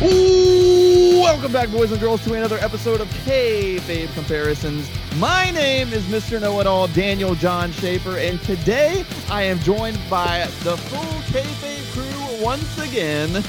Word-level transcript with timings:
Welcome 0.00 1.52
back, 1.52 1.70
boys 1.70 1.92
and 1.92 2.00
girls, 2.00 2.24
to 2.24 2.32
another 2.32 2.56
episode 2.60 3.02
of 3.02 3.10
K-Fave 3.26 4.10
Comparisons. 4.14 4.88
My 5.16 5.50
name 5.50 5.92
is 5.92 6.02
Mr. 6.04 6.40
Know-It-All, 6.40 6.88
Daniel 6.88 7.34
John 7.34 7.70
Schaefer, 7.70 8.16
and 8.16 8.40
today 8.40 9.04
I 9.28 9.42
am 9.42 9.58
joined 9.58 10.00
by 10.08 10.46
the 10.62 10.78
full 10.78 11.22
K-Fave 11.30 11.92
crew 11.92 12.42
once 12.42 12.78
again. 12.78 13.44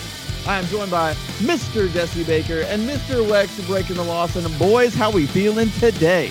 I 0.45 0.59
am 0.59 0.65
joined 0.65 0.91
by 0.91 1.13
Mr. 1.39 1.89
Jesse 1.89 2.25
Baker 2.25 2.63
and 2.63 2.81
Mr. 2.81 3.25
Wex 3.25 3.65
breaking 3.65 3.95
the 3.95 4.03
loss. 4.03 4.35
And 4.35 4.59
boys, 4.59 4.93
how 4.93 5.09
we 5.09 5.27
feeling 5.27 5.69
today? 5.79 6.27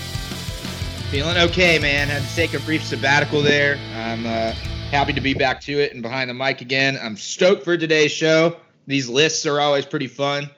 Feeling 1.11 1.39
okay, 1.39 1.79
man. 1.79 2.09
Had 2.09 2.29
to 2.29 2.37
take 2.37 2.52
a 2.52 2.61
brief 2.61 2.84
sabbatical 2.84 3.41
there. 3.41 3.79
I'm 3.95 4.27
uh, 4.27 4.52
happy 4.91 5.15
to 5.15 5.21
be 5.23 5.33
back 5.33 5.62
to 5.62 5.80
it 5.80 5.95
and 5.95 6.02
behind 6.02 6.29
the 6.29 6.34
mic 6.34 6.61
again. 6.61 6.98
I'm 7.01 7.16
stoked 7.16 7.65
for 7.65 7.79
today's 7.79 8.12
show. 8.12 8.59
These 8.91 9.09
lists 9.09 9.47
are 9.47 9.61
always 9.61 9.87
pretty 9.87 10.09
fun. 10.09 10.51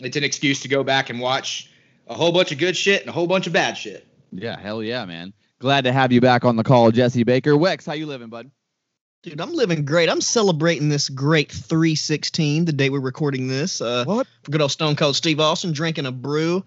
It's 0.00 0.16
an 0.16 0.24
excuse 0.24 0.62
to 0.62 0.68
go 0.68 0.82
back 0.82 1.08
and 1.08 1.20
watch 1.20 1.70
a 2.08 2.14
whole 2.14 2.32
bunch 2.32 2.50
of 2.50 2.58
good 2.58 2.76
shit 2.76 3.00
and 3.00 3.08
a 3.08 3.12
whole 3.12 3.28
bunch 3.28 3.46
of 3.46 3.52
bad 3.52 3.76
shit. 3.78 4.04
Yeah, 4.32 4.58
hell 4.58 4.82
yeah, 4.82 5.04
man. 5.04 5.32
Glad 5.60 5.84
to 5.84 5.92
have 5.92 6.10
you 6.10 6.20
back 6.20 6.44
on 6.44 6.56
the 6.56 6.64
call, 6.64 6.90
Jesse 6.90 7.22
Baker. 7.22 7.52
Wex, 7.52 7.86
how 7.86 7.92
you 7.92 8.06
living, 8.06 8.28
bud? 8.28 8.50
Dude, 9.22 9.40
I'm 9.40 9.52
living 9.52 9.84
great. 9.84 10.08
I'm 10.10 10.20
celebrating 10.20 10.88
this 10.88 11.08
great 11.08 11.52
316, 11.52 12.64
the 12.64 12.72
day 12.72 12.90
we're 12.90 12.98
recording 12.98 13.46
this. 13.46 13.80
Uh, 13.80 14.04
What? 14.04 14.26
For 14.42 14.50
good 14.50 14.62
old 14.62 14.72
Stone 14.72 14.96
Cold 14.96 15.14
Steve 15.14 15.38
Austin, 15.38 15.70
drinking 15.72 16.06
a 16.06 16.12
brew. 16.12 16.64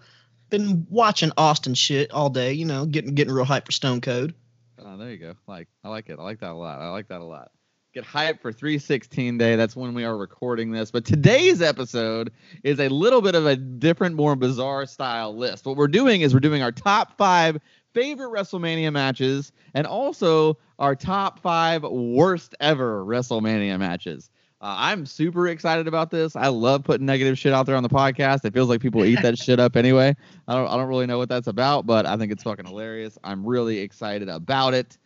Been 0.48 0.86
watching 0.88 1.32
Austin 1.36 1.74
shit 1.74 2.10
all 2.12 2.30
day, 2.30 2.54
you 2.54 2.64
know, 2.64 2.86
getting 2.86 3.14
getting 3.14 3.34
real 3.34 3.44
hype 3.44 3.66
for 3.66 3.72
Stone 3.72 4.00
Cold. 4.00 4.32
Oh, 4.78 4.96
there 4.96 5.10
you 5.10 5.18
go. 5.18 5.34
Like, 5.46 5.68
I 5.84 5.90
like 5.90 6.08
it. 6.08 6.18
I 6.18 6.22
like 6.22 6.40
that 6.40 6.52
a 6.52 6.54
lot. 6.54 6.80
I 6.80 6.88
like 6.88 7.08
that 7.08 7.20
a 7.20 7.24
lot. 7.24 7.50
Get 7.92 8.04
hyped 8.04 8.40
for 8.40 8.52
316 8.52 9.36
day. 9.36 9.56
That's 9.56 9.74
when 9.74 9.94
we 9.94 10.04
are 10.04 10.16
recording 10.16 10.70
this. 10.70 10.92
But 10.92 11.04
today's 11.04 11.60
episode 11.60 12.30
is 12.62 12.78
a 12.78 12.88
little 12.88 13.20
bit 13.20 13.34
of 13.34 13.46
a 13.46 13.56
different, 13.56 14.14
more 14.14 14.36
bizarre 14.36 14.86
style 14.86 15.36
list. 15.36 15.66
What 15.66 15.76
we're 15.76 15.88
doing 15.88 16.20
is 16.20 16.32
we're 16.32 16.38
doing 16.38 16.62
our 16.62 16.70
top 16.70 17.16
five 17.16 17.58
favorite 17.92 18.28
WrestleMania 18.28 18.92
matches 18.92 19.50
and 19.74 19.88
also 19.88 20.56
our 20.78 20.94
top 20.94 21.40
five 21.40 21.82
worst 21.82 22.54
ever 22.60 23.04
WrestleMania 23.04 23.76
matches. 23.76 24.30
Uh, 24.60 24.76
I'm 24.78 25.04
super 25.04 25.48
excited 25.48 25.88
about 25.88 26.12
this. 26.12 26.36
I 26.36 26.46
love 26.46 26.84
putting 26.84 27.06
negative 27.06 27.36
shit 27.36 27.52
out 27.52 27.66
there 27.66 27.74
on 27.74 27.82
the 27.82 27.88
podcast. 27.88 28.44
It 28.44 28.54
feels 28.54 28.68
like 28.68 28.80
people 28.80 29.04
eat 29.04 29.20
that 29.22 29.36
shit 29.42 29.58
up 29.58 29.74
anyway. 29.74 30.14
I 30.46 30.54
don't 30.54 30.68
I 30.68 30.76
don't 30.76 30.86
really 30.86 31.06
know 31.06 31.18
what 31.18 31.28
that's 31.28 31.48
about, 31.48 31.86
but 31.86 32.06
I 32.06 32.16
think 32.16 32.30
it's 32.30 32.44
fucking 32.44 32.66
hilarious. 32.66 33.18
I'm 33.24 33.44
really 33.44 33.78
excited 33.78 34.28
about 34.28 34.74
it. 34.74 34.96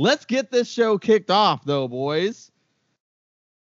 Let's 0.00 0.24
get 0.24 0.50
this 0.50 0.66
show 0.66 0.96
kicked 0.96 1.30
off 1.30 1.62
though, 1.66 1.86
boys. 1.86 2.50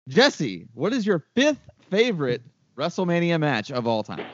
Jesse, 0.07 0.65
what 0.73 0.91
is 0.91 1.05
your 1.05 1.19
fifth 1.35 1.69
favorite 1.91 2.41
WrestleMania 2.75 3.39
match 3.39 3.69
of 3.69 3.85
all 3.85 4.01
time? 4.01 4.25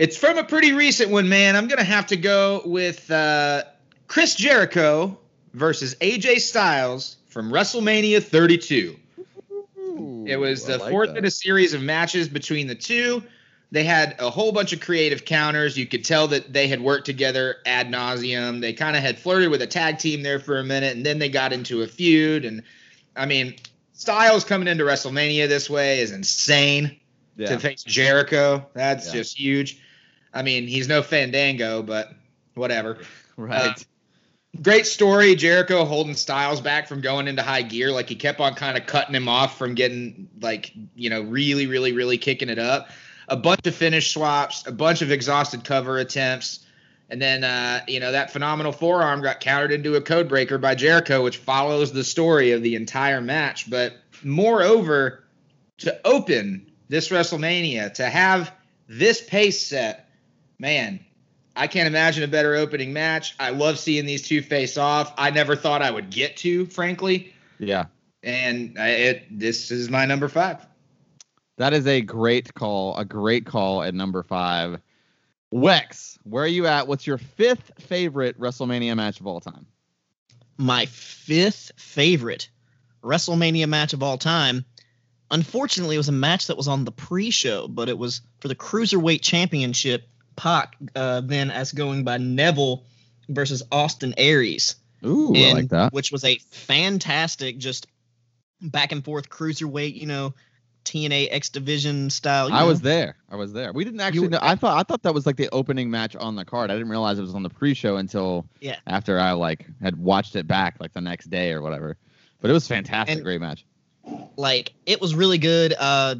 It's 0.00 0.16
from 0.16 0.38
a 0.38 0.42
pretty 0.42 0.72
recent 0.72 1.12
one, 1.12 1.28
man. 1.28 1.54
I'm 1.54 1.68
gonna 1.68 1.84
have 1.84 2.08
to 2.08 2.16
go 2.16 2.62
with 2.64 3.08
uh, 3.12 3.62
Chris 4.08 4.34
Jericho 4.34 5.16
versus 5.54 5.94
AJ 6.00 6.40
Styles 6.40 7.18
from 7.28 7.52
WrestleMania 7.52 8.20
32. 8.20 8.96
It 10.26 10.36
was 10.36 10.64
the 10.64 10.78
like 10.78 10.90
fourth 10.90 11.10
that. 11.10 11.18
in 11.18 11.24
a 11.26 11.30
series 11.30 11.74
of 11.74 11.80
matches 11.80 12.28
between 12.28 12.66
the 12.66 12.74
two. 12.74 13.22
They 13.72 13.84
had 13.84 14.16
a 14.18 14.30
whole 14.30 14.50
bunch 14.50 14.72
of 14.72 14.80
creative 14.80 15.24
counters. 15.24 15.76
You 15.76 15.86
could 15.86 16.04
tell 16.04 16.26
that 16.28 16.52
they 16.52 16.66
had 16.66 16.80
worked 16.80 17.06
together 17.06 17.56
ad 17.64 17.88
nauseum. 17.88 18.60
They 18.60 18.72
kind 18.72 18.96
of 18.96 19.02
had 19.02 19.18
flirted 19.18 19.50
with 19.50 19.62
a 19.62 19.66
tag 19.66 19.98
team 19.98 20.22
there 20.22 20.40
for 20.40 20.58
a 20.58 20.64
minute, 20.64 20.96
and 20.96 21.06
then 21.06 21.20
they 21.20 21.28
got 21.28 21.52
into 21.52 21.82
a 21.82 21.86
feud. 21.86 22.44
And 22.44 22.62
I 23.14 23.26
mean, 23.26 23.54
Styles 23.92 24.44
coming 24.44 24.66
into 24.66 24.82
WrestleMania 24.84 25.46
this 25.46 25.70
way 25.70 26.00
is 26.00 26.10
insane 26.10 26.98
Yeah. 27.36 27.48
to 27.48 27.58
face 27.60 27.84
Jericho. 27.84 28.66
That's 28.74 29.06
Yeah. 29.06 29.12
just 29.12 29.38
huge. 29.38 29.78
I 30.34 30.42
mean, 30.42 30.66
he's 30.66 30.88
no 30.88 31.02
Fandango, 31.02 31.82
but 31.82 32.12
whatever. 32.54 32.98
Right. 33.36 33.68
Uh, 33.70 33.74
great 34.62 34.86
story. 34.86 35.34
Jericho 35.36 35.84
holding 35.84 36.14
Styles 36.14 36.60
back 36.60 36.88
from 36.88 37.00
going 37.00 37.28
into 37.28 37.42
high 37.42 37.62
gear. 37.62 37.92
Like 37.92 38.08
he 38.08 38.16
kept 38.16 38.40
on 38.40 38.54
kind 38.54 38.76
of 38.76 38.86
cutting 38.86 39.14
him 39.14 39.28
off 39.28 39.56
from 39.56 39.74
getting 39.74 40.28
like, 40.40 40.72
you 40.96 41.08
know, 41.10 41.22
really, 41.22 41.66
really, 41.66 41.92
really 41.92 42.18
kicking 42.18 42.48
it 42.48 42.58
up. 42.58 42.88
A 43.30 43.36
bunch 43.36 43.66
of 43.66 43.74
finish 43.74 44.12
swaps, 44.12 44.66
a 44.66 44.72
bunch 44.72 45.02
of 45.02 45.10
exhausted 45.10 45.64
cover 45.64 45.98
attempts. 45.98 46.66
And 47.08 47.20
then, 47.20 47.42
uh, 47.42 47.80
you 47.88 47.98
know, 47.98 48.12
that 48.12 48.30
phenomenal 48.32 48.72
forearm 48.72 49.22
got 49.22 49.40
countered 49.40 49.72
into 49.72 49.96
a 49.96 50.00
code 50.00 50.28
breaker 50.28 50.58
by 50.58 50.74
Jericho, 50.74 51.24
which 51.24 51.38
follows 51.38 51.92
the 51.92 52.04
story 52.04 52.52
of 52.52 52.62
the 52.62 52.76
entire 52.76 53.20
match. 53.20 53.68
But 53.70 53.94
moreover, 54.22 55.24
to 55.78 55.98
open 56.04 56.70
this 56.88 57.08
WrestleMania, 57.08 57.94
to 57.94 58.04
have 58.04 58.52
this 58.88 59.22
pace 59.22 59.66
set, 59.66 60.08
man, 60.58 61.00
I 61.56 61.66
can't 61.66 61.86
imagine 61.88 62.22
a 62.22 62.28
better 62.28 62.54
opening 62.54 62.92
match. 62.92 63.34
I 63.40 63.50
love 63.50 63.78
seeing 63.78 64.06
these 64.06 64.26
two 64.26 64.42
face 64.42 64.76
off. 64.76 65.12
I 65.18 65.30
never 65.30 65.56
thought 65.56 65.82
I 65.82 65.90
would 65.90 66.10
get 66.10 66.36
to, 66.38 66.66
frankly. 66.66 67.32
yeah. 67.58 67.86
And 68.22 68.78
I, 68.78 68.88
it 68.88 69.38
this 69.38 69.70
is 69.70 69.88
my 69.88 70.04
number 70.04 70.28
five. 70.28 70.64
That 71.60 71.74
is 71.74 71.86
a 71.86 72.00
great 72.00 72.54
call. 72.54 72.96
A 72.96 73.04
great 73.04 73.44
call 73.44 73.82
at 73.82 73.92
number 73.92 74.22
five. 74.22 74.80
Wex, 75.52 76.16
where 76.22 76.44
are 76.44 76.46
you 76.46 76.66
at? 76.66 76.88
What's 76.88 77.06
your 77.06 77.18
fifth 77.18 77.72
favorite 77.80 78.40
WrestleMania 78.40 78.96
match 78.96 79.20
of 79.20 79.26
all 79.26 79.40
time? 79.40 79.66
My 80.56 80.86
fifth 80.86 81.72
favorite 81.76 82.48
WrestleMania 83.02 83.68
match 83.68 83.92
of 83.92 84.02
all 84.02 84.16
time. 84.16 84.64
Unfortunately, 85.30 85.96
it 85.96 85.98
was 85.98 86.08
a 86.08 86.12
match 86.12 86.46
that 86.46 86.56
was 86.56 86.66
on 86.66 86.86
the 86.86 86.92
pre-show, 86.92 87.68
but 87.68 87.90
it 87.90 87.98
was 87.98 88.22
for 88.40 88.48
the 88.48 88.54
Cruiserweight 88.54 89.20
Championship. 89.20 90.08
Pac, 90.36 90.78
uh, 90.96 91.20
then 91.20 91.50
as 91.50 91.72
going 91.72 92.04
by 92.04 92.16
Neville 92.16 92.84
versus 93.28 93.62
Austin 93.70 94.14
Aries. 94.16 94.76
Ooh, 95.04 95.34
I 95.36 95.52
like 95.52 95.68
that. 95.68 95.92
Which 95.92 96.10
was 96.10 96.24
a 96.24 96.38
fantastic, 96.38 97.58
just 97.58 97.86
back 98.62 98.92
and 98.92 99.04
forth 99.04 99.28
cruiserweight, 99.28 99.94
you 99.94 100.06
know, 100.06 100.32
TNA 100.84 101.28
X 101.30 101.48
Division 101.50 102.10
style. 102.10 102.52
I 102.52 102.60
know. 102.60 102.66
was 102.68 102.80
there. 102.80 103.16
I 103.30 103.36
was 103.36 103.52
there. 103.52 103.72
We 103.72 103.84
didn't 103.84 104.00
actually 104.00 104.28
know. 104.28 104.38
I 104.40 104.54
thought 104.54 104.78
I 104.78 104.82
thought 104.82 105.02
that 105.02 105.14
was 105.14 105.26
like 105.26 105.36
the 105.36 105.48
opening 105.50 105.90
match 105.90 106.16
on 106.16 106.36
the 106.36 106.44
card. 106.44 106.70
I 106.70 106.74
didn't 106.74 106.88
realize 106.90 107.18
it 107.18 107.22
was 107.22 107.34
on 107.34 107.42
the 107.42 107.50
pre-show 107.50 107.96
until 107.96 108.46
Yeah. 108.60 108.76
after 108.86 109.18
I 109.20 109.32
like 109.32 109.66
had 109.82 109.96
watched 109.96 110.36
it 110.36 110.46
back 110.46 110.76
like 110.80 110.92
the 110.92 111.00
next 111.00 111.26
day 111.30 111.52
or 111.52 111.62
whatever. 111.62 111.96
But 112.40 112.50
it 112.50 112.54
was 112.54 112.66
fantastic. 112.66 113.16
And- 113.16 113.24
great 113.24 113.40
match. 113.40 113.64
like 114.36 114.72
it 114.86 115.00
was 115.00 115.14
really 115.14 115.38
good. 115.38 115.74
Uh, 115.78 116.16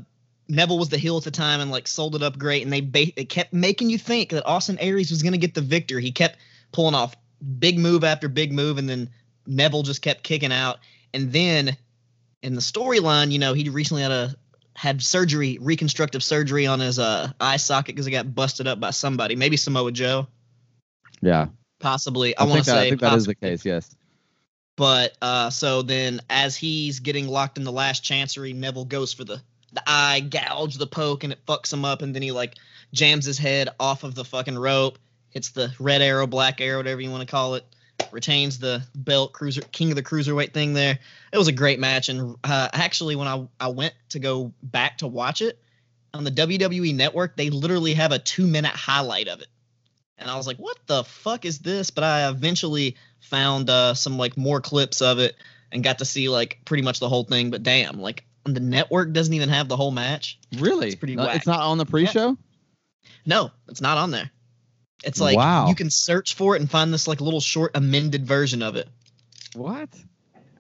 Neville 0.49 0.79
was 0.79 0.89
the 0.91 0.99
heel 0.99 1.17
at 1.17 1.25
the 1.25 1.31
time 1.31 1.61
and 1.61 1.71
like 1.71 1.89
sold 1.89 2.15
it 2.17 2.23
up 2.23 2.39
great, 2.39 2.63
and 2.63 2.73
they 2.73 2.81
ba- 2.81 3.13
they 3.17 3.25
kept 3.25 3.53
making 3.53 3.89
you 3.91 3.99
think 3.99 4.31
that 4.31 4.45
Austin 4.47 4.79
Aries 4.79 5.11
was 5.11 5.23
gonna 5.23 5.39
get 5.39 5.55
the 5.55 5.61
victory. 5.61 6.03
He 6.03 6.13
kept 6.13 6.37
pulling 6.73 6.95
off 6.95 7.15
big 7.59 7.79
move 7.79 8.05
after 8.05 8.29
big 8.29 8.53
move, 8.53 8.77
and 8.79 8.89
then 8.89 9.09
Neville 9.47 9.83
just 9.83 10.03
kept 10.03 10.23
kicking 10.23 10.53
out. 10.53 10.79
And 11.15 11.33
then 11.33 11.77
in 12.43 12.55
the 12.55 12.61
storyline, 12.61 13.31
you 13.33 13.39
know, 13.39 13.55
he 13.55 13.69
recently 13.71 14.03
had 14.03 14.13
a 14.13 14.35
had 14.81 15.03
surgery, 15.03 15.59
reconstructive 15.61 16.25
surgery 16.25 16.67
on 16.67 16.81
his 16.81 16.99
uh, 16.99 17.31
eye 17.39 17.59
socket 17.59 17.95
because 17.95 18.07
he 18.07 18.13
got 18.13 18.35
busted 18.35 18.67
up 18.67 18.81
by 18.81 18.89
somebody, 18.89 19.37
maybe 19.37 19.59
Samoa 19.59 19.93
Joe, 19.93 20.27
Yeah. 21.21 21.49
possibly. 21.81 22.35
I, 22.35 22.45
I, 22.45 22.47
want 22.47 22.65
to 22.65 22.71
say 22.71 22.87
I 22.87 22.89
think 22.89 23.03
that 23.03 23.13
is 23.13 23.27
the 23.27 23.35
case. 23.35 23.63
Yes. 23.63 23.95
But 24.79 25.13
uh, 25.21 25.51
so 25.51 25.83
then, 25.83 26.23
as 26.31 26.57
he's 26.57 27.01
getting 27.01 27.29
locked 27.29 27.59
in 27.59 27.65
the 27.65 27.71
last 27.71 28.03
chancery, 28.03 28.55
Neville 28.55 28.87
goes 28.87 29.13
for 29.13 29.25
the 29.25 29.43
the 29.75 29.83
eye 29.87 30.21
gouge, 30.21 30.77
the 30.79 30.87
poke, 30.87 31.25
and 31.25 31.33
it 31.35 31.45
fucks 31.45 31.71
him 31.71 31.85
up. 31.85 32.01
And 32.01 32.15
then 32.15 32.23
he 32.23 32.33
like 32.33 32.55
jams 32.95 33.27
his 33.27 33.37
head 33.37 33.69
off 33.79 34.03
of 34.03 34.15
the 34.15 34.25
fucking 34.25 34.59
rope, 34.59 34.99
hits 35.29 35.51
the 35.51 35.75
red 35.79 36.01
arrow, 36.01 36.27
black 36.27 36.63
arrow, 36.63 36.79
whatever 36.79 37.03
you 37.03 37.11
want 37.11 37.21
to 37.21 37.31
call 37.31 37.57
it. 37.57 37.67
Retains 38.13 38.59
the 38.59 38.83
belt, 38.95 39.33
cruiser 39.33 39.63
king 39.73 39.91
of 39.91 39.97
the 39.97 40.03
cruiserweight 40.03 40.53
thing. 40.53 40.73
There, 40.73 40.99
it 41.33 41.39
was 41.39 41.49
a 41.49 41.53
great 41.53 41.79
match. 41.79 42.09
And 42.09 42.37
uh, 42.45 42.69
actually, 42.73 43.17
when 43.17 43.29
I 43.29 43.47
I 43.59 43.69
went 43.69 43.95
to 44.11 44.19
go 44.19 44.53
back 44.63 44.99
to 44.99 45.07
watch 45.07 45.43
it 45.43 45.59
on 46.13 46.25
the 46.25 46.31
WWE 46.31 46.95
Network, 46.95 47.37
they 47.37 47.51
literally 47.51 47.95
have 47.95 48.13
a 48.13 48.19
two 48.19 48.47
minute 48.47 48.73
highlight 48.73 49.29
of 49.29 49.41
it. 49.41 49.49
And 50.19 50.31
I 50.31 50.37
was 50.37 50.47
like, 50.47 50.59
what 50.59 50.77
the 50.87 51.05
fuck 51.05 51.45
is 51.45 51.61
this? 51.61 51.91
But 51.91 52.05
I 52.05 52.29
eventually 52.29 52.97
found 53.21 53.71
uh, 53.71 53.95
some 53.95 54.19
like 54.19 54.37
more 54.37 54.61
clips 54.61 55.01
of 55.01 55.19
it 55.19 55.37
and 55.73 55.83
got 55.83 55.99
to 55.99 56.05
see 56.05 56.29
like 56.29 56.59
pretty 56.65 56.83
much 56.83 57.01
the 57.01 57.09
whole 57.09 57.25
thing. 57.25 57.51
But 57.51 57.63
damn, 57.63 58.01
like 58.01 58.25
the 58.45 58.61
network 58.61 59.13
doesn't 59.13 59.33
even 59.33 59.49
have 59.49 59.69
the 59.69 59.77
whole 59.77 59.91
match. 59.91 60.39
Really? 60.59 60.89
It's 60.89 60.97
pretty 60.97 61.17
No. 61.17 61.29
It's 61.31 61.47
not 61.47 61.61
on 61.61 61.79
the 61.79 61.87
pre-show. 61.87 62.37
No, 63.27 63.51
it's 63.69 63.81
not 63.81 63.99
on 63.99 64.11
there. 64.11 64.31
It's 65.05 65.21
like 65.21 65.37
Wow. 65.37 65.69
you 65.69 65.75
can 65.75 65.91
search 65.91 66.35
for 66.35 66.55
it 66.57 66.61
and 66.61 66.71
find 66.71 66.93
this 66.93 67.09
like 67.09 67.21
little 67.21 67.41
short 67.41 67.73
amended 67.75 68.27
version 68.27 68.63
of 68.63 68.77
it. 68.77 68.89
What? 69.55 69.89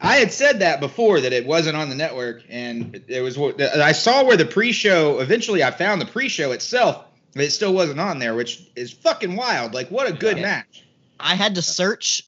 I 0.00 0.16
had 0.16 0.32
said 0.32 0.60
that 0.60 0.80
before 0.80 1.20
that 1.20 1.32
it 1.32 1.46
wasn't 1.46 1.76
on 1.76 1.90
the 1.90 1.94
network, 1.94 2.42
and 2.48 2.94
it- 2.94 3.04
it 3.08 3.20
was. 3.20 3.36
what- 3.36 3.60
I 3.60 3.92
saw 3.92 4.24
where 4.24 4.36
the 4.38 4.46
pre-show. 4.46 5.20
Eventually, 5.20 5.62
I 5.62 5.70
found 5.70 6.00
the 6.00 6.06
pre-show 6.06 6.52
itself, 6.52 7.04
but 7.34 7.44
it 7.44 7.50
still 7.50 7.74
wasn't 7.74 8.00
on 8.00 8.18
there, 8.18 8.34
which 8.34 8.62
is 8.76 8.90
fucking 8.92 9.36
wild. 9.36 9.74
Like, 9.74 9.90
what 9.90 10.08
a 10.08 10.12
good 10.12 10.38
Yeah. 10.38 10.42
match. 10.44 10.84
I 11.18 11.34
had 11.34 11.56
to 11.56 11.62
search 11.62 12.22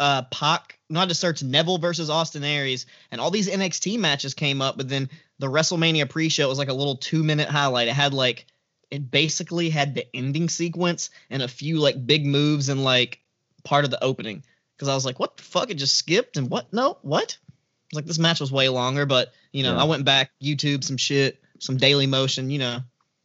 uh 0.00 0.22
Pac, 0.30 0.78
not 0.88 1.08
to 1.08 1.14
search 1.16 1.42
Neville 1.42 1.78
versus 1.78 2.08
Austin 2.08 2.44
Aries, 2.44 2.86
and 3.10 3.20
all 3.20 3.32
these 3.32 3.48
NXT 3.48 3.96
matches 3.98 4.32
came 4.32 4.62
up, 4.62 4.76
but 4.76 4.88
then 4.88 5.10
the 5.40 5.48
WrestleMania 5.48 6.08
pre-show 6.08 6.48
was 6.48 6.56
like 6.58 6.68
a 6.68 6.72
little 6.72 6.94
two 6.98 7.24
minute 7.24 7.48
highlight. 7.48 7.88
It 7.88 7.94
had 7.94 8.14
like 8.14 8.46
it 8.90 9.10
basically 9.10 9.70
had 9.70 9.94
the 9.94 10.06
ending 10.14 10.48
sequence 10.48 11.10
and 11.30 11.42
a 11.42 11.48
few 11.48 11.78
like 11.78 12.06
big 12.06 12.24
moves 12.26 12.68
and 12.68 12.84
like 12.84 13.20
part 13.64 13.84
of 13.84 13.90
the 13.90 14.02
opening. 14.02 14.42
Because 14.76 14.88
I 14.88 14.94
was 14.94 15.04
like, 15.04 15.18
what 15.18 15.36
the 15.36 15.42
fuck? 15.42 15.70
It 15.70 15.74
just 15.74 15.96
skipped 15.96 16.36
and 16.36 16.48
what? 16.48 16.72
No, 16.72 16.98
what? 17.02 17.36
I 17.42 17.46
was 17.92 17.96
like, 17.96 18.06
this 18.06 18.18
match 18.18 18.40
was 18.40 18.52
way 18.52 18.68
longer, 18.68 19.06
but 19.06 19.32
you 19.52 19.62
know, 19.62 19.74
Yeah. 19.74 19.82
I 19.82 19.84
went 19.84 20.04
back, 20.04 20.30
YouTube 20.42 20.84
some 20.84 20.96
shit, 20.96 21.42
some 21.58 21.76
Daily 21.76 22.06
Motion, 22.06 22.50
you 22.50 22.58
know. 22.58 22.78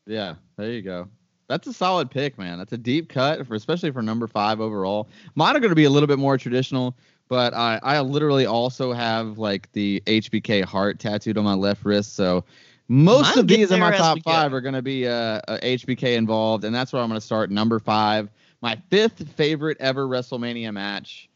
Yeah, 0.05 0.35
there 0.57 0.71
you 0.71 0.81
go. 0.81 1.07
That's 1.47 1.67
a 1.67 1.73
solid 1.73 2.09
pick, 2.09 2.37
man. 2.37 2.57
That's 2.57 2.73
a 2.73 2.77
deep 2.77 3.09
cut 3.09 3.45
for 3.45 3.55
especially 3.55 3.91
for 3.91 4.01
number 4.01 4.27
five 4.27 4.59
overall. 4.59 5.09
Mine 5.35 5.55
are 5.55 5.59
going 5.59 5.69
to 5.71 5.75
be 5.75 5.83
a 5.83 5.89
little 5.89 6.07
bit 6.07 6.17
more 6.17 6.37
traditional, 6.37 6.95
but 7.27 7.53
I 7.53 7.79
I 7.83 7.99
literally 8.01 8.45
also 8.45 8.91
have 8.93 9.37
like 9.37 9.71
the 9.73 10.01
HBK 10.05 10.63
heart 10.63 10.99
tattooed 10.99 11.37
on 11.37 11.43
my 11.43 11.53
left 11.53 11.85
wrist, 11.85 12.15
so 12.15 12.45
most 12.93 13.37
of 13.37 13.47
these 13.47 13.71
in 13.71 13.79
my 13.79 13.95
top 13.95 14.19
five 14.23 14.53
are 14.53 14.61
going 14.61 14.75
to 14.75 14.81
be 14.81 15.07
uh, 15.07 15.41
uh, 15.47 15.57
HBK 15.63 16.15
involved, 16.15 16.63
and 16.63 16.73
that's 16.73 16.93
where 16.93 17.01
I'm 17.01 17.09
going 17.09 17.19
to 17.19 17.25
start. 17.25 17.49
Number 17.49 17.79
five, 17.79 18.29
my 18.61 18.77
fifth 18.89 19.27
favorite 19.33 19.77
ever 19.79 20.07
WrestleMania 20.07 20.71
match 20.71 21.27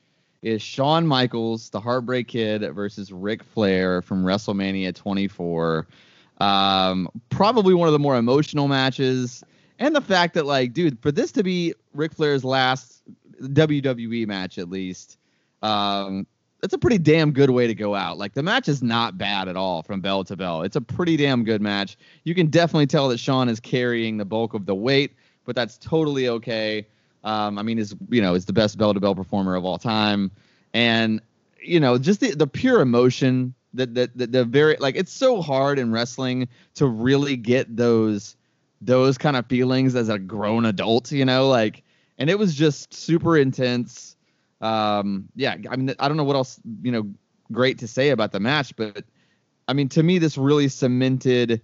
is 0.44 0.62
Shawn 0.62 1.08
Michaels, 1.08 1.72
the 1.72 1.80
Heartbreak 1.80 2.28
Kid, 2.28 2.62
versus 2.74 3.12
Ric 3.12 3.44
Flair 3.44 4.04
from 4.04 4.24
WrestleMania 4.24 4.94
24. 4.94 5.88
Um, 6.40 7.10
probably 7.30 7.74
one 7.74 7.88
of 7.88 7.94
the 7.94 8.00
more 8.00 8.16
emotional 8.16 8.68
matches, 8.68 9.44
and 9.80 9.96
the 9.96 10.02
fact 10.02 10.36
that 10.36 10.46
like, 10.46 10.74
dude, 10.74 11.00
for 11.02 11.12
this 11.12 11.32
to 11.32 11.44
be 11.44 11.74
Ric 11.94 12.14
Flair's 12.14 12.44
last 12.44 13.02
WWE 13.42 14.28
match, 14.28 14.60
at 14.60 14.70
least, 14.70 15.18
um, 15.64 16.28
that's 16.62 16.74
a 16.74 16.78
pretty 16.78 16.98
damn 16.98 17.32
good 17.32 17.50
way 17.50 17.68
to 17.68 17.76
go 17.76 17.96
out. 17.96 18.18
Like 18.18 18.34
the 18.34 18.44
match 18.44 18.68
is 18.68 18.82
not 18.82 19.18
bad 19.18 19.48
at 19.48 19.56
all 19.56 19.84
from 19.84 20.02
bell 20.02 20.24
to 20.26 20.36
bell. 20.36 20.64
It's 20.64 20.76
a 20.76 20.82
pretty 20.82 21.18
damn 21.18 21.44
good 21.44 21.62
match. 21.62 21.98
You 22.24 22.34
can 22.34 22.48
definitely 22.48 22.88
tell 22.88 23.10
that 23.10 23.20
Shawn 23.20 23.50
is 23.50 23.60
carrying 23.60 24.18
the 24.18 24.26
bulk 24.26 24.54
of 24.54 24.66
the 24.66 24.76
weight, 24.76 25.16
but 25.46 25.56
that's 25.56 25.78
totally 25.78 26.30
okay. 26.30 26.86
Um, 27.24 27.58
I 27.58 27.64
mean, 27.64 27.78
is 27.78 27.96
you 28.10 28.22
know, 28.22 28.34
is 28.34 28.46
the 28.46 28.54
best 28.54 28.78
bell 28.78 28.94
to 28.94 29.00
bell 29.00 29.16
performer 29.16 29.56
of 29.56 29.66
all 29.66 29.78
time, 29.78 30.32
and 30.74 31.22
you 31.62 31.80
know, 31.80 31.98
just 31.98 32.20
the 32.20 32.32
the 32.32 32.48
pure 32.48 32.82
emotion 32.82 33.54
that 33.74 33.94
that 33.96 34.18
the, 34.18 34.28
the 34.28 34.46
very 34.46 34.78
like 34.80 34.96
it's 34.96 35.12
so 35.12 35.42
hard 35.42 35.80
in 35.80 35.92
wrestling 35.92 36.48
to 36.76 36.88
really 36.88 37.36
get 37.36 37.76
those 37.76 38.36
those 38.82 39.18
kind 39.18 39.36
of 39.36 39.46
feelings 39.48 39.96
as 39.96 40.10
a 40.10 40.20
grown 40.20 40.66
adult, 40.66 41.12
you 41.12 41.26
know, 41.26 41.48
like, 41.48 41.84
and 42.18 42.30
it 42.30 42.38
was 42.38 42.54
just 42.54 42.94
super 42.94 43.38
intense. 43.38 44.16
Um, 44.62 45.30
yeah, 45.36 45.56
I 45.70 45.76
mean, 45.76 45.94
I 46.00 46.08
don't 46.08 46.18
know 46.18 46.24
what 46.24 46.36
else, 46.36 46.60
you 46.82 46.92
know, 46.92 47.10
great 47.52 47.78
to 47.80 47.88
say 47.88 48.10
about 48.10 48.32
the 48.32 48.40
match, 48.40 48.76
but 48.76 49.06
I 49.68 49.74
mean, 49.74 49.90
to 49.90 50.04
me, 50.04 50.18
this 50.18 50.38
really 50.38 50.68
cemented. 50.68 51.62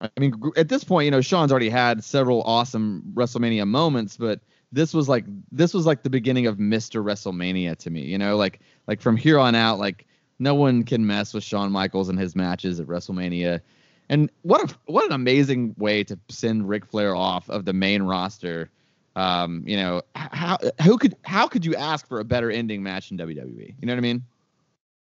I 0.00 0.10
mean, 0.18 0.34
at 0.56 0.68
this 0.68 0.84
point, 0.84 1.06
you 1.06 1.10
know, 1.10 1.20
Shawn's 1.20 1.50
already 1.50 1.70
had 1.70 2.04
several 2.04 2.42
awesome 2.42 3.02
WrestleMania 3.14 3.66
moments, 3.66 4.16
but 4.16 4.40
this 4.72 4.92
was 4.92 5.08
like 5.08 5.24
this 5.52 5.72
was 5.72 5.86
like 5.86 6.02
the 6.02 6.10
beginning 6.10 6.46
of 6.46 6.58
Mr. 6.58 7.02
WrestleMania 7.02 7.76
to 7.78 7.90
me. 7.90 8.02
You 8.02 8.18
know, 8.18 8.36
like 8.36 8.60
like 8.86 9.00
from 9.00 9.16
here 9.16 9.38
on 9.38 9.54
out, 9.54 9.78
like 9.78 10.06
no 10.38 10.54
one 10.54 10.82
can 10.82 11.06
mess 11.06 11.32
with 11.32 11.44
Shawn 11.44 11.72
Michaels 11.72 12.08
and 12.08 12.18
his 12.18 12.36
matches 12.36 12.80
at 12.80 12.86
WrestleMania. 12.86 13.60
And 14.08 14.30
what 14.42 14.70
a 14.70 14.76
what 14.86 15.06
an 15.06 15.12
amazing 15.12 15.74
way 15.78 16.04
to 16.04 16.18
send 16.28 16.68
Ric 16.68 16.84
Flair 16.86 17.14
off 17.14 17.48
of 17.48 17.64
the 17.64 17.72
main 17.72 18.02
roster. 18.02 18.70
Um, 19.16 19.64
you 19.66 19.76
know, 19.78 20.02
how 20.14 20.58
who 20.84 20.98
could 20.98 21.16
how 21.24 21.48
could 21.48 21.64
you 21.64 21.74
ask 21.74 22.06
for 22.06 22.20
a 22.20 22.24
better 22.24 22.50
ending 22.50 22.82
match 22.82 23.10
in 23.10 23.16
WWE? 23.18 23.74
You 23.80 23.86
know 23.86 23.94
what 23.94 23.98
I 23.98 24.02
mean? 24.02 24.22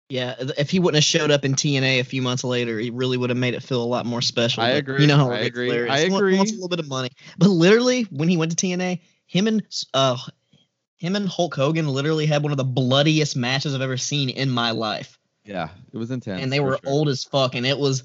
Yeah, 0.08 0.34
if 0.56 0.70
he 0.70 0.78
wouldn't 0.78 0.96
have 0.96 1.04
showed 1.04 1.30
up 1.30 1.44
in 1.44 1.54
TNA 1.54 2.00
a 2.00 2.02
few 2.04 2.22
months 2.22 2.42
later, 2.42 2.78
he 2.78 2.88
really 2.88 3.18
would 3.18 3.28
have 3.28 3.36
made 3.36 3.52
it 3.52 3.62
feel 3.62 3.82
a 3.82 3.84
lot 3.84 4.06
more 4.06 4.22
special. 4.22 4.62
I 4.62 4.70
but 4.72 4.78
agree, 4.78 5.00
You 5.02 5.06
know 5.06 5.18
how 5.18 5.30
I 5.30 5.40
agree. 5.40 5.70
I 5.86 6.06
He 6.06 6.14
agree. 6.14 6.36
Wants 6.38 6.52
a 6.52 6.54
little 6.54 6.70
bit 6.70 6.78
of 6.80 6.88
money, 6.88 7.10
but 7.36 7.50
literally 7.50 8.04
when 8.04 8.30
he 8.30 8.38
went 8.38 8.56
to 8.56 8.66
TNA, 8.66 9.00
him 9.26 9.46
and 9.46 9.62
uh, 9.92 10.16
him 10.96 11.14
and 11.14 11.28
Hulk 11.28 11.54
Hogan 11.54 11.86
literally 11.88 12.24
had 12.24 12.42
one 12.42 12.52
of 12.52 12.56
the 12.56 12.64
bloodiest 12.64 13.36
matches 13.36 13.74
I've 13.74 13.82
ever 13.82 13.98
seen 13.98 14.30
in 14.30 14.48
my 14.48 14.70
life, 14.70 15.18
Yeah, 15.44 15.68
it 15.92 15.98
was 15.98 16.10
intense. 16.10 16.42
and 16.42 16.50
they 16.50 16.60
were 16.60 16.78
sure. 16.82 16.90
old 16.90 17.10
as 17.10 17.24
fuck, 17.24 17.54
and 17.54 17.66
it 17.66 17.78
was 17.78 18.04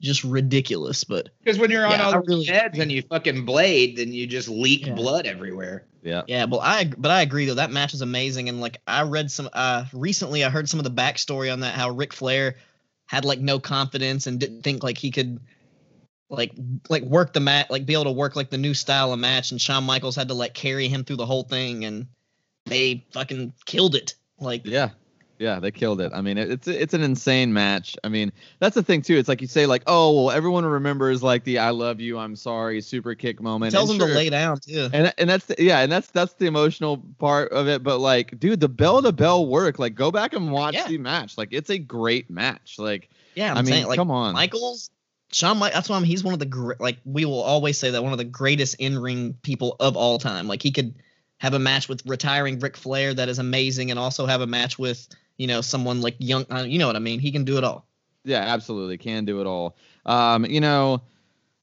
just 0.00 0.24
ridiculous. 0.24 1.04
But 1.04 1.30
Because 1.42 1.58
when 1.58 1.70
you're 1.70 1.86
on 1.86 1.92
Yeah, 1.92 2.04
all 2.06 2.14
I 2.14 2.16
those 2.18 2.26
really- 2.28 2.46
meds 2.46 2.78
and 2.78 2.90
you 2.92 3.02
fucking 3.02 3.44
blade, 3.44 3.96
then 3.96 4.12
you 4.12 4.26
just 4.26 4.48
leak 4.48 4.86
Yeah. 4.86 4.94
blood 4.94 5.26
everywhere. 5.26 5.86
Yeah, 6.02 6.22
Yeah, 6.28 6.44
well, 6.44 6.60
I 6.60 6.84
but 6.84 7.10
I 7.10 7.22
agree 7.22 7.46
though 7.46 7.54
that 7.54 7.70
match 7.72 7.94
is 7.94 8.02
amazing, 8.02 8.50
and 8.50 8.60
like 8.60 8.76
I 8.86 9.02
read 9.02 9.30
some 9.30 9.48
uh 9.52 9.86
recently, 9.94 10.44
I 10.44 10.50
heard 10.50 10.68
some 10.68 10.78
of 10.78 10.84
the 10.84 10.90
backstory 10.90 11.50
on 11.50 11.60
that 11.60 11.74
how 11.74 11.88
Ric 11.90 12.12
Flair 12.12 12.56
had 13.06 13.24
like 13.24 13.40
no 13.40 13.58
confidence 13.58 14.26
and 14.26 14.38
didn't 14.38 14.62
think 14.62 14.82
like 14.82 14.98
he 14.98 15.10
could 15.10 15.40
like 16.28 16.52
like 16.90 17.02
work 17.04 17.32
the 17.32 17.40
mat 17.40 17.70
like 17.70 17.86
be 17.86 17.92
able 17.94 18.04
to 18.04 18.10
work 18.12 18.36
like 18.36 18.50
the 18.50 18.58
new 18.58 18.74
style 18.74 19.12
of 19.14 19.18
match, 19.18 19.50
and 19.50 19.60
Shawn 19.60 19.84
Michaels 19.84 20.16
had 20.16 20.28
to 20.28 20.34
like 20.34 20.52
carry 20.52 20.88
him 20.88 21.04
through 21.04 21.16
the 21.16 21.26
whole 21.26 21.44
thing, 21.44 21.84
and 21.86 22.06
they 22.66 23.06
fucking 23.12 23.54
killed 23.64 23.94
it. 23.94 24.14
Like 24.38 24.66
yeah, 24.66 24.90
yeah. 25.44 25.60
They 25.60 25.70
killed 25.70 26.00
it. 26.00 26.12
I 26.14 26.20
mean, 26.22 26.38
it, 26.38 26.50
it's 26.50 26.66
it's 26.68 26.94
an 26.94 27.02
insane 27.02 27.52
match. 27.52 27.96
I 28.02 28.08
mean, 28.08 28.32
that's 28.58 28.74
the 28.74 28.82
thing 28.82 29.02
too. 29.02 29.16
It's 29.16 29.28
like 29.28 29.40
you 29.42 29.46
say, 29.46 29.66
like, 29.66 29.82
oh, 29.86 30.12
well, 30.24 30.30
everyone 30.30 30.64
remembers 30.64 31.22
like 31.22 31.44
the 31.44 31.58
"I 31.58 31.70
love 31.70 32.00
you, 32.00 32.18
I'm 32.18 32.34
sorry" 32.36 32.80
super 32.80 33.14
kick 33.14 33.40
moment. 33.42 33.72
tells 33.72 33.90
and 33.90 34.00
him 34.00 34.06
sure- 34.06 34.14
to 34.14 34.18
lay 34.18 34.30
down 34.30 34.58
too. 34.60 34.88
and 34.92 35.12
and 35.18 35.28
that's 35.30 35.44
the, 35.46 35.56
yeah, 35.62 35.80
and 35.80 35.92
that's 35.92 36.08
that's 36.08 36.32
the 36.34 36.46
emotional 36.46 37.04
part 37.18 37.52
of 37.52 37.68
it. 37.68 37.82
But 37.82 37.98
like, 37.98 38.38
dude, 38.40 38.60
the 38.60 38.68
bell 38.68 39.02
to 39.02 39.12
bell 39.12 39.46
work. 39.46 39.78
Like, 39.78 39.94
go 39.94 40.10
back 40.10 40.32
and 40.32 40.50
watch 40.50 40.74
Yeah. 40.74 40.88
the 40.88 40.98
match. 40.98 41.36
Like, 41.38 41.50
it's 41.52 41.70
a 41.70 41.78
great 41.78 42.30
match. 42.30 42.76
Like, 42.78 43.10
Yeah, 43.34 43.50
I'm 43.52 43.58
I 43.58 43.62
mean, 43.62 43.72
saying 43.72 43.86
like 43.86 43.98
come 43.98 44.10
on. 44.10 44.32
Michaels, 44.34 44.90
Shawn. 45.32 45.58
That's 45.60 45.88
why 45.88 45.96
I'm, 45.96 46.04
he's 46.04 46.24
one 46.24 46.32
of 46.34 46.40
the 46.40 46.46
gr- 46.46 46.74
like 46.80 46.98
we 47.04 47.24
will 47.24 47.42
always 47.42 47.76
say 47.78 47.90
that 47.90 48.02
one 48.02 48.12
of 48.12 48.18
the 48.18 48.24
greatest 48.24 48.76
in 48.78 48.98
ring 48.98 49.34
people 49.42 49.76
of 49.80 49.96
all 49.96 50.18
time. 50.18 50.46
Like 50.48 50.62
he 50.62 50.70
could 50.70 50.94
have 51.38 51.52
a 51.52 51.58
match 51.58 51.88
with 51.88 52.00
retiring 52.06 52.58
Ric 52.60 52.76
Flair 52.76 53.12
that 53.12 53.28
is 53.28 53.38
amazing, 53.38 53.90
and 53.90 53.98
also 53.98 54.24
have 54.24 54.40
a 54.40 54.46
match 54.46 54.78
with 54.78 55.06
you 55.36 55.46
know 55.46 55.60
someone 55.60 56.00
like 56.00 56.16
young. 56.18 56.46
Uh, 56.50 56.64
you 56.66 56.78
know 56.78 56.86
what 56.86 56.96
I 56.96 57.00
mean? 57.00 57.20
He 57.20 57.30
can 57.30 57.44
do 57.44 57.58
it 57.58 57.64
all. 57.64 57.86
Yeah, 58.24 58.40
absolutely. 58.40 58.98
Can 58.98 59.24
do 59.24 59.40
it 59.40 59.46
all. 59.46 59.76
Um, 60.06 60.44
you 60.46 60.60
know, 60.60 61.02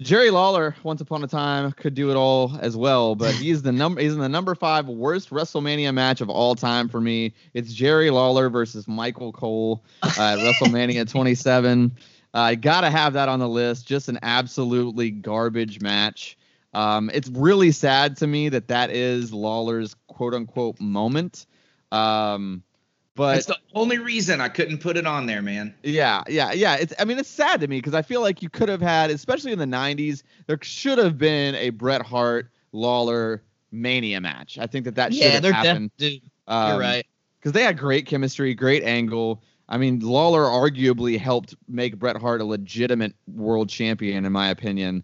Jerry 0.02 0.32
Lawler, 0.32 0.76
once 0.84 1.00
upon 1.02 1.24
a 1.24 1.28
time, 1.28 1.72
could 1.74 1.94
do 1.94 2.10
it 2.10 2.16
all 2.16 2.58
as 2.60 2.76
well, 2.76 3.14
but 3.14 3.36
he's 3.36 3.62
the 3.62 3.72
number 3.72 4.02
he's 4.02 4.14
in 4.14 4.20
the 4.20 4.30
number 4.30 4.56
five 4.56 4.88
worst 4.88 5.30
WrestleMania 5.30 5.94
match 5.94 6.22
of 6.22 6.30
all 6.30 6.56
time 6.56 6.90
for 6.90 7.00
me. 7.00 7.34
It's 7.54 7.72
Jerry 7.72 8.10
Lawler 8.10 8.50
versus 8.50 8.88
Michael 8.88 9.32
Cole 9.32 9.84
uh, 10.02 10.08
at 10.18 10.40
WrestleMania 10.62 11.08
27. 11.10 11.92
I 12.34 12.56
gotta 12.56 12.90
have 12.90 13.14
that 13.14 13.30
on 13.30 13.40
the 13.40 13.50
list. 13.50 13.88
Just 13.88 14.10
an 14.10 14.18
absolutely 14.24 15.12
garbage 15.12 15.82
match. 15.82 16.36
Um, 16.74 17.12
it's 17.14 17.30
really 17.30 17.72
sad 17.72 18.18
to 18.18 18.28
me 18.28 18.50
that 18.50 18.70
that 18.70 18.90
is 18.90 19.32
Lawler's 19.32 19.96
quote 20.08 20.34
unquote 20.34 20.80
moment. 20.80 21.46
Um, 21.92 22.64
but 23.16 23.34
That's 23.34 23.46
the 23.48 23.58
only 23.76 23.98
reason 23.98 24.40
I 24.40 24.50
couldn't 24.50 24.80
put 24.80 24.96
it 24.98 25.06
on 25.06 25.26
there, 25.26 25.42
man. 25.42 25.76
yeah, 25.84 26.24
yeah, 26.28 26.54
yeah. 26.54 26.76
It's 26.76 26.94
I 26.98 27.06
mean 27.06 27.20
it's 27.20 27.30
sad 27.30 27.60
to 27.62 27.68
me 27.68 27.78
because 27.78 27.94
I 27.94 28.02
feel 28.02 28.22
like 28.22 28.42
you 28.42 28.50
could 28.50 28.70
have 28.70 28.82
had, 28.82 29.12
especially 29.12 29.52
in 29.52 29.60
the 29.60 29.66
'90s, 29.66 30.24
there 30.48 30.58
should 30.62 30.98
have 30.98 31.18
been 31.18 31.56
a 31.56 31.72
Bret 31.72 32.02
Hart 32.02 32.50
Lawler 32.72 33.44
Mania 33.72 34.22
match. 34.22 34.58
I 34.58 34.68
think 34.68 34.86
that 34.86 34.96
that 34.96 35.14
should 35.14 35.24
yeah, 35.24 35.30
have 35.30 35.44
happened. 35.44 35.92
definitely. 35.98 36.24
Um, 36.48 36.70
You're 36.72 36.80
right. 36.80 37.06
because 37.40 37.52
they 37.52 37.64
had 37.64 37.78
great 37.78 38.06
chemistry, 38.06 38.54
great 38.54 38.84
angle. 38.84 39.44
I 39.70 39.78
mean, 39.78 40.00
Lawler 40.00 40.44
arguably 40.44 41.18
helped 41.18 41.56
make 41.70 41.98
Bret 41.98 42.18
Hart 42.18 42.42
a 42.42 42.46
legitimate 42.46 43.14
world 43.34 43.70
champion, 43.70 44.26
in 44.26 44.32
my 44.34 44.50
opinion. 44.50 45.04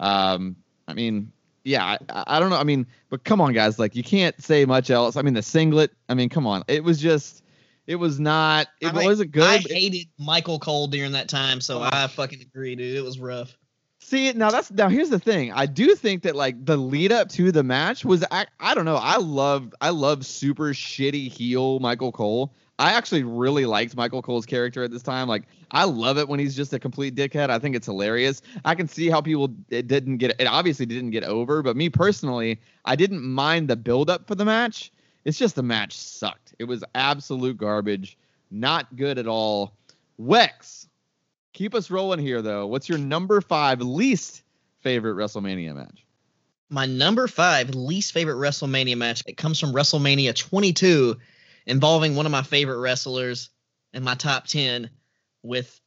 Um, 0.00 0.56
I 0.88 0.94
mean, 0.94 1.30
yeah, 1.64 1.84
I, 2.08 2.24
I 2.26 2.40
don't 2.40 2.50
know. 2.50 2.56
I 2.56 2.64
mean, 2.64 2.86
but 3.10 3.22
come 3.22 3.40
on, 3.40 3.52
guys, 3.52 3.78
like 3.78 3.94
you 3.94 4.02
can't 4.02 4.40
say 4.42 4.64
much 4.64 4.90
else. 4.90 5.16
I 5.16 5.22
mean, 5.22 5.34
the 5.34 5.42
singlet. 5.42 5.92
I 6.08 6.14
mean, 6.14 6.28
come 6.28 6.46
on, 6.46 6.64
it 6.66 6.82
was 6.82 6.98
just, 7.00 7.44
it 7.88 7.96
was 7.96 8.20
not. 8.20 8.68
It 8.80 8.88
I 8.88 8.92
mean, 8.92 9.04
wasn't 9.06 9.32
good. 9.32 9.42
I 9.42 9.56
hated 9.58 10.06
Michael 10.18 10.60
Cole 10.60 10.86
during 10.86 11.12
that 11.12 11.28
time, 11.28 11.60
so 11.60 11.80
Oh. 11.80 11.88
I 11.90 12.06
fucking 12.06 12.40
agree, 12.42 12.76
dude. 12.76 12.96
It 12.96 13.02
was 13.02 13.18
rough. 13.18 13.56
See 14.00 14.32
now 14.32 14.50
that's 14.50 14.70
now 14.70 14.88
here's 14.88 15.10
the 15.10 15.18
thing. 15.18 15.52
I 15.52 15.66
do 15.66 15.94
think 15.96 16.22
that 16.22 16.36
like 16.36 16.64
the 16.64 16.76
lead 16.76 17.10
up 17.10 17.28
to 17.30 17.50
the 17.50 17.64
match 17.64 18.04
was 18.04 18.24
I, 18.30 18.46
I 18.60 18.74
don't 18.74 18.84
know. 18.84 18.96
I 18.96 19.16
love 19.16 19.74
I 19.80 19.88
love 19.90 20.24
super 20.24 20.72
shitty 20.72 21.28
heel 21.32 21.80
Michael 21.80 22.12
Cole. 22.12 22.54
I 22.78 22.92
actually 22.92 23.24
really 23.24 23.66
liked 23.66 23.96
Michael 23.96 24.22
Cole's 24.22 24.46
character 24.46 24.84
at 24.84 24.92
this 24.92 25.02
time. 25.02 25.26
Like 25.26 25.44
I 25.72 25.84
love 25.84 26.16
it 26.16 26.28
when 26.28 26.38
he's 26.38 26.54
just 26.54 26.72
a 26.72 26.78
complete 26.78 27.16
dickhead. 27.16 27.50
I 27.50 27.58
think 27.58 27.74
it's 27.74 27.86
hilarious. 27.86 28.40
I 28.64 28.76
can 28.76 28.86
see 28.86 29.10
how 29.10 29.20
people 29.20 29.52
it 29.68 29.88
didn't 29.88 30.18
get 30.18 30.36
it 30.38 30.46
obviously 30.46 30.86
didn't 30.86 31.10
get 31.10 31.24
over, 31.24 31.62
but 31.62 31.76
me 31.76 31.88
personally, 31.90 32.60
I 32.84 32.96
didn't 32.96 33.22
mind 33.24 33.68
the 33.68 33.76
build 33.76 34.10
up 34.10 34.28
for 34.28 34.36
the 34.36 34.44
match. 34.44 34.92
It's 35.24 35.38
just 35.38 35.56
the 35.56 35.62
match 35.62 35.96
sucked. 35.96 36.54
It 36.58 36.64
was 36.64 36.84
absolute 36.94 37.56
garbage. 37.56 38.16
Not 38.50 38.96
good 38.96 39.18
at 39.18 39.26
all. 39.26 39.74
Wex, 40.20 40.86
keep 41.52 41.74
us 41.74 41.90
rolling 41.90 42.20
here 42.20 42.42
though. 42.42 42.66
What's 42.66 42.88
your 42.88 42.98
number 42.98 43.40
five 43.40 43.80
least 43.80 44.42
favorite 44.80 45.14
WrestleMania 45.14 45.74
match? 45.74 46.04
My 46.70 46.86
number 46.86 47.26
five 47.28 47.74
least 47.74 48.12
favorite 48.12 48.36
WrestleMania 48.36 48.96
match. 48.96 49.22
It 49.26 49.36
comes 49.36 49.58
from 49.58 49.72
WrestleMania 49.72 50.34
22, 50.34 51.16
involving 51.66 52.14
one 52.14 52.26
of 52.26 52.32
my 52.32 52.42
favorite 52.42 52.78
wrestlers 52.78 53.50
in 53.92 54.02
my 54.02 54.14
top 54.14 54.46
10 54.46 54.90
with 55.42 55.80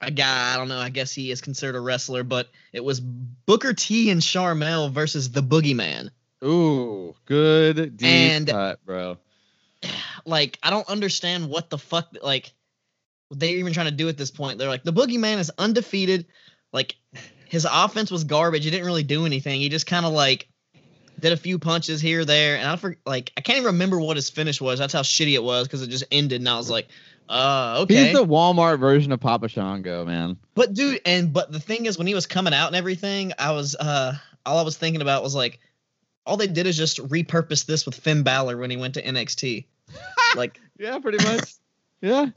a 0.00 0.10
guy. 0.10 0.54
I 0.54 0.56
don't 0.56 0.68
know. 0.68 0.78
I 0.78 0.88
guess 0.88 1.12
he 1.12 1.30
is 1.30 1.40
considered 1.40 1.76
a 1.76 1.80
wrestler, 1.80 2.22
but 2.22 2.48
it 2.72 2.84
was 2.84 3.00
Booker 3.00 3.74
T 3.74 4.10
and 4.10 4.20
Sharmell 4.20 4.90
versus 4.90 5.30
the 5.30 5.42
Boogeyman. 5.42 6.10
Ooh, 6.44 7.14
good 7.26 7.96
deep 7.96 8.06
And- 8.08 8.48
cut, 8.48 8.84
bro. 8.84 9.18
Like 10.24 10.58
I 10.62 10.70
don't 10.70 10.88
understand 10.88 11.48
what 11.48 11.70
the 11.70 11.78
fuck 11.78 12.08
like 12.22 12.52
they're 13.30 13.56
even 13.56 13.72
trying 13.72 13.86
to 13.86 13.92
do 13.92 14.08
at 14.08 14.16
this 14.16 14.30
point. 14.30 14.58
They're 14.58 14.68
like 14.68 14.82
the 14.82 14.92
Boogeyman 14.92 15.38
is 15.38 15.50
undefeated. 15.56 16.26
Like 16.72 16.96
his 17.46 17.66
offense 17.70 18.10
was 18.10 18.24
garbage. 18.24 18.64
He 18.64 18.70
didn't 18.70 18.86
really 18.86 19.04
do 19.04 19.24
anything. 19.24 19.60
He 19.60 19.68
just 19.68 19.86
kind 19.86 20.04
of 20.04 20.12
like 20.12 20.48
did 21.20 21.32
a 21.32 21.36
few 21.36 21.58
punches 21.58 22.00
here 22.00 22.24
there, 22.24 22.56
and 22.58 22.66
I 22.68 22.76
for 22.76 22.96
like 23.06 23.32
I 23.36 23.40
can't 23.40 23.58
even 23.58 23.66
remember 23.74 24.00
what 24.00 24.16
his 24.16 24.30
finish 24.30 24.60
was. 24.60 24.78
That's 24.78 24.92
how 24.92 25.02
shitty 25.02 25.34
it 25.34 25.42
was 25.42 25.66
because 25.66 25.82
it 25.82 25.88
just 25.90 26.04
ended, 26.12 26.40
and 26.40 26.48
I 26.48 26.56
was 26.56 26.70
like, 26.70 26.88
uh, 27.28 27.80
okay. 27.82 28.04
He's 28.06 28.12
the 28.14 28.24
Walmart 28.24 28.78
version 28.80 29.12
of 29.12 29.20
Papa 29.20 29.48
Shango, 29.48 30.04
man. 30.04 30.36
But 30.54 30.74
dude, 30.74 31.00
and 31.06 31.32
but 31.32 31.50
the 31.52 31.60
thing 31.60 31.86
is, 31.86 31.98
when 31.98 32.06
he 32.06 32.14
was 32.14 32.26
coming 32.26 32.52
out 32.54 32.66
and 32.68 32.76
everything, 32.76 33.32
I 33.38 33.52
was 33.52 33.74
uh 33.76 34.14
all 34.44 34.58
I 34.58 34.62
was 34.62 34.76
thinking 34.76 35.02
about 35.02 35.22
was 35.22 35.34
like, 35.34 35.60
all 36.28 36.36
they 36.36 36.46
did 36.46 36.66
is 36.66 36.76
just 36.76 36.98
repurpose 37.08 37.66
this 37.66 37.84
with 37.86 37.94
Finn 37.96 38.22
Balor 38.22 38.56
when 38.58 38.70
he 38.70 38.76
went 38.76 38.94
to 38.94 39.02
NXT. 39.02 39.64
like, 40.36 40.60
Yeah, 40.78 40.98
pretty 40.98 41.24
much. 41.24 41.54
yeah. 42.00 42.26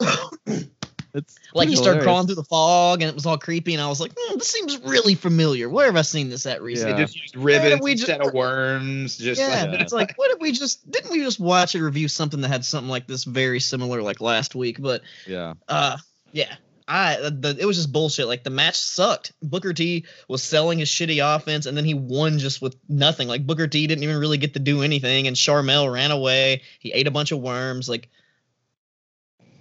It's 1.14 1.38
like 1.52 1.68
he 1.68 1.74
pretty 1.74 1.82
started 1.82 2.04
crawling 2.04 2.24
through 2.26 2.36
the 2.36 2.44
fog 2.44 3.02
and 3.02 3.08
it 3.10 3.14
was 3.14 3.26
all 3.26 3.36
creepy, 3.36 3.74
and 3.74 3.82
I 3.82 3.86
was 3.86 4.00
like, 4.00 4.12
hmm, 4.18 4.38
this 4.38 4.48
seems 4.48 4.78
really 4.80 5.14
familiar. 5.14 5.68
Where 5.68 5.84
have 5.84 5.96
I 5.96 6.00
seen 6.00 6.30
this 6.30 6.46
at 6.46 6.62
recently? 6.62 6.92
Yeah. 6.92 6.96
They 6.96 7.02
just 7.04 7.20
used 7.20 7.36
ribbons 7.36 7.82
we 7.82 7.92
just- 7.94 8.08
instead 8.08 8.26
of 8.26 8.32
worms. 8.32 9.18
Just 9.18 9.38
Yeah, 9.38 9.60
like, 9.64 9.70
but 9.72 9.80
it's 9.82 9.92
like, 9.92 10.14
what 10.16 10.30
did 10.30 10.40
we 10.40 10.52
just 10.52 10.90
didn't 10.90 11.10
we 11.10 11.18
just 11.22 11.38
watch 11.38 11.74
and 11.74 11.84
review 11.84 12.08
something 12.08 12.40
that 12.40 12.48
had 12.48 12.64
something 12.64 12.88
like 12.88 13.06
this 13.06 13.24
very 13.24 13.60
similar 13.60 14.00
like 14.00 14.22
last 14.22 14.54
week? 14.54 14.80
But 14.80 15.02
Yeah. 15.26 15.52
uh 15.68 15.98
yeah 16.32 16.54
i 16.92 17.16
the, 17.30 17.56
it 17.58 17.64
was 17.64 17.76
just 17.76 17.90
bullshit 17.92 18.26
like 18.26 18.44
the 18.44 18.50
match 18.50 18.76
sucked 18.76 19.32
booker 19.42 19.72
t 19.72 20.04
was 20.28 20.42
selling 20.42 20.78
his 20.78 20.88
shitty 20.88 21.18
offense 21.36 21.66
and 21.66 21.76
then 21.76 21.84
he 21.84 21.94
won 21.94 22.38
just 22.38 22.60
with 22.60 22.76
nothing 22.88 23.28
like 23.28 23.46
booker 23.46 23.66
t 23.66 23.86
didn't 23.86 24.04
even 24.04 24.18
really 24.18 24.36
get 24.38 24.52
to 24.52 24.60
do 24.60 24.82
anything 24.82 25.26
and 25.26 25.36
sharmell 25.36 25.90
ran 25.92 26.10
away 26.10 26.60
he 26.80 26.92
ate 26.92 27.06
a 27.06 27.10
bunch 27.10 27.32
of 27.32 27.40
worms 27.40 27.88
like 27.88 28.08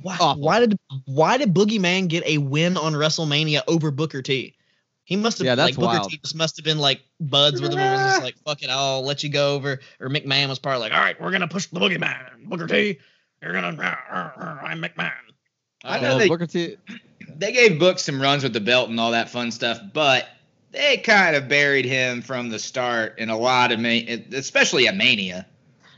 why, 0.01 0.17
Awful. 0.19 0.41
why 0.41 0.59
did 0.59 0.77
why 1.05 1.37
did 1.37 1.53
boogeyman 1.53 2.07
get 2.07 2.25
a 2.25 2.37
win 2.37 2.75
on 2.75 2.93
wrestlemania 2.93 3.61
over 3.67 3.91
booker 3.91 4.21
t 4.21 4.55
he 5.03 5.15
must 5.17 5.39
have 5.39 5.45
Yeah, 5.45 5.55
that's 5.55 5.71
like 5.71 5.75
Booker 5.75 5.97
wild. 5.97 6.09
T 6.09 6.17
just 6.17 6.35
must 6.35 6.55
have 6.57 6.63
been 6.63 6.77
like 6.77 7.01
buds 7.19 7.59
with 7.61 7.73
him 7.73 7.79
and 7.79 8.01
was 8.01 8.11
just 8.13 8.23
like, 8.23 8.37
fuck 8.45 8.63
it, 8.63 8.69
I'll 8.69 9.03
let 9.03 9.23
you 9.23 9.29
go 9.29 9.55
over. 9.55 9.79
Or 9.99 10.07
McMahon 10.07 10.47
was 10.47 10.57
probably 10.57 10.79
like, 10.81 10.93
all 10.93 11.01
right, 11.01 11.19
we're 11.19 11.31
gonna 11.31 11.49
push 11.49 11.65
the 11.65 11.79
boogeyman. 11.81 12.45
Booker 12.45 12.65
T, 12.67 12.97
you're 13.41 13.51
gonna 13.51 13.67
I'm 14.13 14.81
McMahon. 14.81 15.11
I 15.83 15.97
uh, 15.97 16.01
know 16.01 16.07
Well, 16.09 16.19
they- 16.19 16.27
Booker 16.29 16.47
T. 16.47 16.77
they 17.27 17.51
gave 17.51 17.79
Book 17.79 17.99
some 17.99 18.21
runs 18.21 18.43
with 18.43 18.53
the 18.53 18.59
belt 18.61 18.89
and 18.89 18.99
all 18.99 19.11
that 19.11 19.29
fun 19.29 19.51
stuff, 19.51 19.79
but 19.93 20.27
they 20.71 20.97
kind 20.97 21.35
of 21.35 21.47
buried 21.49 21.85
him 21.85 22.21
from 22.21 22.49
the 22.49 22.59
start 22.59 23.19
in 23.19 23.29
a 23.29 23.37
lot 23.37 23.71
of, 23.71 23.79
ma- 23.79 23.99
especially 24.33 24.87
at 24.87 24.95
Mania. 24.95 25.45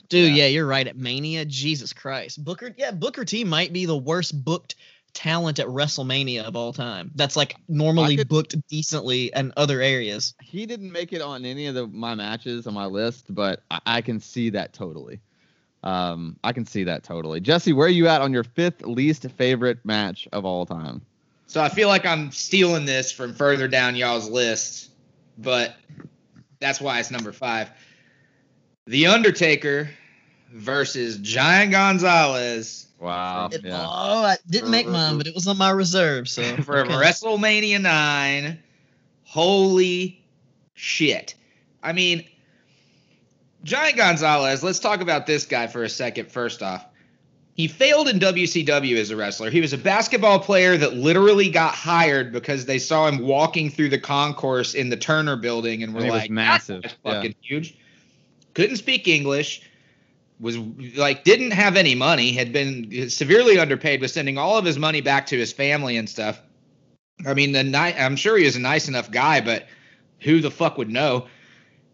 Dude, 0.10 0.30
Yeah. 0.36 0.44
yeah. 0.44 0.48
you're 0.50 0.66
right. 0.68 0.88
At 0.88 0.98
Mania, 0.98 1.46
Jesus 1.46 1.94
Christ, 1.94 2.44
Booker, 2.44 2.74
yeah, 2.78 2.92
Booker 2.92 3.26
T 3.26 3.44
might 3.44 3.72
be 3.74 3.86
the 3.86 3.98
worst 3.98 4.44
booked 4.44 4.76
talent 5.14 5.60
at 5.60 5.68
WrestleMania 5.68 6.44
of 6.44 6.56
all 6.56 6.74
time. 6.74 7.12
That's 7.14 7.36
like 7.36 7.56
normally 7.68 8.18
could- 8.18 8.30
booked 8.30 8.56
decently 8.68 9.32
in 9.36 9.54
other 9.58 9.80
areas. 9.82 10.34
He 10.42 10.66
didn't 10.66 10.92
make 10.92 11.14
it 11.14 11.22
on 11.22 11.46
any 11.46 11.68
of 11.68 11.76
the, 11.76 11.86
my 11.88 12.16
matches 12.16 12.66
on 12.66 12.74
my 12.74 12.86
list, 12.88 13.26
but 13.30 13.62
I, 13.70 13.80
I 13.86 14.02
can 14.02 14.20
see 14.20 14.50
that 14.52 14.74
totally. 14.74 15.20
Um, 15.84 16.38
I 16.44 16.54
can 16.54 16.66
see 16.66 16.86
that 16.86 17.04
totally. 17.04 17.42
Jesse, 17.42 17.74
where 17.74 17.88
are 17.88 17.92
you 17.92 18.08
at 18.08 18.22
on 18.22 18.32
your 18.34 18.44
fifth 18.46 18.82
least 18.84 19.30
favorite 19.32 19.80
match 19.84 20.28
of 20.32 20.46
all 20.46 20.66
time? 20.66 21.02
So 21.54 21.62
I 21.62 21.70
feel 21.70 21.88
like 21.88 22.04
I'm 22.04 22.32
stealing 22.32 22.86
this 22.86 23.12
from 23.12 23.36
further 23.36 23.68
down 23.68 23.96
y'all's 23.96 24.28
list, 24.28 24.90
but 25.38 25.76
that's 26.60 26.82
why 26.82 27.00
it's 27.00 27.12
number 27.12 27.32
five. 27.32 27.70
The 28.88 29.06
Undertaker 29.06 29.92
versus 30.52 31.20
Giant 31.20 31.70
Gonzalez 31.70 32.88
Wow. 33.00 33.50
It- 33.52 33.64
yeah. 33.64 33.86
Oh, 33.86 34.24
I 34.24 34.38
didn't 34.50 34.72
make 34.72 34.88
mine, 34.88 35.20
but 35.20 35.28
it 35.28 35.36
was 35.36 35.46
on 35.48 35.60
my 35.60 35.70
reserve. 35.70 36.28
So 36.28 36.42
for 36.64 36.80
okay. 36.80 36.92
WrestleMania 36.92 37.80
9. 37.80 38.58
Holy 39.26 40.26
shit. 40.74 41.36
I 41.84 41.94
mean, 41.94 42.26
Giant 43.64 43.98
Gonzalez, 43.98 44.64
let's 44.64 44.80
talk 44.80 45.02
about 45.02 45.28
this 45.28 45.46
guy 45.46 45.68
for 45.68 45.84
a 45.84 45.90
second, 45.90 46.32
first 46.32 46.64
off. 46.64 46.84
He 47.56 47.68
failed 47.68 48.08
in 48.08 48.20
WCW 48.20 48.98
as 48.98 49.12
a 49.12 49.16
wrestler. 49.16 49.52
He 49.52 49.62
was 49.62 49.74
a 49.74 49.78
basketball 49.78 50.40
player 50.40 50.76
that 50.76 50.96
literally 50.96 51.50
got 51.50 51.76
hired 51.76 52.32
because 52.32 52.66
they 52.66 52.80
saw 52.80 53.08
him 53.08 53.20
walking 53.20 53.70
through 53.70 53.90
the 53.90 54.00
concourse 54.00 54.74
in 54.74 54.90
the 54.90 54.98
Turner 54.98 55.36
building 55.36 55.84
and 55.84 55.94
were 55.94 56.02
And 56.02 56.10
like, 56.10 56.32
ah, 56.32 56.34
massive, 56.34 56.82
That's 56.82 56.96
yeah. 57.06 57.14
fucking 57.14 57.36
huge. 57.42 57.78
Couldn't 58.56 58.78
speak 58.78 59.08
English 59.08 59.62
was 60.40 60.58
like 60.98 61.24
didn't 61.24 61.52
have 61.52 61.78
any 61.78 61.96
money 61.96 62.32
had 62.34 62.52
been 62.52 63.10
severely 63.10 63.60
underpaid 63.60 64.02
was 64.02 64.12
sending 64.12 64.38
all 64.38 64.58
of 64.58 64.66
his 64.66 64.78
money 64.78 65.00
back 65.00 65.28
to 65.28 65.38
his 65.38 65.54
family 65.54 65.96
and 65.96 66.10
stuff 66.10 66.42
i 67.26 67.34
mean 67.34 67.52
the 67.52 67.64
ni- 67.64 67.78
i'm 67.78 68.16
sure 68.16 68.38
he 68.38 68.44
was 68.44 68.56
a 68.56 68.60
nice 68.60 68.88
enough 68.88 69.10
guy 69.12 69.40
but 69.40 69.68
who 70.20 70.42
the 70.42 70.52
fuck 70.52 70.78
would 70.78 70.90
know 70.90 71.28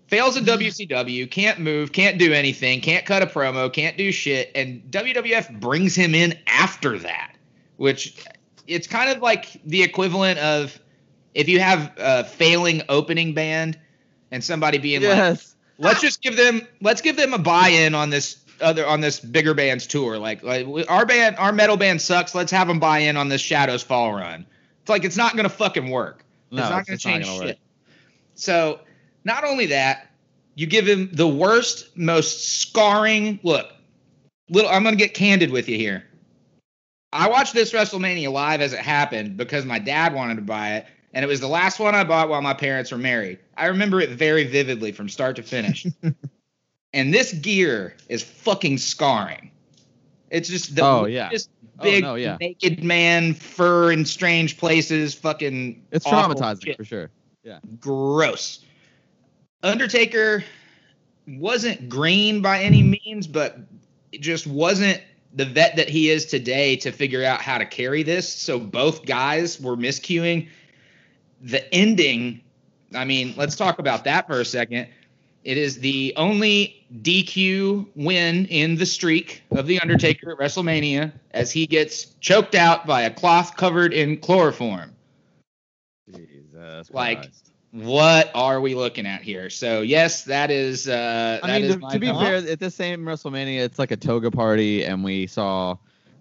fails 0.10 0.36
in 0.38 0.46
wcw 0.46 1.30
can't 1.30 1.60
move 1.60 1.92
can't 1.92 2.18
do 2.18 2.34
anything 2.34 2.82
can't 2.82 3.06
cut 3.06 3.22
a 3.22 3.28
promo 3.28 3.72
can't 3.72 3.98
do 3.98 4.12
shit 4.12 4.52
and 4.56 4.82
wwf 4.90 5.60
brings 5.60 5.96
him 5.96 6.16
in 6.16 6.38
after 6.48 6.98
that 6.98 7.36
which 7.78 8.26
it's 8.68 8.88
kind 8.88 9.10
of 9.10 9.22
like 9.22 9.62
the 9.66 9.82
equivalent 9.84 10.40
of 10.40 10.80
if 11.34 11.48
you 11.48 11.60
have 11.60 11.94
a 11.98 12.24
failing 12.24 12.82
opening 12.90 13.34
band 13.34 13.78
and 14.32 14.44
somebody 14.44 14.78
being 14.78 15.02
like 15.04 15.40
let's 15.78 16.02
just 16.02 16.22
give 16.22 16.36
them 16.38 16.68
let's 16.82 17.02
give 17.02 17.16
them 17.16 17.34
a 17.34 17.38
buy-in 17.38 17.96
on 17.96 18.10
this 18.10 18.40
other 18.62 18.86
on 18.86 19.02
this 19.02 19.20
bigger 19.20 19.54
band's 19.54 19.88
tour. 19.88 20.18
Like, 20.18 20.44
like 20.44 20.68
our 20.90 21.06
band 21.06 21.38
our 21.38 21.52
metal 21.52 21.78
band 21.78 22.02
sucks. 22.02 22.36
Let's 22.36 22.52
have 22.52 22.68
them 22.68 22.80
buy 22.80 23.00
in 23.00 23.18
on 23.18 23.30
this 23.30 23.42
shadows 23.42 23.84
fall 23.84 24.14
run. 24.14 24.46
It's 24.82 24.90
like 24.90 25.04
it's 25.04 25.18
not 25.18 25.36
gonna 25.36 25.50
fucking 25.50 25.90
work. 25.90 26.24
No, 26.52 26.62
it's 26.62 26.70
not 26.70 26.86
gonna 26.86 26.98
just 26.98 27.06
not 27.06 27.12
change 27.14 27.26
gonna 27.26 27.38
shit. 27.40 27.48
Work. 27.48 27.58
so 28.36 28.80
not 29.24 29.44
only 29.44 29.68
that 29.68 30.08
you 30.56 30.66
give 30.68 30.88
him 30.88 31.10
the 31.14 31.28
worst 31.28 31.96
most 31.98 32.60
scarring 32.62 33.40
look 33.44 33.72
little 34.50 34.70
i'm 34.70 34.84
gonna 34.84 34.96
get 34.96 35.14
candid 35.14 35.52
with 35.52 35.70
you 35.70 35.78
here 35.78 36.04
i 37.14 37.28
watched 37.30 37.54
this 37.54 37.72
wrestlemania 37.74 38.32
live 38.32 38.62
as 38.62 38.74
it 38.74 38.80
happened 38.80 39.38
because 39.38 39.66
my 39.66 39.80
dad 39.80 40.14
wanted 40.14 40.36
to 40.36 40.42
buy 40.42 40.76
it 40.76 40.86
and 41.14 41.24
it 41.24 41.28
was 41.28 41.40
the 41.40 41.48
last 41.48 41.80
one 41.80 41.96
i 41.96 42.04
bought 42.04 42.30
while 42.30 42.42
my 42.42 42.54
parents 42.54 42.92
were 42.92 42.98
married 42.98 43.40
i 43.58 43.68
remember 43.68 44.00
it 44.02 44.10
very 44.12 44.46
vividly 44.46 44.92
from 44.92 45.08
start 45.10 45.36
to 45.36 45.44
finish 45.44 45.86
and 46.94 47.14
this 47.14 47.34
gear 47.34 47.96
is 48.08 48.24
fucking 48.24 48.78
scarring. 48.80 49.52
It's 50.32 50.50
just 50.50 50.76
the 50.76 50.84
Oh, 50.84 51.06
yeah. 51.06 51.30
just 51.30 51.50
Oh, 51.80 51.84
big 51.84 52.04
no, 52.04 52.16
yeah. 52.16 52.36
naked 52.42 52.84
man 52.84 53.34
fur 53.36 53.92
in 53.92 54.04
strange 54.06 54.58
places. 54.58 55.14
Fucking 55.14 55.86
It's 55.92 56.06
traumatizing 56.06 56.66
shit. 56.66 56.78
for 56.78 56.84
sure. 56.84 57.10
Yeah, 57.44 57.60
gross. 57.80 58.66
Undertaker 59.64 60.44
wasn't 61.28 61.90
green 61.90 62.42
by 62.42 62.62
any 62.62 62.84
means, 62.84 63.28
but 63.28 63.60
it 64.12 64.22
just 64.22 64.48
wasn't 64.48 65.02
the 65.34 65.46
vet 65.46 65.76
that 65.76 65.90
he 65.90 66.10
is 66.10 66.26
today 66.26 66.76
to 66.78 66.92
figure 66.92 67.24
out 67.24 67.42
how 67.42 67.58
to 67.58 67.66
carry 67.66 68.04
this. 68.04 68.32
So 68.32 68.60
both 68.60 69.06
guys 69.06 69.60
were 69.60 69.76
miscuing. 69.76 70.48
The 71.42 71.74
ending, 71.74 72.42
I 72.96 73.06
mean, 73.06 73.34
let's 73.38 73.56
talk 73.56 73.80
about 73.80 74.04
that 74.06 74.28
for 74.28 74.40
a 74.40 74.46
second. 74.46 74.88
It 75.44 75.58
is 75.58 75.80
the 75.80 76.14
only 76.18 76.86
DQ 77.02 77.88
win 77.96 78.46
in 78.48 78.76
the 78.76 78.86
streak 78.86 79.44
of 79.52 79.68
The 79.68 79.80
Undertaker 79.80 80.34
at 80.34 80.38
WrestleMania 80.38 81.14
as 81.32 81.52
he 81.52 81.66
gets 81.66 82.06
choked 82.20 82.56
out 82.56 82.86
by 82.86 83.04
a 83.04 83.10
cloth 83.10 83.56
covered 83.56 83.94
in 83.94 84.18
chloroform. 84.18 84.94
Jesus. 86.14 86.92
Like, 86.92 87.22
Christ. 87.22 87.49
What 87.72 88.32
are 88.34 88.60
we 88.62 88.74
looking 88.74 89.06
at 89.06 89.22
here? 89.22 89.50
So, 89.50 89.82
yes, 89.82 90.24
that 90.24 90.50
is. 90.50 90.88
Uh, 90.90 91.40
I 91.44 91.48
that 91.48 91.62
mean, 91.62 91.70
is 91.70 91.76
to, 91.76 91.80
my 91.80 91.94
to 91.94 92.00
be 92.00 92.08
top. 92.08 92.22
fair, 92.22 92.36
at 92.38 92.60
the 92.60 92.72
same 92.72 93.02
WrestleMania, 93.06 93.60
it's 93.60 93.78
like 93.78 93.92
a 93.92 93.98
toga 93.98 94.32
party, 94.32 94.84
and 94.86 95.04
we 95.04 95.28
saw, 95.28 95.76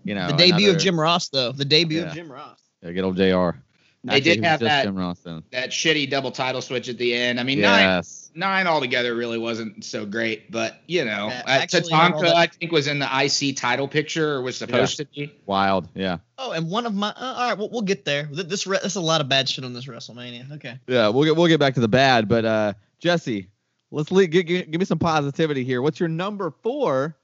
you 0.04 0.14
know, 0.14 0.26
the 0.26 0.34
debut 0.34 0.56
another- 0.66 0.76
of 0.76 0.82
Jim 0.82 1.00
Ross, 1.00 1.28
though. 1.28 1.52
The 1.52 1.64
debut 1.64 2.00
Yeah. 2.00 2.08
of 2.08 2.14
Jim 2.14 2.30
Ross. 2.30 2.60
Yeah, 2.82 2.92
good 2.92 3.04
old 3.04 3.16
Jr. 3.16 3.58
They 4.04 4.16
Actually, 4.16 4.34
did 4.36 4.44
have 4.44 4.60
that 4.60 4.84
Jim 4.84 4.96
Ross 4.96 5.18
then. 5.20 5.42
that 5.50 5.70
shitty 5.70 6.08
double 6.08 6.30
title 6.30 6.62
switch 6.62 6.88
at 6.88 6.98
the 6.98 7.12
end. 7.14 7.40
I 7.40 7.42
mean, 7.42 7.60
nine 7.60 7.82
Yes. 7.82 8.30
nine 8.32 8.68
altogether 8.68 9.12
really 9.14 9.38
wasn't 9.38 9.84
so 9.84 10.06
great, 10.06 10.52
but 10.52 10.80
you 10.86 11.04
know, 11.04 11.26
Yeah, 11.28 11.42
uh, 11.44 11.50
actually, 11.50 11.90
Tatanka 11.90 12.20
that- 12.20 12.36
I 12.36 12.46
think 12.46 12.70
was 12.70 12.86
in 12.86 13.00
the 13.00 13.06
IC 13.10 13.54
title 13.56 13.88
picture 13.88 14.34
or 14.34 14.42
was 14.42 14.56
supposed 14.56 14.98
to 14.98 15.04
be. 15.04 15.32
Wild. 15.46 15.88
Yeah. 15.96 16.18
Oh, 16.38 16.52
and 16.52 16.70
one 16.70 16.86
of 16.86 16.94
my. 16.94 17.08
Uh, 17.08 17.14
all 17.16 17.48
right, 17.48 17.58
we'll, 17.58 17.70
we'll 17.70 17.82
get 17.82 18.04
there. 18.04 18.28
This 18.32 18.68
re- 18.68 18.78
there's 18.80 18.94
a 18.94 19.00
lot 19.00 19.20
of 19.20 19.28
bad 19.28 19.48
shit 19.48 19.64
on 19.64 19.72
this 19.72 19.86
WrestleMania. 19.86 20.52
Okay. 20.52 20.78
Yeah. 20.86 21.08
We'll 21.08 21.24
get 21.24 21.34
we'll 21.36 21.48
get 21.48 21.58
back 21.58 21.74
to 21.74 21.80
the 21.80 21.88
bad, 21.88 22.28
but 22.28 22.44
uh, 22.44 22.72
Jesse, 23.00 23.48
let's 23.90 24.12
le- 24.12 24.28
give, 24.28 24.46
give, 24.46 24.70
give 24.70 24.78
me 24.78 24.84
some 24.84 25.00
positivity 25.00 25.64
here. 25.64 25.82
What's 25.82 25.98
your 25.98 26.08
number 26.08 26.52
four 26.62 27.16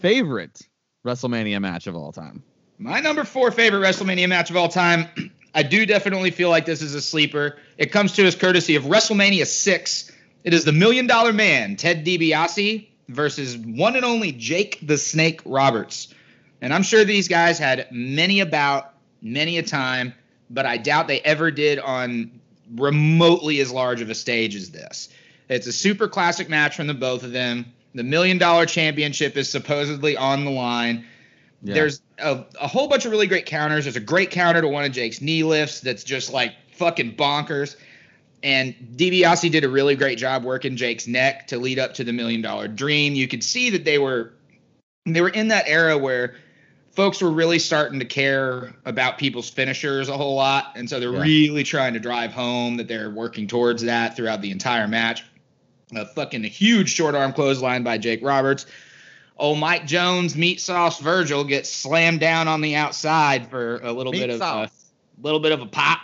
favorite 0.00 0.60
WrestleMania 1.06 1.58
match 1.62 1.86
of 1.86 1.96
all 1.96 2.12
time? 2.12 2.42
My 2.78 3.00
number 3.00 3.24
four 3.24 3.50
favorite 3.50 3.80
WrestleMania 3.80 4.28
match 4.28 4.50
of 4.50 4.56
all 4.56 4.68
time. 4.68 5.06
I 5.58 5.64
do 5.64 5.84
definitely 5.86 6.30
feel 6.30 6.50
like 6.50 6.66
this 6.66 6.82
is 6.82 6.94
a 6.94 7.00
sleeper. 7.00 7.58
It 7.78 7.90
comes 7.90 8.12
to 8.12 8.28
us 8.28 8.36
courtesy 8.36 8.76
of 8.76 8.84
WrestleMania 8.84 9.44
6. 9.44 10.12
It 10.44 10.54
is 10.54 10.62
the 10.62 10.70
Million 10.70 11.08
Dollar 11.08 11.32
Man, 11.32 11.74
Ted 11.74 12.06
DiBiase, 12.06 12.86
versus 13.08 13.56
one 13.56 13.96
and 13.96 14.04
only 14.04 14.30
Jake 14.30 14.78
the 14.80 14.96
Snake 14.96 15.40
Roberts. 15.44 16.14
And 16.60 16.72
I'm 16.72 16.84
sure 16.84 17.04
these 17.04 17.26
guys 17.26 17.58
had 17.58 17.88
many 17.90 18.38
about, 18.38 18.94
many 19.20 19.58
a 19.58 19.64
time, 19.64 20.14
but 20.48 20.64
I 20.64 20.76
doubt 20.76 21.08
they 21.08 21.22
ever 21.22 21.50
did 21.50 21.80
on 21.80 22.40
remotely 22.76 23.58
as 23.58 23.72
large 23.72 24.00
of 24.00 24.10
a 24.10 24.14
stage 24.14 24.54
as 24.54 24.70
this. 24.70 25.08
It's 25.48 25.66
a 25.66 25.72
super 25.72 26.06
classic 26.06 26.48
match 26.48 26.76
from 26.76 26.86
the 26.86 26.94
both 26.94 27.24
of 27.24 27.32
them. 27.32 27.66
The 27.96 28.04
million 28.04 28.38
dollar 28.38 28.64
championship 28.64 29.36
is 29.36 29.50
supposedly 29.50 30.16
on 30.16 30.44
the 30.44 30.52
line. 30.52 31.04
Yeah. 31.62 31.74
There's 31.74 32.00
a, 32.18 32.44
a 32.60 32.68
whole 32.68 32.88
bunch 32.88 33.04
of 33.04 33.10
really 33.10 33.26
great 33.26 33.46
counters. 33.46 33.84
There's 33.84 33.96
a 33.96 34.00
great 34.00 34.30
counter 34.30 34.60
to 34.60 34.68
one 34.68 34.84
of 34.84 34.92
Jake's 34.92 35.20
knee 35.20 35.42
lifts 35.42 35.80
that's 35.80 36.04
just 36.04 36.32
like 36.32 36.54
fucking 36.74 37.16
bonkers. 37.16 37.76
And 38.42 38.74
DiBiase 38.94 39.50
did 39.50 39.64
a 39.64 39.68
really 39.68 39.96
great 39.96 40.18
job 40.18 40.44
working 40.44 40.76
Jake's 40.76 41.08
neck 41.08 41.48
to 41.48 41.58
lead 41.58 41.78
up 41.80 41.94
to 41.94 42.04
the 42.04 42.12
million 42.12 42.40
dollar 42.40 42.68
dream. 42.68 43.14
You 43.14 43.26
could 43.26 43.42
see 43.42 43.70
that 43.70 43.84
they 43.84 43.98
were 43.98 44.32
they 45.06 45.20
were 45.20 45.30
in 45.30 45.48
that 45.48 45.64
era 45.66 45.98
where 45.98 46.36
folks 46.92 47.20
were 47.22 47.30
really 47.30 47.58
starting 47.58 47.98
to 47.98 48.04
care 48.04 48.74
about 48.84 49.18
people's 49.18 49.48
finishers 49.48 50.08
a 50.08 50.16
whole 50.16 50.36
lot. 50.36 50.72
And 50.76 50.88
so 50.88 51.00
they're 51.00 51.12
Yeah. 51.12 51.22
really 51.22 51.64
trying 51.64 51.94
to 51.94 52.00
drive 52.00 52.32
home 52.32 52.76
that 52.76 52.86
they're 52.88 53.10
working 53.10 53.46
towards 53.46 53.82
that 53.84 54.14
throughout 54.16 54.42
the 54.42 54.50
entire 54.50 54.86
match. 54.86 55.24
A 55.96 56.04
fucking 56.04 56.44
huge 56.44 56.94
short 56.94 57.14
arm 57.14 57.32
clothesline 57.32 57.82
by 57.82 57.98
Jake 57.98 58.22
Roberts. 58.22 58.66
Oh, 59.38 59.54
Mike 59.54 59.86
Jones, 59.86 60.36
meat 60.36 60.60
sauce 60.60 60.98
Virgil 60.98 61.44
gets 61.44 61.70
slammed 61.70 62.18
down 62.18 62.48
on 62.48 62.60
the 62.60 62.74
outside 62.74 63.48
for 63.48 63.76
a 63.82 63.92
little 63.92 64.12
Meat 64.12 64.26
bit 64.26 64.30
of 64.30 64.40
a 64.40 64.70
little 65.22 65.38
bit 65.38 65.52
of 65.52 65.60
a 65.60 65.66
pop. 65.66 66.00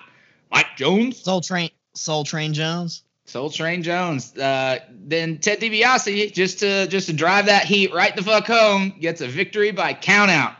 Mike 0.52 0.76
Jones, 0.76 1.18
Soul 1.18 1.40
Train, 1.40 1.70
Soul 1.94 2.24
Train 2.24 2.54
Jones. 2.54 3.02
Soul 3.26 3.50
Train 3.50 3.82
Jones. 3.82 4.36
Uh, 4.36 4.78
then 4.88 5.38
Ted 5.38 5.60
DiBiase, 5.60 6.32
just 6.32 6.60
to 6.60 6.86
just 6.86 7.08
to 7.08 7.12
drive 7.12 7.46
that 7.46 7.64
heat 7.64 7.92
right 7.92 8.14
the 8.14 8.22
fuck 8.22 8.46
home, 8.46 8.94
gets 9.00 9.20
a 9.20 9.26
victory 9.26 9.72
by 9.72 9.94
countout, 9.94 10.54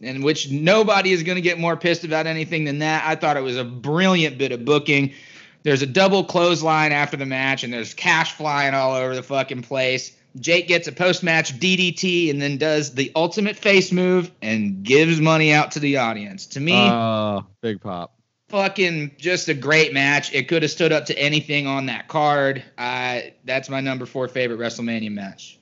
in 0.00 0.22
which 0.22 0.50
nobody 0.50 1.12
is 1.12 1.22
going 1.22 1.36
to 1.36 1.42
get 1.42 1.58
more 1.58 1.76
pissed 1.76 2.04
about 2.04 2.26
anything 2.26 2.64
than 2.64 2.80
that. 2.80 3.04
I 3.06 3.14
thought 3.14 3.38
it 3.38 3.42
was 3.42 3.56
a 3.56 3.64
brilliant 3.64 4.36
bit 4.36 4.52
of 4.52 4.64
booking. 4.66 5.14
There's 5.62 5.82
a 5.82 5.86
double 5.86 6.24
clothesline 6.24 6.92
after 6.92 7.16
the 7.16 7.26
match, 7.26 7.64
and 7.64 7.72
there's 7.72 7.94
cash 7.94 8.32
flying 8.32 8.74
all 8.74 8.94
over 8.94 9.14
the 9.14 9.22
fucking 9.22 9.62
place. 9.62 10.17
Jake 10.40 10.68
gets 10.68 10.88
a 10.88 10.92
post 10.92 11.22
match 11.22 11.58
DDT 11.58 12.30
and 12.30 12.40
then 12.40 12.56
does 12.58 12.94
the 12.94 13.12
ultimate 13.16 13.56
face 13.56 13.92
move 13.92 14.30
and 14.42 14.82
gives 14.82 15.20
money 15.20 15.52
out 15.52 15.72
to 15.72 15.80
the 15.80 15.98
audience. 15.98 16.46
To 16.48 16.60
me, 16.60 16.74
Oh, 16.74 17.44
big 17.60 17.80
pop. 17.80 18.14
fucking 18.48 19.12
just 19.18 19.48
a 19.48 19.54
great 19.54 19.92
match. 19.92 20.32
It 20.32 20.48
could 20.48 20.62
have 20.62 20.70
stood 20.70 20.92
up 20.92 21.06
to 21.06 21.18
anything 21.18 21.66
on 21.66 21.86
that 21.86 22.08
card. 22.08 22.62
Uh, 22.76 23.20
that's 23.44 23.68
my 23.68 23.80
number 23.80 24.06
four 24.06 24.28
favorite 24.28 24.58
WrestleMania 24.58 25.10
match. 25.12 25.58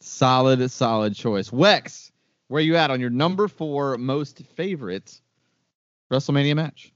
Solid, 0.00 0.70
solid 0.70 1.14
choice. 1.14 1.50
Wex, 1.50 2.10
where 2.48 2.62
you 2.62 2.76
at 2.76 2.90
on 2.90 3.00
your 3.00 3.10
number 3.10 3.48
four 3.48 3.98
most 3.98 4.38
favorite 4.56 5.20
WrestleMania 6.12 6.54
match? 6.54 6.92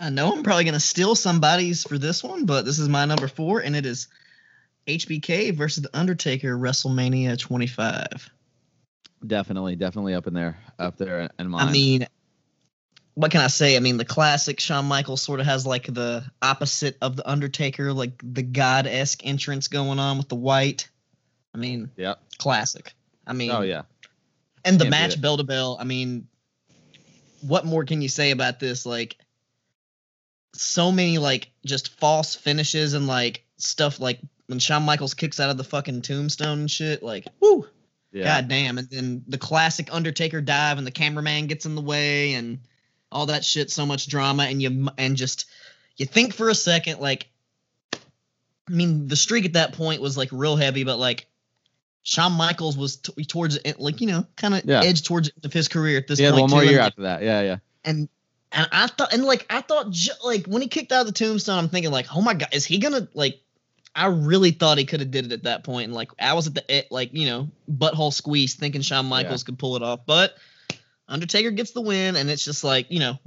I 0.00 0.08
know 0.08 0.32
I'm 0.32 0.42
probably 0.42 0.64
gonna 0.64 0.80
steal 0.80 1.14
somebody's 1.14 1.84
for 1.84 1.98
this 1.98 2.24
one, 2.24 2.46
but 2.46 2.64
this 2.64 2.78
is 2.78 2.88
my 2.88 3.04
number 3.04 3.28
four, 3.28 3.60
and 3.60 3.76
it 3.76 3.84
is 3.84 4.08
HBK 4.98 5.54
versus 5.54 5.82
the 5.82 5.98
Undertaker 5.98 6.56
WrestleMania 6.56 7.38
25. 7.38 8.30
Definitely, 9.26 9.76
definitely 9.76 10.14
up 10.14 10.26
in 10.26 10.34
there, 10.34 10.58
up 10.78 10.96
there 10.96 11.30
in 11.38 11.48
mine. 11.48 11.68
I 11.68 11.70
mean, 11.70 12.06
what 13.14 13.30
can 13.30 13.42
I 13.42 13.48
say? 13.48 13.76
I 13.76 13.80
mean, 13.80 13.98
the 13.98 14.04
classic 14.04 14.60
Shawn 14.60 14.86
Michaels 14.86 15.20
sort 15.20 15.40
of 15.40 15.46
has 15.46 15.66
like 15.66 15.86
the 15.86 16.24
opposite 16.40 16.96
of 17.02 17.16
the 17.16 17.28
Undertaker, 17.28 17.92
like 17.92 18.12
the 18.22 18.42
God 18.42 18.86
esque 18.86 19.26
entrance 19.26 19.68
going 19.68 19.98
on 19.98 20.16
with 20.16 20.28
the 20.28 20.36
white. 20.36 20.88
I 21.54 21.58
mean, 21.58 21.90
yeah, 21.96 22.14
classic. 22.38 22.94
I 23.26 23.34
mean, 23.34 23.50
oh 23.50 23.60
yeah, 23.60 23.82
and 24.64 24.78
the 24.78 24.84
Can't 24.84 24.90
match 24.90 25.20
bell 25.20 25.36
to 25.36 25.44
bell. 25.44 25.76
I 25.78 25.84
mean, 25.84 26.28
what 27.42 27.66
more 27.66 27.84
can 27.84 28.00
you 28.00 28.08
say 28.08 28.30
about 28.30 28.58
this? 28.58 28.86
Like, 28.86 29.16
so 30.54 30.90
many 30.90 31.18
like 31.18 31.50
just 31.66 32.00
false 32.00 32.34
finishes 32.34 32.94
and 32.94 33.06
like 33.06 33.44
stuff 33.62 34.00
like 34.00 34.20
when 34.46 34.58
Shawn 34.58 34.82
Michaels 34.84 35.14
kicks 35.14 35.38
out 35.40 35.50
of 35.50 35.56
the 35.56 35.64
fucking 35.64 36.02
tombstone 36.02 36.60
and 36.60 36.70
shit. 36.70 37.02
Like, 37.02 37.26
whoo, 37.40 37.66
yeah. 38.12 38.24
god 38.24 38.48
damn! 38.48 38.78
And 38.78 38.88
then 38.90 39.24
the 39.28 39.38
classic 39.38 39.88
Undertaker 39.92 40.40
dive 40.40 40.78
and 40.78 40.86
the 40.86 40.90
cameraman 40.90 41.46
gets 41.46 41.66
in 41.66 41.74
the 41.74 41.82
way 41.82 42.34
and 42.34 42.58
all 43.12 43.26
that 43.26 43.44
shit. 43.44 43.70
So 43.70 43.86
much 43.86 44.06
drama 44.08 44.44
and 44.44 44.60
you 44.62 44.88
and 44.98 45.16
just 45.16 45.46
you 45.96 46.06
think 46.06 46.34
for 46.34 46.48
a 46.48 46.54
second 46.54 47.00
like. 47.00 47.26
I 47.94 48.72
mean, 48.72 49.08
the 49.08 49.16
streak 49.16 49.44
at 49.46 49.54
that 49.54 49.72
point 49.72 50.00
was 50.00 50.16
like 50.16 50.28
real 50.30 50.54
heavy, 50.54 50.84
but 50.84 50.96
like 50.98 51.26
Shawn 52.04 52.32
Michaels 52.32 52.76
was 52.76 52.96
t- 52.98 53.24
towards 53.24 53.58
eh, 53.64 53.72
like 53.78 54.00
you 54.00 54.06
know, 54.06 54.24
kind 54.36 54.54
of 54.54 54.64
Yeah. 54.64 54.82
edge 54.84 55.02
towards 55.02 55.28
the 55.28 55.34
end 55.36 55.44
of 55.44 55.52
his 55.52 55.66
career 55.66 55.98
at 55.98 56.06
this 56.06 56.18
He 56.20 56.24
had 56.24 56.32
point. 56.34 56.42
one 56.42 56.50
more 56.50 56.60
too, 56.62 56.68
year 56.68 56.78
and, 56.78 56.86
after 56.86 57.02
that. 57.02 57.22
Yeah, 57.22 57.40
yeah. 57.42 57.56
and 57.84 58.08
and 58.52 58.68
I 58.70 58.86
thought 58.86 59.12
and 59.12 59.24
like 59.24 59.44
I 59.50 59.60
thought 59.62 59.90
ju- 59.90 60.12
like 60.24 60.46
when 60.46 60.62
he 60.62 60.68
kicked 60.68 60.92
out 60.92 61.00
of 61.00 61.06
the 61.08 61.12
tombstone, 61.12 61.58
I'm 61.58 61.68
thinking 61.68 61.90
like, 61.90 62.06
oh 62.14 62.20
my 62.22 62.34
god, 62.34 62.48
is 62.52 62.64
he 62.64 62.78
gonna 62.78 63.08
like? 63.14 63.40
I 63.94 64.06
really 64.06 64.52
thought 64.52 64.78
he 64.78 64.84
could 64.84 65.00
have 65.00 65.10
did 65.10 65.26
it 65.26 65.32
at 65.32 65.42
that 65.44 65.64
point, 65.64 65.86
and 65.86 65.94
like 65.94 66.10
I 66.18 66.34
was 66.34 66.46
at 66.46 66.54
the 66.54 66.64
e- 66.78 66.86
like 66.90 67.10
you 67.12 67.26
know 67.26 67.48
butthole 67.70 68.12
squeeze, 68.12 68.54
thinking 68.54 68.82
Shawn 68.82 69.06
Michaels 69.06 69.42
could 69.42 69.58
pull 69.58 69.76
it 69.76 69.82
off, 69.82 70.00
but 70.06 70.34
Undertaker 71.08 71.50
gets 71.50 71.72
the 71.72 71.80
win, 71.80 72.16
and 72.16 72.30
it's 72.30 72.44
just 72.44 72.62
like 72.62 72.86
you 72.90 73.00
know 73.00 73.18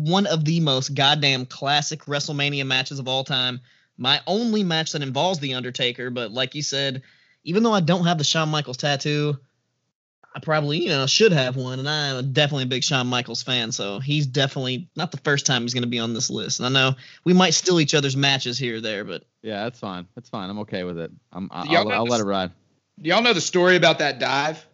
one 0.00 0.26
of 0.26 0.44
the 0.44 0.60
most 0.60 0.94
goddamn 0.94 1.46
classic 1.46 2.04
WrestleMania 2.06 2.66
matches 2.66 2.98
of 2.98 3.08
all 3.08 3.24
time. 3.24 3.60
My 3.96 4.20
only 4.26 4.64
match 4.64 4.92
that 4.92 5.02
involves 5.02 5.38
the 5.38 5.54
Undertaker, 5.54 6.10
but 6.10 6.32
like 6.32 6.56
you 6.56 6.62
said, 6.62 7.02
even 7.44 7.62
though 7.62 7.72
I 7.72 7.80
don't 7.80 8.06
have 8.06 8.18
the 8.18 8.24
Shawn 8.24 8.48
Michaels 8.48 8.76
tattoo, 8.76 9.38
I 10.34 10.40
probably, 10.40 10.82
you 10.82 10.88
know, 10.88 11.06
should 11.06 11.30
have 11.30 11.54
one, 11.54 11.78
and 11.78 11.88
I'm 11.88 12.32
definitely 12.32 12.64
a 12.64 12.66
big 12.66 12.82
Shawn 12.82 13.06
Michaels 13.06 13.44
fan. 13.44 13.70
So 13.70 14.00
he's 14.00 14.26
definitely 14.26 14.88
not 14.96 15.12
the 15.12 15.18
first 15.18 15.46
time 15.46 15.62
he's 15.62 15.74
going 15.74 15.84
to 15.84 15.88
be 15.88 16.00
on 16.00 16.12
this 16.12 16.28
list. 16.28 16.58
And 16.58 16.66
I 16.66 16.70
know 16.70 16.96
we 17.22 17.34
might 17.34 17.54
steal 17.54 17.78
each 17.78 17.94
other's 17.94 18.16
matches 18.16 18.58
here 18.58 18.78
or 18.78 18.80
there, 18.80 19.04
but 19.04 19.22
Yeah, 19.44 19.64
that's 19.64 19.78
fine. 19.78 20.08
That's 20.14 20.30
fine. 20.30 20.48
I'm 20.48 20.58
okay 20.60 20.84
with 20.84 20.98
it. 20.98 21.12
I'm, 21.30 21.48
I- 21.52 21.64
Y'all 21.64 21.76
I'll, 21.76 21.84
know 21.84 21.90
I'll 21.96 22.04
let 22.04 22.20
it 22.20 22.24
ride. 22.24 22.50
Do 23.00 23.10
y'all 23.10 23.22
know 23.22 23.34
the 23.34 23.40
story 23.42 23.76
about 23.76 23.98
that 23.98 24.18
dive? 24.18 24.64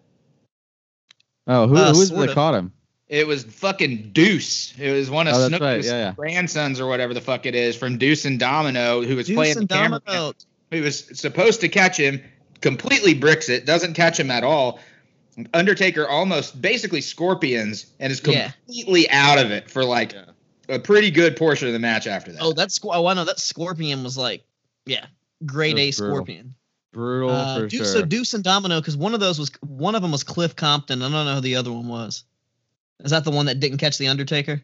Oh, 1.49 1.67
who, 1.67 1.77
Uh, 1.77 1.93
who 1.93 2.01
is 2.01 2.11
it 2.13 2.17
that 2.17 2.35
caught 2.35 2.55
him? 2.55 2.73
It 3.09 3.27
was 3.27 3.43
fucking 3.43 4.11
Deuce. 4.13 4.73
It 4.79 4.93
was 4.93 5.11
one 5.11 5.27
of 5.27 5.35
Oh, 5.35 5.49
that's 5.49 5.55
Snuka's 5.55 5.61
right. 5.61 5.85
Yeah, 5.85 5.91
yeah. 6.07 6.13
grandsons 6.15 6.79
or 6.79 6.87
whatever 6.87 7.13
the 7.15 7.21
fuck 7.21 7.45
it 7.47 7.57
is 7.57 7.77
from 7.77 7.99
Deuce 7.99 8.25
and 8.25 8.39
Domino, 8.39 9.03
who 9.03 9.17
was 9.17 9.27
Deuce 9.27 9.35
playing 9.37 9.59
and 9.59 9.69
the 9.69 9.75
camera. 9.75 10.01
Domino. 10.07 10.35
Who 10.71 10.83
was 10.83 11.19
supposed 11.19 11.61
to 11.63 11.69
catch 11.69 11.97
him, 11.97 12.23
completely 12.61 13.15
bricks 13.15 13.49
it, 13.49 13.67
doesn't 13.67 13.95
catch 13.95 14.21
him 14.21 14.31
at 14.31 14.45
all. 14.45 14.79
Undertaker 15.53 16.07
almost 16.07 16.61
basically 16.63 17.01
scorpions 17.01 17.87
and 17.99 18.13
is 18.13 18.23
Yeah. 18.25 18.53
completely 18.53 19.11
out 19.11 19.39
of 19.39 19.51
it 19.51 19.69
for 19.69 19.83
like 19.85 20.13
Yeah. 20.13 20.27
a 20.69 20.79
pretty 20.79 21.11
good 21.11 21.37
portion 21.37 21.67
of 21.67 21.73
the 21.73 21.81
match 21.81 22.07
after 22.07 22.31
that. 22.31 22.41
Oh, 22.41 22.53
that's 22.53 22.79
oh, 22.85 23.07
I 23.07 23.15
know 23.15 23.25
that 23.25 23.41
Scorpion 23.41 24.05
was 24.05 24.17
like, 24.17 24.45
yeah, 24.91 25.07
grade 25.47 25.77
That 25.77 25.81
A 25.83 25.91
brutal. 25.93 26.17
Scorpion. 26.17 26.55
Brutal 26.93 27.31
Uh, 27.31 27.59
for 27.61 27.67
Deuce, 27.69 27.93
sure. 27.93 28.01
So 28.01 28.05
Deuce 28.05 28.35
and 28.35 28.43
Domino, 28.43 28.81
because 28.81 28.97
one 28.97 29.15
of 29.15 29.21
those 29.21 29.39
was 29.39 29.51
one 29.61 29.95
of 29.95 30.03
them 30.03 30.11
was 30.11 30.25
Cliff 30.25 30.57
Compton. 30.57 31.03
I 31.03 31.09
don't 31.09 31.25
know 31.25 31.37
who 31.37 31.41
the 31.41 31.57
other 31.57 31.73
one 31.73 31.87
was. 31.87 32.25
Is 33.05 33.13
that 33.13 33.25
the 33.25 33.31
one 33.31 33.47
that 33.47 33.61
didn't 33.61 33.79
catch 33.79 33.97
the 33.97 34.09
Undertaker? 34.09 34.61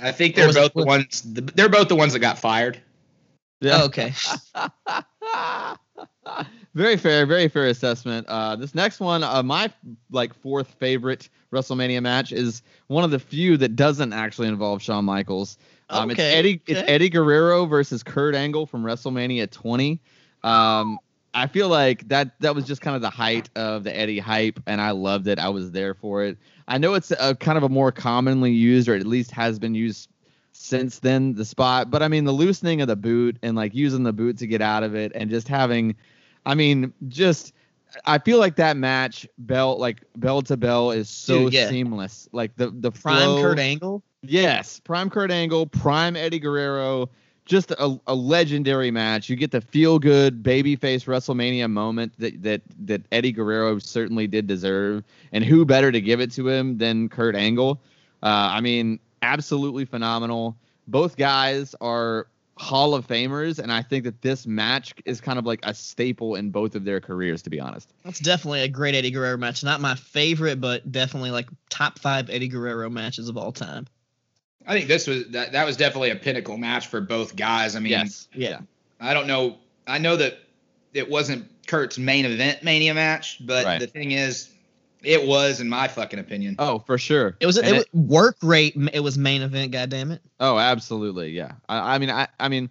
I 0.00 0.12
think 0.12 0.34
they're 0.34 0.46
both 0.52 0.72
the 0.74 0.84
Cliff? 0.84 0.86
ones. 0.86 1.22
They're 1.26 1.68
both 1.68 1.88
the 1.88 1.96
ones 1.96 2.14
that 2.14 2.20
got 2.20 2.38
fired. 2.38 2.80
yeah. 3.60 3.82
Oh, 3.82 3.84
okay. 3.86 4.14
very 6.74 6.96
fair, 6.96 7.26
very 7.26 7.48
fair 7.48 7.66
assessment. 7.66 8.26
Uh, 8.28 8.56
this 8.56 8.74
next 8.74 9.00
one, 9.00 9.22
uh, 9.22 9.42
my 9.42 9.70
like 10.10 10.32
fourth 10.34 10.68
favorite 10.78 11.28
WrestleMania 11.52 12.00
match 12.02 12.32
is 12.32 12.62
one 12.86 13.04
of 13.04 13.10
the 13.10 13.18
few 13.18 13.56
that 13.58 13.76
doesn't 13.76 14.12
actually 14.12 14.48
involve 14.48 14.80
Shawn 14.80 15.04
Michaels. 15.04 15.58
Um, 15.90 16.10
It's 16.10 16.18
Okay, 16.18 16.34
Eddie, 16.34 16.62
it's. 16.66 16.88
Eddie 16.88 17.08
Guerrero 17.08 17.66
versus 17.66 18.02
Kurt 18.02 18.34
Angle 18.34 18.66
from 18.66 18.82
WrestleMania 18.82 19.50
20. 19.50 20.00
Um, 20.44 20.98
I 21.34 21.46
feel 21.46 21.68
like 21.68 22.08
that 22.08 22.38
that 22.40 22.54
was 22.54 22.64
just 22.64 22.80
kind 22.80 22.96
of 22.96 23.02
the 23.02 23.10
height 23.10 23.48
of 23.54 23.84
the 23.84 23.96
Eddie 23.96 24.18
hype, 24.18 24.60
and 24.66 24.80
I 24.80 24.90
loved 24.92 25.26
it. 25.28 25.38
I 25.38 25.48
was 25.50 25.70
there 25.70 25.94
for 25.94 26.24
it. 26.24 26.38
I 26.66 26.78
know 26.78 26.94
it's 26.94 27.10
a 27.10 27.34
kind 27.34 27.56
of 27.56 27.64
a 27.64 27.68
more 27.68 27.92
commonly 27.92 28.52
used, 28.52 28.88
or 28.88 28.94
at 28.94 29.06
least 29.06 29.30
has 29.32 29.58
been 29.58 29.74
used 29.74 30.08
since 30.52 30.98
then, 30.98 31.34
the 31.34 31.44
spot. 31.44 31.90
But 31.90 32.02
I 32.02 32.08
mean, 32.08 32.24
the 32.24 32.32
loosening 32.32 32.80
of 32.80 32.88
the 32.88 32.96
boot 32.96 33.36
and 33.42 33.56
like 33.56 33.74
using 33.74 34.02
the 34.02 34.12
boot 34.12 34.38
to 34.38 34.46
get 34.46 34.60
out 34.62 34.82
of 34.82 34.94
it, 34.96 35.12
and 35.14 35.30
just 35.30 35.48
having, 35.48 35.94
I 36.46 36.54
mean, 36.54 36.92
just 37.08 37.52
I 38.04 38.18
feel 38.18 38.38
like 38.38 38.56
that 38.56 38.76
match 38.76 39.26
bell 39.38 39.78
like 39.78 40.02
bell 40.16 40.42
to 40.42 40.56
bell 40.56 40.90
is 40.90 41.08
so 41.08 41.44
Dude, 41.44 41.54
yeah. 41.54 41.68
seamless. 41.68 42.28
Like 42.32 42.56
the 42.56 42.70
the 42.70 42.90
Prime 42.90 43.22
flow, 43.22 43.42
Kurt 43.42 43.58
Angle. 43.58 44.02
Yes, 44.22 44.80
prime 44.80 45.10
Kurt 45.10 45.30
Angle, 45.30 45.66
prime 45.66 46.16
Eddie 46.16 46.40
Guerrero, 46.40 47.08
just 47.44 47.70
a, 47.70 47.98
a 48.06 48.14
legendary 48.14 48.90
match. 48.90 49.28
You 49.28 49.36
get 49.36 49.50
the 49.50 49.60
feel 49.60 49.98
good 49.98 50.42
babyface 50.42 51.04
WrestleMania 51.06 51.70
moment 51.70 52.12
that 52.18 52.42
that 52.42 52.62
that 52.84 53.02
Eddie 53.12 53.32
Guerrero 53.32 53.78
certainly 53.78 54.26
did 54.26 54.46
deserve, 54.46 55.04
and 55.32 55.44
who 55.44 55.64
better 55.64 55.92
to 55.92 56.00
give 56.00 56.20
it 56.20 56.32
to 56.32 56.48
him 56.48 56.78
than 56.78 57.08
Kurt 57.08 57.36
Angle? 57.36 57.80
Uh, 58.22 58.50
I 58.52 58.60
mean, 58.60 58.98
absolutely 59.22 59.84
phenomenal. 59.84 60.56
Both 60.88 61.16
guys 61.16 61.74
are 61.80 62.26
Hall 62.58 62.94
of 62.94 63.06
Famers, 63.06 63.58
and 63.58 63.72
I 63.72 63.82
think 63.82 64.04
that 64.04 64.20
this 64.20 64.46
match 64.46 64.92
is 65.04 65.20
kind 65.20 65.38
of 65.38 65.46
like 65.46 65.60
a 65.62 65.72
staple 65.72 66.34
in 66.34 66.50
both 66.50 66.74
of 66.74 66.84
their 66.84 67.00
careers, 67.00 67.42
to 67.42 67.50
be 67.50 67.60
honest. 67.60 67.92
That's 68.04 68.18
definitely 68.18 68.62
a 68.62 68.68
great 68.68 68.94
Eddie 68.94 69.12
Guerrero 69.12 69.36
match. 69.36 69.62
Not 69.62 69.80
my 69.80 69.94
favorite, 69.94 70.60
but 70.60 70.90
definitely 70.90 71.30
like 71.30 71.48
top 71.70 71.98
five 72.00 72.30
Eddie 72.30 72.48
Guerrero 72.48 72.90
matches 72.90 73.28
of 73.28 73.36
all 73.36 73.52
time. 73.52 73.86
I 74.66 74.72
think 74.74 74.88
this 74.88 75.06
was 75.06 75.28
that, 75.28 75.52
that 75.52 75.64
was 75.64 75.76
definitely 75.76 76.10
a 76.10 76.16
pinnacle 76.16 76.58
match 76.58 76.88
for 76.88 77.00
both 77.00 77.36
guys. 77.36 77.76
I 77.76 77.78
mean, 77.80 77.90
yes. 77.90 78.28
Yeah. 78.34 78.60
I 79.00 79.14
don't 79.14 79.26
know. 79.28 79.58
I 79.86 79.98
know 79.98 80.16
that 80.16 80.38
it 80.92 81.08
wasn't 81.08 81.48
Kurt's 81.66 81.96
main 81.96 82.24
event 82.24 82.62
Mania 82.64 82.92
match, 82.92 83.38
but 83.40 83.64
Right. 83.64 83.78
the 83.78 83.86
thing 83.86 84.10
is, 84.10 84.50
it 85.02 85.26
was, 85.26 85.60
in 85.60 85.68
my 85.68 85.88
fucking 85.88 86.18
opinion. 86.18 86.56
Oh, 86.58 86.80
for 86.80 86.98
sure. 86.98 87.36
It 87.40 87.46
was 87.46 87.56
And 87.56 87.76
it, 87.76 87.88
was 87.92 88.08
work 88.08 88.36
rate. 88.42 88.74
It 88.92 89.00
was 89.00 89.16
main 89.16 89.42
event. 89.42 89.72
God 89.72 89.90
damn 89.90 90.10
it. 90.10 90.20
Oh, 90.40 90.58
absolutely. 90.58 91.30
Yeah. 91.30 91.52
I, 91.68 91.94
I 91.94 91.98
mean, 91.98 92.10
I, 92.10 92.28
I 92.40 92.48
mean, 92.48 92.68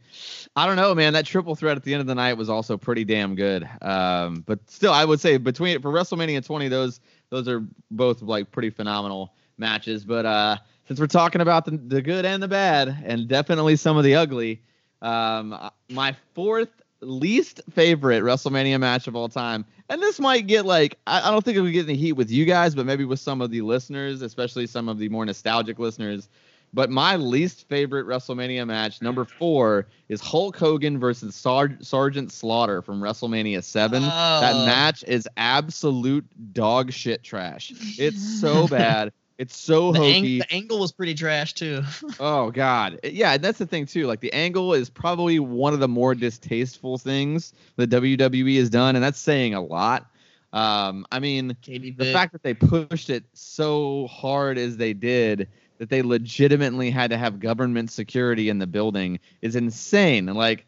I 0.56 0.66
don't 0.66 0.76
know, 0.76 0.94
man. 0.94 1.14
That 1.14 1.26
triple 1.26 1.56
threat 1.56 1.78
at 1.78 1.84
the 1.84 1.94
end 1.94 2.02
of 2.02 2.08
the 2.08 2.16
night 2.16 2.34
was 2.34 2.50
also 2.50 2.78
pretty 2.78 3.06
damn 3.06 3.36
good. 3.36 3.68
Um, 3.82 4.44
but 4.46 4.60
still, 4.70 4.94
I 4.94 5.06
would 5.06 5.20
say 5.20 5.38
between 5.38 5.82
for 5.82 5.92
WrestleMania 5.92 6.46
20, 6.46 6.68
those 6.68 7.00
those 7.30 7.48
are 7.48 7.64
both 7.92 8.22
like 8.22 8.52
pretty 8.52 8.70
phenomenal 8.70 9.34
matches. 9.58 10.04
But 10.04 10.26
uh, 10.26 10.58
since 10.88 11.00
we're 11.00 11.08
talking 11.08 11.42
about 11.42 11.66
the, 11.66 11.72
the 11.78 12.02
good 12.02 12.26
and 12.26 12.42
the 12.42 12.48
bad, 12.48 13.04
and 13.06 13.28
definitely 13.28 13.76
some 13.76 13.98
of 13.98 14.04
the 14.04 14.16
ugly, 14.16 14.62
um, 15.02 15.70
my 15.90 16.16
fourth 16.34 16.70
least 17.02 17.62
favorite 17.72 18.24
WrestleMania 18.24 18.80
match 18.80 19.08
of 19.08 19.16
all 19.16 19.30
time. 19.30 19.66
And 19.90 20.02
this 20.02 20.20
might 20.20 20.48
get 20.48 20.66
like 20.66 20.98
I, 21.08 21.28
I 21.28 21.32
don't 21.32 21.44
think 21.46 21.58
it 21.58 21.62
would 21.62 21.72
get 21.74 21.86
any 21.88 21.96
heat 21.98 22.14
with 22.14 22.30
you 22.30 22.46
guys, 22.46 22.76
but 22.76 22.86
maybe 22.86 23.06
with 23.06 23.20
some 23.20 23.42
of 23.42 23.52
the 23.52 23.62
listeners, 23.62 24.22
especially 24.22 24.68
some 24.68 24.90
of 24.90 24.98
the 25.00 25.10
more 25.10 25.26
nostalgic 25.26 25.80
listeners. 25.80 26.28
But 26.74 26.90
my 26.90 27.16
least 27.16 27.70
favorite 27.70 28.06
WrestleMania 28.06 28.68
match, 28.68 29.02
number 29.02 29.24
four, 29.24 29.88
is 30.10 30.20
Hulk 30.20 30.58
Hogan 30.58 31.00
versus 31.00 31.34
Sergeant 31.34 32.32
Slaughter 32.32 32.82
from 32.82 33.00
WrestleMania 33.00 33.64
7. 33.64 34.02
that 34.02 34.54
Oh. 34.54 34.66
match 34.66 35.02
is 35.08 35.30
absolute 35.38 36.26
dog 36.54 36.92
shit 36.92 37.24
trash. 37.24 37.72
It's 37.98 38.42
so 38.42 38.68
bad. 38.70 39.14
It's 39.38 39.56
so 39.56 39.92
The, 39.92 40.00
ang- 40.02 40.24
hokey. 40.24 40.40
the 40.40 40.52
angle 40.54 40.80
was 40.80 40.92
pretty 40.92 41.14
trash 41.14 41.54
too. 41.54 41.84
Oh 42.20 42.50
God, 42.52 43.00
yeah, 43.04 43.34
and 43.34 43.44
that's 43.44 43.60
the 43.60 43.68
thing 43.68 43.86
too. 43.86 44.08
Like 44.08 44.20
the 44.20 44.34
angle 44.34 44.74
is 44.74 44.90
probably 44.90 45.40
one 45.40 45.74
of 45.74 45.80
the 45.80 45.88
more 45.88 46.16
distasteful 46.16 46.98
things 46.98 47.54
that 47.76 47.90
WWE 47.92 48.58
has 48.58 48.70
done, 48.70 48.96
and 48.96 49.04
that's 49.04 49.20
saying 49.20 49.54
a 49.54 49.62
lot. 49.62 50.10
Um, 50.54 51.06
I 51.12 51.20
mean, 51.20 51.56
the 51.66 52.12
fact 52.14 52.32
that 52.32 52.42
they 52.42 52.54
pushed 52.54 53.10
it 53.10 53.26
so 53.34 54.08
hard 54.08 54.58
as 54.58 54.78
they 54.78 54.94
did, 54.94 55.50
that 55.78 55.90
they 55.90 56.02
legitimately 56.02 56.90
had 56.90 57.12
to 57.12 57.18
have 57.18 57.40
government 57.40 57.92
security 57.92 58.50
in 58.50 58.58
the 58.58 58.66
building, 58.66 59.20
is 59.42 59.56
insane. 59.56 60.28
And 60.30 60.38
like, 60.38 60.66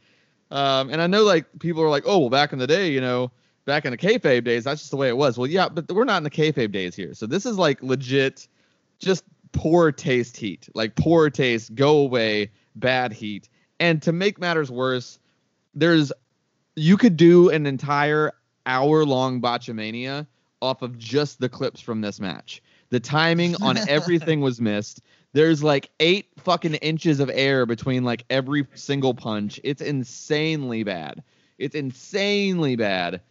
um, 0.51 0.89
and 0.91 1.01
I 1.01 1.07
know 1.07 1.23
like 1.23 1.45
people 1.59 1.81
are 1.81 1.89
like, 1.89 2.03
oh, 2.05 2.19
well, 2.19 2.29
back 2.29 2.53
in 2.53 2.59
the 2.59 2.67
day, 2.67 2.91
you 2.91 3.01
know, 3.01 3.31
back 3.65 3.85
in 3.85 3.91
the 3.91 3.97
kayfabe 3.97 4.43
days, 4.43 4.65
that's 4.65 4.81
just 4.81 4.91
the 4.91 4.97
way 4.97 5.07
it 5.07 5.17
was. 5.17 5.37
Well, 5.39 5.47
yeah, 5.47 5.69
but 5.69 5.91
we're 5.91 6.03
not 6.03 6.17
in 6.17 6.23
the 6.23 6.29
kayfabe 6.29 6.71
days 6.71 6.95
here, 6.95 7.13
so 7.15 7.25
this 7.25 7.45
is 7.47 7.57
like 7.57 7.81
legit, 7.81 8.47
just 8.99 9.23
poor 9.51 9.91
taste 9.91 10.37
heat, 10.37 10.69
like 10.73 10.95
poor 10.95 11.29
taste, 11.29 11.73
go 11.75 11.97
away, 11.97 12.51
bad 12.75 13.11
heat. 13.11 13.49
And 13.79 14.01
to 14.03 14.11
make 14.11 14.39
matters 14.39 14.69
worse, 14.69 15.19
there's 15.73 16.11
you 16.75 16.97
could 16.97 17.17
do 17.17 17.49
an 17.49 17.65
entire 17.65 18.31
hour 18.65 19.05
long 19.05 19.41
botchamania 19.41 20.27
off 20.61 20.81
of 20.81 20.97
just 20.97 21.39
the 21.39 21.49
clips 21.49 21.81
from 21.81 22.01
this 22.01 22.19
match. 22.19 22.61
The 22.89 22.99
timing 22.99 23.55
on 23.61 23.77
everything 23.89 24.41
was 24.41 24.59
missed. 24.59 25.01
There's 25.33 25.63
like 25.63 25.89
eight 25.99 26.27
fucking 26.37 26.75
inches 26.75 27.19
of 27.19 27.29
air 27.33 27.65
between 27.65 28.03
like 28.03 28.25
every 28.29 28.65
single 28.73 29.13
punch. 29.13 29.59
It's 29.63 29.81
insanely 29.81 30.83
bad. 30.83 31.23
It's 31.57 31.75
insanely 31.75 32.75
bad. 32.75 33.21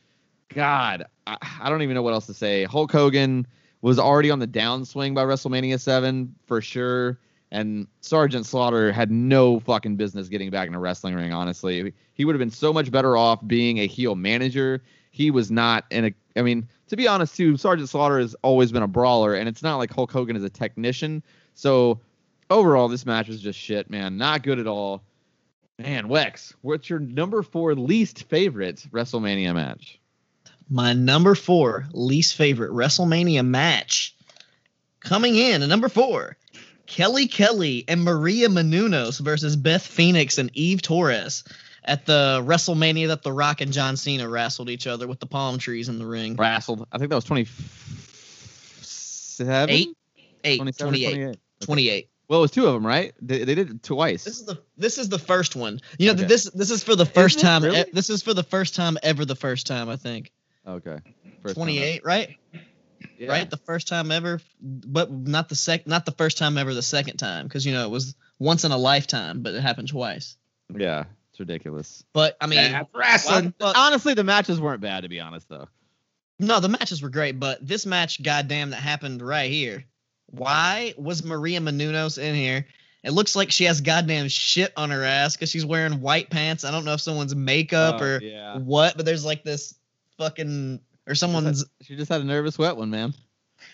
God, 0.48 1.06
I, 1.26 1.36
I 1.60 1.70
don't 1.70 1.82
even 1.82 1.94
know 1.94 2.02
what 2.02 2.14
else 2.14 2.26
to 2.26 2.34
say. 2.34 2.64
Hulk 2.64 2.92
Hogan 2.92 3.46
was 3.80 3.98
already 3.98 4.30
on 4.30 4.38
the 4.38 4.46
downswing 4.46 5.14
by 5.14 5.24
WrestleMania 5.24 5.80
7 5.80 6.34
for 6.46 6.60
sure. 6.60 7.18
And 7.50 7.86
Sergeant 8.00 8.44
Slaughter 8.44 8.92
had 8.92 9.10
no 9.10 9.58
fucking 9.60 9.96
business 9.96 10.28
getting 10.28 10.50
back 10.50 10.68
in 10.68 10.74
a 10.74 10.78
wrestling 10.78 11.14
ring, 11.14 11.32
honestly. 11.32 11.94
He 12.12 12.24
would 12.24 12.34
have 12.34 12.40
been 12.40 12.50
so 12.50 12.72
much 12.72 12.90
better 12.90 13.16
off 13.16 13.46
being 13.46 13.78
a 13.78 13.86
heel 13.86 14.14
manager. 14.14 14.82
He 15.10 15.30
was 15.30 15.50
not 15.50 15.84
in 15.90 16.06
a 16.06 16.14
I 16.36 16.42
mean, 16.42 16.68
to 16.88 16.96
be 16.96 17.08
honest 17.08 17.36
too, 17.36 17.56
Sergeant 17.56 17.88
Slaughter 17.88 18.18
has 18.18 18.34
always 18.42 18.70
been 18.70 18.82
a 18.82 18.88
brawler, 18.88 19.34
and 19.34 19.48
it's 19.48 19.62
not 19.62 19.76
like 19.76 19.92
Hulk 19.92 20.12
Hogan 20.12 20.36
is 20.36 20.44
a 20.44 20.50
technician. 20.50 21.22
So 21.54 22.00
overall, 22.50 22.88
this 22.88 23.04
match 23.04 23.28
was 23.28 23.40
just 23.40 23.58
shit, 23.58 23.90
man. 23.90 24.16
Not 24.16 24.42
good 24.42 24.58
at 24.58 24.66
all. 24.66 25.02
Man, 25.78 26.08
Wex, 26.08 26.54
what's 26.62 26.88
your 26.88 26.98
number 26.98 27.42
four 27.42 27.74
least 27.74 28.24
favorite 28.24 28.86
WrestleMania 28.90 29.54
match? 29.54 30.00
My 30.70 30.92
number 30.92 31.34
four 31.34 31.86
least 31.92 32.34
favorite 32.36 32.70
WrestleMania 32.72 33.44
match 33.46 34.14
coming 35.00 35.34
in 35.36 35.62
at 35.62 35.68
number 35.68 35.88
four 35.88 36.36
Kelly 36.86 37.26
Kelly 37.26 37.84
and 37.88 38.02
Maria 38.02 38.48
Menounos 38.48 39.20
versus 39.20 39.56
Beth 39.56 39.86
Phoenix 39.86 40.38
and 40.38 40.50
Eve 40.54 40.82
Torres 40.82 41.44
at 41.84 42.04
the 42.06 42.42
WrestleMania 42.44 43.08
that 43.08 43.22
The 43.22 43.32
Rock 43.32 43.60
and 43.60 43.72
John 43.72 43.96
Cena 43.96 44.28
wrestled 44.28 44.70
each 44.70 44.86
other 44.86 45.06
with 45.06 45.20
the 45.20 45.26
palm 45.26 45.58
trees 45.58 45.88
in 45.88 45.98
the 45.98 46.06
ring. 46.06 46.36
Wrestled. 46.36 46.86
I 46.92 46.98
think 46.98 47.10
that 47.10 47.16
was 47.16 47.24
27? 47.24 49.70
Eight? 49.70 49.88
Eight, 50.44 50.58
27, 50.58 50.90
28, 50.92 51.14
28. 51.14 51.36
28. 51.60 52.08
Well, 52.28 52.40
it 52.40 52.42
was 52.42 52.50
two 52.50 52.66
of 52.66 52.74
them, 52.74 52.86
right? 52.86 53.14
They, 53.22 53.44
they 53.44 53.54
did 53.54 53.70
it 53.70 53.82
twice. 53.82 54.24
This 54.24 54.38
is 54.40 54.44
the 54.44 54.60
this 54.76 54.98
is 54.98 55.08
the 55.08 55.18
first 55.18 55.56
one. 55.56 55.80
You 55.98 56.08
know 56.08 56.12
Okay. 56.14 56.24
this 56.24 56.44
this 56.50 56.70
is 56.70 56.84
for 56.84 56.94
the 56.94 57.06
first 57.06 57.40
time. 57.40 57.64
Really? 57.64 57.80
e- 57.80 57.84
this 57.92 58.10
is 58.10 58.22
for 58.22 58.34
the 58.34 58.42
first 58.42 58.74
time 58.74 58.98
ever. 59.02 59.24
The 59.24 59.34
first 59.34 59.66
time 59.66 59.88
I 59.88 59.96
think. 59.96 60.30
Okay. 60.68 60.98
First 61.42 61.54
Twenty 61.56 61.78
eight, 61.78 62.04
right? 62.04 62.36
Yeah. 63.18 63.28
right? 63.30 63.48
The 63.48 63.56
first 63.56 63.88
time 63.88 64.10
ever, 64.10 64.40
but 64.60 65.10
not 65.10 65.48
the 65.48 65.54
sec, 65.54 65.86
not 65.86 66.04
the 66.04 66.12
first 66.12 66.38
time 66.38 66.58
ever. 66.58 66.74
The 66.74 66.82
second 66.82 67.16
time, 67.16 67.46
because 67.46 67.64
you 67.64 67.72
know 67.72 67.84
it 67.84 67.90
was 67.90 68.14
once 68.38 68.64
in 68.64 68.72
a 68.72 68.76
lifetime, 68.78 69.42
but 69.42 69.54
it 69.54 69.60
happened 69.60 69.88
twice. 69.88 70.36
Yeah. 70.74 71.04
It's 71.30 71.40
ridiculous. 71.40 72.02
But 72.12 72.36
I 72.40 72.46
mean, 72.46 72.72
That's 72.72 72.88
wrestling. 72.94 73.54
the 73.58 73.66
fuck- 73.66 73.76
Honestly, 73.78 74.14
the 74.14 74.24
matches 74.24 74.60
weren't 74.60 74.80
bad, 74.80 75.02
to 75.02 75.08
be 75.08 75.20
honest, 75.20 75.48
though. 75.48 75.68
no, 76.40 76.58
the 76.60 76.68
matches 76.68 77.02
were 77.02 77.08
great, 77.10 77.38
but 77.38 77.64
this 77.66 77.86
match, 77.86 78.22
goddamn, 78.22 78.70
that 78.70 78.76
happened 78.82 79.22
right 79.22 79.50
here. 79.50 79.84
Why 80.30 80.94
was 80.98 81.24
Maria 81.24 81.60
Menounos 81.60 82.18
in 82.18 82.34
here? 82.34 82.66
It 83.04 83.12
looks 83.12 83.36
like 83.36 83.52
she 83.52 83.64
has 83.64 83.80
goddamn 83.80 84.28
shit 84.28 84.72
on 84.76 84.90
her 84.90 85.04
ass 85.04 85.36
because 85.36 85.50
she's 85.50 85.64
wearing 85.64 86.00
white 86.00 86.30
pants. 86.30 86.64
I 86.64 86.70
don't 86.72 86.84
know 86.84 86.94
if 86.94 87.00
someone's 87.00 87.34
makeup 87.34 88.00
Oh, 88.00 88.04
or 88.04 88.20
yeah. 88.22 88.58
what, 88.58 88.96
but 88.96 89.06
there's 89.06 89.24
like 89.24 89.44
this 89.44 89.74
fucking 90.18 90.80
or 91.06 91.14
someone's 91.14 91.64
She 91.82 91.96
just 91.96 92.10
had 92.10 92.20
a 92.20 92.24
nervous 92.24 92.58
wet 92.58 92.76
one, 92.76 92.90
man. 92.90 93.14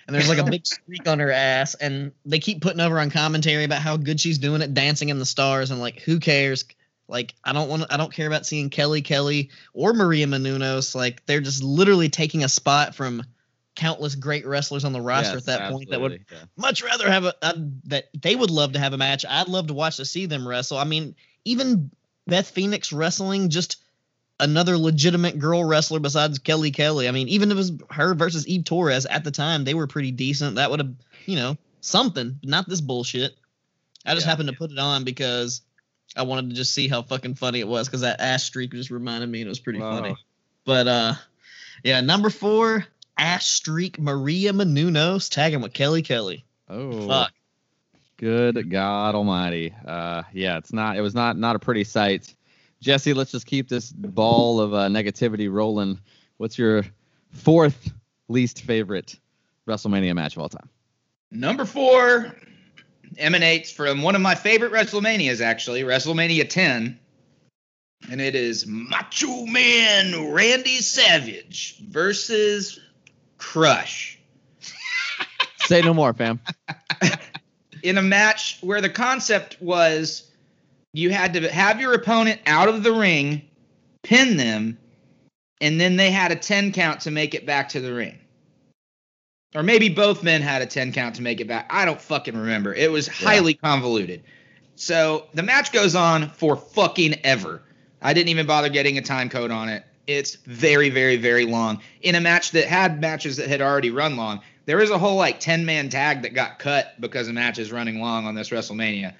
and 0.06 0.14
there's 0.14 0.28
like 0.28 0.38
a 0.38 0.44
big 0.44 0.66
streak 0.66 1.08
on 1.08 1.18
her 1.18 1.30
ass 1.32 1.74
and 1.74 2.12
they 2.24 2.38
keep 2.38 2.62
putting 2.62 2.80
over 2.80 2.98
on 3.00 3.10
commentary 3.10 3.64
about 3.64 3.82
how 3.82 3.96
good 3.96 4.20
she's 4.20 4.38
doing 4.38 4.62
at 4.62 4.72
dancing 4.74 5.08
in 5.08 5.18
the 5.18 5.26
stars 5.26 5.70
and 5.70 5.80
like 5.80 6.00
who 6.00 6.20
cares 6.20 6.64
like 7.08 7.34
i 7.44 7.52
don't 7.52 7.68
want 7.68 7.82
to 7.82 7.92
i 7.92 7.96
don't 7.98 8.12
care 8.14 8.26
about 8.26 8.46
seeing 8.46 8.70
kelly 8.70 9.02
kelly 9.02 9.50
or 9.74 9.92
maria 9.92 10.26
menounos 10.26 10.94
like 10.94 11.24
they're 11.26 11.40
just 11.42 11.62
literally 11.62 12.08
taking 12.08 12.44
a 12.44 12.48
spot 12.48 12.94
from 12.94 13.22
countless 13.74 14.14
great 14.14 14.46
wrestlers 14.46 14.84
on 14.86 14.92
the 14.94 15.00
roster 15.02 15.34
Yes, 15.34 15.48
at 15.48 15.58
that 15.58 15.72
point 15.72 15.90
that 15.90 16.00
would 16.00 16.24
yeah. 16.32 16.38
much 16.56 16.82
rather 16.82 17.10
have 17.10 17.24
a, 17.24 17.34
a 17.42 17.54
that 17.86 18.04
they 18.18 18.34
would 18.34 18.50
love 18.50 18.72
to 18.72 18.78
have 18.78 18.94
a 18.94 18.96
match 18.98 19.26
i'd 19.28 19.48
love 19.48 19.66
to 19.66 19.74
watch 19.74 19.96
to 19.98 20.06
see 20.06 20.24
them 20.24 20.48
wrestle 20.48 20.78
i 20.78 20.84
mean 20.84 21.14
even 21.44 21.90
beth 22.26 22.48
phoenix 22.50 22.90
wrestling 22.90 23.50
just 23.50 23.83
another 24.40 24.76
legitimate 24.76 25.38
girl 25.38 25.62
wrestler 25.64 26.00
besides 26.00 26.38
kelly 26.40 26.70
kelly 26.72 27.06
i 27.08 27.10
mean 27.12 27.28
even 27.28 27.50
if 27.50 27.54
it 27.54 27.58
was 27.58 27.72
her 27.90 28.14
versus 28.14 28.46
eve 28.48 28.64
torres 28.64 29.06
at 29.06 29.22
the 29.24 29.30
time 29.30 29.62
they 29.64 29.74
were 29.74 29.86
pretty 29.86 30.10
decent 30.10 30.56
that 30.56 30.70
would 30.70 30.80
have 30.80 30.92
you 31.26 31.36
know 31.36 31.56
something 31.80 32.36
but 32.40 32.48
not 32.50 32.68
this 32.68 32.80
bullshit 32.80 33.34
i 34.04 34.12
just 34.14 34.26
Yeah. 34.26 34.30
happened 34.30 34.48
to 34.48 34.56
put 34.56 34.72
it 34.72 34.78
on 34.78 35.04
because 35.04 35.62
i 36.16 36.22
wanted 36.22 36.50
to 36.50 36.56
just 36.56 36.74
see 36.74 36.88
how 36.88 37.02
fucking 37.02 37.36
funny 37.36 37.60
it 37.60 37.68
was 37.68 37.86
because 37.86 38.00
that 38.00 38.20
ass 38.20 38.42
streak 38.42 38.72
just 38.72 38.90
reminded 38.90 39.28
me 39.28 39.40
and 39.40 39.46
it 39.46 39.50
was 39.50 39.60
pretty 39.60 39.78
Wow. 39.80 39.90
funny 40.00 40.16
but 40.64 40.88
uh 40.88 41.14
yeah 41.84 42.00
number 42.00 42.28
four 42.28 42.84
ass 43.16 43.46
streak 43.46 44.00
maria 44.00 44.52
menounos 44.52 45.30
tagging 45.30 45.60
with 45.60 45.72
kelly 45.72 46.02
kelly 46.02 46.44
Oh, 46.68 47.06
Fuck. 47.06 47.30
good 48.16 48.70
God 48.70 49.14
Almighty. 49.14 49.74
Uh, 49.86 50.22
yeah, 50.32 50.56
it's 50.56 50.72
not. 50.72 50.96
It 50.96 51.02
was 51.02 51.14
not 51.14 51.36
not 51.36 51.56
a 51.56 51.58
pretty 51.58 51.84
sight. 51.84 52.34
Jesse, 52.84 53.14
let's 53.14 53.32
just 53.32 53.46
keep 53.46 53.66
this 53.66 53.90
ball 53.90 54.60
of 54.60 54.74
uh, 54.74 54.88
negativity 54.88 55.50
rolling. 55.50 55.98
What's 56.36 56.58
your 56.58 56.84
fourth 57.30 57.90
least 58.28 58.60
favorite 58.60 59.18
WrestleMania 59.66 60.14
match 60.14 60.36
of 60.36 60.42
all 60.42 60.50
time? 60.50 60.68
Number 61.30 61.64
four 61.64 62.36
emanates 63.16 63.72
from 63.72 64.02
one 64.02 64.14
of 64.14 64.20
my 64.20 64.34
favorite 64.34 64.70
WrestleManias, 64.70 65.40
actually, 65.40 65.80
WrestleMania 65.80 66.46
10. 66.46 66.98
And 68.10 68.20
it 68.20 68.34
is 68.34 68.66
Macho 68.66 69.46
Man 69.46 70.32
Randy 70.32 70.82
Savage 70.82 71.78
versus 71.88 72.78
Crush. 73.38 74.18
Say 75.60 75.80
no 75.80 75.94
more, 75.94 76.12
fam. 76.12 76.38
in 77.82 77.96
a 77.96 78.02
match 78.02 78.58
where 78.60 78.82
the 78.82 78.90
concept 78.90 79.56
was 79.62 80.30
you 80.94 81.10
had 81.10 81.34
to 81.34 81.52
have 81.52 81.80
your 81.80 81.92
opponent 81.92 82.40
out 82.46 82.68
of 82.68 82.84
the 82.84 82.92
ring, 82.92 83.42
pin 84.04 84.36
them, 84.36 84.78
and 85.60 85.80
then 85.80 85.96
they 85.96 86.12
had 86.12 86.30
a 86.30 86.36
10 86.36 86.72
count 86.72 87.00
to 87.00 87.10
make 87.10 87.34
it 87.34 87.44
back 87.44 87.70
to 87.70 87.80
the 87.80 87.92
ring. 87.92 88.16
Or 89.56 89.64
maybe 89.64 89.88
both 89.88 90.22
men 90.22 90.40
had 90.40 90.62
a 90.62 90.66
10 90.66 90.92
count 90.92 91.16
to 91.16 91.22
make 91.22 91.40
it 91.40 91.48
back. 91.48 91.66
I 91.68 91.84
don't 91.84 92.00
fucking 92.00 92.36
remember. 92.36 92.72
It 92.72 92.92
was 92.92 93.08
highly 93.08 93.54
convoluted. 93.54 94.22
So 94.76 95.26
the 95.34 95.42
match 95.42 95.72
goes 95.72 95.96
on 95.96 96.30
for 96.30 96.54
fucking 96.56 97.14
ever. 97.24 97.60
I 98.00 98.14
didn't 98.14 98.28
even 98.28 98.46
bother 98.46 98.68
getting 98.68 98.96
a 98.96 99.02
time 99.02 99.28
code 99.28 99.50
on 99.50 99.68
it. 99.68 99.84
It's 100.06 100.36
very, 100.36 100.90
very, 100.90 101.16
very 101.16 101.46
long. 101.46 101.80
In 102.02 102.14
a 102.14 102.20
match 102.20 102.52
that 102.52 102.66
had 102.66 103.00
matches 103.00 103.38
that 103.38 103.48
had 103.48 103.60
already 103.60 103.90
run 103.90 104.16
long, 104.16 104.42
there 104.66 104.80
is 104.80 104.90
a 104.90 104.98
whole 104.98 105.16
like 105.16 105.40
10 105.40 105.64
man 105.64 105.88
tag 105.88 106.22
that 106.22 106.34
got 106.34 106.60
cut 106.60 107.00
because 107.00 107.26
the 107.26 107.32
match 107.32 107.58
is 107.58 107.72
running 107.72 108.00
long 108.00 108.26
on 108.26 108.36
this 108.36 108.50
WrestleMania. 108.50 109.14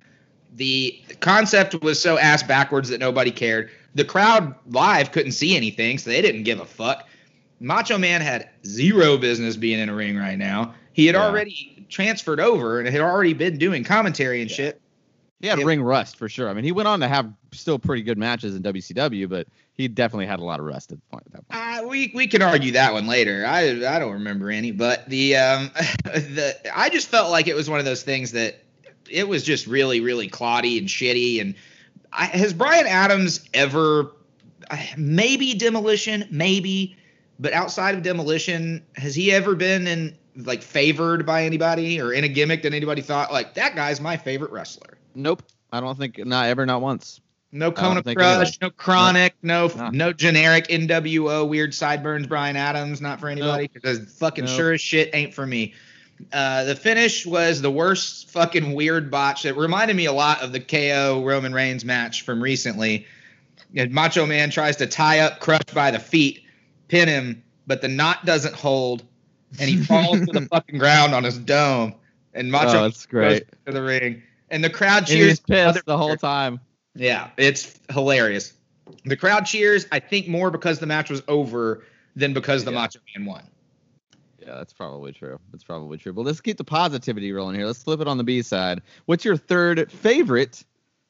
The 0.55 1.01
concept 1.21 1.83
was 1.83 2.01
so 2.01 2.17
ass 2.19 2.43
backwards 2.43 2.89
that 2.91 3.01
nobody 3.01 3.31
cared. 3.31 3.71
The 3.95 4.05
crowd 4.05 4.55
live 4.71 5.13
couldn't 5.13 5.33
see 5.33 5.57
anything, 5.57 5.99
so 5.99 6.11
they 6.11 6.23
didn't 6.23 6.45
give 6.45 6.61
a 6.61 6.65
fuck. 6.65 7.09
Macho 7.61 7.99
Man 7.99 8.21
had 8.21 8.51
zero 8.67 9.17
business 9.17 9.57
being 9.57 9.79
in 9.81 9.89
a 9.89 9.95
ring 9.95 10.17
right 10.17 10.39
now. 10.39 10.75
He 10.93 11.07
had 11.07 11.15
Yeah. 11.17 11.25
already 11.27 11.87
transferred 11.89 12.41
over 12.41 12.79
and 12.81 12.89
had 12.89 13.01
already 13.01 13.33
been 13.35 13.59
doing 13.59 13.85
commentary 13.85 14.43
and 14.43 14.51
shit. 14.51 14.81
He 15.41 15.49
had 15.49 15.59
It- 15.59 15.65
ring 15.67 15.83
rust 15.83 16.17
for 16.17 16.29
sure. 16.29 16.49
I 16.49 16.55
mean, 16.55 16.65
he 16.65 16.73
went 16.73 16.89
on 16.89 17.01
to 17.01 17.09
have 17.09 17.31
still 17.53 17.79
pretty 17.79 18.03
good 18.03 18.17
matches 18.19 18.55
in 18.55 18.63
WCW, 18.63 19.29
but 19.29 19.47
he 19.75 19.89
definitely 19.89 20.27
had 20.27 20.39
a 20.39 20.45
lot 20.45 20.59
of 20.61 20.67
rust 20.67 20.91
at 20.93 20.99
the 20.99 21.03
point. 21.11 21.25
At 21.27 21.33
that 21.33 21.49
point. 21.49 21.85
Uh, 21.85 21.89
we 21.89 22.13
we 22.15 22.27
can 22.27 22.43
argue 22.43 22.73
that 22.73 22.93
one 22.93 23.07
later. 23.07 23.45
I 23.47 23.71
I 23.87 23.99
don't 23.99 24.13
remember 24.13 24.51
any, 24.51 24.71
but 24.71 25.09
the 25.09 25.37
um 25.37 25.71
the 26.05 26.55
I 26.75 26.89
just 26.89 27.09
felt 27.09 27.31
like 27.31 27.47
it 27.49 27.55
was 27.55 27.69
one 27.69 27.79
of 27.79 27.85
those 27.85 28.03
things 28.03 28.33
that 28.33 28.64
it 29.15 29.29
was 29.29 29.43
just 29.43 29.67
really 29.67 30.01
really 30.01 30.29
cloddy 30.29 30.79
and 30.79 30.89
shitty. 30.89 31.41
And 31.41 31.55
I, 32.13 32.27
has 32.27 32.53
Brian 32.53 32.87
Adams 32.87 33.49
ever 33.55 34.13
uh, 34.71 34.77
maybe 34.97 35.55
demolition 35.55 36.27
maybe, 36.31 36.97
but 37.39 37.53
outside 37.53 37.95
of 37.95 38.03
demolition, 38.03 38.85
has 38.97 39.15
he 39.15 39.33
ever 39.33 39.55
been 39.55 39.87
in 39.87 40.17
like 40.37 40.63
favored 40.63 41.25
by 41.25 41.45
anybody 41.45 42.01
or 42.01 42.13
in 42.13 42.25
a 42.25 42.29
gimmick 42.29 42.63
that 42.63 42.75
anybody 42.75 43.01
thought 43.03 43.33
like 43.33 43.55
that 43.55 43.75
guy's 43.77 44.01
my 44.01 44.17
favorite 44.17 44.51
wrestler? 44.51 44.99
Nope. 45.15 45.43
I 45.73 45.81
don't 45.81 45.99
think 45.99 46.19
not 46.25 46.47
ever, 46.47 46.67
not 46.67 46.81
once. 46.83 47.21
No 47.51 47.71
Kona 47.71 48.03
Crush, 48.03 48.61
no 48.61 48.71
KroniK, 48.71 49.31
no 49.43 49.69
No. 49.69 49.91
no 49.91 50.13
generic 50.13 50.67
NWO 50.67 51.49
weird 51.49 51.73
sideburns 51.73 52.27
Brian 52.27 52.57
Adams, 52.57 53.01
not 53.01 53.21
for 53.21 53.29
anybody 53.29 53.71
because 53.73 54.01
fucking 54.19 54.47
Nope. 54.47 54.57
sure 54.57 54.73
as 54.73 54.81
shit 54.81 55.11
ain't 55.15 55.33
for 55.33 55.47
me. 55.47 55.73
Uh, 56.33 56.65
the 56.65 56.77
finish 56.77 57.27
was 57.27 57.61
the 57.63 57.71
worst 57.71 58.31
fucking 58.31 58.75
weird 58.75 59.11
botch. 59.11 59.45
It 59.45 59.57
reminded 59.57 59.97
me 59.97 60.07
a 60.07 60.13
lot 60.13 60.43
of 60.43 60.53
the 60.53 60.61
KO 60.61 61.23
Roman 61.25 61.53
Reigns 61.53 61.85
match 61.85 62.23
from 62.23 62.43
recently. 62.43 63.07
And 63.77 63.93
Macho 63.93 64.27
Man 64.27 64.51
tries 64.51 64.77
to 64.77 64.87
tie 64.87 65.21
up 65.21 65.41
Crush 65.41 65.63
by 65.75 65.91
the 65.91 65.99
feet, 65.99 66.45
pin 66.89 67.09
him, 67.09 67.43
but 67.67 67.83
the 67.83 67.89
knot 67.89 68.25
doesn't 68.25 68.55
hold, 68.55 69.03
and 69.59 69.69
he 69.69 69.77
falls 69.77 70.21
to 70.21 70.27
the 70.27 70.47
fucking 70.51 70.79
ground 70.79 71.15
on 71.15 71.25
his 71.25 71.39
dome. 71.39 71.95
And 72.35 72.51
Macho 72.51 72.79
oh, 72.79 72.83
that's 72.83 73.07
great. 73.07 73.51
goes 73.51 73.59
to 73.67 73.73
the 73.73 73.83
ring, 73.83 74.23
and 74.51 74.63
the 74.63 74.71
crowd 74.71 75.07
cheers. 75.07 75.29
he's 75.31 75.41
pissed 75.41 75.69
other- 75.69 75.83
the 75.87 75.97
whole 75.99 76.17
time. 76.17 76.61
yeah, 76.95 77.31
it's 77.37 77.79
hilarious. 77.91 78.53
The 79.05 79.17
crowd 79.17 79.47
cheers, 79.47 79.87
I 79.93 79.99
think, 80.01 80.29
more 80.29 80.51
because 80.51 80.79
the 80.79 80.87
match 80.87 81.11
was 81.11 81.23
over 81.29 81.85
than 82.17 82.33
because 82.35 82.65
the 82.65 82.71
Yeah. 82.71 82.79
Macho 82.81 83.01
Man 83.17 83.27
won. 83.27 83.43
Yeah, 84.47 84.57
that's 84.57 84.73
probably 84.73 85.13
true. 85.13 85.39
That's 85.53 85.65
probably 85.65 85.99
true. 85.99 86.13
But 86.13 86.23
let's 86.23 86.41
keep 86.41 86.57
the 86.57 86.65
positivity 86.65 87.33
rolling 87.33 87.57
here. 87.57 87.67
Let's 87.67 87.83
flip 87.83 88.01
it 88.01 88.09
on 88.09 88.19
the 88.19 88.25
B 88.25 88.43
side. 88.43 88.83
What's 89.07 89.25
your 89.25 89.37
third 89.37 89.91
favorite 89.91 90.63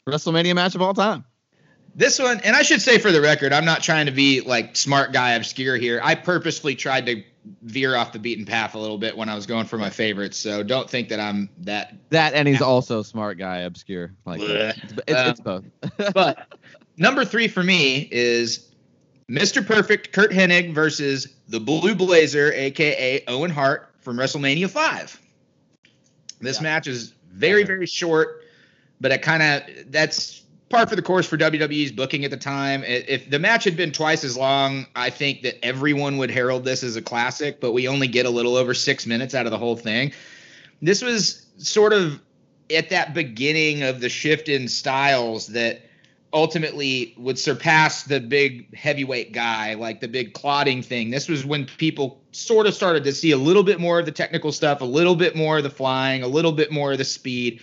WrestleMania 0.08 0.54
match 0.54 0.74
of 0.74 0.82
all 0.82 0.94
time? 0.94 1.24
This 1.96 2.18
one, 2.18 2.40
and 2.40 2.56
I 2.56 2.62
should 2.62 2.82
say 2.82 2.98
for 2.98 3.12
the 3.12 3.20
record, 3.20 3.52
I'm 3.52 3.64
not 3.64 3.82
trying 3.82 4.06
to 4.06 4.12
be 4.12 4.40
like 4.40 4.74
smart 4.76 5.12
guy 5.12 5.32
obscure 5.32 5.76
here. 5.76 6.00
I 6.02 6.16
purposefully 6.16 6.74
tried 6.74 7.06
to 7.06 7.22
veer 7.62 7.94
off 7.94 8.12
the 8.12 8.18
beaten 8.18 8.44
path 8.44 8.74
a 8.74 8.78
little 8.78 8.98
bit 8.98 9.16
when 9.16 9.28
I 9.28 9.34
was 9.34 9.46
going 9.46 9.66
for 9.66 9.78
my 9.78 9.90
favorites, 9.90 10.36
so 10.36 10.62
don't 10.62 10.90
think 10.90 11.10
that 11.10 11.20
I'm 11.20 11.48
that. 11.58 11.94
That 12.10 12.34
and 12.34 12.48
he's 12.48 12.62
also 12.62 13.02
smart 13.02 13.38
guy, 13.38 13.58
obscure. 13.58 14.12
Like 14.24 14.40
it's, 14.40 14.82
it's, 14.92 15.02
it's 15.06 15.40
um, 15.46 15.70
both. 15.80 16.12
But 16.14 16.52
number 16.96 17.24
three 17.24 17.46
for 17.46 17.62
me 17.62 18.08
is 18.10 18.72
Mr. 19.30 19.64
Perfect 19.64 20.12
Curt 20.12 20.32
Hennig 20.32 20.74
versus 20.74 21.33
the 21.48 21.60
Blue 21.60 21.94
Blazer, 21.94 22.52
aka 22.52 23.22
Owen 23.28 23.50
Hart 23.50 23.90
from 24.00 24.16
WrestleMania 24.16 24.68
5. 24.68 25.20
This 26.40 26.56
Yeah. 26.56 26.62
match 26.62 26.86
is 26.86 27.12
very, 27.32 27.64
very 27.64 27.86
short, 27.86 28.42
but 29.00 29.12
it 29.12 29.22
kind 29.22 29.42
of 29.42 29.62
that's 29.90 30.42
par 30.68 30.86
for 30.86 30.96
the 30.96 31.02
course 31.02 31.26
for 31.26 31.36
WWE's 31.36 31.92
booking 31.92 32.24
at 32.24 32.30
the 32.30 32.36
time. 32.36 32.82
If 32.84 33.30
the 33.30 33.38
match 33.38 33.64
had 33.64 33.76
been 33.76 33.92
twice 33.92 34.24
as 34.24 34.36
long, 34.36 34.86
I 34.96 35.10
think 35.10 35.42
that 35.42 35.64
everyone 35.64 36.16
would 36.18 36.30
herald 36.30 36.64
this 36.64 36.82
as 36.82 36.96
a 36.96 37.02
classic, 37.02 37.60
but 37.60 37.72
we 37.72 37.86
only 37.86 38.08
get 38.08 38.26
a 38.26 38.30
little 38.30 38.56
over 38.56 38.74
six 38.74 39.06
minutes 39.06 39.34
out 39.34 39.46
of 39.46 39.52
the 39.52 39.58
whole 39.58 39.76
thing. 39.76 40.12
This 40.82 41.02
was 41.02 41.46
sort 41.58 41.92
of 41.92 42.20
at 42.74 42.90
that 42.90 43.14
beginning 43.14 43.82
of 43.82 44.00
the 44.00 44.08
shift 44.08 44.48
in 44.48 44.66
styles 44.68 45.48
that 45.48 45.82
ultimately 46.34 47.14
would 47.16 47.38
surpass 47.38 48.02
the 48.02 48.20
big 48.20 48.74
heavyweight 48.74 49.32
guy, 49.32 49.74
like 49.74 50.00
the 50.00 50.08
big 50.08 50.34
clotting 50.34 50.82
thing. 50.82 51.10
This 51.10 51.28
was 51.28 51.46
when 51.46 51.64
people 51.64 52.20
sort 52.32 52.66
of 52.66 52.74
started 52.74 53.04
to 53.04 53.12
see 53.12 53.30
a 53.30 53.36
little 53.36 53.62
bit 53.62 53.78
more 53.78 54.00
of 54.00 54.04
the 54.04 54.12
technical 54.12 54.50
stuff, 54.50 54.80
a 54.80 54.84
little 54.84 55.14
bit 55.14 55.36
more 55.36 55.58
of 55.58 55.62
the 55.62 55.70
flying, 55.70 56.24
a 56.24 56.26
little 56.26 56.52
bit 56.52 56.72
more 56.72 56.92
of 56.92 56.98
the 56.98 57.04
speed. 57.04 57.62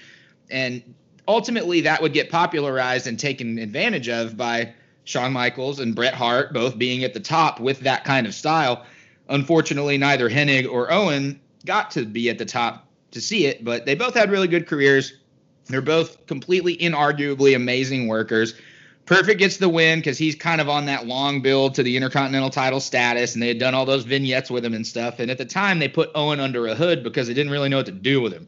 And 0.49 0.95
ultimately, 1.27 1.81
that 1.81 2.01
would 2.01 2.13
get 2.13 2.31
popularized 2.31 3.07
and 3.07 3.19
taken 3.19 3.60
advantage 3.60 4.07
of 4.07 4.38
by 4.38 4.73
Shawn 5.03 5.34
Michaels 5.34 5.81
and 5.81 5.93
Bret 5.93 6.13
Hart, 6.13 6.53
both 6.53 6.77
being 6.77 7.03
at 7.03 7.13
the 7.13 7.19
top 7.19 7.60
with 7.60 7.81
that 7.81 8.05
kind 8.05 8.25
of 8.25 8.34
style. 8.34 8.86
Unfortunately, 9.27 9.97
neither 9.97 10.29
Hennig 10.29 10.69
or 10.69 10.91
Owen 10.91 11.41
got 11.65 11.91
to 11.91 12.05
be 12.05 12.29
at 12.29 12.38
the 12.38 12.45
top 12.45 12.88
to 13.12 13.19
see 13.19 13.45
it, 13.47 13.65
but 13.65 13.86
they 13.86 13.95
both 13.95 14.13
had 14.13 14.31
really 14.31 14.47
good 14.47 14.65
careers. 14.65 15.13
They're 15.67 15.82
both 15.82 16.26
completely 16.28 16.78
inarguably 16.78 17.56
amazing 17.56 18.08
workers. 18.08 18.56
Perfect 19.06 19.39
gets 19.39 19.58
the 19.58 19.69
win 19.69 20.00
because 20.00 20.17
he's 20.17 20.36
kind 20.36 20.62
of 20.62 20.69
on 20.69 20.86
that 20.86 21.08
long 21.08 21.41
build 21.41 21.76
to 21.76 21.84
the 21.84 21.95
Intercontinental 21.97 22.50
title 22.50 22.80
status, 22.80 23.34
and 23.34 23.41
they 23.41 23.47
had 23.47 23.60
done 23.60 23.74
all 23.74 23.86
those 23.86 24.04
vignettes 24.04 24.52
with 24.52 24.63
him 24.63 24.74
and 24.74 24.86
stuff. 24.86 25.19
And 25.19 25.32
at 25.32 25.38
the 25.38 25.45
time, 25.45 25.80
they 25.80 25.88
put 25.88 26.12
Owen 26.15 26.39
under 26.39 26.67
a 26.67 26.76
hood 26.76 27.04
because 27.04 27.28
they 27.28 27.34
didn't 27.34 27.52
really 27.52 27.69
know 27.69 27.78
what 27.78 27.88
to 27.88 27.91
do 27.91 28.21
with 28.21 28.32
him. 28.32 28.47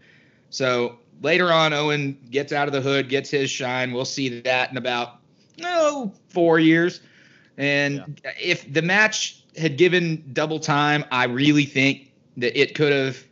So 0.51 0.99
later 1.21 1.51
on, 1.51 1.73
Owen 1.73 2.17
gets 2.29 2.53
out 2.53 2.67
of 2.67 2.73
the 2.73 2.81
hood, 2.81 3.09
gets 3.09 3.29
his 3.29 3.49
shine. 3.49 3.91
We'll 3.91 4.05
see 4.05 4.41
that 4.41 4.71
in 4.71 4.77
about 4.77 5.19
no 5.57 6.13
four 6.29 6.59
years. 6.59 7.01
And 7.57 8.21
if 8.39 8.71
the 8.71 8.81
match 8.81 9.43
had 9.57 9.77
given 9.77 10.23
double 10.33 10.59
time, 10.59 11.03
I 11.11 11.25
really 11.25 11.65
think 11.65 12.11
that 12.37 12.59
it 12.59 12.75
could 12.75 12.91
have 12.91 13.23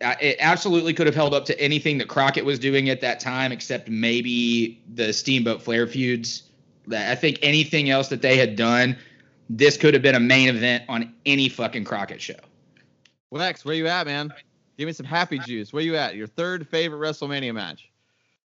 it 0.00 0.36
absolutely 0.40 0.94
could 0.94 1.06
have 1.06 1.14
held 1.14 1.34
up 1.34 1.44
to 1.46 1.60
anything 1.60 1.98
that 1.98 2.08
Crockett 2.08 2.44
was 2.44 2.58
doing 2.58 2.88
at 2.90 3.00
that 3.00 3.20
time, 3.20 3.52
except 3.52 3.88
maybe 3.88 4.82
the 4.94 5.12
Steamboat 5.12 5.62
Flair 5.62 5.86
feuds. 5.86 6.42
I 6.92 7.14
think 7.14 7.38
anything 7.42 7.90
else 7.90 8.08
that 8.08 8.22
they 8.22 8.36
had 8.36 8.56
done, 8.56 8.96
this 9.48 9.76
could 9.76 9.94
have 9.94 10.02
been 10.02 10.14
a 10.14 10.20
main 10.20 10.48
event 10.48 10.84
on 10.88 11.14
any 11.24 11.48
fucking 11.48 11.84
Crockett 11.84 12.20
show. 12.20 12.34
Well, 13.30 13.40
Lex, 13.40 13.64
where 13.64 13.74
you 13.74 13.86
at, 13.86 14.06
man? 14.06 14.32
Give 14.76 14.86
me 14.86 14.92
some 14.92 15.06
happy 15.06 15.38
juice. 15.38 15.72
Where 15.72 15.82
you 15.82 15.96
at? 15.96 16.16
Your 16.16 16.26
third 16.26 16.68
favorite 16.68 16.98
WrestleMania 16.98 17.54
match? 17.54 17.88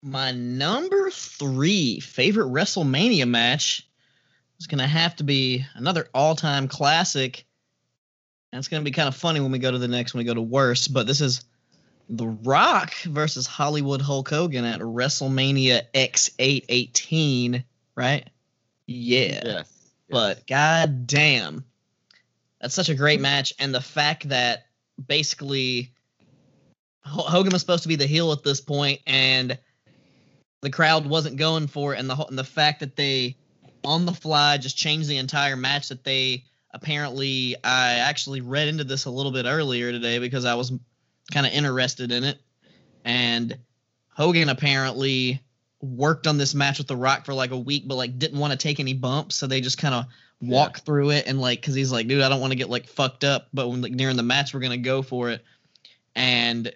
My 0.02 0.32
number 0.32 1.10
three 1.10 2.00
favorite 2.00 2.48
WrestleMania 2.48 3.28
match 3.28 3.88
is 4.60 4.68
going 4.68 4.80
to 4.80 4.88
have 4.88 5.16
to 5.18 5.24
be 5.24 5.66
another 5.76 6.08
all 6.14 6.36
time 6.36 6.68
classic. 6.68 7.46
It's 8.52 8.68
going 8.68 8.82
to 8.82 8.86
be 8.86 8.92
kind 8.92 9.08
of 9.08 9.16
funny 9.16 9.40
when 9.40 9.52
we 9.52 9.60
go 9.60 9.72
to 9.72 9.78
the 9.78 9.88
next 9.88 10.14
when 10.14 10.20
we 10.20 10.26
go 10.26 10.34
to 10.34 10.42
worst, 10.42 10.94
but 10.94 11.06
this 11.06 11.22
is 11.22 11.44
The 12.10 12.28
Rock 12.28 12.94
versus 13.04 13.46
Hollywood 13.46 14.02
Hulk 14.02 14.30
Hogan 14.30 14.66
at 14.66 14.80
WrestleMania 14.80 15.84
X818, 15.94 17.64
right? 17.96 18.28
Yeah. 18.88 19.42
Yes. 19.46 19.92
But 20.10 20.48
god 20.48 21.06
damn. 21.06 21.64
That's 22.60 22.74
such 22.74 22.90
a 22.90 22.96
great 22.96 23.22
match. 23.22 23.54
And 23.60 23.74
the 23.74 23.82
fact 23.82 24.30
that 24.30 24.66
basically 25.08 25.94
Hogan 27.06 27.54
was 27.54 27.62
supposed 27.62 27.84
to 27.84 27.90
be 27.90 27.96
the 27.96 28.08
heel 28.08 28.32
at 28.32 28.44
this 28.44 28.60
point 28.62 29.02
and 29.08 29.58
the 30.62 30.70
crowd 30.70 31.06
wasn't 31.06 31.38
going 31.38 31.68
for 31.68 31.94
it 31.94 32.00
and 32.00 32.10
the 32.10 32.16
and 32.26 32.38
the 32.38 32.44
fact 32.44 32.82
that 32.82 32.96
they 32.96 33.38
on 33.84 34.06
the 34.06 34.14
fly 34.14 34.58
just 34.58 34.76
changed 34.76 35.08
the 35.08 35.18
entire 35.18 35.56
match 35.56 35.90
that 35.90 36.04
they 36.04 36.44
apparently 36.72 37.56
I 37.64 37.94
actually 37.96 38.42
read 38.42 38.68
into 38.68 38.84
this 38.84 39.06
a 39.06 39.12
little 39.12 39.32
bit 39.32 39.46
earlier 39.46 39.92
today 39.92 40.20
because 40.20 40.46
I 40.46 40.56
was 40.56 40.72
kind 41.32 41.46
of 41.46 41.52
interested 41.54 42.12
in 42.12 42.24
it 42.24 42.40
and 43.06 43.58
Hogan 44.10 44.50
apparently 44.50 45.42
worked 45.82 46.28
on 46.28 46.38
this 46.38 46.54
match 46.54 46.78
with 46.78 46.88
The 46.88 46.96
Rock 46.98 47.26
for 47.26 47.34
like 47.34 47.52
a 47.52 47.58
week, 47.58 47.88
but 47.88 47.96
like 47.96 48.20
didn't 48.20 48.40
want 48.40 48.52
to 48.52 48.58
take 48.58 48.80
any 48.80 48.94
bumps, 48.94 49.36
so 49.36 49.48
they 49.48 49.62
just 49.62 49.78
kind 49.78 49.96
of 49.96 50.06
walk 50.42 50.80
through 50.82 51.12
it 51.12 51.26
and 51.28 51.40
like, 51.40 51.62
cause 51.62 51.74
he's 51.76 51.92
like, 51.92 52.08
dude, 52.08 52.22
I 52.22 52.30
don't 52.30 52.42
want 52.42 52.52
to 52.52 52.58
get 52.58 52.70
like 52.70 52.88
fucked 52.88 53.24
up, 53.24 53.48
but 53.54 53.70
when 53.70 53.82
like 53.82 53.96
during 53.96 54.18
the 54.18 54.24
match 54.24 54.54
we're 54.54 54.60
gonna 54.60 54.78
go 54.78 55.02
for 55.02 55.30
it, 55.30 55.44
and 56.16 56.74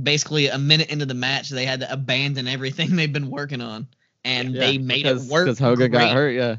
basically 0.00 0.46
a 0.48 0.58
minute 0.58 0.90
into 0.90 1.06
the 1.06 1.14
match 1.14 1.48
they 1.48 1.64
had 1.66 1.80
to 1.80 1.92
abandon 1.92 2.46
everything 2.46 2.94
they've 2.96 3.12
been 3.12 3.30
working 3.30 3.60
on, 3.60 3.88
and 4.24 4.54
Yeah, 4.54 4.60
they 4.60 4.78
made 4.78 5.02
because, 5.02 5.26
it 5.26 5.32
work. 5.32 5.46
because 5.46 5.58
Hogan 5.58 5.90
great. 5.90 6.00
got 6.06 6.12
hurt. 6.12 6.30
Yeah, 6.30 6.56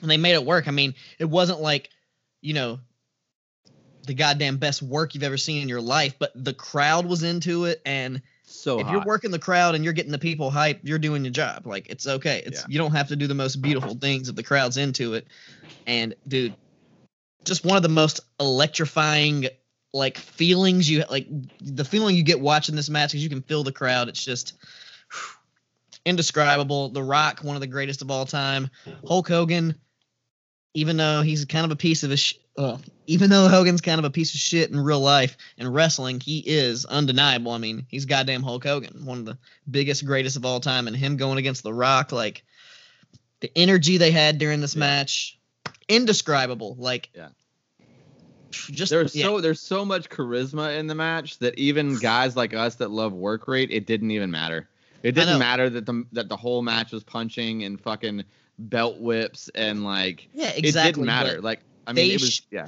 and 0.00 0.10
they 0.10 0.16
made 0.16 0.34
it 0.34 0.44
work. 0.44 0.68
I 0.68 0.70
mean, 0.70 0.94
it 1.18 1.26
wasn't 1.26 1.60
like, 1.60 1.90
you 2.40 2.54
know, 2.54 2.80
the 4.06 4.14
goddamn 4.14 4.58
best 4.58 4.82
work 4.82 5.14
you've 5.14 5.24
ever 5.24 5.36
seen 5.36 5.62
in 5.62 5.68
your 5.68 5.80
life, 5.80 6.14
but 6.18 6.32
the 6.34 6.52
crowd 6.52 7.06
was 7.06 7.22
into 7.22 7.64
it. 7.64 7.80
And 7.86 8.22
so 8.44 8.78
if 8.78 8.86
hot. 8.86 8.92
you're 8.92 9.04
working 9.04 9.30
the 9.30 9.38
crowd 9.38 9.74
and 9.74 9.82
you're 9.82 9.92
getting 9.92 10.12
the 10.12 10.18
people 10.18 10.50
hype, 10.50 10.80
you're 10.82 10.98
doing 10.98 11.24
your 11.24 11.32
job. 11.32 11.66
Like 11.66 11.88
it's 11.88 12.06
okay. 12.06 12.42
It's 12.44 12.60
Yeah. 12.60 12.66
you 12.68 12.78
don't 12.78 12.92
have 12.92 13.08
to 13.08 13.16
do 13.16 13.26
the 13.26 13.34
most 13.34 13.56
beautiful 13.62 13.94
things 13.94 14.28
if 14.28 14.36
the 14.36 14.42
crowd's 14.42 14.76
into 14.76 15.14
it. 15.14 15.26
And 15.86 16.14
dude, 16.28 16.54
just 17.44 17.64
one 17.64 17.76
of 17.76 17.82
the 17.82 17.88
most 17.88 18.20
electrifying 18.40 19.48
like 19.92 20.18
feelings 20.18 20.90
you 20.90 21.04
like 21.08 21.28
the 21.60 21.84
feeling 21.84 22.16
you 22.16 22.24
get 22.24 22.40
watching 22.40 22.74
this 22.74 22.90
match 22.90 23.12
because 23.12 23.22
you 23.22 23.30
can 23.30 23.42
feel 23.42 23.62
the 23.62 23.72
crowd. 23.72 24.08
It's 24.08 24.24
just 24.24 24.54
indescribable. 26.04 26.90
The 26.90 27.02
Rock, 27.02 27.40
one 27.40 27.56
of 27.56 27.60
the 27.60 27.66
greatest 27.66 28.02
of 28.02 28.10
all 28.10 28.26
time. 28.26 28.68
Hulk 29.06 29.28
Hogan, 29.28 29.76
even 30.74 30.96
though 30.96 31.22
he's 31.22 31.44
kind 31.44 31.64
of 31.64 31.70
a 31.70 31.76
piece 31.76 32.02
of 32.02 32.10
a 32.10 32.16
sh- 32.16 32.34
uh, 32.56 32.78
even 33.06 33.30
though 33.30 33.48
Hogan's 33.48 33.80
kind 33.80 33.98
of 33.98 34.04
a 34.04 34.10
piece 34.10 34.32
of 34.34 34.40
shit 34.40 34.70
in 34.70 34.78
real 34.78 35.00
life 35.00 35.36
and 35.58 35.72
wrestling, 35.74 36.20
he 36.20 36.38
is 36.38 36.84
undeniable. 36.84 37.52
I 37.52 37.58
mean, 37.58 37.84
he's 37.88 38.04
goddamn 38.04 38.42
Hulk 38.42 38.64
Hogan, 38.64 39.04
one 39.04 39.18
of 39.18 39.24
the 39.24 39.38
biggest, 39.70 40.04
greatest 40.06 40.36
of 40.36 40.44
all 40.44 40.60
time, 40.60 40.86
and 40.86 40.96
him 40.96 41.16
going 41.16 41.38
against 41.38 41.62
The 41.64 41.74
Rock, 41.74 42.12
like 42.12 42.44
the 43.40 43.50
energy 43.56 43.96
they 43.96 44.10
had 44.12 44.38
during 44.38 44.60
this 44.60 44.74
Yeah. 44.76 44.80
match, 44.80 45.38
indescribable. 45.88 46.76
Like, 46.78 47.10
Yeah. 47.14 47.28
just 48.50 48.90
there's 48.90 49.14
yeah. 49.16 49.24
so 49.26 49.40
there's 49.40 49.60
so 49.60 49.84
much 49.84 50.08
charisma 50.08 50.78
in 50.78 50.86
the 50.86 50.94
match 50.94 51.38
that 51.38 51.58
even 51.58 51.98
guys 51.98 52.36
like 52.36 52.54
us 52.54 52.76
that 52.76 52.90
love 52.90 53.12
work 53.12 53.48
rate, 53.48 53.70
it 53.72 53.86
didn't 53.86 54.12
even 54.12 54.30
matter. 54.30 54.68
It 55.02 55.12
didn't 55.12 55.38
matter 55.38 55.68
that 55.68 55.84
the 55.86 56.04
that 56.12 56.28
the 56.28 56.36
whole 56.36 56.62
match 56.62 56.92
was 56.92 57.02
punching 57.04 57.64
and 57.64 57.80
fucking 57.80 58.24
belt 58.58 58.98
whips 59.00 59.50
and 59.54 59.84
like 59.84 60.28
yeah, 60.32 60.50
exactly. 60.50 60.80
it 60.90 60.92
didn't 60.94 61.06
matter. 61.06 61.34
but- 61.36 61.44
Like 61.44 61.60
I 61.86 61.92
they 61.92 62.02
mean, 62.04 62.10
it 62.12 62.20
was 62.20 62.32
sh- 62.34 62.40
yeah. 62.50 62.66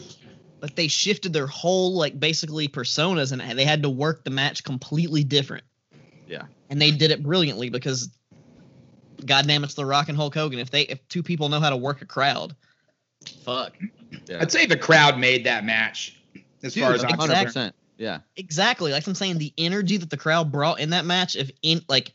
but 0.61 0.77
they 0.77 0.89
shifted 0.89 1.33
their 1.33 1.47
whole 1.47 1.95
like 1.95 2.19
basically 2.19 2.69
personas 2.69 3.33
and 3.33 3.59
they 3.59 3.65
had 3.65 3.83
to 3.83 3.91
work 3.91 4.25
the 4.25 4.31
match 4.31 4.63
completely 4.65 5.25
different. 5.25 5.65
Yeah. 6.29 6.43
And 6.69 6.81
they 6.83 6.91
did 6.91 7.11
it 7.13 7.23
brilliantly 7.23 7.71
because 7.71 8.11
goddamn 9.25 9.65
it's 9.65 9.75
the 9.75 9.87
Rock 9.87 10.09
and 10.09 10.17
Hulk 10.17 10.35
Hogan. 10.35 10.59
If 10.59 10.71
they 10.71 10.83
if 10.83 11.07
two 11.09 11.23
people 11.23 11.49
know 11.49 11.61
how 11.61 11.71
to 11.71 11.77
work 11.77 12.03
a 12.03 12.07
crowd, 12.07 12.55
fuck. 13.45 13.75
Yeah. 14.29 14.39
I'd 14.41 14.53
say 14.53 14.67
the 14.67 14.77
crowd 14.77 15.19
made 15.19 15.45
that 15.47 15.65
match 15.65 16.21
as 16.63 16.75
Dude, 16.75 16.83
far 16.85 16.93
as 16.95 17.05
I'm 17.05 17.11
exactly. 17.11 17.35
100%. 17.37 17.43
concerned. 17.43 17.73
Yeah. 17.99 18.19
Exactly. 18.37 18.93
Like 18.93 19.07
I'm 19.07 19.15
saying, 19.15 19.39
the 19.39 19.55
energy 19.57 19.97
that 19.97 20.11
the 20.11 20.17
crowd 20.17 20.53
brought 20.53 20.81
in 20.81 20.91
that 20.91 21.05
match, 21.05 21.37
if 21.37 21.51
in 21.63 21.81
like 21.89 22.13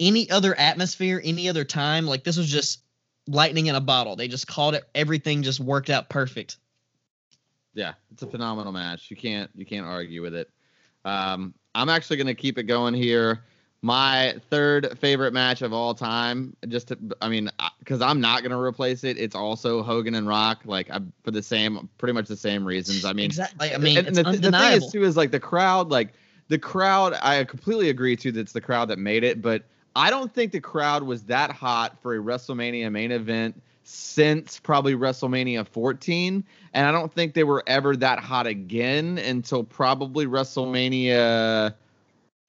any 0.00 0.30
other 0.30 0.54
atmosphere, 0.54 1.20
any 1.22 1.48
other 1.48 1.64
time, 1.64 2.06
like 2.06 2.24
this 2.24 2.36
was 2.36 2.48
just 2.48 2.80
lightning 3.26 3.66
in 3.66 3.74
a 3.74 3.80
bottle. 3.80 4.16
They 4.16 4.28
just 4.28 4.46
called 4.46 4.74
it 4.74 4.84
everything 4.94 5.42
just 5.42 5.60
worked 5.60 5.90
out 5.90 6.08
perfect. 6.08 6.56
Yeah, 7.74 7.92
it's 8.12 8.22
a 8.22 8.26
phenomenal 8.26 8.72
match. 8.72 9.10
You 9.10 9.16
can't 9.16 9.50
you 9.54 9.64
can't 9.64 9.86
argue 9.86 10.22
with 10.22 10.34
it. 10.34 10.50
Um, 11.04 11.54
I'm 11.74 11.88
actually 11.88 12.16
gonna 12.16 12.34
keep 12.34 12.58
it 12.58 12.64
going 12.64 12.94
here. 12.94 13.44
My 13.80 14.34
third 14.50 14.98
favorite 14.98 15.32
match 15.32 15.62
of 15.62 15.72
all 15.72 15.94
time, 15.94 16.56
just 16.66 16.88
to, 16.88 16.98
I 17.22 17.28
mean, 17.28 17.48
because 17.78 18.02
I'm 18.02 18.20
not 18.20 18.42
gonna 18.42 18.60
replace 18.60 19.04
it. 19.04 19.16
It's 19.16 19.36
also 19.36 19.84
Hogan 19.84 20.16
and 20.16 20.26
Rock, 20.26 20.62
like 20.64 20.90
I, 20.90 20.98
for 21.22 21.30
the 21.30 21.42
same, 21.42 21.88
pretty 21.96 22.12
much 22.12 22.26
the 22.26 22.36
same 22.36 22.64
reasons. 22.64 23.04
I 23.04 23.12
mean, 23.12 23.26
exactly. 23.26 23.72
I 23.72 23.78
mean, 23.78 23.98
and, 23.98 24.08
it's 24.08 24.18
and 24.18 24.26
the, 24.26 24.30
th- 24.32 24.42
the 24.42 24.50
thing 24.50 24.72
is 24.72 24.90
too 24.90 25.04
is 25.04 25.16
like 25.16 25.30
the 25.30 25.38
crowd, 25.38 25.90
like 25.90 26.14
the 26.48 26.58
crowd. 26.58 27.14
I 27.22 27.44
completely 27.44 27.90
agree 27.90 28.16
too. 28.16 28.32
That's 28.32 28.52
the 28.52 28.60
crowd 28.60 28.88
that 28.88 28.98
made 28.98 29.22
it, 29.22 29.40
but 29.40 29.62
I 29.98 30.10
don't 30.10 30.32
think 30.32 30.52
the 30.52 30.60
crowd 30.60 31.02
was 31.02 31.24
that 31.24 31.50
hot 31.50 32.00
for 32.00 32.14
a 32.14 32.18
WrestleMania 32.18 32.90
main 32.92 33.10
event 33.10 33.60
since 33.82 34.60
probably 34.60 34.94
WrestleMania 34.94 35.66
14, 35.66 36.44
and 36.72 36.86
I 36.86 36.92
don't 36.92 37.12
think 37.12 37.34
they 37.34 37.42
were 37.42 37.64
ever 37.66 37.96
that 37.96 38.20
hot 38.20 38.46
again 38.46 39.18
until 39.18 39.64
probably 39.64 40.26
WrestleMania 40.26 41.74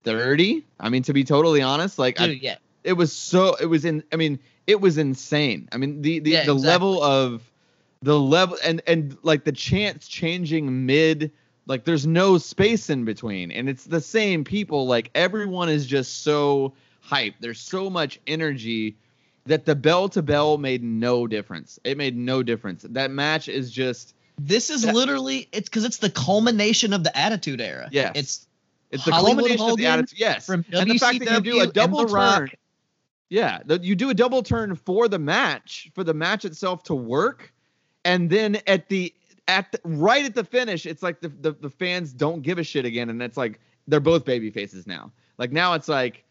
30. 0.04 0.66
I 0.80 0.90
mean, 0.90 1.02
to 1.04 1.14
be 1.14 1.24
totally 1.24 1.62
honest, 1.62 1.98
like 1.98 2.22
I, 2.22 2.26
yeah. 2.28 2.58
it 2.84 2.94
was 2.94 3.12
so 3.12 3.56
it 3.56 3.66
was 3.66 3.84
in 3.84 4.04
i 4.12 4.16
mean 4.16 4.40
it 4.68 4.80
was 4.80 4.98
insane 4.98 5.68
i 5.72 5.78
mean 5.78 6.02
the 6.02 6.20
the, 6.20 6.32
Yeah, 6.32 6.46
the 6.46 6.54
exactly. 6.54 6.68
level 6.70 7.04
of 7.04 7.52
the 8.02 8.20
level 8.20 8.58
and 8.64 8.82
and 8.88 9.18
like 9.24 9.44
the 9.44 9.52
chance 9.52 10.08
changing 10.08 10.86
mid 10.86 11.32
like 11.66 11.84
there's 11.84 12.08
no 12.08 12.38
space 12.38 12.90
in 12.90 13.06
between 13.06 13.52
and 13.52 13.68
it's 13.70 13.86
the 13.86 14.02
same 14.02 14.44
people 14.44 14.88
like 14.88 15.10
everyone 15.16 15.70
is 15.70 15.86
just 15.86 16.22
so 16.24 16.74
hyped 17.10 17.36
there's 17.40 17.60
so 17.60 17.90
much 17.90 18.20
energy 18.28 18.96
that 19.46 19.66
the 19.66 19.76
bell 19.76 20.08
to 20.10 20.22
bell 20.22 20.58
made 20.58 20.84
no 20.84 21.26
difference 21.28 21.80
it 21.84 21.98
made 21.98 22.16
no 22.16 22.44
difference 22.44 22.86
that 22.90 23.10
match 23.12 23.48
is 23.50 23.72
just 23.72 24.14
This 24.38 24.70
is 24.70 24.84
That- 24.84 24.94
literally 24.96 25.48
it's 25.52 25.68
because 25.70 25.86
it's 25.86 25.98
the 25.98 26.10
culmination 26.10 26.94
of 26.94 27.04
the 27.04 27.18
Attitude 27.18 27.60
Era. 27.62 27.90
Yeah, 27.92 28.12
It's 28.16 28.48
it's 28.92 29.06
the 29.06 29.12
Hollywood 29.12 29.46
culmination 29.58 29.70
of 29.70 29.78
the 29.78 29.86
attitude 29.86 30.20
yes 30.20 30.46
from 30.46 30.66
and 30.72 30.90
the 30.90 30.98
fact 30.98 31.20
that 31.26 31.46
you 31.46 31.52
do 31.54 31.62
a 31.62 31.68
double 31.68 32.06
The 32.06 32.14
Rock. 32.14 32.40
turn 32.40 32.50
Yeah, 33.30 33.60
the, 33.66 33.80
you 33.80 33.96
do 33.96 34.10
a 34.10 34.14
double 34.14 34.42
turn 34.44 34.76
for 34.76 35.08
the 35.08 35.20
match, 35.20 35.92
for 35.94 36.04
the 36.04 36.14
match 36.14 36.46
itself 36.46 36.84
to 36.84 36.96
work, 36.96 37.54
and 38.06 38.30
then 38.30 38.58
at 38.66 38.88
the 38.90 39.14
at 39.48 39.72
the, 39.72 39.80
right 39.84 40.26
at 40.26 40.36
the 40.36 40.44
finish, 40.44 40.86
it's 40.86 41.04
like 41.04 41.22
the, 41.22 41.30
the 41.30 41.52
the 41.52 41.70
fans 41.70 42.14
don't 42.14 42.42
give 42.42 42.58
a 42.60 42.64
shit 42.64 42.86
again, 42.86 43.10
and 43.10 43.22
it's 43.22 43.38
like 43.38 43.60
they're 43.88 44.00
both 44.00 44.26
baby 44.26 44.50
faces 44.52 44.86
now. 44.88 45.12
Like 45.38 45.52
now 45.52 45.74
it's 45.74 45.88
like, 45.88 46.24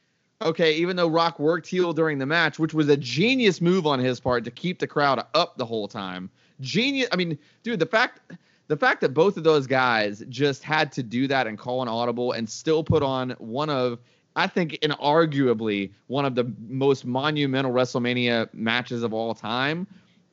okay, 0.42 0.74
even 0.77 0.96
though 0.96 1.09
Rock 1.09 1.38
worked 1.38 1.66
heel 1.66 1.92
during 1.92 2.18
the 2.18 2.27
match, 2.27 2.59
which 2.59 2.74
was 2.74 2.88
a 2.88 2.96
genius 2.96 3.61
move 3.61 3.87
on 3.87 3.98
his 3.98 4.20
part 4.20 4.44
to 4.44 4.51
keep 4.51 4.79
the 4.79 4.87
crowd 4.87 5.24
up 5.35 5.57
the 5.57 5.66
whole 5.66 5.88
time. 5.88 6.31
Genius. 6.61 7.09
I 7.12 7.16
mean, 7.16 7.38
dude, 7.62 7.79
the 7.79 7.87
fact 7.87 8.20
the 8.68 8.77
fact 8.77 9.01
that 9.01 9.14
both 9.14 9.37
of 9.37 9.44
those 9.44 9.66
guys 9.66 10.22
just 10.29 10.62
had 10.62 10.92
to 10.92 11.03
do 11.03 11.27
that 11.29 11.46
and 11.46 11.59
call 11.59 11.83
an 11.83 11.88
audible 11.88 12.33
and 12.33 12.48
still 12.48 12.85
put 12.85 13.03
on 13.03 13.31
one 13.38 13.70
of 13.70 13.98
I 14.37 14.46
think 14.46 14.79
inarguably 14.83 15.90
one 16.07 16.24
of 16.24 16.35
the 16.35 16.53
most 16.68 17.05
monumental 17.05 17.72
WrestleMania 17.72 18.53
matches 18.53 19.03
of 19.03 19.12
all 19.12 19.35
time 19.35 19.87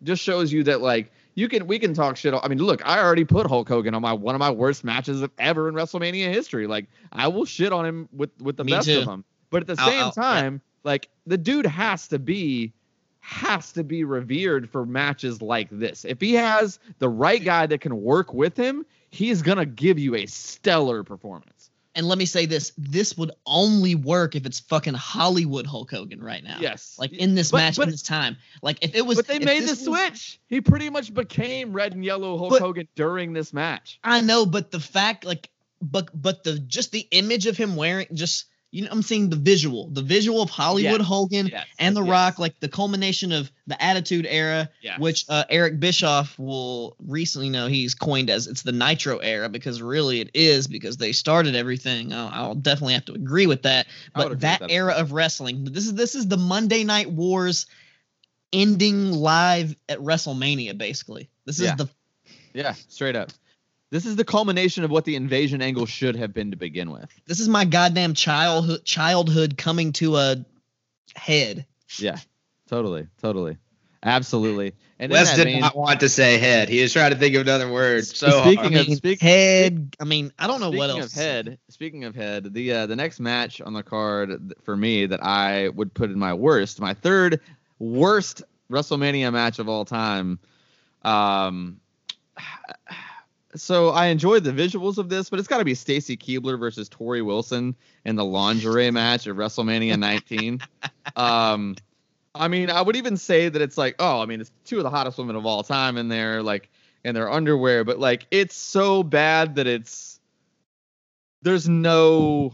just 0.03 0.21
shows 0.21 0.51
you 0.51 0.63
that 0.63 0.81
like 0.81 1.11
you 1.35 1.47
can 1.47 1.67
we 1.67 1.79
can 1.79 1.93
talk 1.93 2.17
shit. 2.17 2.33
I 2.33 2.47
mean, 2.47 2.59
look, 2.59 2.85
I 2.85 2.99
already 2.99 3.25
put 3.25 3.47
Hulk 3.47 3.67
Hogan 3.67 3.93
on 3.93 4.01
my 4.01 4.13
one 4.13 4.35
of 4.35 4.39
my 4.39 4.51
worst 4.51 4.83
matches 4.83 5.21
of 5.21 5.31
ever 5.37 5.67
in 5.69 5.75
WrestleMania 5.75 6.31
history. 6.31 6.67
Like 6.67 6.85
I 7.11 7.27
will 7.27 7.45
shit 7.45 7.71
on 7.73 7.85
him 7.85 8.09
with 8.11 8.29
with 8.41 8.57
the 8.57 8.63
Me 8.63 8.73
best 8.73 8.87
too. 8.87 8.99
of 8.99 9.05
them. 9.05 9.25
But 9.55 9.69
at 9.69 9.77
the 9.77 9.81
I'll- 9.81 9.89
same 9.89 9.99
I'll- 10.01 10.05
yeah. 10.35 10.41
time, 10.41 10.61
like 10.83 11.07
the 11.25 11.37
dude 11.37 11.65
has 11.65 12.09
to 12.09 12.19
be 12.19 12.73
has 13.21 13.71
to 13.71 13.83
be 13.83 14.03
revered 14.03 14.69
for 14.69 14.85
matches 14.85 15.41
like 15.41 15.67
this. 15.71 16.05
If 16.05 16.21
he 16.21 16.33
has 16.33 16.77
the 16.99 17.09
right 17.09 17.43
guy 17.43 17.65
that 17.65 17.81
can 17.81 18.01
work 18.03 18.33
with 18.33 18.55
him, 18.55 18.85
he's 19.09 19.41
gonna 19.41 19.65
give 19.65 19.97
you 19.97 20.15
a 20.15 20.25
stellar 20.25 21.03
performance. 21.03 21.71
and 21.97 22.05
let 22.09 22.17
me 22.17 22.25
say 22.25 22.45
this: 22.45 22.73
this 22.77 23.17
would 23.17 23.31
only 23.45 23.95
work 23.95 24.35
if 24.35 24.45
it's 24.45 24.59
fucking 24.59 24.93
Hollywood 24.95 25.65
Hulk 25.65 25.89
Hogan 25.91 26.21
right 26.21 26.43
now. 26.43 26.57
Yes. 26.59 26.97
Like 26.99 27.13
in 27.13 27.35
this 27.35 27.51
But- 27.51 27.57
match, 27.59 27.77
but- 27.77 27.83
in 27.83 27.91
this 27.91 28.01
time. 28.01 28.35
Like 28.61 28.83
if 28.83 28.93
it 28.95 29.05
was, 29.05 29.15
but 29.15 29.27
they 29.27 29.39
made 29.39 29.63
the 29.63 29.67
this 29.67 29.87
was- 29.87 29.99
switch. 30.09 30.39
He 30.47 30.59
pretty 30.59 30.89
much 30.89 31.13
became 31.13 31.71
red 31.71 31.93
and 31.93 32.03
yellow 32.03 32.37
Hulk 32.37 32.49
But- 32.49 32.61
Hogan 32.61 32.89
during 32.95 33.31
this 33.31 33.53
match. 33.53 33.97
I 34.03 34.19
know, 34.19 34.45
but 34.45 34.71
the 34.71 34.79
fact, 34.81 35.23
like, 35.23 35.49
but 35.81 36.09
but 36.21 36.43
the 36.43 36.59
just 36.59 36.91
the 36.91 37.07
image 37.11 37.45
of 37.45 37.55
him 37.55 37.77
wearing, 37.77 38.07
just 38.13 38.43
you 38.71 38.83
know, 38.83 38.89
I'm 38.91 39.01
seeing 39.01 39.29
the 39.29 39.35
visual, 39.37 39.89
the 39.89 40.01
visual 40.01 40.41
of 40.41 40.49
Hollywood 40.49 40.99
Yes, 40.99 41.07
Hogan 41.07 41.47
yes, 41.47 41.65
and 41.79 41.95
The 41.95 42.01
yes. 42.01 42.09
Rock, 42.09 42.39
like 42.39 42.59
the 42.59 42.67
culmination 42.67 43.31
of 43.31 43.49
the 43.67 43.81
Attitude 43.81 44.25
Era, 44.29 44.69
which 44.97 45.25
uh, 45.29 45.45
Eric 45.49 45.79
Bischoff 45.79 46.37
will 46.37 46.97
recently 46.99 47.49
know 47.49 47.67
he's 47.67 47.95
coined 47.95 48.29
as 48.29 48.47
it's 48.47 48.63
the 48.63 48.73
Nitro 48.73 49.19
Era 49.19 49.47
because 49.47 49.81
really 49.81 50.19
it 50.19 50.31
is 50.33 50.67
because 50.67 50.97
they 50.97 51.13
started 51.13 51.55
everything. 51.55 52.11
I'll, 52.11 52.29
I'll 52.33 52.55
definitely 52.55 52.95
have 52.95 53.05
to 53.05 53.13
agree 53.13 53.47
with 53.47 53.61
that. 53.63 53.87
But 54.13 54.41
that 54.41 54.59
that. 54.59 54.71
era 54.71 54.93
of 54.93 55.13
wrestling, 55.13 55.63
this 55.63 55.85
is 55.85 55.93
this 55.93 56.15
is 56.15 56.27
the 56.27 56.37
Monday 56.37 56.83
Night 56.83 57.09
Wars 57.09 57.67
ending 58.51 59.11
live 59.11 59.75
at 59.87 59.99
WrestleMania. 59.99 60.77
Basically, 60.77 61.29
this 61.45 61.59
is 61.59 61.65
Yeah. 61.67 61.75
the 61.75 61.89
Yeah, 62.53 62.73
straight 62.89 63.15
up. 63.15 63.31
This 63.91 64.05
is 64.05 64.15
the 64.15 64.25
culmination 64.25 64.83
of 64.83 64.91
what 64.91 65.05
the 65.05 65.15
invasion 65.15 65.61
angle 65.61 65.85
should 65.85 66.15
have 66.15 66.33
been 66.33 66.51
to 66.51 66.57
begin 66.57 66.91
with. 66.91 67.09
this 67.27 67.39
is 67.39 67.47
my 67.47 67.65
goddamn 67.65 68.13
childhood 68.13 68.83
childhood 68.83 69.57
coming 69.57 69.93
to 69.93 70.17
a 70.17 70.43
head. 71.15 71.65
Yeah, 71.99 72.17
totally, 72.67 73.07
totally, 73.21 73.57
absolutely. 74.03 74.73
And 74.97 75.11
in 75.11 75.15
Wes 75.17 75.35
did 75.35 75.43
vein- 75.45 75.59
not 75.59 75.75
want 75.77 75.99
to 76.01 76.09
say 76.09 76.37
head. 76.37 76.67
He 76.69 76.81
was 76.81 76.91
trying 76.93 77.11
to 77.11 77.17
think 77.17 77.35
of 77.35 77.41
another 77.41 77.69
word. 77.71 78.05
So 78.05 78.41
Speaking 78.41 78.73
hard. 78.73 78.87
of- 78.89 78.93
speak- 78.95 79.21
head. 79.21 79.95
I 79.99 80.05
mean, 80.05 80.31
I 80.39 80.47
don't 80.47 80.61
know 80.61 80.71
what 80.71 80.89
Speaking 80.89 81.01
else. 81.01 81.13
of 81.13 81.21
head, 81.21 81.59
speaking 81.69 82.03
of 82.05 82.15
head, 82.15 82.53
the 82.53 82.71
uh, 82.71 82.85
the 82.87 82.95
next 82.95 83.19
match 83.19 83.61
on 83.61 83.73
the 83.73 83.83
card 83.83 84.53
for 84.63 84.75
me 84.75 85.05
that 85.05 85.23
I 85.23 85.69
would 85.69 85.93
put 85.93 86.09
in 86.11 86.17
my 86.17 86.33
worst, 86.33 86.79
my 86.81 86.93
third 86.93 87.39
worst 87.77 88.41
WrestleMania 88.71 89.31
match 89.31 89.59
of 89.59 89.69
all 89.69 89.85
time. 89.85 90.39
Um, 91.03 91.79
so 93.55 93.89
I 93.89 94.07
enjoyed 94.07 94.43
the 94.43 94.51
visuals 94.51 94.97
of 94.97 95.09
this, 95.09 95.29
but 95.29 95.39
it's 95.39 95.47
got 95.47 95.59
to 95.59 95.65
be 95.65 95.75
Stacy 95.75 96.17
Keibler 96.17 96.59
versus 96.59 96.89
Torrie 96.89 97.25
Wilson 97.25 97.75
in 98.05 98.15
the 98.15 98.25
lingerie 98.25 98.91
match 98.91 99.27
at 99.27 99.35
WrestleMania 99.35 99.97
19. 99.97 100.61
um, 101.15 101.75
I 102.33 102.47
mean, 102.47 102.69
I 102.69 102.81
would 102.81 102.95
even 102.95 103.17
say 103.17 103.49
that 103.49 103.61
it's 103.61 103.77
like, 103.77 103.95
oh, 103.99 104.21
I 104.21 104.25
mean, 104.25 104.41
it's 104.41 104.51
two 104.65 104.77
of 104.77 104.83
the 104.83 104.89
hottest 104.89 105.17
women 105.17 105.35
of 105.35 105.45
all 105.45 105.63
time 105.63 105.97
in 105.97 106.09
there, 106.09 106.43
like 106.43 106.69
in 107.03 107.15
their 107.15 107.31
underwear, 107.31 107.83
but 107.83 107.99
like 107.99 108.27
it's 108.31 108.55
so 108.55 109.03
bad 109.03 109.55
that 109.55 109.67
it's 109.67 110.19
there's 111.41 111.69
no 111.69 112.53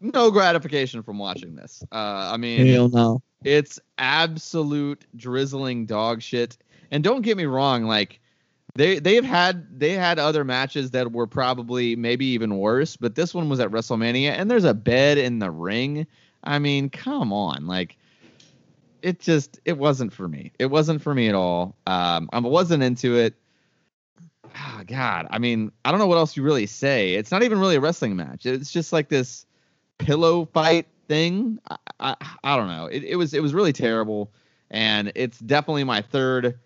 no 0.00 0.30
gratification 0.30 1.02
from 1.02 1.18
watching 1.18 1.56
this. 1.56 1.82
Uh, 1.90 2.30
I 2.32 2.36
mean, 2.36 2.66
Hell 2.66 2.88
no. 2.88 3.22
it's 3.44 3.80
absolute 3.98 5.04
drizzling 5.16 5.86
dog 5.86 6.22
shit. 6.22 6.56
And 6.90 7.02
don't 7.02 7.22
get 7.22 7.36
me 7.36 7.46
wrong, 7.46 7.84
like 7.84 8.20
they 8.76 8.98
they've 8.98 9.24
had 9.24 9.80
they 9.80 9.92
had 9.92 10.18
other 10.18 10.44
matches 10.44 10.90
that 10.92 11.12
were 11.12 11.26
probably 11.26 11.96
maybe 11.96 12.26
even 12.26 12.58
worse, 12.58 12.96
but 12.96 13.14
this 13.14 13.34
one 13.34 13.48
was 13.48 13.60
at 13.60 13.70
WrestleMania 13.70 14.30
and 14.30 14.50
there's 14.50 14.64
a 14.64 14.74
bed 14.74 15.18
in 15.18 15.38
the 15.38 15.50
ring. 15.50 16.06
I 16.44 16.58
mean, 16.58 16.90
come 16.90 17.32
on, 17.32 17.66
like 17.66 17.96
it 19.02 19.20
just 19.20 19.60
it 19.64 19.78
wasn't 19.78 20.12
for 20.12 20.28
me. 20.28 20.52
It 20.58 20.66
wasn't 20.66 21.02
for 21.02 21.14
me 21.14 21.28
at 21.28 21.34
all. 21.34 21.76
Um, 21.86 22.28
I 22.32 22.38
wasn't 22.40 22.82
into 22.82 23.16
it. 23.16 23.34
Ah, 24.54 24.82
God, 24.86 25.26
I 25.30 25.38
mean, 25.38 25.70
I 25.84 25.90
don't 25.90 26.00
know 26.00 26.06
what 26.06 26.16
else 26.18 26.36
you 26.36 26.42
really 26.42 26.66
say. 26.66 27.14
It's 27.14 27.30
not 27.30 27.42
even 27.42 27.58
really 27.58 27.76
a 27.76 27.80
wrestling 27.80 28.16
match. 28.16 28.46
It's 28.46 28.72
just 28.72 28.92
like 28.92 29.08
this 29.08 29.44
pillow 29.98 30.46
fight 30.46 30.86
thing. 31.08 31.58
I, 31.68 31.76
I, 32.00 32.16
I 32.42 32.56
don't 32.56 32.68
know. 32.68 32.86
It, 32.86 33.04
it 33.04 33.16
was 33.16 33.34
it 33.34 33.42
was 33.42 33.54
really 33.54 33.72
terrible, 33.72 34.30
and 34.70 35.12
it's 35.14 35.38
definitely 35.38 35.84
my 35.84 36.02
third 36.02 36.58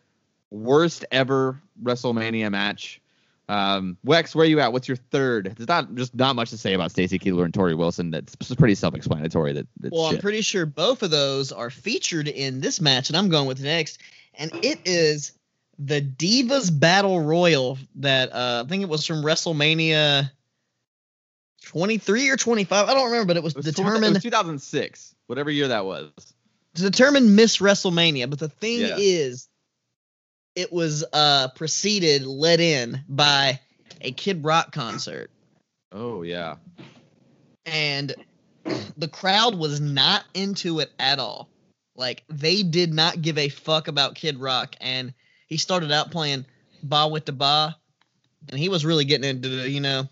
worst 0.51 1.05
ever 1.11 1.61
WrestleMania 1.83 2.51
match. 2.51 3.01
Um, 3.49 3.97
Wex, 4.07 4.33
where 4.35 4.45
are 4.45 4.49
you 4.49 4.61
at? 4.61 4.73
What's 4.73 4.87
your 4.87 4.97
third? 4.97 5.53
There's 5.57 5.67
not 5.69 5.93
just 5.97 6.15
not 6.15 6.37
much 6.37 6.51
to 6.51 6.59
say 6.59 6.73
about 6.75 6.93
Stacy 6.93 7.19
Keibler 7.19 7.45
and 7.45 7.53
Torrie 7.53 7.77
Wilson. 7.77 8.11
That's 8.13 8.37
pretty 8.55 8.77
self-explanatory. 8.77 9.55
That 9.55 9.67
that's 9.81 9.93
Well, 9.93 10.07
I'm 10.07 10.19
pretty 10.19 10.43
sure 10.43 10.67
both 10.67 11.03
of 11.03 11.11
those 11.11 11.51
are 11.51 11.69
featured 11.71 12.29
in 12.29 12.61
this 12.61 12.81
match, 12.81 13.09
and 13.11 13.17
I'm 13.17 13.29
going 13.29 13.49
with 13.49 13.61
next. 13.61 13.99
And 14.35 14.53
it 14.65 14.79
is 14.85 15.33
the 15.81 16.01
Divas 16.01 16.71
Battle 16.79 17.21
Royal 17.21 17.77
that 17.97 18.33
uh, 18.33 18.63
I 18.65 18.69
think 18.69 18.85
it 18.85 18.89
was 18.89 19.05
from 19.05 19.23
WrestleMania 19.25 20.31
23 21.65 22.29
or 22.31 22.37
25. 22.37 22.89
I 22.89 22.95
don't 22.95 23.07
remember, 23.11 23.27
but 23.27 23.37
it 23.37 23.43
was 23.43 23.55
It 23.55 23.59
was 23.59 23.67
determined 23.67 24.05
It 24.05 24.15
was 24.15 24.23
2006, 24.23 25.15
whatever 25.27 25.51
year 25.51 25.69
that 25.69 25.85
was. 25.85 26.11
to 26.77 26.83
determine 26.83 27.35
Miss 27.35 27.59
WrestleMania. 27.59 28.31
But 28.31 28.39
the 28.39 28.49
thing 28.49 28.81
Yeah. 28.81 28.97
is, 28.99 29.49
it 30.55 30.73
was 30.73 31.05
uh, 31.13 31.49
preceded, 31.55 32.27
led 32.27 32.61
in 32.61 33.03
by 33.09 33.61
a 34.01 34.13
Kid 34.13 34.45
Rock 34.45 34.73
concert. 34.73 35.31
Oh 35.93 36.23
yeah. 36.23 36.57
and 37.67 38.15
the 38.97 39.09
crowd 39.09 39.57
was 39.57 39.81
not 39.81 40.25
into 40.35 40.81
it 40.81 40.91
at 40.99 41.19
all. 41.19 41.49
Like 41.97 42.25
they 42.29 42.63
did 42.63 42.93
not 42.95 43.23
give 43.23 43.39
a 43.39 43.49
fuck 43.49 43.89
about 43.89 44.15
Kid 44.15 44.39
Rock, 44.39 44.77
and 44.81 45.13
he 45.47 45.57
started 45.57 45.93
out 45.93 46.11
playing 46.11 46.47
"Bawitdaba," 46.87 47.75
and 48.49 48.59
he 48.59 48.69
was 48.69 48.85
really 48.87 49.05
getting 49.05 49.29
into 49.29 49.49
the, 49.49 49.69
you 49.69 49.81
know. 49.81 50.09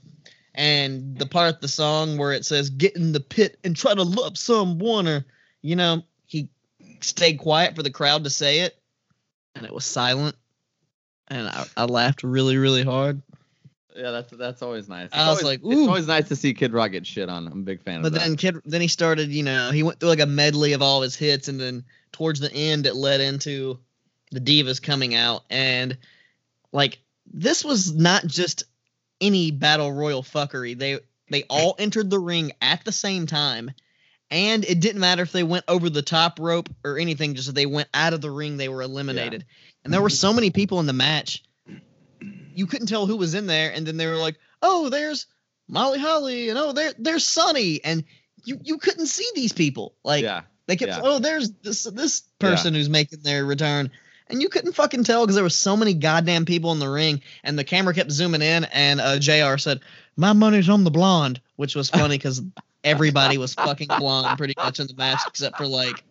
And 0.55 1.17
the 1.17 1.27
part 1.27 1.55
of 1.55 1.61
the 1.61 1.69
song 1.69 2.19
where 2.19 2.33
it 2.33 2.45
says 2.45 2.71
"Get 2.71 2.97
in 2.97 3.13
the 3.13 3.21
pit 3.21 3.59
and 3.65 3.77
try 3.77 3.95
to 3.95 4.03
love 4.03 4.37
someone," 4.37 5.07
or 5.07 5.25
you 5.63 5.77
know, 5.77 6.03
he 6.27 6.51
stayed 7.01 7.39
quiet 7.39 7.77
for 7.77 7.83
the 7.83 7.91
crowd 7.91 8.25
to 8.25 8.31
say 8.31 8.61
it, 8.61 8.77
and 9.59 9.67
it 9.67 9.75
was 9.75 9.85
silent. 9.85 10.35
And 11.29 11.47
I, 11.49 11.67
I 11.77 11.85
laughed 11.85 12.23
really, 12.23 12.57
really 12.57 12.83
hard. 12.85 13.21
Yeah, 13.95 14.13
that's 14.13 14.31
that's 14.33 14.63
always 14.63 14.89
nice. 14.89 15.07
It's 15.07 15.15
I 15.17 15.29
was 15.29 15.43
always- 15.43 15.45
like, 15.45 15.61
it's 15.65 15.89
always 15.89 16.07
nice 16.07 16.29
to 16.29 16.37
see 16.37 16.55
Kid 16.55 16.73
Rock 16.73 16.93
get 16.93 17.07
shit 17.07 17.29
on. 17.29 17.47
I'm 17.47 17.53
a 17.61 17.63
big 17.63 17.83
fan 17.83 18.01
But 18.03 18.09
of 18.09 18.13
that. 18.15 18.21
then 18.21 18.37
kid, 18.37 18.57
then 18.65 18.81
he 18.81 18.89
started, 18.89 19.31
you 19.31 19.43
know, 19.43 19.71
he 19.73 19.83
went 19.83 19.99
through 20.01 20.11
like 20.11 20.21
a 20.21 20.27
medley 20.27 20.73
of 20.73 20.83
all 20.83 21.03
his 21.03 21.17
hits, 21.17 21.49
and 21.49 21.61
then 21.61 21.85
towards 22.13 22.39
the 22.41 22.53
end, 22.53 22.87
it 22.87 22.95
led 22.95 23.21
into 23.21 23.79
the 24.31 24.41
divas 24.41 24.81
coming 24.81 25.15
out, 25.17 25.43
and 25.51 25.99
like 26.73 26.99
this 27.33 27.65
was 27.65 27.93
not 27.95 28.25
just 28.27 28.63
any 29.21 29.51
battle 29.51 29.93
royal 29.93 30.23
fuckery. 30.23 30.79
They 30.79 31.01
they 31.31 31.43
all 31.51 31.75
entered 31.79 32.09
the 32.09 32.21
ring 32.21 32.53
at 32.63 32.85
the 32.85 32.93
same 32.93 33.27
time, 33.27 33.73
and 34.31 34.65
it 34.65 34.81
didn't 34.81 35.01
matter 35.01 35.23
if 35.23 35.33
they 35.33 35.43
went 35.43 35.65
over 35.69 35.89
the 35.89 36.03
top 36.03 36.39
rope 36.41 36.69
or 36.85 36.99
anything. 36.99 37.35
Just 37.35 37.49
if 37.49 37.55
they 37.55 37.67
went 37.67 37.89
out 37.95 38.13
of 38.13 38.21
the 38.21 38.31
ring, 38.31 38.57
they 38.57 38.69
were 38.69 38.83
eliminated. 38.83 39.45
And 39.85 39.93
there 39.93 40.03
were 40.03 40.11
so 40.11 40.33
many 40.33 40.51
people 40.51 40.81
in 40.81 40.87
the 40.87 40.93
match, 40.93 41.43
you 42.55 42.67
couldn't 42.67 42.89
tell 42.89 43.07
who 43.07 43.17
was 43.17 43.35
in 43.35 43.47
there. 43.47 43.73
And 43.73 43.87
then 43.87 43.97
they 43.97 44.07
were 44.07 44.17
like, 44.17 44.39
"Oh, 44.61 44.89
there's 44.89 45.27
Molly 45.69 45.99
Holly," 45.99 46.49
and 46.49 46.59
"Oh, 46.59 46.73
there 46.73 46.93
there's 46.99 47.25
Sunny," 47.25 47.83
and 47.85 48.05
you 48.45 48.59
you 48.63 48.79
couldn't 48.79 49.07
see 49.07 49.29
these 49.35 49.53
people. 49.53 49.95
Like 50.05 50.25
yeah, 50.25 50.43
they 50.67 50.77
kept, 50.77 50.93
yeah. 50.93 51.01
"Oh, 51.03 51.19
there's 51.21 51.51
this 51.63 51.85
this 51.85 52.23
person 52.39 52.75
who's 52.75 52.89
making 52.89 53.21
their 53.21 53.45
return." 53.45 53.91
And 54.31 54.43
you 54.43 54.51
couldn't 54.51 54.75
fucking 54.75 55.05
tell 55.05 55.23
because 55.23 55.37
there 55.37 55.45
were 55.45 55.49
so 55.49 55.75
many 55.75 55.95
goddamn 55.95 56.45
people 56.45 56.73
in 56.73 56.81
the 56.81 56.89
ring, 56.89 57.23
and 57.43 57.59
the 57.59 57.65
camera 57.65 57.95
kept 57.95 58.11
zooming 58.11 58.43
in. 58.43 58.65
And 58.65 59.01
uh, 59.01 59.19
Jr. 59.19 59.57
said, 59.57 59.81
"My 60.17 60.33
money's 60.35 60.69
on 60.69 60.85
the 60.85 60.91
blonde," 60.91 61.41
which 61.57 61.75
was 61.75 61.89
funny 61.89 62.19
because 62.19 62.43
everybody 62.85 63.39
was 63.39 63.55
fucking 63.55 63.89
blonde 63.99 64.39
pretty 64.39 64.55
much 64.57 64.81
in 64.81 64.87
the 64.87 64.95
match 64.95 65.21
except 65.27 65.57
for 65.57 65.67
like 65.67 66.03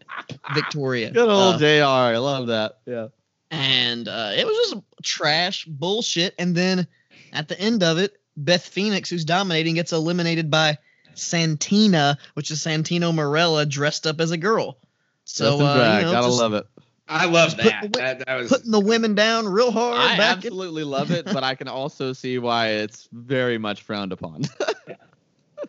Victoria. 0.53 1.11
good 1.11 1.29
old 1.29 1.55
Uh, 1.55 1.57
Jr. 1.59 1.85
I 1.85 2.17
love 2.17 2.47
that. 2.47 2.79
Yeah. 2.85 3.07
and 3.51 4.07
uh, 4.07 4.31
it 4.35 4.45
was 4.45 4.55
just 4.69 4.75
trash 5.03 5.65
bullshit. 5.65 6.35
And 6.37 6.55
then 6.55 6.87
at 7.33 7.47
the 7.47 7.59
end 7.59 7.83
of 7.83 7.97
it, 7.97 8.19
Beth 8.35 8.65
Phoenix, 8.67 9.09
who's 9.09 9.25
dominating, 9.25 9.75
gets 9.75 9.93
eliminated 9.93 10.51
by 10.51 10.77
Santina, 11.15 12.17
which 12.35 12.51
is 12.51 12.59
Santino 12.59 13.11
Marella 13.13 13.67
dressed 13.67 14.05
up 14.07 14.19
as 14.21 14.31
a 14.31 14.37
girl. 14.37 14.77
So 15.25 15.45
Justin 15.59 15.65
uh, 15.67 15.75
Drag, 15.75 15.99
you 15.99 16.05
know, 16.05 16.11
gotta 16.11 16.27
just 16.27 16.39
love 16.39 16.53
it. 16.53 16.67
I 17.09 17.25
love 17.25 17.55
Just 17.55 17.57
put 17.81 17.93
that. 17.93 17.93
that. 17.93 18.25
That 18.25 18.35
was 18.35 18.49
putting 18.49 18.69
the 18.71 18.81
women 18.81 19.15
down 19.15 19.47
real 19.47 19.71
hard. 19.71 19.97
I 19.97 20.17
back 20.17 20.43
in- 20.43 20.47
absolutely 20.47 20.83
love 20.83 21.09
it, 21.11 21.23
but 21.23 21.41
I 21.41 21.55
can 21.55 21.69
also 21.69 22.11
see 22.11 22.37
why 22.37 22.67
it's 22.69 23.07
very 23.13 23.57
much 23.57 23.81
frowned 23.83 24.11
upon. 24.11 24.43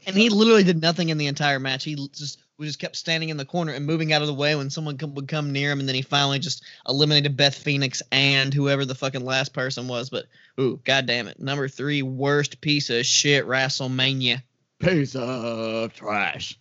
and 0.07 0.17
he 0.17 0.29
literally 0.29 0.65
did 0.65 0.81
nothing 0.81 1.09
in 1.09 1.19
the 1.19 1.27
entire 1.27 1.59
match. 1.59 1.85
He 1.85 1.95
just 1.95 2.41
we 2.59 2.67
just 2.67 2.79
kept 2.79 2.97
standing 2.97 3.29
in 3.29 3.37
the 3.37 3.45
corner 3.45 3.73
and 3.73 3.87
moving 3.87 4.13
out 4.13 4.21
of 4.21 4.29
the 4.29 4.35
way 4.35 4.57
when 4.57 4.71
someone 4.71 4.99
come, 4.99 5.15
would 5.15 5.29
come 5.29 5.53
near 5.53 5.71
him, 5.71 5.81
and 5.81 5.89
then 5.89 5.95
he 5.95 6.03
finally 6.03 6.39
just 6.39 6.65
eliminated 6.89 7.37
Beth 7.37 7.55
Phoenix 7.55 8.03
and 8.11 8.53
whoever 8.53 8.85
the 8.85 8.95
fucking 8.95 9.25
last 9.25 9.53
person 9.53 9.87
was. 9.87 10.11
But 10.11 10.27
ooh, 10.59 10.81
god 10.85 11.07
damn 11.07 11.29
it, 11.29 11.41
number 11.41 11.69
three 11.69 12.03
worst 12.03 12.61
piece 12.61 12.91
of 12.91 13.07
shit 13.07 13.47
WrestleMania. 13.47 14.43
Piece 14.81 15.15
of 15.15 15.95
trash. 15.95 16.59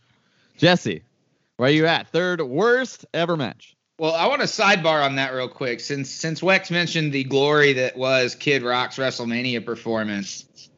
Jesse, 0.57 1.03
where 1.57 1.69
are 1.69 1.71
you 1.71 1.86
at? 1.86 2.09
Third 2.09 2.41
worst 2.41 3.05
ever 3.13 3.36
match. 3.38 3.75
Well, 3.99 4.13
I 4.13 4.28
want 4.28 4.41
to 4.41 4.47
sidebar 4.47 5.03
on 5.03 5.15
that 5.15 5.34
real 5.34 5.49
quick. 5.49 5.80
Since 5.80 6.11
since 6.11 6.41
Wex 6.41 6.69
mentioned 6.69 7.11
the 7.11 7.23
glory 7.23 7.73
that 7.73 7.97
was 7.97 8.36
Kid 8.36 8.61
Rock's 8.61 8.97
WrestleMania 8.97 9.65
performance, 9.65 10.69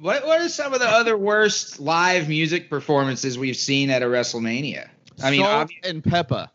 what 0.00 0.26
what 0.26 0.40
are 0.40 0.48
some 0.48 0.72
of 0.74 0.80
the 0.80 0.88
other 0.88 1.16
worst 1.16 1.80
live 1.80 2.28
music 2.28 2.70
performances 2.70 3.38
we've 3.38 3.56
seen 3.56 3.90
at 3.90 4.02
a 4.02 4.06
WrestleMania? 4.06 4.88
I 5.22 5.30
mean, 5.30 5.42
Salt 5.42 5.68
obvi- 5.68 5.88
and 5.88 6.02
Peppa. 6.04 6.50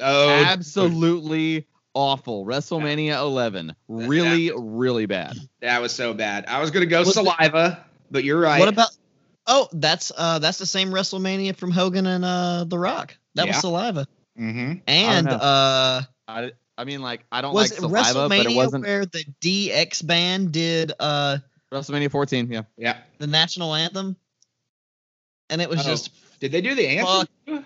oh, 0.00 0.30
Absolutely 0.30 1.66
awful. 1.94 2.44
WrestleMania 2.46 3.18
11. 3.20 3.74
Really, 3.88 4.50
really 4.56 5.06
bad. 5.06 5.36
that 5.60 5.80
was 5.82 5.92
so 5.92 6.14
bad. 6.14 6.46
I 6.46 6.60
was 6.60 6.70
gonna 6.70 6.86
go 6.86 7.00
Was 7.00 7.08
it- 7.08 7.12
Saliva, 7.14 7.84
but 8.10 8.24
you're 8.24 8.40
right. 8.40 8.58
What 8.60 8.68
about? 8.68 8.90
Oh, 9.46 9.68
that's 9.72 10.10
uh 10.16 10.38
that's 10.40 10.58
the 10.58 10.66
same 10.66 10.90
WrestleMania 10.90 11.54
from 11.56 11.70
Hogan 11.70 12.06
and 12.06 12.24
uh 12.24 12.64
The 12.64 12.78
Rock. 12.78 13.16
That 13.34 13.46
Yeah. 13.46 13.52
was 13.52 13.60
Saliva. 13.60 14.06
hmm 14.36 14.74
And 14.86 15.26
know. 15.26 15.32
uh 15.32 16.02
I, 16.28 16.52
I 16.76 16.84
mean, 16.84 17.00
like, 17.00 17.24
I 17.30 17.40
don't 17.42 17.54
was 17.54 17.70
like 17.70 17.78
it 17.78 17.80
Saliva, 17.80 18.28
but 18.28 18.38
it 18.38 18.46
WrestleMania 18.48 18.56
wasn't 18.56 18.84
where 18.84 19.06
the 19.06 19.24
DX 19.40 20.04
band 20.06 20.52
did 20.52 20.92
uh 20.98 21.38
WrestleMania 21.72 22.10
14. 22.10 22.50
Yeah. 22.50 22.62
Yeah. 22.76 22.98
the 23.18 23.26
national 23.26 23.74
anthem? 23.74 24.16
And 25.50 25.60
it 25.60 25.68
was 25.68 25.80
Oh. 25.80 25.84
just 25.84 26.10
Did 26.40 26.52
they 26.52 26.60
do 26.60 26.74
the 26.74 26.86
anthem? 26.86 27.64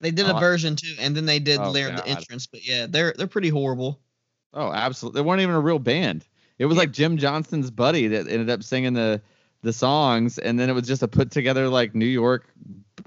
they 0.00 0.10
did 0.10 0.26
Oh, 0.26 0.32
a 0.32 0.34
I- 0.34 0.40
version 0.40 0.76
too, 0.76 0.94
and 1.00 1.16
then 1.16 1.26
they 1.26 1.38
did 1.38 1.58
Oh, 1.60 1.72
their 1.72 1.90
the 1.94 2.06
entrance. 2.06 2.46
But 2.46 2.66
yeah, 2.66 2.86
they're 2.88 3.14
they're 3.16 3.26
pretty 3.26 3.48
horrible. 3.48 4.00
Oh, 4.54 4.72
absolutely. 4.72 5.20
They 5.20 5.26
weren't 5.26 5.40
even 5.42 5.54
a 5.54 5.60
real 5.60 5.78
band. 5.78 6.24
It 6.58 6.66
was 6.66 6.76
like 6.76 6.92
Jim 6.92 7.16
Johnston's 7.18 7.70
buddy 7.70 8.08
that 8.08 8.28
ended 8.28 8.50
up 8.50 8.62
singing 8.62 8.92
the 8.94 9.20
the 9.62 9.72
songs, 9.72 10.38
and 10.38 10.58
then 10.58 10.68
it 10.70 10.72
was 10.72 10.86
just 10.86 11.02
a 11.02 11.08
put 11.08 11.30
together 11.30 11.68
like 11.68 11.94
New 11.94 12.06
York 12.06 12.46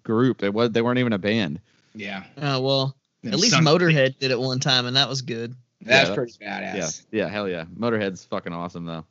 group. 0.03 0.43
It 0.43 0.53
was 0.53 0.72
they 0.72 0.82
weren't 0.82 0.99
even 0.99 1.14
a 1.14 1.18
band. 1.20 1.59
Yeah. 1.93 2.24
Oh 2.38 2.59
well, 2.62 2.95
And 3.24 3.34
at 3.34 3.39
least 3.39 3.55
Motorhead 3.55 4.18
did 4.20 4.32
it 4.32 4.39
one 4.39 4.59
time, 4.59 4.86
and 4.86 4.95
that 4.95 5.07
was 5.09 5.22
good. 5.22 5.55
That's 5.82 6.09
Yeah, 6.09 6.16
pretty 6.16 6.34
badass. 6.34 7.03
Yeah, 7.12 7.24
yeah, 7.26 7.30
hell 7.30 7.47
yeah. 7.49 7.66
Motorhead's 7.78 8.24
fucking 8.26 8.53
awesome 8.53 8.86
though. 8.86 9.05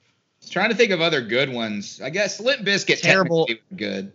Trying 0.48 0.70
to 0.70 0.74
think 0.76 0.90
of 0.90 1.00
other 1.00 1.20
good 1.20 1.52
ones. 1.52 2.00
I 2.02 2.10
guess 2.10 2.40
Limp 2.40 2.62
Bizkit 2.66 3.00
Terrible. 3.00 3.48
good. 3.76 4.12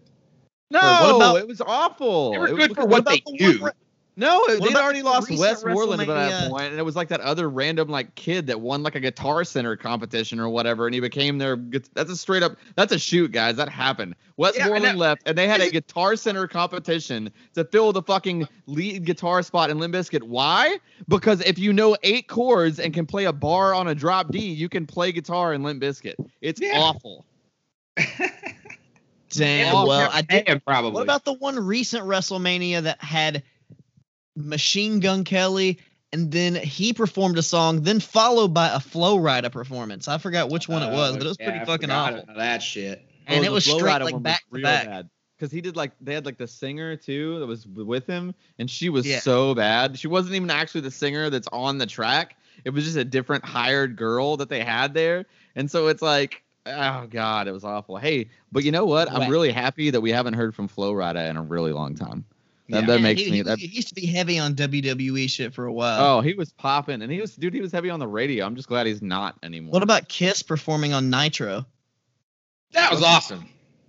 No, 0.72 0.80
what 0.80 1.16
about- 1.16 1.38
it 1.38 1.48
was 1.48 1.62
awful. 1.62 2.32
They 2.32 2.38
were 2.40 2.48
It 2.48 2.56
good 2.58 2.70
was- 2.72 2.76
for 2.78 2.86
what 2.86 3.06
they 3.06 3.16
about 3.18 3.26
the 3.26 3.38
do. 3.38 3.62
one 3.62 3.72
No, 4.18 4.40
What 4.40 4.62
they'd 4.62 4.76
already 4.76 5.00
the 5.00 5.06
lost 5.06 5.30
recent 5.30 5.40
Wes 5.42 5.64
Borland 5.64 6.08
by 6.08 6.30
that 6.30 6.50
point, 6.50 6.72
and 6.72 6.80
it 6.80 6.84
was 6.84 6.96
like 6.96 7.10
that 7.10 7.20
other 7.20 7.50
random 7.50 7.90
like 7.90 8.16
kid 8.16 8.48
that 8.48 8.62
won 8.62 8.82
like 8.82 8.96
a 8.96 9.02
Guitar 9.02 9.44
Center 9.44 9.76
competition 9.76 10.40
or 10.40 10.48
whatever, 10.48 10.88
and 10.88 10.94
he 10.94 11.02
became 11.02 11.38
their. 11.38 11.58
That's 11.94 12.10
a 12.10 12.16
straight 12.16 12.42
up. 12.42 12.56
That's 12.76 12.94
a 12.94 13.00
shoot, 13.00 13.34
guys. 13.34 13.58
That 13.58 13.68
happened. 13.68 14.16
Wes 14.38 14.58
Borland 14.58 14.84
know. 14.84 14.94
left, 14.94 15.24
and 15.26 15.38
they 15.38 15.50
had 15.50 15.60
a 15.60 15.70
Guitar 15.70 16.16
Center 16.16 16.48
competition 16.48 17.30
to 17.56 17.66
fill 17.66 17.92
the 17.92 18.02
fucking 18.02 18.48
lead 18.68 19.04
guitar 19.04 19.44
spot 19.44 19.70
in 19.70 19.80
Limp 19.80 19.94
Bizkit. 19.94 20.24
Why? 20.24 20.80
Because 21.10 21.42
if 21.42 21.60
you 21.60 21.74
know 21.74 21.98
eight 22.04 22.30
chords 22.30 22.80
and 22.80 22.94
can 22.94 23.06
play 23.06 23.26
a 23.26 23.34
bar 23.34 23.74
on 23.74 23.90
a 23.90 23.96
drop 23.96 24.32
D, 24.32 24.40
you 24.40 24.70
can 24.70 24.88
play 24.88 25.12
guitar 25.12 25.54
in 25.54 25.62
Limp 25.62 25.82
Bizkit. 25.82 26.16
It's 26.40 26.62
Yeah. 26.62 26.80
awful. 26.80 27.26
Damn. 29.30 29.74
Well, 29.74 30.10
I 30.14 30.22
did. 30.22 30.64
Probably. 30.66 30.92
What 30.92 31.04
about 31.04 31.26
the 31.26 31.34
one 31.34 31.60
recent 31.60 32.06
WrestleMania 32.06 32.84
that 32.84 33.04
had 33.04 33.44
Machine 34.36 35.00
Gun 35.00 35.24
Kelly, 35.24 35.80
and 36.14 36.32
then 36.32 36.56
he 36.56 36.94
performed 36.94 37.38
a 37.38 37.44
song, 37.44 37.82
then 37.82 38.00
followed 38.00 38.54
by 38.54 38.70
a 38.70 38.80
Flo 38.80 39.18
Rida 39.18 39.52
performance? 39.52 40.08
I 40.08 40.18
forgot 40.18 40.50
which 40.50 40.68
one 40.70 40.82
it 40.84 40.88
uh, 40.88 40.92
was, 40.94 41.12
Oh, 41.12 41.18
but 41.18 41.26
it 41.26 41.28
was 41.30 41.38
yeah, 41.40 41.50
pretty 41.50 41.62
I 41.62 41.66
fucking 41.66 41.92
awful. 41.92 42.24
That 42.36 42.62
shit. 42.62 43.06
And 43.28 43.42
oh, 43.42 43.44
it 43.44 43.52
was 43.52 43.66
Flo 43.66 43.80
straight 43.80 43.94
Rida 44.02 44.04
like 44.12 44.24
back 44.24 44.44
to 44.54 44.62
back. 44.62 44.86
bad. 44.86 45.10
Because 45.38 45.52
he 45.52 45.60
did 45.60 45.76
like 45.76 45.92
they 46.00 46.14
had 46.14 46.26
like 46.26 46.38
the 46.38 46.48
singer 46.48 46.96
too 46.96 47.40
that 47.40 47.46
was 47.46 47.68
with 47.68 48.08
him, 48.08 48.34
and 48.58 48.70
she 48.72 48.88
was 48.90 49.06
Yeah. 49.06 49.20
so 49.20 49.54
bad. 49.54 50.00
She 50.00 50.08
wasn't 50.08 50.36
even 50.36 50.50
actually 50.50 50.82
the 50.82 50.92
singer 50.92 51.30
that's 51.30 51.50
on 51.52 51.78
the 51.78 51.86
track. 51.86 52.38
It 52.64 52.70
was 52.70 52.86
just 52.86 52.96
a 52.96 53.04
different 53.04 53.44
hired 53.44 53.98
girl 53.98 54.38
that 54.38 54.48
they 54.48 54.64
had 54.64 54.94
there, 54.94 55.26
and 55.56 55.70
so 55.70 55.88
it's 55.88 56.02
like, 56.02 56.42
oh 56.66 57.08
god, 57.10 57.50
it 57.50 57.52
was 57.52 57.66
awful. 57.66 57.98
Hey, 57.98 58.30
but 58.54 58.64
you 58.64 58.72
know 58.72 58.86
what? 58.86 59.12
I'm 59.12 59.30
really 59.30 59.52
happy 59.52 59.90
that 59.90 60.00
we 60.00 60.12
haven't 60.12 60.36
heard 60.36 60.56
from 60.56 60.70
Flo 60.70 60.94
Rida 60.94 61.30
in 61.30 61.36
a 61.36 61.42
really 61.42 61.74
long 61.74 61.96
time. 61.96 62.24
That, 62.70 62.82
Yeah. 62.82 62.88
that 62.88 62.96
Yeah, 62.98 63.04
makes 63.04 63.22
he, 63.22 63.32
me 63.32 63.38
he- 63.38 63.44
that. 63.44 63.60
he 63.60 63.68
used 63.68 63.90
to 63.90 63.96
be 63.96 64.06
heavy 64.08 64.40
on 64.40 64.56
WWE 64.56 65.30
shit 65.30 65.54
for 65.54 65.66
a 65.66 65.74
while. 65.74 66.18
Oh, 66.18 66.22
he 66.22 66.34
was 66.34 66.52
popping, 66.52 67.02
and 67.02 67.12
he 67.12 67.22
was 67.22 67.36
dude. 67.36 67.54
He 67.54 67.62
was 67.62 67.72
heavy 67.72 67.90
on 67.90 68.00
the 68.00 68.08
radio. 68.08 68.46
I'm 68.46 68.56
just 68.56 68.68
glad 68.68 68.88
he's 68.88 69.02
not 69.02 69.36
anymore. 69.44 69.72
What 69.72 69.84
about 69.84 70.08
Kiss 70.10 70.42
performing 70.44 70.94
on 70.94 71.10
Nitro? 71.10 71.66
That 72.72 72.92
was 72.92 73.04
awesome. 73.04 73.48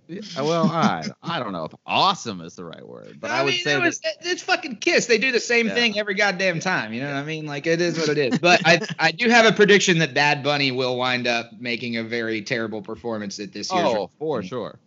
Yeah, 0.09 0.21
well, 0.41 0.67
I 0.67 1.03
I 1.21 1.39
don't 1.39 1.51
know 1.51 1.65
if 1.65 1.73
awesome 1.85 2.39
is 2.39 2.55
the 2.55 2.63
right 2.63 2.87
word, 2.87 3.17
but 3.19 3.29
I, 3.29 3.43
would 3.43 3.51
mean, 3.55 3.61
say 3.61 3.75
it 3.75 3.81
that- 3.81 4.15
it's 4.21 4.41
fucking 4.41 4.77
Kiss. 4.77 5.05
They 5.05 5.17
do 5.17 5.33
the 5.33 5.39
same 5.41 5.67
Yeah. 5.67 5.73
thing 5.73 5.99
every 5.99 6.13
goddamn 6.13 6.61
time. 6.61 6.93
You 6.93 7.01
know 7.01 7.07
what 7.13 7.17
I 7.17 7.25
mean? 7.25 7.45
Like 7.45 7.67
it 7.67 7.81
is 7.81 7.97
what 7.97 8.07
it 8.07 8.17
is. 8.17 8.39
But 8.39 8.61
I 8.63 8.79
I 8.99 9.11
do 9.11 9.27
have 9.29 9.45
a 9.45 9.51
prediction 9.51 9.97
that 9.99 10.13
Bad 10.13 10.43
Bunny 10.43 10.71
will 10.71 10.95
wind 10.95 11.27
up 11.27 11.49
making 11.59 11.97
a 11.97 12.03
very 12.03 12.41
terrible 12.41 12.81
performance 12.81 13.37
at 13.41 13.51
this 13.51 13.69
year's. 13.69 13.85
oh 13.85 14.09
for 14.17 14.41
sure. 14.43 14.79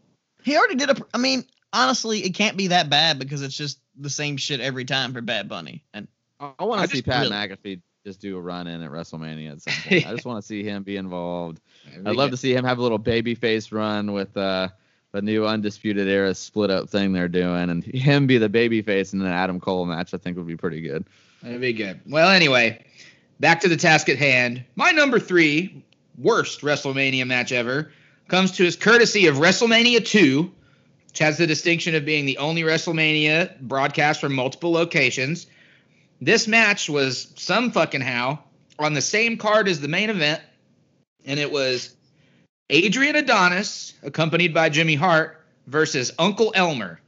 He 0.43 0.57
already 0.57 0.77
did 0.77 0.89
a. 0.89 0.97
I 1.13 1.19
mean, 1.19 1.45
honestly, 1.73 2.21
it 2.21 2.35
can't 2.35 2.57
be 2.57 2.69
that 2.69 2.91
bad 2.91 3.19
because 3.19 3.43
it's 3.43 3.57
just 3.57 3.81
the 3.97 4.11
same 4.11 4.37
shit 4.37 4.61
every 4.61 4.85
time 4.85 5.13
for 5.13 5.21
Bad 5.21 5.49
Bunny. 5.49 5.85
And 5.93 6.09
I, 6.39 6.53
I 6.59 6.65
want 6.65 6.83
to 6.83 6.97
see 6.97 7.03
Pat 7.03 7.23
really- 7.23 7.33
McAfee 7.33 7.81
just 8.05 8.21
do 8.21 8.37
a 8.37 8.41
run 8.41 8.67
in 8.67 8.83
at 8.83 8.91
WrestleMania 8.91 9.53
at 9.53 9.63
some 9.63 9.75
point. 9.89 10.07
I 10.07 10.13
just 10.13 10.25
want 10.25 10.43
to 10.43 10.47
see 10.47 10.63
him 10.63 10.83
be 10.83 10.97
involved. 10.97 11.61
I'd 12.07 12.17
love 12.17 12.31
to 12.31 12.37
see 12.37 12.55
him 12.55 12.65
have 12.65 12.79
a 12.79 12.83
little 12.83 12.99
baby 12.99 13.35
face 13.35 13.73
run 13.73 14.13
with 14.13 14.35
uh, 14.37 14.69
the 15.13 15.23
new 15.23 15.47
Undisputed 15.47 16.09
Era 16.09 16.35
split 16.35 16.71
up 16.71 16.89
thing 16.89 17.13
they're 17.13 17.29
doing, 17.29 17.69
and 17.69 17.85
him 17.85 18.27
be 18.27 18.39
the 18.39 18.49
baby 18.49 18.81
face 18.81 19.13
in 19.13 19.21
an 19.21 19.27
Adam 19.27 19.61
Cole 19.61 19.85
match. 19.85 20.15
I 20.15 20.17
think 20.17 20.37
would 20.37 20.47
be 20.47 20.57
pretty 20.57 20.81
good. 20.81 21.05
That'd 21.43 21.61
be 21.61 21.73
good. 21.73 22.01
Well, 22.07 22.31
anyway, 22.31 22.85
back 23.39 23.61
to 23.61 23.69
the 23.69 23.77
task 23.77 24.09
at 24.09 24.19
hand. 24.19 24.65
My 24.77 24.93
number 24.93 25.19
three 25.19 25.85
worst 26.17 26.61
WrestleMania 26.61 27.27
match 27.27 27.53
ever 27.53 27.93
comes 28.29 28.53
to 28.53 28.67
us 28.67 28.77
courtesy 28.77 29.27
of 29.27 29.37
WrestleMania 29.37 30.05
2, 30.05 30.53
which 31.11 31.19
has 31.19 31.39
the 31.39 31.47
distinction 31.47 31.95
of 31.97 32.05
being 32.05 32.25
the 32.25 32.39
only 32.39 32.63
WrestleMania 32.63 33.61
broadcast 33.61 34.21
from 34.21 34.33
multiple 34.35 34.71
locations. 34.71 35.47
This 36.21 36.47
match 36.47 36.89
was 36.89 37.33
some 37.37 37.73
fucking 37.73 38.01
how 38.01 38.45
on 38.79 38.95
the 38.95 39.03
same 39.03 39.37
card 39.37 39.69
as 39.69 39.81
the 39.81 39.89
main 39.89 40.09
event, 40.09 40.41
and 41.25 41.41
it 41.41 41.51
was 41.51 41.95
Adrian 42.69 43.17
Adonis, 43.17 43.95
accompanied 44.03 44.55
by 44.55 44.69
Jimmy 44.69 44.95
Hart, 44.95 45.45
versus 45.67 46.13
Uncle 46.19 46.53
Elmer. 46.55 47.01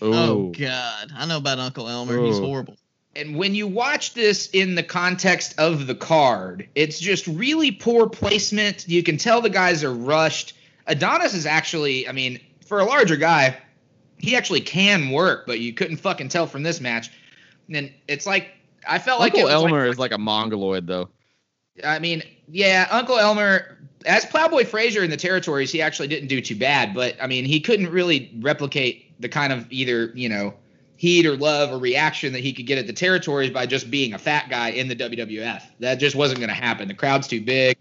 oh 0.00 0.52
god, 0.56 1.12
I 1.14 1.26
know 1.26 1.38
about 1.38 1.58
Uncle 1.58 1.88
Elmer. 1.88 2.24
He's 2.24 2.38
horrible. 2.38 2.76
and 3.16 3.36
when 3.36 3.56
you 3.56 3.66
watch 3.66 4.14
this 4.14 4.50
in 4.52 4.76
the 4.76 4.82
context 4.84 5.58
of 5.58 5.88
the 5.88 5.94
card, 5.96 6.68
it's 6.76 7.00
just 7.00 7.26
really 7.26 7.72
poor 7.72 8.08
placement. 8.08 8.88
You 8.88 9.02
can 9.02 9.16
tell 9.16 9.40
the 9.40 9.50
guys 9.50 9.82
are 9.82 9.92
rushed. 9.92 10.54
Adonis 10.86 11.34
is 11.34 11.46
actually, 11.46 12.08
I 12.08 12.12
mean, 12.12 12.40
for 12.66 12.80
a 12.80 12.84
larger 12.84 13.16
guy, 13.16 13.56
he 14.18 14.36
actually 14.36 14.60
can 14.60 15.10
work, 15.10 15.46
but 15.46 15.60
you 15.60 15.72
couldn't 15.72 15.96
fucking 15.96 16.28
tell 16.28 16.46
from 16.46 16.62
this 16.62 16.80
match. 16.80 17.10
And 17.72 17.92
it's 18.08 18.26
like 18.26 18.48
I 18.86 18.98
felt 18.98 19.20
like 19.20 19.34
Uncle 19.34 19.44
was 19.44 19.54
like- 19.62 19.72
Elmer 19.72 19.86
is 19.86 19.98
like 19.98 20.12
a 20.12 20.18
mongoloid 20.18 20.86
though. 20.86 21.08
I 21.84 21.98
mean, 21.98 22.22
yeah, 22.50 22.86
Uncle 22.90 23.18
Elmer, 23.18 23.78
as 24.04 24.26
Plowboy 24.26 24.66
Frazier 24.66 25.02
in 25.02 25.10
the 25.10 25.16
territories, 25.16 25.72
he 25.72 25.80
actually 25.80 26.08
didn't 26.08 26.28
do 26.28 26.40
too 26.40 26.56
bad, 26.56 26.92
but 26.94 27.16
I 27.20 27.26
mean, 27.26 27.44
he 27.44 27.60
couldn't 27.60 27.88
really 27.88 28.30
replicate 28.40 29.18
the 29.20 29.28
kind 29.28 29.52
of 29.52 29.66
either, 29.70 30.12
you 30.14 30.28
know, 30.28 30.52
heat 30.96 31.24
or 31.24 31.36
love 31.36 31.72
or 31.72 31.78
reaction 31.78 32.32
that 32.32 32.40
he 32.40 32.52
could 32.52 32.66
get 32.66 32.78
at 32.78 32.86
the 32.86 32.92
territories 32.92 33.50
by 33.50 33.66
just 33.66 33.90
being 33.90 34.12
a 34.12 34.18
fat 34.18 34.50
guy 34.50 34.68
in 34.68 34.86
the 34.86 34.94
WWF. 34.94 35.62
That 35.80 35.96
just 35.96 36.14
wasn't 36.14 36.40
going 36.40 36.50
to 36.50 36.54
happen. 36.54 36.88
The 36.88 36.94
crowd's 36.94 37.26
too 37.26 37.40
big, 37.40 37.76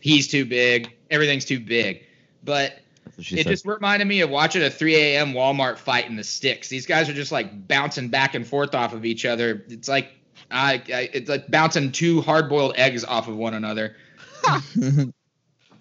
he's 0.00 0.26
too 0.26 0.44
big, 0.44 0.90
everything's 1.10 1.44
too 1.44 1.60
big. 1.60 2.02
But 2.42 2.80
she 3.22 3.36
it 3.38 3.44
said. 3.44 3.50
just 3.50 3.66
reminded 3.66 4.06
me 4.08 4.20
of 4.20 4.30
watching 4.30 4.62
a 4.62 4.70
3 4.70 4.94
a.m. 4.96 5.32
Walmart 5.32 5.78
fight 5.78 6.06
in 6.08 6.16
the 6.16 6.24
sticks. 6.24 6.68
These 6.68 6.86
guys 6.86 7.08
are 7.08 7.14
just 7.14 7.32
like 7.32 7.66
bouncing 7.68 8.08
back 8.08 8.34
and 8.34 8.46
forth 8.46 8.74
off 8.74 8.92
of 8.92 9.04
each 9.04 9.24
other. 9.24 9.64
It's 9.68 9.88
like 9.88 10.10
I, 10.50 10.74
I 10.92 11.10
it's 11.12 11.28
like 11.28 11.50
bouncing 11.50 11.92
two 11.92 12.20
hard-boiled 12.22 12.74
eggs 12.76 13.04
off 13.04 13.28
of 13.28 13.36
one 13.36 13.54
another. 13.54 13.96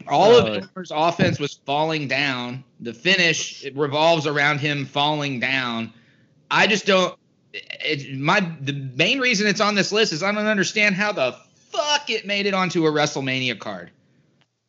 All 0.07 0.31
Oh. 0.33 0.39
of 0.39 0.45
uh, 0.45 0.67
Elmer's 0.75 0.91
offense 0.93 1.39
was 1.39 1.59
falling 1.65 2.07
down. 2.07 2.63
The 2.79 2.93
finish 2.93 3.63
it 3.65 3.75
revolves 3.75 4.25
around 4.27 4.59
him 4.59 4.85
falling 4.85 5.39
down. 5.39 5.93
I 6.49 6.67
just 6.67 6.85
don't. 6.85 7.17
It, 7.53 8.17
my 8.19 8.39
the 8.61 8.73
main 8.73 9.19
reason 9.19 9.47
it's 9.47 9.61
on 9.61 9.75
this 9.75 9.91
list 9.91 10.13
is 10.13 10.23
I 10.23 10.31
don't 10.31 10.45
understand 10.45 10.95
how 10.95 11.11
the 11.11 11.35
fuck 11.71 12.09
it 12.09 12.25
made 12.25 12.45
it 12.45 12.53
onto 12.53 12.85
a 12.87 12.91
WrestleMania 12.91 13.59
card. 13.59 13.91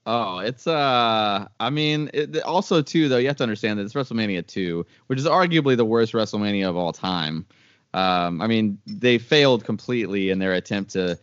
Oh, 0.06 0.38
it's 0.38 0.66
uh 0.66 1.46
I 1.58 1.70
mean, 1.70 2.10
it, 2.14 2.42
also 2.42 2.80
too 2.82 3.08
though, 3.08 3.18
you 3.18 3.28
have 3.28 3.36
to 3.36 3.42
understand 3.42 3.78
that 3.78 3.84
it's 3.84 3.94
WrestleMania 3.94 4.46
2, 4.46 4.86
which 5.08 5.18
is 5.18 5.26
arguably 5.26 5.76
the 5.76 5.84
worst 5.84 6.14
WrestleMania 6.14 6.68
of 6.68 6.76
all 6.76 6.92
time. 6.92 7.46
Um 7.92 8.40
I 8.40 8.46
mean, 8.46 8.78
they 8.86 9.18
failed 9.18 9.64
completely 9.64 10.30
in 10.30 10.38
their 10.38 10.54
attempt 10.54 10.92
to 10.92 11.18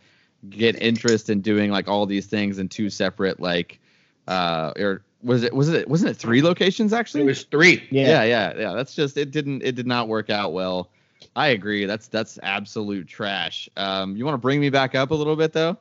get 0.48 0.80
interest 0.80 1.28
in 1.28 1.40
doing 1.40 1.70
like 1.70 1.88
all 1.88 2.06
these 2.06 2.26
things 2.26 2.58
in 2.58 2.68
two 2.68 2.88
separate 2.88 3.40
like 3.40 3.80
uh 4.28 4.72
or 4.78 5.02
was 5.22 5.42
it 5.42 5.52
was 5.52 5.68
it 5.70 5.88
wasn't 5.88 6.10
it 6.10 6.14
three 6.14 6.40
locations 6.40 6.92
actually? 6.92 7.22
It 7.22 7.26
was 7.26 7.42
three. 7.42 7.86
yeah, 7.90 8.22
yeah, 8.22 8.52
yeah. 8.56 8.74
That's 8.74 8.94
just 8.94 9.16
it 9.16 9.32
didn't 9.32 9.62
it 9.64 9.74
did 9.74 9.88
not 9.88 10.06
work 10.06 10.30
out 10.30 10.52
well. 10.52 10.90
I 11.34 11.48
agree. 11.48 11.84
That's 11.86 12.06
that's 12.06 12.38
absolute 12.44 13.08
trash. 13.08 13.68
Um 13.76 14.16
you 14.16 14.24
want 14.24 14.34
to 14.34 14.38
bring 14.38 14.60
me 14.60 14.70
back 14.70 14.94
up 14.94 15.10
a 15.10 15.14
little 15.16 15.34
bit 15.34 15.52
though? 15.52 15.76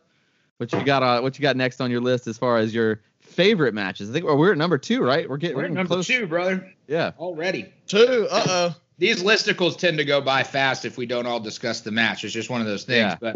What 0.58 0.74
you 0.74 0.84
got 0.84 1.04
uh, 1.04 1.22
what 1.22 1.38
you 1.38 1.44
got 1.44 1.56
next 1.56 1.80
on 1.82 1.92
your 1.92 2.02
list 2.02 2.26
as 2.28 2.38
far 2.38 2.58
as 2.58 2.74
your 2.74 3.02
favorite 3.22 3.74
matches? 3.74 4.10
I 4.10 4.14
think 4.14 4.26
well, 4.26 4.38
we're 4.38 4.52
at 4.54 4.58
number 4.58 4.78
2, 4.78 5.04
right? 5.04 5.30
We're 5.30 5.38
getting 5.38 5.56
We're 5.56 5.64
we're 5.64 5.66
at 5.66 5.68
getting 5.70 5.76
number 5.76 5.96
close. 5.96 6.08
two, 6.08 6.26
brother. 6.28 6.72
Yeah. 6.88 7.12
Already. 7.20 7.72
Two. 7.86 8.28
Uh 8.32 8.44
oh. 8.48 8.76
These 8.98 9.22
listicles 9.22 9.78
tend 9.78 10.00
to 10.00 10.06
go 10.06 10.20
by 10.22 10.42
fast 10.44 10.84
if 10.86 10.98
we 10.98 11.06
don't 11.06 11.28
all 11.28 11.40
discuss 11.40 11.82
the 11.82 11.92
match. 11.92 12.24
It's 12.24 12.34
just 12.34 12.50
one 12.50 12.62
of 12.62 12.68
those 12.68 12.84
things. 12.86 13.16
Yeah. 13.22 13.32
But 13.34 13.36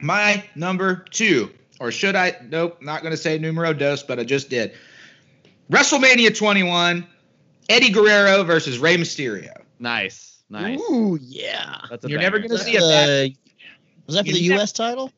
my 0.00 0.42
number 0.56 1.04
two, 1.10 1.50
or 1.78 1.92
should 1.92 2.16
I? 2.16 2.34
Nope, 2.48 2.82
not 2.82 3.02
going 3.02 3.12
to 3.12 3.16
say 3.16 3.38
numero 3.38 3.72
dos, 3.72 4.02
but 4.02 4.18
I 4.18 4.24
just 4.24 4.50
did. 4.50 4.72
WrestleMania 5.70 6.36
21, 6.36 7.06
Eddie 7.68 7.90
Guerrero 7.90 8.42
versus 8.42 8.78
Rey 8.80 8.96
Mysterio. 8.96 9.52
Nice. 9.78 10.42
Nice. 10.50 10.80
Ooh 10.90 11.16
yeah. 11.22 11.82
That's 11.88 12.04
a 12.04 12.08
You're 12.10 12.18
never 12.20 12.40
gonna 12.40 12.58
see 12.58 12.76
a 12.76 12.80
that, 12.80 13.08
uh, 13.30 13.34
was 14.06 14.16
that 14.16 14.24
for 14.24 14.28
You 14.32 14.34
the 14.34 14.48
never- 14.48 14.58
U.S. 14.60 14.72
title? 14.72 15.12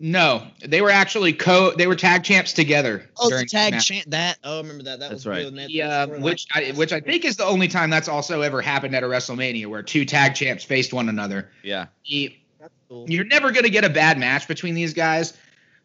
No, 0.00 0.46
they 0.64 0.82
were 0.82 0.90
actually 0.90 1.32
co. 1.32 1.72
They 1.72 1.86
were 1.86 1.94
tag 1.94 2.24
champs 2.24 2.52
together. 2.52 3.08
Oh, 3.16 3.30
the 3.30 3.46
tag 3.46 3.80
champ. 3.80 4.06
That. 4.08 4.38
Oh, 4.42 4.56
I 4.56 4.60
remember 4.60 4.82
that. 4.84 4.98
That 4.98 5.10
That's 5.10 5.24
was 5.24 5.26
right. 5.26 5.44
good. 5.44 5.56
That- 5.56 5.70
Yeah, 5.70 6.06
that 6.06 6.20
which 6.20 6.46
I, 6.52 6.72
which 6.72 6.92
I 6.92 7.00
think 7.00 7.24
is 7.24 7.36
the 7.36 7.44
only 7.44 7.68
time 7.68 7.90
that's 7.90 8.08
also 8.08 8.40
ever 8.40 8.60
happened 8.60 8.96
at 8.96 9.04
a 9.04 9.06
WrestleMania 9.06 9.66
where 9.66 9.82
two 9.82 10.04
tag 10.04 10.34
champs 10.34 10.64
faced 10.64 10.92
one 10.92 11.08
another. 11.08 11.48
Yeah. 11.62 11.86
The- 12.08 12.36
That's 12.60 12.74
cool. 12.88 13.08
You're 13.08 13.24
never 13.24 13.52
going 13.52 13.64
to 13.64 13.70
get 13.70 13.84
a 13.84 13.88
bad 13.88 14.18
match 14.18 14.48
between 14.48 14.74
these 14.74 14.94
guys. 14.94 15.32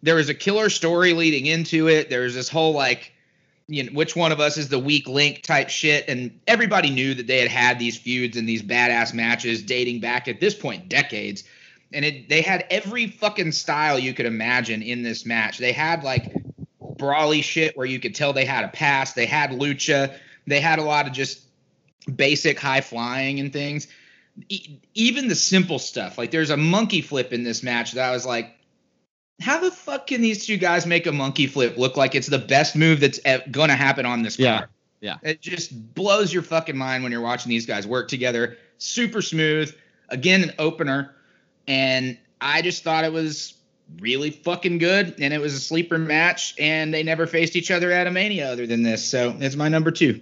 There 0.01 0.15
was 0.15 0.27
a 0.29 0.33
killer 0.33 0.69
story 0.69 1.13
leading 1.13 1.45
into 1.45 1.87
it. 1.87 2.09
There 2.09 2.21
was 2.21 2.33
this 2.33 2.49
whole 2.49 2.73
like, 2.73 3.13
you 3.67 3.83
know, 3.83 3.91
which 3.91 4.15
one 4.15 4.31
of 4.31 4.39
us 4.39 4.57
is 4.57 4.69
the 4.69 4.79
weak 4.79 5.07
link 5.07 5.43
type 5.43 5.69
shit, 5.69 6.05
and 6.07 6.39
everybody 6.47 6.89
knew 6.89 7.13
that 7.13 7.27
they 7.27 7.39
had 7.39 7.51
had 7.51 7.77
these 7.77 7.95
feuds 7.95 8.37
and 8.37 8.49
these 8.49 8.63
badass 8.63 9.13
matches 9.13 9.61
dating 9.61 9.99
back 9.99 10.27
at 10.27 10.39
this 10.39 10.55
point 10.55 10.89
decades. 10.89 11.43
And 11.91 12.05
it, 12.05 12.29
they 12.29 12.41
had 12.41 12.65
every 12.69 13.07
fucking 13.07 13.51
style 13.51 13.97
you 13.97 14.13
could 14.13 14.25
imagine 14.27 14.81
in 14.81 15.01
this 15.03 15.25
match. 15.25 15.57
They 15.57 15.71
had 15.71 16.03
like 16.03 16.33
brawly 16.97 17.41
shit 17.41 17.75
where 17.75 17.85
you 17.87 17.99
could 17.99 18.13
tell 18.15 18.33
they 18.33 18.45
had 18.45 18.63
a 18.65 18.69
pass. 18.69 19.13
They 19.13 19.25
had 19.25 19.51
lucha. 19.51 20.15
They 20.45 20.59
had 20.59 20.79
a 20.79 20.83
lot 20.83 21.07
of 21.07 21.13
just 21.13 21.41
basic 22.15 22.59
high 22.59 22.81
flying 22.81 23.39
and 23.39 23.51
things 23.53 23.87
e- 24.49 24.77
even 24.93 25.27
the 25.27 25.35
simple 25.35 25.79
stuff. 25.79 26.17
Like 26.17 26.31
there's 26.31 26.49
a 26.49 26.57
monkey 26.57 27.01
flip 27.01 27.33
in 27.33 27.43
this 27.43 27.63
match 27.63 27.93
that 27.93 28.07
I 28.07 28.11
was 28.11 28.25
like, 28.25 28.55
how 29.41 29.59
the 29.59 29.71
fuck 29.71 30.07
can 30.07 30.21
these 30.21 30.45
two 30.45 30.57
guys 30.57 30.85
make 30.85 31.07
a 31.07 31.11
monkey 31.11 31.47
flip 31.47 31.77
look 31.77 31.97
like 31.97 32.15
it's 32.15 32.27
the 32.27 32.39
best 32.39 32.75
move 32.75 32.99
that's 32.99 33.19
e- 33.25 33.49
going 33.51 33.69
to 33.69 33.75
happen 33.75 34.05
on 34.05 34.21
this 34.21 34.37
Yeah, 34.37 34.57
card? 34.59 34.69
yeah. 35.01 35.17
It 35.23 35.41
just 35.41 35.93
blows 35.95 36.33
your 36.33 36.43
fucking 36.43 36.77
mind 36.77 37.03
when 37.03 37.11
you're 37.11 37.21
watching 37.21 37.49
these 37.49 37.65
guys 37.65 37.87
work 37.87 38.07
together. 38.09 38.57
Super 38.77 39.21
smooth. 39.21 39.73
Again, 40.09 40.43
an 40.43 40.53
opener. 40.59 41.15
And 41.69 42.17
I 42.41 42.61
just 42.61 42.83
thought 42.83 43.05
it 43.05 43.13
was 43.13 43.53
really 44.01 44.31
fucking 44.31 44.79
good. 44.79 45.15
And 45.19 45.33
it 45.33 45.39
was 45.39 45.53
a 45.53 45.59
sleeper 45.59 45.97
match. 45.97 46.55
And 46.59 46.93
they 46.93 47.03
never 47.03 47.27
faced 47.27 47.55
each 47.55 47.71
other 47.71 47.91
at 47.91 48.07
a 48.07 48.11
Mania 48.11 48.51
other 48.51 48.67
than 48.67 48.83
this. 48.83 49.07
So 49.07 49.35
it's 49.39 49.55
my 49.55 49.69
number 49.69 49.91
two. 49.91 50.19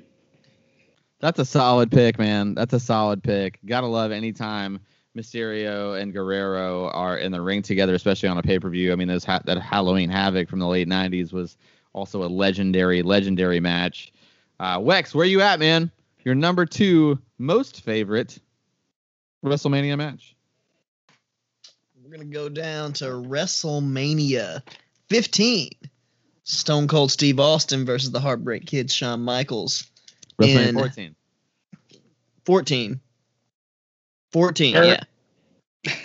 That's 1.20 1.39
a 1.39 1.45
solid 1.45 1.89
pick, 1.89 2.20
man. 2.20 2.54
That's 2.54 2.74
a 2.74 2.80
solid 2.80 3.24
pick. 3.24 3.60
Gotta 3.66 3.88
love 3.88 4.12
anytime 4.12 4.80
Mysterio 5.18 6.00
and 6.00 6.14
Guerrero 6.14 6.89
are 6.89 7.18
in 7.18 7.32
the 7.32 7.41
ring 7.41 7.64
together, 7.64 7.95
especially 7.95 8.30
on 8.30 8.38
a 8.38 8.43
pay 8.43 8.60
per 8.60 8.70
view. 8.70 8.91
I 8.91 8.95
mean, 8.95 9.08
those 9.08 9.24
ha- 9.24 9.41
that 9.45 9.58
Halloween 9.58 10.12
Havoc 10.12 10.48
from 10.48 10.60
the 10.60 10.68
late 10.68 10.88
'90s 10.88 11.34
was 11.34 11.58
also 11.93 12.24
a 12.24 12.28
legendary, 12.30 13.02
legendary 13.02 13.60
match. 13.60 14.14
Uh, 14.60 14.78
Wex, 14.78 15.16
where 15.16 15.26
you 15.26 15.41
at, 15.41 15.60
man? 15.60 15.89
Your 16.24 16.36
number 16.36 16.68
two 16.68 17.18
most 17.39 17.82
favorite 17.82 18.38
WrestleMania 19.43 19.98
match? 19.98 20.37
We're 22.08 22.16
gonna 22.20 22.30
go 22.30 22.47
down 22.47 22.93
to 22.93 23.05
WrestleMania 23.05 24.62
15. 25.10 25.72
Stone 26.45 26.88
Cold 26.88 27.12
Steve 27.12 27.38
Austin 27.38 27.86
versus 27.86 28.12
the 28.12 28.22
Heartbreak 28.22 28.66
Kid 28.66 28.89
Shawn 28.89 29.20
Michaels. 29.20 29.86
WrestleMania 30.41 30.74
14. 30.74 31.16
14. 32.45 32.99
14, 34.32 34.74
Sure. 34.74 34.84
yeah. 34.86 35.03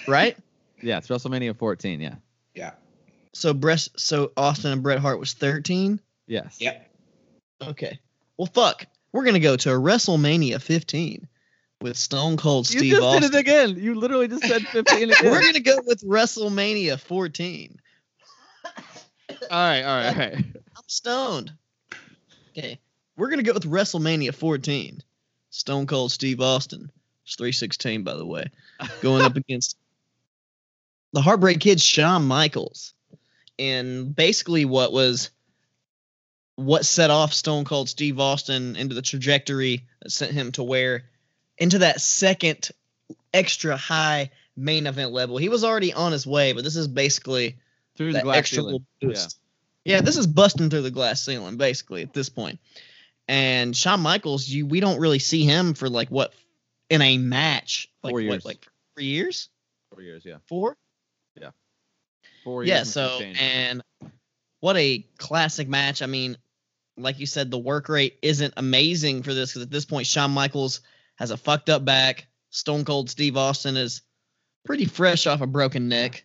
Right? 0.08 0.36
Yeah, 0.84 0.98
it's 0.98 1.06
WrestleMania 1.06 1.56
14. 1.56 2.00
Yeah. 2.00 2.16
Yeah. 2.56 2.72
So 3.32 3.54
breast 3.54 4.00
so 4.00 4.32
Austin 4.36 4.72
and 4.72 4.82
Bret 4.82 4.98
Hart 4.98 5.20
was 5.20 5.32
13. 5.34 6.00
Yes. 6.26 6.56
Yep. 6.58 6.90
Okay. 7.68 8.00
Well 8.36 8.50
fuck. 8.52 8.86
We're 9.12 9.24
gonna 9.24 9.38
go 9.38 9.54
to 9.54 9.68
WrestleMania 9.68 10.60
15 10.60 11.28
with 11.82 11.96
Stone 11.96 12.36
Cold 12.36 12.66
Steve 12.66 12.84
You 12.84 12.90
Steve 12.90 12.92
just 12.92 13.02
Austin. 13.04 13.22
did 13.22 13.34
it 13.34 13.40
again. 13.40 13.76
You 13.76 13.94
literally 13.94 14.28
just 14.28 14.44
said 14.44 14.62
15 14.68 15.10
again. 15.10 15.30
We're 15.30 15.40
gonna 15.40 15.60
go 15.60 15.80
with 15.84 16.02
WrestleMania 16.02 16.98
14. 16.98 17.78
all 18.64 18.72
right, 19.50 19.82
all 19.82 19.96
right, 19.96 20.06
all 20.08 20.14
right. 20.14 20.34
I'm 20.36 20.82
stoned. 20.86 21.52
Okay. 22.56 22.78
We're 23.16 23.30
gonna 23.30 23.42
go 23.42 23.52
with 23.54 23.64
WrestleMania 23.64 24.34
14. 24.34 25.02
Stone 25.50 25.86
Cold 25.86 26.10
Steve 26.12 26.40
Austin. 26.40 26.90
It's 27.26 27.36
316, 27.36 28.04
by 28.04 28.14
the 28.14 28.24
way. 28.26 28.50
Going 29.02 29.22
up 29.22 29.36
against 29.36 29.76
the 31.12 31.20
Heartbreak 31.20 31.60
Kid 31.60 31.80
Shawn 31.80 32.24
Michaels. 32.24 32.94
And 33.58 34.16
basically 34.16 34.64
what 34.64 34.92
was 34.92 35.30
what 36.56 36.84
set 36.86 37.10
off 37.10 37.32
Stone 37.34 37.64
Cold 37.64 37.88
Steve 37.88 38.18
Austin 38.18 38.76
into 38.76 38.94
the 38.94 39.02
trajectory 39.02 39.86
that 40.00 40.10
sent 40.10 40.32
him 40.32 40.52
to 40.52 40.62
where 40.62 41.04
into 41.62 41.78
that 41.78 42.00
second 42.00 42.70
extra 43.32 43.76
high 43.76 44.30
main 44.56 44.88
event 44.88 45.12
level. 45.12 45.36
He 45.36 45.48
was 45.48 45.62
already 45.62 45.92
on 45.92 46.10
his 46.10 46.26
way, 46.26 46.52
but 46.52 46.64
this 46.64 46.74
is 46.74 46.88
basically 46.88 47.56
Through 47.96 48.14
the 48.14 48.22
glass 48.22 48.38
extra 48.38 48.56
ceiling. 48.64 48.86
boost. 49.00 49.38
Yeah. 49.84 50.00
this 50.00 50.16
is 50.16 50.26
busting 50.26 50.70
through 50.70 50.82
the 50.82 50.90
glass 50.90 51.24
ceiling 51.24 51.56
basically 51.56 52.02
at 52.02 52.12
this 52.12 52.28
point. 52.28 52.58
And 53.28 53.76
Shawn 53.76 54.00
Michaels, 54.00 54.48
you 54.48 54.66
we 54.66 54.80
don't 54.80 54.98
really 54.98 55.20
see 55.20 55.44
him 55.44 55.74
for 55.74 55.88
like 55.88 56.08
what 56.08 56.34
in 56.90 57.00
a 57.00 57.16
match 57.16 57.88
like 58.02 58.10
Four 58.10 58.18
what, 58.18 58.24
years. 58.24 58.44
like 58.44 58.66
three 58.96 59.04
years, 59.06 59.48
Four 59.92 60.02
years, 60.02 60.24
yeah. 60.24 60.38
four. 60.48 60.76
Yeah. 61.40 61.50
Four 62.42 62.64
years. 62.64 62.76
Yeah. 62.76 62.82
So 62.82 63.20
and 63.20 63.82
what 64.58 64.76
a 64.76 65.06
classic 65.16 65.68
match. 65.68 66.02
I 66.02 66.06
mean, 66.06 66.36
like 66.96 67.20
you 67.20 67.26
said, 67.26 67.50
the 67.52 67.58
work 67.58 67.88
rate 67.88 68.18
isn't 68.20 68.54
amazing 68.56 69.22
for 69.22 69.32
this 69.32 69.50
because 69.50 69.62
at 69.62 69.70
this 69.70 69.84
point, 69.84 70.08
Shawn 70.08 70.32
Michaels 70.32 70.80
has 71.22 71.30
a 71.30 71.36
fucked 71.36 71.70
up 71.70 71.84
back. 71.84 72.26
Stone 72.50 72.84
Cold 72.84 73.08
Steve 73.08 73.36
Austin 73.36 73.76
is 73.76 74.02
pretty 74.64 74.86
fresh 74.86 75.28
off 75.28 75.40
a 75.40 75.46
broken 75.46 75.88
neck, 75.88 76.24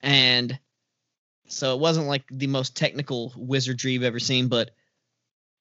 and 0.00 0.58
so 1.46 1.74
it 1.74 1.78
wasn't 1.80 2.06
like 2.06 2.24
the 2.30 2.46
most 2.46 2.74
technical 2.74 3.34
wizardry 3.36 3.92
you've 3.92 4.02
ever 4.02 4.18
seen, 4.18 4.48
but 4.48 4.70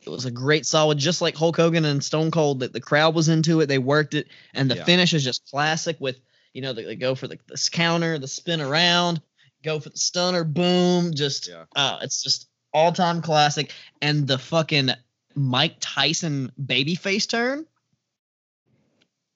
it 0.02 0.10
was 0.10 0.24
a 0.24 0.32
great 0.32 0.66
solid, 0.66 0.98
just 0.98 1.22
like 1.22 1.36
Hulk 1.36 1.58
Hogan 1.58 1.84
and 1.84 2.02
Stone 2.02 2.32
Cold. 2.32 2.62
That 2.62 2.72
the 2.72 2.80
crowd 2.80 3.16
was 3.16 3.28
into 3.28 3.60
it, 3.60 3.66
they 3.66 3.80
worked 3.80 4.14
it, 4.14 4.28
and 4.54 4.72
the 4.72 4.76
Yeah. 4.78 4.86
finish 4.86 5.14
is 5.14 5.24
just 5.26 5.50
classic. 5.50 5.98
With 6.00 6.18
you 6.54 6.62
know, 6.62 6.72
they, 6.72 6.86
they 6.86 6.96
go 6.96 7.16
for 7.16 7.28
the 7.28 7.38
this 7.50 7.68
counter, 7.68 8.18
the 8.18 8.30
spin 8.30 8.62
around, 8.62 9.22
go 9.62 9.78
for 9.82 9.90
the 9.90 9.98
stunner, 9.98 10.46
boom, 10.46 11.14
just 11.14 11.50
Yeah. 11.50 11.66
uh, 11.76 12.00
it's 12.02 12.24
just 12.24 12.48
all 12.74 12.94
time 12.94 13.22
classic. 13.22 13.74
And 14.02 14.26
the 14.26 14.38
fucking 14.38 14.92
Mike 15.36 15.76
Tyson 15.82 16.54
babyface 16.64 17.28
turn, 17.28 17.66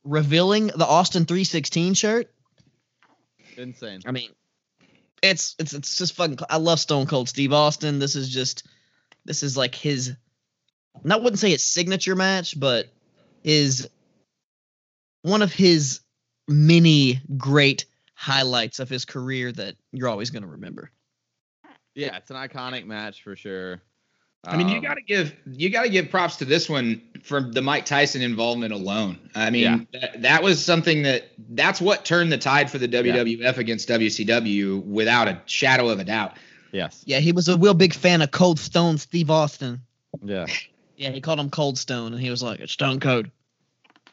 revealing 0.10 0.68
the 0.68 0.86
Austin 0.86 1.26
316 1.26 1.94
shirt. 1.94 2.32
Insane. 3.58 4.02
I 4.06 4.12
mean, 4.12 4.30
it's 5.22 5.56
it's 5.60 5.74
it's 5.74 5.98
just 5.98 6.16
fucking. 6.16 6.40
I 6.50 6.58
love 6.58 6.80
Stone 6.80 7.06
Cold 7.06 7.30
Steve 7.30 7.54
Austin. 7.54 8.00
This 8.00 8.16
is 8.16 8.30
just, 8.30 8.68
this 9.26 9.44
is 9.44 9.56
like 9.56 9.76
his. 9.76 10.16
I 11.10 11.16
wouldn't 11.16 11.40
say 11.40 11.52
it's 11.52 11.64
signature 11.64 12.16
match, 12.16 12.60
but 12.60 12.88
his 13.44 13.88
one 15.22 15.42
of 15.42 15.54
his 15.54 16.00
many 16.48 17.22
great 17.38 17.86
highlights 18.16 18.80
of 18.80 18.90
his 18.90 19.06
career 19.06 19.52
that 19.52 19.76
you're 19.92 20.10
always 20.10 20.30
going 20.30 20.44
to 20.44 20.50
remember. 20.50 20.92
Yeah, 21.96 22.18
it's 22.18 22.32
an 22.32 22.38
iconic 22.38 22.86
match 22.86 23.24
for 23.24 23.36
sure. 23.36 23.82
I 24.46 24.56
mean, 24.56 24.70
you 24.70 24.78
Um, 24.78 24.84
got 24.84 24.94
to 24.96 25.02
give 25.02 25.36
you 25.52 25.70
got 25.70 25.84
to 25.84 25.90
give 25.90 26.10
props 26.10 26.38
to 26.38 26.46
this 26.46 26.70
one 26.70 27.02
for 27.24 27.42
the 27.42 27.62
Mike 27.62 27.86
Tyson 27.86 28.22
involvement 28.22 28.74
alone. 28.74 29.20
I 29.36 29.50
mean, 29.50 29.88
that, 29.92 30.22
that 30.22 30.44
was 30.44 30.64
something 30.64 31.04
that 31.04 31.30
that's 31.50 31.82
what 31.82 32.06
turned 32.06 32.32
the 32.32 32.38
tide 32.38 32.72
for 32.72 32.78
the 32.78 32.88
WWF 32.88 33.58
against 33.58 33.90
WCW 33.90 34.84
without 34.86 35.28
a 35.28 35.42
shadow 35.46 35.90
of 35.90 36.00
a 36.00 36.06
doubt. 36.06 36.38
Yes. 36.72 37.04
Yeah, 37.06 37.20
he 37.20 37.32
was 37.32 37.50
a 37.50 37.58
real 37.58 37.74
big 37.74 37.94
fan 37.94 38.22
of 38.22 38.32
Cold 38.32 38.60
Stone 38.60 38.98
Steve 38.98 39.30
Austin. 39.30 39.82
Yeah. 40.24 40.46
Yeah, 40.96 41.12
he 41.12 41.22
called 41.22 41.40
him 41.40 41.50
Cold 41.50 41.78
Stone, 41.78 42.12
and 42.12 42.22
he 42.22 42.30
was 42.30 42.44
like, 42.44 42.60
Stone 42.68 43.00
Cold." 43.00 43.30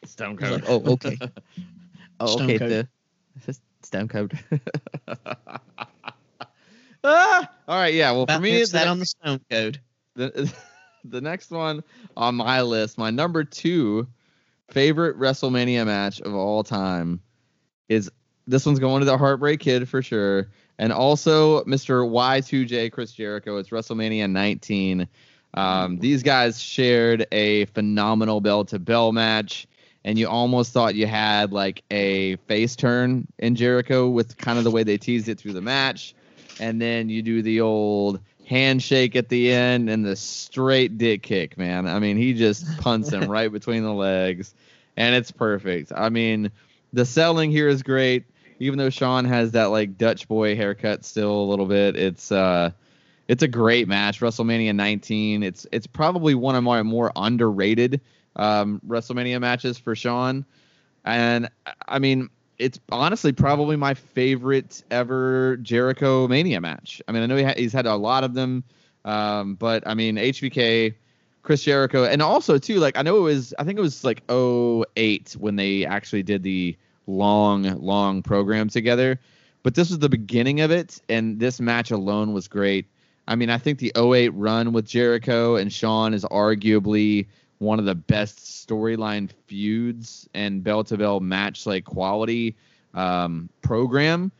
Stone 0.05 0.41
I 0.41 0.51
was 0.51 0.61
like, 0.61 0.69
"Oh, 0.69 0.93
okay." 0.93 1.17
oh, 2.21 2.27
Stone 2.27 2.43
okay. 2.45 2.57
Cold. 2.59 2.71
The, 2.71 2.87
this 3.45 3.59
Stone 3.81 4.07
Cold. 4.07 4.31
ah, 7.03 7.49
all 7.67 7.77
right. 7.77 7.93
Yeah. 7.93 8.11
Well, 8.11 8.25
for 8.25 8.39
me, 8.39 8.51
pitch 8.51 8.67
the, 8.67 8.77
that 8.77 8.85
ne- 8.85 8.89
on 8.91 8.99
the 8.99 9.05
Stone 9.05 9.41
Code. 9.51 9.81
The, 10.17 10.53
the 11.05 11.21
next 11.21 11.51
one 11.51 11.83
on 12.15 12.35
my 12.35 12.61
list, 12.61 12.97
my 12.97 13.09
number 13.09 13.43
two 13.43 14.07
favorite 14.69 15.17
WrestleMania 15.17 15.85
match 15.85 16.19
of 16.21 16.35
all 16.35 16.63
time 16.63 17.21
is 17.87 18.11
this 18.47 18.65
one's 18.65 18.79
going 18.79 18.99
to 18.99 19.05
the 19.05 19.17
Heartbreak 19.17 19.59
Kid 19.59 19.87
for 19.87 20.01
sure. 20.01 20.49
And 20.79 20.91
also 20.93 21.63
Mr. 21.63 22.07
Y2J 22.07 22.91
Chris 22.91 23.11
Jericho. 23.11 23.57
It's 23.57 23.69
WrestleMania 23.69 24.29
19. 24.29 25.07
Um, 25.53 25.97
these 25.99 26.23
guys 26.23 26.61
shared 26.61 27.25
a 27.31 27.65
phenomenal 27.65 28.41
bell 28.41 28.65
to 28.65 28.77
bell 28.77 29.11
match, 29.11 29.67
and 30.03 30.19
you 30.19 30.27
almost 30.27 30.71
thought 30.71 30.95
you 30.95 31.07
had 31.07 31.51
like 31.51 31.83
a 31.89 32.35
face 32.47 32.75
turn 32.75 33.27
in 33.39 33.55
Jericho 33.55 34.07
with 34.09 34.37
kind 34.37 34.57
of 34.57 34.63
the 34.63 34.71
way 34.71 34.83
they 34.83 34.97
teased 34.97 35.29
it 35.29 35.39
through 35.39 35.53
the 35.53 35.61
match. 35.61 36.13
And 36.59 36.81
then 36.81 37.09
you 37.09 37.21
do 37.21 37.41
the 37.41 37.61
old 37.61 38.19
handshake 38.47 39.17
at 39.17 39.27
the 39.27 39.51
end 39.51 39.89
and 39.89 40.05
the 40.05 40.15
straight 40.15 40.97
dick 40.97 41.21
kick, 41.21 41.57
man. 41.57 41.85
I 41.85 41.99
mean, 41.99 42.15
he 42.15 42.33
just 42.33 42.65
punts 42.79 43.09
him 43.09 43.29
right 43.29 43.51
between 43.51 43.83
the 43.83 43.93
legs, 43.93 44.53
and 44.95 45.13
it's 45.13 45.31
perfect. 45.31 45.91
I 45.93 46.09
mean, 46.09 46.51
the 46.93 47.05
selling 47.05 47.51
here 47.51 47.67
is 47.67 47.83
great, 47.83 48.23
even 48.59 48.79
though 48.79 48.89
Shawn 48.89 49.25
has 49.25 49.51
that 49.51 49.65
like 49.65 49.97
Dutch 49.97 50.27
boy 50.27 50.55
haircut 50.55 51.03
still 51.03 51.41
a 51.41 51.43
little 51.43 51.65
bit. 51.65 51.97
It's 51.97 52.31
uh, 52.31 52.71
it's 53.27 53.43
a 53.43 53.49
great 53.49 53.87
match. 53.87 54.21
WrestleMania 54.21 54.73
19. 54.73 55.43
It's 55.43 55.67
it's 55.73 55.87
probably 55.87 56.33
one 56.33 56.55
of 56.55 56.63
my 56.63 56.83
more 56.83 57.11
underrated 57.17 57.99
um, 58.37 58.81
WrestleMania 58.87 59.41
matches 59.41 59.77
for 59.77 59.93
Shawn, 59.93 60.45
and 61.03 61.49
I 61.87 61.99
mean. 61.99 62.29
It's 62.59 62.79
honestly 62.91 63.31
probably 63.31 63.75
my 63.75 63.93
favorite 63.93 64.83
ever 64.89 65.57
Jericho 65.57 66.27
Mania 66.27 66.59
match. 66.59 67.01
I 67.07 67.11
mean, 67.11 67.23
I 67.23 67.25
know 67.27 67.35
he 67.35 67.43
ha- 67.43 67.53
he's 67.55 67.73
had 67.73 67.85
a 67.85 67.95
lot 67.95 68.23
of 68.23 68.33
them, 68.33 68.63
um, 69.05 69.55
but 69.55 69.83
I 69.85 69.93
mean, 69.93 70.15
HBK, 70.15 70.95
Chris 71.43 71.63
Jericho, 71.63 72.03
and 72.03 72.21
also 72.21 72.57
too, 72.57 72.79
like 72.79 72.97
I 72.97 73.03
know 73.03 73.17
it 73.17 73.21
was, 73.21 73.53
I 73.59 73.63
think 73.63 73.77
it 73.77 73.81
was 73.81 74.03
like 74.03 74.23
08 74.29 75.35
when 75.39 75.55
they 75.55 75.85
actually 75.85 76.23
did 76.23 76.43
the 76.43 76.75
long, 77.05 77.63
long 77.79 78.21
program 78.21 78.69
together. 78.69 79.19
But 79.63 79.75
this 79.75 79.89
was 79.89 79.99
the 79.99 80.09
beginning 80.09 80.61
of 80.61 80.71
it, 80.71 81.01
and 81.09 81.39
this 81.39 81.59
match 81.59 81.91
alone 81.91 82.33
was 82.33 82.47
great. 82.47 82.85
I 83.27 83.35
mean, 83.35 83.49
I 83.49 83.57
think 83.57 83.79
the 83.79 83.91
08 83.95 84.29
run 84.29 84.71
with 84.71 84.85
Jericho 84.85 85.57
and 85.57 85.71
Shawn 85.71 86.13
is 86.13 86.23
arguably 86.23 87.27
one 87.59 87.79
of 87.79 87.85
the 87.85 87.95
best 87.95 88.67
storyline 88.67 89.29
feuds 89.47 90.29
and 90.33 90.63
bell 90.63 90.83
to 90.83 90.97
bell 90.97 91.19
match 91.19 91.65
like 91.65 91.85
quality 91.85 92.55
um, 92.93 93.49
program 93.61 94.31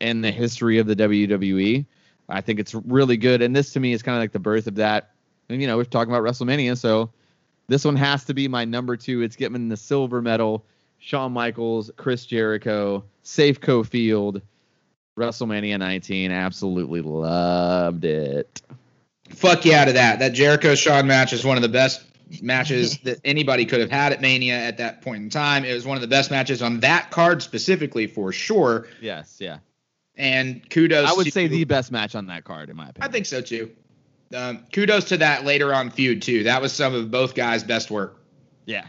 in 0.00 0.20
the 0.20 0.30
history 0.30 0.78
of 0.78 0.86
the 0.86 0.96
WWE. 0.96 1.84
I 2.28 2.40
think 2.40 2.58
it's 2.58 2.74
really 2.74 3.16
good, 3.16 3.40
and 3.40 3.54
this 3.54 3.72
to 3.72 3.80
me 3.80 3.92
is 3.92 4.02
kind 4.02 4.16
of 4.16 4.22
like 4.22 4.32
the 4.32 4.38
birth 4.38 4.66
of 4.66 4.74
that. 4.76 5.10
And 5.48 5.60
you 5.60 5.66
know, 5.66 5.76
we're 5.76 5.84
talking 5.84 6.12
about 6.12 6.24
WrestleMania, 6.24 6.76
so 6.76 7.10
this 7.68 7.84
one 7.84 7.96
has 7.96 8.24
to 8.24 8.34
be 8.34 8.48
my 8.48 8.64
number 8.64 8.96
two. 8.96 9.22
It's 9.22 9.36
getting 9.36 9.68
the 9.68 9.76
silver 9.76 10.20
medal. 10.20 10.64
Shawn 10.98 11.32
Michaels, 11.32 11.90
Chris 11.96 12.26
Jericho, 12.26 13.04
Safeco 13.24 13.86
Field, 13.86 14.40
WrestleMania 15.16 15.78
19. 15.78 16.32
Absolutely 16.32 17.00
loved 17.00 18.04
it. 18.04 18.62
Fuck 19.28 19.64
yeah 19.64 19.84
to 19.84 19.92
that. 19.92 20.18
That 20.18 20.32
Jericho 20.32 20.74
Shawn 20.74 21.06
match 21.06 21.32
is 21.32 21.44
one 21.44 21.56
of 21.56 21.62
the 21.62 21.68
best 21.68 22.04
matches 22.42 22.98
that 23.04 23.20
anybody 23.24 23.64
could 23.64 23.80
have 23.80 23.90
had 23.90 24.12
at 24.12 24.20
Mania 24.20 24.54
at 24.54 24.78
that 24.78 25.02
point 25.02 25.22
in 25.22 25.30
time. 25.30 25.64
It 25.64 25.74
was 25.74 25.86
one 25.86 25.96
of 25.96 26.00
the 26.00 26.08
best 26.08 26.30
matches 26.30 26.62
on 26.62 26.80
that 26.80 27.10
card 27.10 27.42
specifically 27.42 28.06
for 28.06 28.32
sure. 28.32 28.88
Yes, 29.00 29.36
yeah. 29.40 29.58
And 30.16 30.68
kudos. 30.70 31.08
I 31.08 31.12
would 31.12 31.24
to- 31.24 31.30
say 31.30 31.46
the 31.46 31.64
best 31.64 31.92
match 31.92 32.14
on 32.14 32.26
that 32.26 32.44
card, 32.44 32.70
in 32.70 32.76
my 32.76 32.88
opinion. 32.88 33.08
I 33.08 33.12
think 33.12 33.26
so 33.26 33.40
too. 33.40 33.70
Um, 34.34 34.64
kudos 34.72 35.04
to 35.04 35.16
that 35.18 35.44
later 35.44 35.72
on 35.72 35.90
feud 35.90 36.22
too. 36.22 36.42
That 36.44 36.60
was 36.60 36.72
some 36.72 36.94
of 36.94 37.10
both 37.10 37.34
guys' 37.34 37.62
best 37.62 37.90
work. 37.90 38.22
Yeah. 38.64 38.86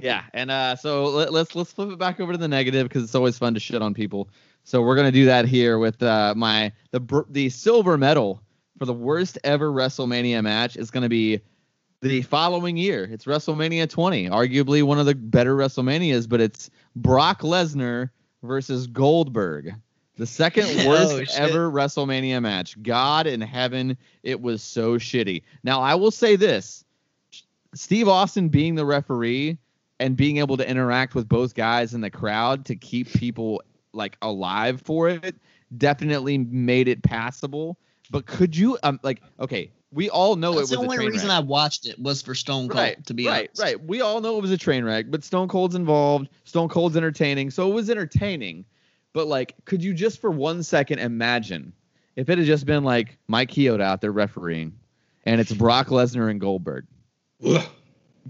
Yeah, 0.00 0.22
and 0.32 0.48
uh, 0.50 0.76
so 0.76 1.06
let, 1.06 1.32
let's 1.32 1.56
let's 1.56 1.72
flip 1.72 1.90
it 1.90 1.98
back 1.98 2.20
over 2.20 2.30
to 2.30 2.38
the 2.38 2.46
negative 2.46 2.88
because 2.88 3.02
it's 3.02 3.16
always 3.16 3.36
fun 3.36 3.54
to 3.54 3.60
shit 3.60 3.82
on 3.82 3.94
people. 3.94 4.28
So 4.62 4.80
we're 4.80 4.94
gonna 4.94 5.10
do 5.10 5.24
that 5.24 5.46
here 5.46 5.78
with 5.78 6.00
uh, 6.02 6.34
my 6.36 6.70
the 6.92 7.24
the 7.30 7.48
silver 7.48 7.98
medal 7.98 8.40
for 8.78 8.84
the 8.84 8.92
worst 8.92 9.38
ever 9.42 9.72
WrestleMania 9.72 10.40
match 10.44 10.76
is 10.76 10.92
gonna 10.92 11.08
be 11.08 11.40
the 12.00 12.22
following 12.22 12.76
year. 12.76 13.04
It's 13.10 13.24
WrestleMania 13.24 13.88
20, 13.88 14.28
arguably 14.28 14.82
one 14.82 14.98
of 14.98 15.06
the 15.06 15.14
better 15.14 15.56
WrestleManias, 15.56 16.28
but 16.28 16.40
it's 16.40 16.70
Brock 16.96 17.42
Lesnar 17.42 18.10
versus 18.42 18.86
Goldberg. 18.86 19.74
The 20.16 20.26
second 20.26 20.64
Oh, 20.80 20.88
worst 20.88 21.32
shit. 21.32 21.40
ever 21.40 21.70
WrestleMania 21.70 22.40
match. 22.42 22.80
God 22.82 23.26
in 23.26 23.40
heaven, 23.40 23.96
it 24.22 24.40
was 24.40 24.62
so 24.62 24.98
shitty. 24.98 25.42
Now 25.64 25.80
I 25.80 25.94
will 25.94 26.10
say 26.10 26.36
this: 26.36 26.84
Steve 27.74 28.08
Austin 28.08 28.48
being 28.48 28.74
the 28.74 28.86
referee 28.86 29.58
and 30.00 30.16
being 30.16 30.38
able 30.38 30.56
to 30.56 30.68
interact 30.68 31.14
with 31.14 31.28
both 31.28 31.54
guys 31.54 31.94
in 31.94 32.00
the 32.00 32.10
crowd 32.10 32.64
to 32.66 32.76
keep 32.76 33.08
people 33.12 33.62
like 33.92 34.16
alive 34.22 34.80
for 34.82 35.08
it 35.08 35.34
definitely 35.76 36.38
made 36.38 36.88
it 36.88 37.02
passable. 37.02 37.78
But 38.10 38.26
could 38.26 38.56
you 38.56 38.78
um 38.82 38.98
like 39.02 39.20
okay, 39.40 39.70
we 39.92 40.10
all 40.10 40.36
know 40.36 40.54
That's 40.54 40.70
it 40.70 40.74
the 40.74 40.80
was 40.80 40.84
a 40.84 40.90
only 40.90 40.96
train 40.96 41.10
reason 41.10 41.28
wreck. 41.28 41.38
I 41.38 41.40
watched 41.40 41.86
it 41.86 41.98
was 41.98 42.20
for 42.20 42.34
Stone 42.34 42.68
Cold. 42.68 42.78
right, 42.78 43.06
to 43.06 43.14
be 43.14 43.26
right, 43.26 43.48
honest, 43.48 43.62
right. 43.62 43.82
We 43.82 44.00
all 44.00 44.20
know 44.20 44.36
it 44.36 44.42
was 44.42 44.50
a 44.50 44.58
train 44.58 44.84
wreck, 44.84 45.06
but 45.08 45.24
Stone 45.24 45.48
Cold's 45.48 45.74
involved. 45.74 46.28
Stone 46.44 46.68
Cold's 46.68 46.96
entertaining, 46.96 47.50
so 47.50 47.70
it 47.70 47.74
was 47.74 47.88
entertaining. 47.88 48.64
But 49.12 49.26
like, 49.26 49.54
could 49.64 49.82
you 49.82 49.94
just 49.94 50.20
for 50.20 50.30
one 50.30 50.62
second 50.62 50.98
imagine 50.98 51.72
if 52.16 52.28
it 52.28 52.38
had 52.38 52.46
just 52.46 52.66
been 52.66 52.84
like 52.84 53.16
Mike 53.28 53.50
Chioda 53.50 53.80
out 53.80 54.00
there 54.00 54.12
refereeing, 54.12 54.74
and 55.24 55.40
it's 55.40 55.52
Brock 55.52 55.88
Lesnar 55.88 56.30
and 56.30 56.40
Goldberg? 56.40 56.86
Ugh. 57.44 57.66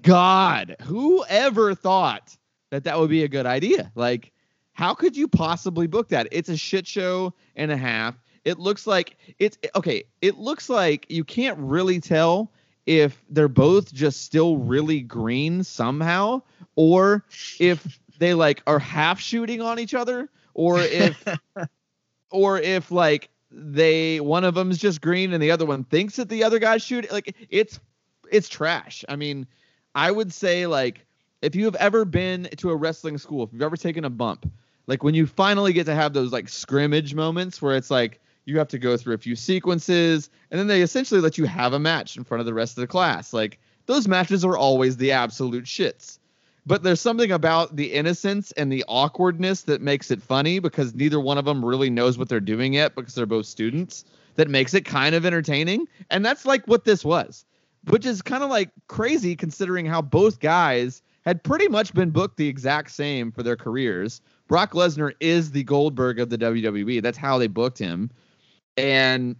God, 0.02 0.76
who 0.82 1.24
ever 1.28 1.74
thought 1.74 2.36
that 2.70 2.84
that 2.84 2.98
would 3.00 3.11
be 3.11 3.24
a 3.24 3.28
good 3.28 3.46
idea? 3.46 3.90
Like, 3.96 4.32
how 4.72 4.94
could 4.94 5.16
you 5.16 5.26
possibly 5.26 5.88
book 5.88 6.11
that? 6.11 6.28
It's 6.30 6.48
a 6.48 6.56
shit 6.56 6.86
show 6.86 7.34
and 7.56 7.72
a 7.72 7.76
half. 7.76 8.14
It 8.49 8.59
looks 8.59 8.86
like 8.86 9.18
it's 9.38 9.59
okay. 9.76 10.05
It 10.22 10.38
looks 10.38 10.70
like 10.70 11.05
you 11.11 11.22
can't 11.22 11.59
really 11.59 12.01
tell 12.01 12.51
if 12.86 13.22
they're 13.28 13.46
both 13.46 13.92
just 13.92 14.24
still 14.24 14.57
really 14.57 15.01
green 15.01 15.62
somehow, 15.62 16.40
or 16.74 17.26
if 17.61 18.01
they 18.18 18.32
like 18.32 18.62
are 18.66 18.78
half 18.78 19.20
shooting 19.20 19.61
on 19.61 19.78
each 19.78 19.92
other, 19.92 20.30
or 20.55 20.80
if 20.80 21.22
or 22.30 22.59
if 22.59 22.90
like 22.90 23.28
they 23.51 24.18
one 24.18 24.44
of 24.44 24.55
them's 24.55 24.78
just 24.78 25.03
green 25.03 25.34
and 25.34 25.42
the 25.42 25.51
other 25.51 25.66
one 25.66 25.84
thinks 25.84 26.16
that 26.16 26.30
the 26.30 26.42
other 26.42 26.59
guy's 26.59 26.82
shooting. 26.82 27.11
Like 27.11 27.36
it's 27.51 27.78
it's 28.32 28.49
trash. 28.49 29.05
I 29.11 29.16
mean, 29.16 29.46
I 29.94 30.11
would 30.11 30.32
say 30.32 30.66
like 30.66 31.05
if 31.42 31.55
you 31.55 31.66
have 31.66 31.74
ever 31.74 32.07
been 32.07 32.49
to 32.57 32.70
a 32.70 32.76
wrestling 32.76 33.18
school, 33.18 33.44
if 33.44 33.53
you've 33.53 33.61
ever 33.61 33.76
taken 33.76 34.07
a 34.07 34.11
bump, 34.11 34.51
like 34.86 35.03
when 35.03 35.12
you 35.12 35.26
finally 35.26 35.74
get 35.74 35.84
to 35.84 35.94
have 35.94 36.14
those 36.14 36.32
like 36.32 36.49
scrimmage 36.49 37.14
moments 37.14 37.61
where 37.61 37.76
it's 37.76 37.90
like 37.90 38.22
you 38.49 38.59
have 38.59 38.68
to 38.68 38.78
go 38.78 38.96
through 38.96 39.14
a 39.14 39.18
few 39.18 39.36
sequences 39.36 40.30
and 40.51 40.59
then 40.59 40.66
they 40.66 40.80
essentially 40.80 41.20
let 41.20 41.36
you 41.36 41.44
have 41.44 41.74
a 41.74 41.78
match 41.78 42.16
in 42.16 42.24
front 42.24 42.40
of 42.40 42.46
the 42.46 42.55
rest 42.55 42.78
of 42.78 42.80
the 42.80 42.86
class. 42.86 43.32
Like 43.32 43.59
those 43.86 44.09
matches 44.09 44.44
are 44.44 44.57
always 44.57 44.96
the 44.96 45.12
absolute 45.12 45.64
shits. 45.64 46.18
But 46.64 46.82
there's 46.82 47.01
something 47.01 47.30
about 47.30 47.76
the 47.76 47.92
innocence 47.92 48.53
and 48.53 48.70
the 48.72 48.84
awkwardness 48.88 49.62
that 49.62 49.80
makes 49.80 50.11
it 50.11 50.22
funny 50.22 50.59
because 50.59 50.94
neither 50.94 51.20
one 51.20 51.38
of 51.38 51.44
them 51.44 51.64
really 51.64 51.88
knows 51.88 52.18
what 52.18 52.28
they're 52.28 52.40
doing 52.40 52.74
yet 52.74 52.94
because 52.94 53.14
they're 53.14 53.26
both 53.26 53.46
students 53.46 54.05
that 54.36 54.49
makes 54.49 54.74
it 54.74 54.84
kind 54.84 55.14
of 55.14 55.26
entertaining. 55.26 55.86
And 56.11 56.24
that's 56.24 56.44
like 56.44 56.66
what 56.66 56.84
this 56.84 57.05
was, 57.05 57.44
which 57.88 58.07
is 58.07 58.22
kind 58.22 58.42
of 58.42 58.51
like 58.51 58.70
crazy 58.86 59.34
considering 59.36 59.86
how 59.86 60.03
both 60.03 60.40
guys 60.40 61.03
had 61.22 61.42
pretty 61.42 61.68
much 61.68 61.92
been 61.92 62.11
booked 62.11 62.36
the 62.36 62.49
exact 62.49 62.90
same 62.90 63.32
for 63.32 63.42
their 63.42 63.57
careers. 63.57 64.20
Brock 64.46 64.72
Lesnar 64.72 65.12
is 65.20 65.51
the 65.51 65.64
Goldberg 65.64 66.18
of 66.18 66.30
the 66.30 66.38
WWE. 66.38 67.03
That's 67.03 67.18
how 67.18 67.38
they 67.38 67.46
booked 67.46 67.78
him. 67.78 68.11
And 68.78 69.36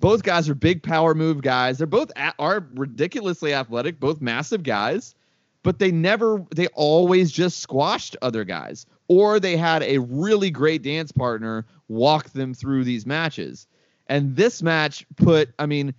both 0.00 0.22
guys 0.22 0.48
are 0.48 0.54
big 0.54 0.82
power 0.82 1.14
move 1.14 1.42
guys. 1.42 1.78
They're 1.78 1.86
both 1.86 2.10
a- 2.16 2.34
are 2.38 2.66
ridiculously 2.74 3.54
athletic, 3.54 3.98
both 3.98 4.20
massive 4.20 4.62
guys, 4.62 5.14
but 5.62 5.78
they 5.78 5.90
never 5.90 6.44
they 6.54 6.66
always 6.68 7.32
just 7.32 7.60
squashed 7.60 8.16
other 8.22 8.44
guys 8.44 8.86
or 9.08 9.40
they 9.40 9.56
had 9.56 9.82
a 9.82 9.98
really 9.98 10.50
great 10.50 10.82
dance 10.82 11.12
partner 11.12 11.64
walk 11.88 12.30
them 12.30 12.54
through 12.54 12.84
these 12.84 13.06
matches. 13.06 13.66
And 14.08 14.36
this 14.36 14.62
match 14.62 15.06
put 15.16 15.50
I 15.58 15.66
mean 15.66 15.94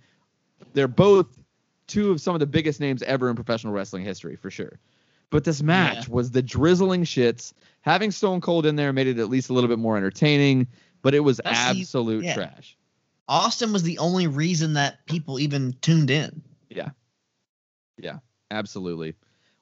they're 0.74 0.88
both 0.88 1.26
two 1.86 2.10
of 2.10 2.20
some 2.20 2.34
of 2.34 2.40
the 2.40 2.46
biggest 2.46 2.80
names 2.80 3.02
ever 3.02 3.28
in 3.28 3.34
professional 3.34 3.72
wrestling 3.72 4.04
history 4.04 4.36
for 4.36 4.50
sure. 4.50 4.78
But 5.30 5.44
this 5.44 5.62
match 5.62 6.08
was 6.08 6.30
the 6.30 6.42
drizzling 6.42 7.04
shits. 7.04 7.52
Having 7.82 8.12
Stone 8.12 8.40
Cold 8.40 8.64
in 8.64 8.76
there 8.76 8.92
made 8.92 9.06
it 9.06 9.18
at 9.18 9.28
least 9.28 9.50
a 9.50 9.52
little 9.52 9.68
bit 9.68 9.78
more 9.78 9.96
entertaining, 9.96 10.66
but 11.02 11.14
it 11.14 11.20
was 11.20 11.40
absolute 11.44 12.24
yeah. 12.24 12.34
trash. 12.34 12.76
Austin 13.28 13.72
was 13.72 13.82
the 13.82 13.98
only 13.98 14.26
reason 14.26 14.74
that 14.74 15.04
people 15.06 15.38
even 15.38 15.74
tuned 15.80 16.10
in. 16.10 16.42
Yeah. 16.70 16.90
Yeah, 17.98 18.18
absolutely. 18.50 19.14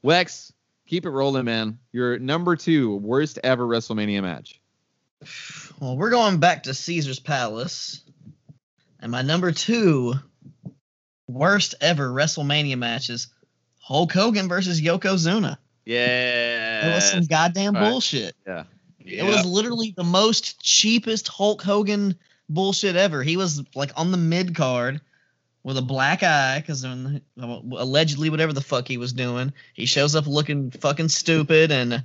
Wex, 0.05 0.53
keep 0.87 1.05
it 1.05 1.11
rolling, 1.11 1.45
man. 1.45 1.79
Your 1.93 2.19
number 2.19 2.57
two 2.57 2.97
worst 2.97 3.39
ever 3.43 3.67
WrestleMania 3.67 4.23
match. 4.23 4.61
Well, 5.79 5.99
we're 5.99 6.09
going 6.09 6.39
back 6.39 6.63
to 6.63 6.73
Caesar's 6.73 7.21
Palace, 7.21 8.01
and 8.99 9.13
my 9.13 9.21
number 9.21 9.53
two 9.53 10.15
worst 11.29 11.75
ever 11.83 12.09
WrestleMania 12.09 12.79
matches: 12.79 13.29
Hulk 13.79 14.11
Hogan 14.11 14.49
versus 14.49 14.81
Yokozuna. 14.81 15.59
Yeah. 15.85 16.89
It 16.89 16.95
was 16.95 17.11
some 17.11 17.25
goddamn 17.25 17.75
right. 17.75 17.91
bullshit. 17.91 18.35
Yeah. 18.47 18.65
It 19.07 19.23
was 19.25 19.47
literally 19.47 19.95
the 19.97 20.05
most 20.05 20.61
cheapest 20.63 21.29
Hulk 21.29 21.63
Hogan 21.63 22.17
bullshit 22.49 22.97
ever. 22.97 23.23
He 23.23 23.37
was 23.37 23.63
like 23.75 23.93
on 23.97 24.11
the 24.11 24.17
mid 24.17 24.55
card 24.55 25.01
with 25.63 25.79
a 25.79 25.83
black 25.83 26.23
eye 26.23 26.59
because 26.61 26.85
allegedly 27.37 28.31
whatever 28.31 28.53
the 28.53 28.61
fuck 28.61 28.89
he 28.89 28.99
was 28.99 29.13
doing, 29.13 29.53
he 29.75 29.87
shows 29.87 30.15
up 30.15 30.27
looking 30.27 30.71
fucking 30.71 31.09
stupid 31.09 31.71
and 31.71 32.05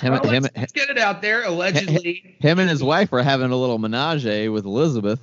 Him, 0.00 0.12
Well, 0.12 0.22
him, 0.28 0.44
let's, 0.44 0.56
let's 0.56 0.72
get 0.72 0.88
it 0.88 0.98
out 0.98 1.20
there. 1.20 1.44
Allegedly, 1.44 2.36
him 2.38 2.58
and 2.58 2.70
his 2.70 2.82
wife 2.82 3.10
were 3.10 3.22
having 3.22 3.50
a 3.50 3.56
little 3.56 3.78
menage 3.78 4.48
with 4.48 4.64
Elizabeth. 4.64 5.20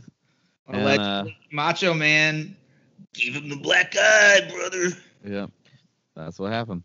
And, 0.68 1.00
uh, 1.00 1.26
Macho 1.52 1.94
Man 1.94 2.56
gave 3.14 3.36
him 3.36 3.50
the 3.50 3.56
black 3.56 3.96
eye, 3.98 4.50
brother. 4.52 4.90
Yeah. 5.26 5.48
That's 6.16 6.38
what 6.38 6.52
happened. 6.52 6.84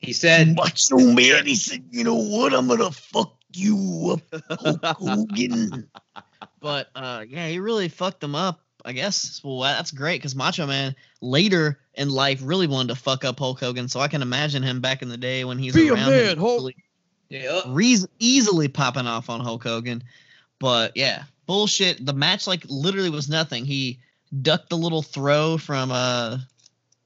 He 0.00 0.12
said, 0.12 0.56
Macho 0.56 0.98
Man. 0.98 1.46
He 1.46 1.54
said, 1.54 1.84
"You 1.90 2.04
know 2.04 2.14
what? 2.14 2.54
I'm 2.54 2.68
gonna 2.68 2.90
fuck 2.90 3.36
you 3.54 4.18
up, 4.32 4.42
Hulk 4.60 4.84
Hogan." 4.98 5.88
but 6.60 6.88
uh, 6.94 7.24
yeah, 7.28 7.48
he 7.48 7.58
really 7.58 7.88
fucked 7.88 8.22
him 8.24 8.34
up. 8.34 8.60
I 8.84 8.92
guess. 8.92 9.42
Well, 9.44 9.60
that's 9.60 9.90
great 9.90 10.18
because 10.20 10.34
Macho 10.34 10.66
Man 10.66 10.94
later 11.20 11.80
in 11.94 12.08
life 12.08 12.40
really 12.42 12.66
wanted 12.66 12.94
to 12.94 13.00
fuck 13.00 13.24
up 13.26 13.38
Hulk 13.38 13.60
Hogan. 13.60 13.88
So 13.88 14.00
I 14.00 14.08
can 14.08 14.22
imagine 14.22 14.62
him 14.62 14.80
back 14.80 15.02
in 15.02 15.10
the 15.10 15.18
day 15.18 15.44
when 15.44 15.58
he's 15.58 15.74
Be 15.74 15.88
a 15.88 15.94
around, 15.94 16.10
man, 16.10 16.28
him 16.30 16.38
Hulk. 16.38 16.60
really- 16.60 16.76
"Yeah, 17.28 17.60
reas 17.66 18.08
easily 18.18 18.68
popping 18.68 19.06
off 19.06 19.28
on 19.28 19.40
Hulk 19.40 19.62
Hogan. 19.62 20.02
But 20.58 20.92
yeah, 20.96 21.24
bullshit. 21.46 22.04
The 22.06 22.14
match 22.14 22.46
like 22.46 22.64
literally 22.70 23.10
was 23.10 23.28
nothing. 23.28 23.66
He 23.66 23.98
ducked 24.40 24.70
the 24.70 24.78
little 24.78 25.02
throw 25.02 25.58
from 25.58 25.90
uh 25.92 26.38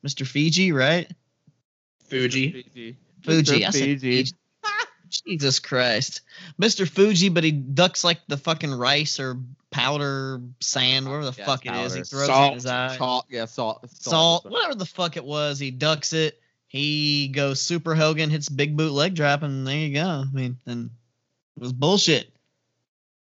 Mr. 0.06 0.24
Fiji, 0.24 0.70
right? 0.70 1.10
Fuji." 2.08 2.96
Fuji. 3.22 3.60
Mr. 3.60 3.66
I 3.66 3.70
said 3.70 3.72
Fiji. 3.72 3.98
Fiji. 4.24 4.32
Jesus 5.26 5.60
Christ, 5.60 6.22
Mr. 6.60 6.88
Fuji, 6.88 7.28
but 7.28 7.44
he 7.44 7.52
ducks 7.52 8.02
like 8.02 8.18
the 8.26 8.36
fucking 8.36 8.72
rice 8.74 9.20
or 9.20 9.36
powder 9.70 10.40
sand, 10.60 11.06
whatever 11.06 11.30
the 11.30 11.34
Yeah, 11.38 11.44
fuck 11.46 11.64
it 11.66 11.72
is. 11.72 11.94
He 11.94 12.00
powder. 12.00 12.04
throws 12.04 12.22
it 12.22 12.26
Salt, 12.26 12.48
in 12.48 12.54
his 12.54 12.66
eye. 12.66 12.96
Salt, 12.96 13.26
yeah, 13.30 13.44
salt, 13.44 13.88
Salt, 13.90 14.44
whatever 14.50 14.74
the 14.74 14.86
fuck 14.86 15.16
it 15.16 15.24
was. 15.24 15.60
He 15.60 15.70
ducks 15.70 16.12
it. 16.12 16.40
He 16.66 17.28
goes 17.28 17.60
super 17.60 17.94
Hogan, 17.94 18.28
hits 18.28 18.48
big 18.48 18.76
boot 18.76 18.90
leg 18.90 19.14
drop, 19.14 19.42
and 19.44 19.64
there 19.64 19.76
you 19.76 19.94
go. 19.94 20.04
I 20.04 20.24
mean, 20.32 20.58
and 20.66 20.90
it 21.56 21.62
was 21.62 21.72
bullshit. 21.72 22.32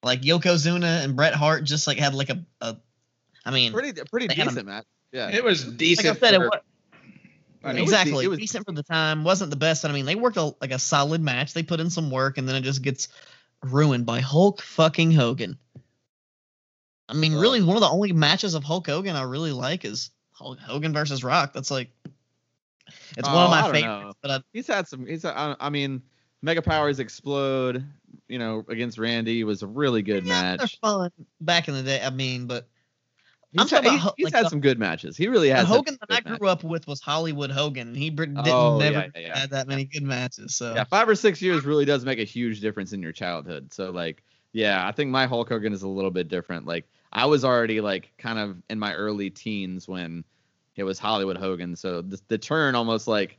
Like 0.03 0.21
Yokozuna 0.21 1.03
and 1.03 1.17
Bret 1.17 1.33
Hart 1.33 1.65
just 1.65 1.85
like 1.85 1.97
had 1.97 2.13
like 2.13 2.29
a, 2.29 2.45
a 2.61 2.77
I 3.43 3.51
mean, 3.51 3.73
Pretty, 3.73 3.91
pretty 4.09 4.27
They 4.27 4.35
had 4.35 4.47
'em- 4.47 4.53
decent, 4.53 4.67
Matt. 4.67 4.85
Yeah. 5.11 5.29
It 5.33 5.43
was 5.43 5.65
decent. 5.65 5.71
like 5.71 5.77
decent. 5.77 6.17
I 6.17 6.19
said, 6.27 6.33
it 6.35 6.37
for- 6.37 6.45
was, 6.45 6.59
I 7.63 7.67
mean, 7.69 7.77
it 7.77 7.81
was 7.81 7.91
exactly 7.91 8.25
it 8.25 8.27
was- 8.27 8.39
decent 8.39 8.65
for 8.65 8.73
the 8.73 8.83
time. 8.83 9.23
wasn't 9.23 9.49
the 9.49 9.55
best. 9.57 9.85
I 9.85 9.91
mean, 9.91 10.05
they 10.05 10.15
worked 10.15 10.37
a, 10.37 10.53
like 10.61 10.71
a 10.71 10.79
solid 10.79 11.21
match. 11.21 11.53
They 11.53 11.63
put 11.63 11.79
in 11.79 11.89
some 11.89 12.11
work, 12.11 12.37
and 12.37 12.47
then 12.47 12.55
it 12.55 12.61
just 12.61 12.81
gets 12.81 13.07
ruined 13.63 14.05
by 14.05 14.19
Hulk 14.19 14.61
fucking 14.61 15.11
Hogan. 15.11 15.57
I 17.09 17.13
mean, 17.13 17.33
really, 17.33 17.61
one 17.61 17.75
of 17.77 17.81
the 17.81 17.89
only 17.89 18.11
matches 18.13 18.53
of 18.53 18.63
Hulk 18.63 18.87
Hogan 18.87 19.15
I 19.15 19.23
really 19.23 19.51
like 19.51 19.85
is 19.85 20.09
Hulk 20.31 20.59
Hogan 20.59 20.93
versus 20.93 21.23
Rock. 21.23 21.53
That's 21.53 21.69
like, 21.71 21.89
it's 23.17 23.27
one 23.27 23.35
Oh, 23.37 23.45
of 23.45 23.51
I 23.51 23.61
my 23.61 23.71
favorites. 23.71 23.83
know. 24.05 24.13
But 24.21 24.31
I, 24.31 24.39
He's 24.53 24.67
had 24.67 24.87
some. 24.87 25.05
He's. 25.05 25.23
I, 25.25 25.55
I 25.59 25.69
mean, 25.69 26.01
Mega 26.41 26.61
Powers 26.61 26.99
explode. 26.99 27.85
You 28.27 28.39
know, 28.39 28.65
against 28.69 28.97
Randy 28.97 29.43
was 29.43 29.63
a 29.63 29.67
really 29.67 30.01
good 30.01 30.25
yeah, 30.25 30.41
they're 30.41 30.57
match. 30.59 30.79
fun 30.79 31.11
back 31.41 31.67
in 31.67 31.73
the 31.75 31.83
day. 31.83 32.01
I 32.01 32.09
mean, 32.09 32.47
but 32.47 32.67
He's, 33.53 33.69
had, 33.69 33.85
about 33.85 33.99
he- 33.99 34.09
he's 34.17 34.25
like 34.25 34.33
had 34.33 34.45
the- 34.45 34.49
some 34.49 34.61
good 34.61 34.79
matches. 34.79 35.15
He 35.15 35.27
really 35.27 35.49
has. 35.49 35.67
Hogan 35.67 35.97
that 36.07 36.25
I 36.25 36.37
grew 36.37 36.47
up 36.47 36.63
with 36.63 36.87
was 36.87 36.99
Hollywood 37.01 37.51
Hogan. 37.51 37.93
He 37.95 38.09
didn't 38.09 38.37
Oh, 38.47 38.79
never 38.79 39.09
yeah, 39.15 39.21
yeah. 39.21 39.37
had 39.39 39.51
that 39.51 39.67
many 39.67 39.85
good 39.85 40.03
matches. 40.03 40.55
So 40.55 40.73
Yeah, 40.75 40.83
five 40.83 41.07
or 41.07 41.15
six 41.15 41.41
years 41.41 41.63
really 41.65 41.85
does 41.85 42.03
make 42.05 42.19
a 42.19 42.23
huge 42.23 42.59
difference 42.61 42.93
in 42.93 43.01
your 43.01 43.11
childhood. 43.11 43.73
So 43.73 43.91
like, 43.91 44.23
yeah, 44.53 44.87
I 44.87 44.91
think 44.91 45.11
my 45.11 45.25
Hulk 45.27 45.49
Hogan 45.49 45.73
is 45.73 45.83
a 45.83 45.87
little 45.87 46.11
bit 46.11 46.27
different. 46.27 46.65
Like 46.65 46.85
I 47.11 47.25
was 47.25 47.45
already 47.45 47.79
like 47.81 48.11
kind 48.17 48.39
of 48.39 48.57
in 48.69 48.79
my 48.79 48.93
early 48.93 49.29
teens 49.29 49.87
when 49.87 50.23
it 50.75 50.83
was 50.83 50.97
Hollywood 50.99 51.37
Hogan. 51.37 51.75
So 51.75 52.01
the, 52.01 52.19
the 52.27 52.37
turn 52.37 52.75
almost 52.75 53.07
like 53.07 53.37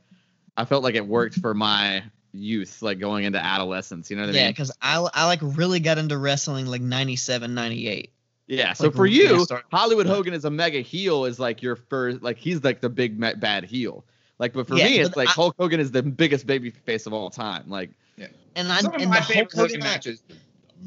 I 0.57 0.63
felt 0.65 0.83
like 0.83 0.95
it 0.95 1.05
worked 1.05 1.35
for 1.35 1.53
my 1.53 2.03
youth, 2.31 2.81
like 2.81 2.99
going 2.99 3.23
into 3.25 3.39
adolescence. 3.39 4.09
You 4.09 4.15
know 4.17 4.23
what 4.23 4.29
I 4.29 4.33
mean 4.33 4.41
yeah, 4.43 4.47
because 4.49 4.71
I 4.81 5.05
I 5.13 5.25
like 5.25 5.39
really 5.41 5.79
got 5.81 5.97
into 5.97 6.17
wrestling 6.17 6.65
like 6.65 6.81
97, 6.81 7.53
98. 7.53 8.11
Yeah. 8.47 8.73
So 8.73 8.85
like, 8.87 8.95
for 8.95 9.05
you 9.05 9.23
you, 9.23 9.43
start- 9.45 9.65
Hollywood 9.71 10.05
yeah. 10.07 10.13
Hogan 10.13 10.33
is 10.33 10.45
a 10.45 10.51
mega 10.51 10.79
heel. 10.79 11.25
Is 11.25 11.39
like 11.39 11.61
your 11.61 11.75
first, 11.75 12.21
like 12.21 12.37
he's 12.37 12.63
like 12.63 12.81
the 12.81 12.89
big 12.89 13.19
ma- 13.19 13.33
bad 13.35 13.63
heel. 13.65 14.05
Like, 14.37 14.53
but 14.53 14.67
for 14.67 14.75
Yeah, 14.75 14.85
me, 14.85 14.97
but 14.99 15.07
it's 15.07 15.15
like 15.15 15.29
I- 15.29 15.31
Hulk 15.31 15.55
Hogan 15.57 15.79
is 15.79 15.91
the 15.91 16.03
biggest 16.03 16.45
baby 16.45 16.69
face 16.69 17.05
of 17.05 17.13
all 17.13 17.29
time. 17.29 17.63
Like, 17.67 17.89
yeah. 18.17 18.27
And 18.55 18.71
I 18.71 18.81
some 18.81 18.93
of 18.93 19.01
and 19.01 19.09
my 19.09 19.17
the 19.17 19.21
Hulk 19.23 19.51
Hogan 19.51 19.59
Hogan 19.59 19.79
matches, 19.79 20.21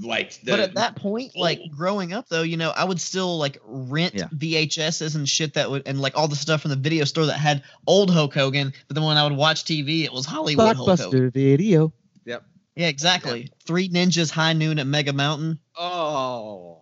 like 0.01 0.39
the, 0.43 0.53
But 0.53 0.61
at 0.61 0.75
that 0.75 0.97
point, 0.97 1.33
oh. 1.37 1.41
like 1.41 1.61
growing 1.75 2.13
up 2.13 2.29
though, 2.29 2.43
you 2.43 2.57
know, 2.59 2.71
I 2.71 2.85
would 2.85 3.01
still 3.01 3.39
like 3.39 3.59
rent 3.65 4.15
Yeah. 4.15 4.29
VHSs 4.29 5.17
and 5.17 5.29
shit 5.29 5.55
that 5.55 5.71
would 5.71 5.83
and 5.87 6.01
like 6.01 6.17
all 6.17 6.29
the 6.29 6.37
stuff 6.37 6.61
from 6.63 6.71
the 6.71 6.77
video 6.77 7.05
store 7.05 7.27
that 7.27 7.39
had 7.39 7.63
old 7.87 8.11
Hulk 8.13 8.35
Hogan. 8.35 8.73
But 8.87 8.95
then 8.95 9.03
when 9.05 9.17
I 9.17 9.25
would 9.25 9.37
watch 9.37 9.65
TV, 9.65 10.05
it 10.05 10.13
was 10.13 10.27
Hollywood 10.27 10.77
Hulk 10.77 11.01
Hogan. 11.01 11.31
video. 11.31 11.93
Yep. 12.27 12.45
Yeah, 12.77 12.87
exactly. 12.89 13.51
Three 13.67 13.89
Ninjas 13.89 14.31
High 14.31 14.53
Noon 14.53 14.79
at 14.79 14.87
Mega 14.87 15.13
Mountain. 15.13 15.59
Oh, 15.75 16.78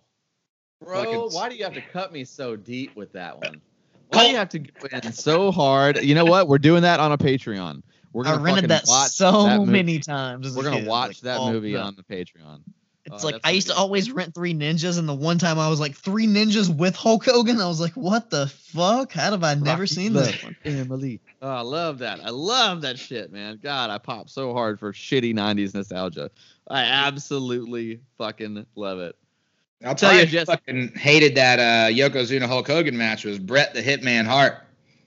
bro, 0.83 1.29
why 1.29 1.49
do 1.49 1.55
you 1.55 1.63
have 1.63 1.73
to 1.73 1.81
cut 1.81 2.11
me 2.11 2.23
so 2.23 2.55
deep 2.55 2.95
with 2.95 3.11
that 3.13 3.39
one? 3.41 3.61
Why 4.09 4.25
do 4.25 4.31
you 4.31 4.37
have 4.37 4.49
to 4.49 4.59
go 4.59 4.87
in 4.91 5.11
so 5.11 5.51
hard? 5.51 6.01
You 6.03 6.15
know 6.15 6.25
what? 6.25 6.47
We're 6.47 6.57
doing 6.59 6.83
that 6.83 6.99
on 6.99 7.11
a 7.11 7.17
Patreon. 7.17 7.81
We're 8.13 8.23
gonna 8.23 8.41
rented 8.41 8.69
that 8.69 8.87
so 8.87 9.43
that 9.43 9.61
many 9.61 9.99
times. 9.99 10.55
We're 10.55 10.63
gonna 10.63 10.77
kid. 10.77 10.87
watch 10.87 11.09
Like, 11.09 11.17
that 11.19 11.39
oh, 11.39 11.51
movie 11.51 11.73
no. 11.73 11.81
on 11.81 11.95
the 11.95 12.03
Patreon. 12.03 12.61
It's 13.05 13.23
Oh, 13.23 13.27
like 13.27 13.39
I 13.43 13.51
used 13.51 13.67
to 13.67 13.75
always 13.75 14.11
rent 14.11 14.33
Three 14.33 14.53
Ninjas, 14.53 14.99
and 14.99 15.07
the 15.07 15.13
one 15.13 15.37
time 15.37 15.59
I 15.59 15.69
was 15.69 15.79
like 15.79 15.95
Three 15.95 16.27
Ninjas 16.27 16.75
with 16.75 16.95
Hulk 16.95 17.25
Hogan. 17.25 17.61
I 17.61 17.67
was 17.67 17.79
like, 17.79 17.93
what 17.93 18.29
the 18.29 18.47
fuck? 18.47 19.13
How 19.13 19.31
have 19.31 19.43
I 19.43 19.53
never 19.55 19.83
Rocky 19.83 19.93
seen 19.93 20.13
this 20.13 20.43
one? 20.43 20.57
Emily. 20.65 21.21
Oh, 21.41 21.49
I 21.49 21.61
love 21.61 21.99
that. 21.99 22.19
I 22.21 22.31
love 22.31 22.81
that 22.81 22.99
shit, 22.99 23.31
man. 23.31 23.59
God, 23.61 23.89
I 23.89 23.97
pop 23.97 24.29
so 24.29 24.53
hard 24.53 24.79
for 24.79 24.91
shitty 24.91 25.33
'90s 25.33 25.73
nostalgia. 25.73 26.31
I 26.67 26.81
absolutely 26.81 28.01
fucking 28.17 28.65
love 28.75 28.99
it. 28.99 29.15
I'll 29.85 29.95
tell 29.95 30.09
All 30.09 30.15
you, 30.15 30.21
right, 30.21 30.29
who 30.29 30.45
fucking 30.45 30.93
hated 30.95 31.35
that 31.35 31.59
uh, 31.59 31.93
Yokozuna 31.93 32.47
Hulk 32.47 32.67
Hogan 32.67 32.97
match 32.97 33.25
was 33.25 33.37
Bret 33.37 33.73
the 33.73 33.81
Hitman 33.83 34.25
Hart. 34.25 34.63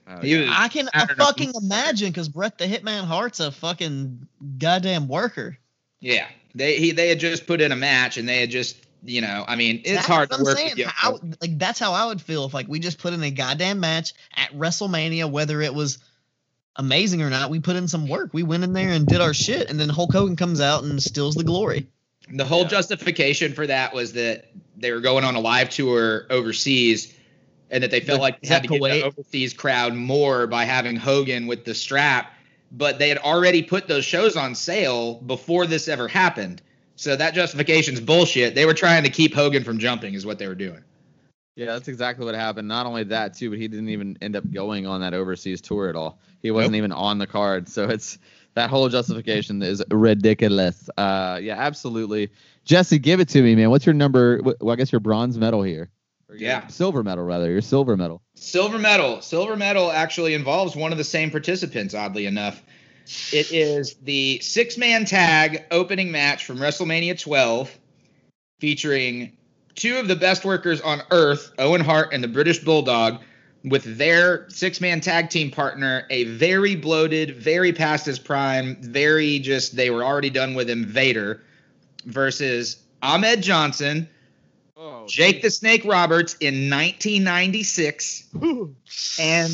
Oh, 0.07 0.17
He 0.19 0.37
was- 0.37 0.49
I 0.51 0.67
can 0.69 0.89
I 0.93 1.01
I 1.03 1.05
don't 1.05 1.17
know. 1.17 1.25
fucking 1.25 1.53
imagine 1.61 2.09
because 2.09 2.29
Bret 2.29 2.57
the 2.57 2.65
Hitman 2.65 3.03
Hart's 3.03 3.39
a 3.39 3.51
fucking 3.51 4.27
goddamn 4.57 5.07
worker. 5.07 5.57
Yeah, 5.99 6.25
they 6.55 6.77
he 6.77 6.91
they 6.91 7.09
had 7.09 7.19
just 7.19 7.47
put 7.47 7.61
in 7.61 7.71
a 7.71 7.75
match 7.75 8.17
and 8.17 8.27
they 8.27 8.39
had 8.41 8.49
just 8.49 8.77
you 9.03 9.21
know 9.21 9.43
I 9.47 9.55
mean 9.55 9.77
it's 9.83 9.91
That's 9.95 10.07
hard 10.07 10.29
to 10.31 10.37
I'm 10.37 10.43
work 10.43 10.57
with 10.57 10.75
Yoko. 10.75 10.85
How- 10.85 11.19
like 11.41 11.57
that's 11.59 11.79
how 11.79 11.93
I 11.93 12.05
would 12.05 12.21
feel 12.21 12.45
if 12.45 12.53
like 12.53 12.67
we 12.67 12.79
just 12.79 12.97
put 12.97 13.13
in 13.13 13.21
a 13.23 13.31
goddamn 13.31 13.79
match 13.79 14.13
at 14.35 14.51
WrestleMania, 14.51 15.29
whether 15.29 15.61
it 15.61 15.73
was 15.73 15.99
amazing 16.77 17.21
or 17.21 17.29
not. 17.29 17.49
We 17.49 17.59
put 17.59 17.75
in 17.75 17.87
some 17.87 18.07
work. 18.07 18.29
We 18.33 18.43
went 18.43 18.63
in 18.63 18.73
there 18.73 18.91
and 18.91 19.05
did 19.05 19.19
our 19.21 19.33
shit, 19.33 19.69
and 19.69 19.77
then 19.79 19.89
Hulk 19.89 20.13
Hogan 20.13 20.37
comes 20.37 20.61
out 20.61 20.83
and 20.83 21.01
steals 21.03 21.35
the 21.35 21.43
glory. 21.43 21.87
The 22.29 22.45
whole 22.45 22.61
Yeah. 22.63 22.67
justification 22.69 23.53
for 23.53 23.67
that 23.67 23.93
was 23.93 24.13
that 24.13 24.45
they 24.77 24.91
were 24.91 25.01
going 25.01 25.23
on 25.23 25.35
a 25.35 25.39
live 25.39 25.69
tour 25.69 26.27
overseas, 26.29 27.13
and 27.69 27.83
that 27.83 27.91
they 27.91 27.99
felt 27.99 28.21
like 28.21 28.41
they 28.41 28.47
had 28.47 28.63
to 28.63 28.67
get 28.69 28.81
Kuwait? 28.81 28.91
the 29.01 29.03
overseas 29.03 29.53
crowd 29.53 29.93
more 29.95 30.45
by 30.47 30.65
having 30.65 30.95
Hogan 30.95 31.47
with 31.47 31.65
the 31.65 31.73
strap. 31.73 32.33
But 32.73 32.99
they 32.99 33.09
had 33.09 33.17
already 33.17 33.63
put 33.63 33.87
those 33.87 34.05
shows 34.05 34.37
on 34.37 34.55
sale 34.55 35.15
before 35.15 35.67
this 35.67 35.87
ever 35.87 36.07
happened. 36.07 36.61
So 36.95 37.15
that 37.15 37.33
justification's 37.33 37.99
bullshit. 37.99 38.55
They 38.55 38.65
were 38.65 38.73
trying 38.73 39.03
to 39.03 39.09
keep 39.09 39.33
Hogan 39.33 39.63
from 39.63 39.77
jumping, 39.79 40.13
is 40.13 40.25
what 40.25 40.37
they 40.39 40.47
were 40.47 40.55
doing. 40.55 40.83
Yeah, 41.55 41.65
that's 41.65 41.89
exactly 41.89 42.25
what 42.25 42.33
happened. 42.33 42.67
Not 42.67 42.85
only 42.85 43.03
that 43.05 43.33
too, 43.33 43.49
but 43.49 43.59
he 43.59 43.67
didn't 43.67 43.89
even 43.89 44.17
end 44.21 44.37
up 44.37 44.49
going 44.51 44.87
on 44.87 45.01
that 45.01 45.13
overseas 45.13 45.59
tour 45.59 45.89
at 45.89 45.97
all. 45.97 46.19
He 46.41 46.49
wasn't 46.49 46.73
Nope. 46.73 46.77
even 46.77 46.91
on 46.93 47.17
the 47.17 47.27
card. 47.27 47.67
So 47.67 47.89
it's 47.89 48.17
that 48.53 48.69
whole 48.69 48.89
justification 48.89 49.61
is 49.61 49.83
ridiculous. 49.89 50.89
Uh, 50.97 51.39
yeah, 51.41 51.55
absolutely. 51.57 52.29
Jesse, 52.65 52.99
give 52.99 53.19
it 53.19 53.29
to 53.29 53.41
me, 53.41 53.55
man. 53.55 53.69
What's 53.69 53.85
your 53.85 53.93
number? 53.93 54.41
Well, 54.43 54.69
I 54.69 54.75
guess 54.75 54.91
your 54.91 54.99
bronze 54.99 55.37
medal 55.37 55.63
here. 55.63 55.89
Yeah. 56.33 56.67
silver 56.67 57.03
medal 57.03 57.25
rather. 57.25 57.51
Your 57.51 57.61
silver 57.61 57.97
medal. 57.97 58.21
Silver 58.35 58.79
medal. 58.79 59.21
Silver 59.21 59.55
medal 59.57 59.91
actually 59.91 60.33
involves 60.33 60.75
one 60.75 60.91
of 60.91 60.97
the 60.97 61.03
same 61.03 61.29
participants, 61.29 61.93
oddly 61.93 62.25
enough. 62.25 62.61
It 63.33 63.51
is 63.51 63.95
the 63.95 64.39
six 64.39 64.77
man 64.77 65.05
tag 65.05 65.65
opening 65.71 66.11
match 66.11 66.45
from 66.45 66.57
WrestleMania 66.57 67.19
12, 67.19 67.77
featuring 68.59 69.35
two 69.75 69.97
of 69.97 70.07
the 70.07 70.15
best 70.15 70.45
workers 70.45 70.79
on 70.81 71.01
earth, 71.11 71.51
Owen 71.57 71.81
Hart 71.81 72.13
and 72.13 72.23
the 72.23 72.27
British 72.27 72.59
Bulldog, 72.59 73.21
with 73.63 73.97
their 73.97 74.49
six 74.49 74.81
man 74.81 75.01
tag 75.01 75.29
team 75.29 75.51
partner, 75.51 76.05
a 76.09 76.23
very 76.25 76.75
bloated, 76.75 77.35
very 77.37 77.71
past 77.73 78.05
his 78.05 78.17
prime, 78.19 78.75
very 78.81 79.39
just, 79.39 79.75
they 79.75 79.89
were 79.89 80.03
already 80.03 80.29
done 80.29 80.53
with 80.55 80.69
him, 80.69 80.85
Vader, 80.85 81.41
versus 82.05 82.77
Ahmed 83.03 83.41
Johnson, 83.43 84.07
Oh, 84.77 85.05
Jake 85.07 85.43
the 85.43 85.51
Snake 85.51 85.83
Roberts 85.85 86.35
in 86.39 86.67
1996 86.69 88.23
and 89.19 89.51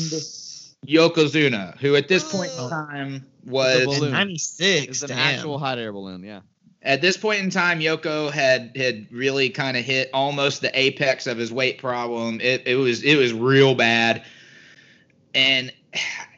Yokozuna, 0.86 1.76
who 1.78 1.96
at 1.96 2.08
this 2.08 2.30
point 2.32 2.50
in 2.52 2.58
Oh. 2.60 2.68
time 2.70 3.26
The 3.44 3.52
was 3.52 3.84
balloon. 3.84 4.04
And 4.04 4.12
96, 4.12 4.86
It's 4.88 5.02
an 5.02 5.08
damn. 5.08 5.18
actual 5.18 5.58
hot 5.58 5.78
air 5.78 5.92
balloon. 5.92 6.22
Yeah. 6.24 6.40
At 6.82 7.00
this 7.00 7.16
point 7.16 7.40
in 7.40 7.50
time 7.50 7.80
Yoko 7.80 8.30
had 8.30 8.76
had 8.76 9.06
really 9.10 9.50
kind 9.50 9.76
of 9.76 9.84
hit 9.84 10.10
almost 10.12 10.60
the 10.60 10.78
apex 10.78 11.26
of 11.26 11.38
his 11.38 11.52
weight 11.52 11.78
problem. 11.78 12.40
It 12.40 12.66
it 12.66 12.76
was 12.76 13.02
it 13.02 13.16
was 13.16 13.32
real 13.32 13.74
bad. 13.74 14.24
And 15.34 15.72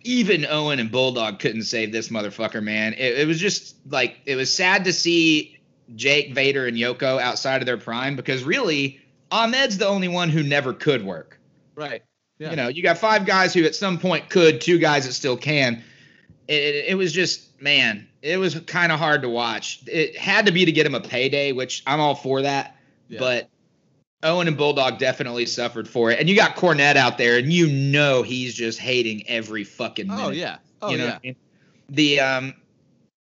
even 0.03 0.47
Owen 0.47 0.79
and 0.81 0.91
Bulldog 0.91 1.39
couldn't 1.39 1.65
save 1.65 1.93
this 1.93 2.09
motherfucker, 2.09 2.63
man. 2.63 2.95
It, 2.95 3.19
it 3.19 3.27
was 3.27 3.39
just 3.39 3.77
like 3.89 4.19
it 4.27 4.37
was 4.37 4.53
sad 4.53 4.85
to 4.85 4.93
see 4.93 5.59
Jake, 5.95 6.35
Vader, 6.35 6.67
and 6.67 6.77
Yoko 6.77 7.21
outside 7.21 7.63
of 7.63 7.67
their 7.67 7.79
prime 7.79 8.17
because 8.17 8.45
really 8.45 9.01
Ahmed's 9.31 9.79
the 9.79 9.87
only 9.87 10.09
one 10.09 10.29
who 10.29 10.43
never 10.43 10.73
could 10.73 11.05
work. 11.05 11.39
Right. 11.75 12.03
Yeah. 12.39 12.51
You 12.51 12.57
know, 12.57 12.69
you 12.69 12.83
got 12.83 12.99
five 12.99 13.27
guys 13.27 13.53
who 13.53 13.65
at 13.65 13.75
some 13.75 13.99
point 13.99 14.31
could, 14.31 14.61
two 14.61 14.79
guys 14.79 15.07
that 15.07 15.13
still 15.13 15.37
can. 15.37 15.83
It, 16.49 16.55
it, 16.55 16.85
it 16.89 16.95
was 16.95 17.13
just, 17.13 17.50
man, 17.61 18.09
it 18.23 18.39
was 18.39 18.59
kind 18.61 18.93
of 18.93 18.99
hard 18.99 19.23
to 19.23 19.29
watch. 19.29 19.83
It 19.87 20.17
had 20.17 20.47
to 20.47 20.53
be 20.53 20.65
to 20.65 20.73
get 20.73 20.87
him 20.87 20.95
a 20.95 21.01
payday, 21.01 21.53
which 21.53 21.83
I'm 21.87 22.01
all 22.01 22.15
for 22.15 22.43
that. 22.43 22.77
Yeah. 23.09 23.19
But 23.19 23.49
Owen 24.23 24.49
and 24.49 24.57
Bulldog 24.57 24.99
definitely 24.99 25.47
suffered 25.47 25.89
for 25.89 26.11
it. 26.11 26.19
And 26.19 26.29
you 26.29 26.37
got 26.37 26.57
Cornette 26.57 26.97
out 26.97 27.19
there, 27.19 27.39
and 27.39 27.53
you 27.53 27.67
know 27.67 28.23
he's 28.23 28.55
just 28.55 28.79
hating 28.79 29.27
every 29.29 29.65
fucking 29.65 30.09
minute. 30.09 30.23
Oh 30.23 30.31
yeah. 30.31 30.59
Oh 30.83 30.91
you 30.91 30.99
know 30.99 31.07
yeah. 31.07 31.15
I 31.17 31.21
mean? 31.23 31.37
The 31.89 32.21
um 32.21 32.55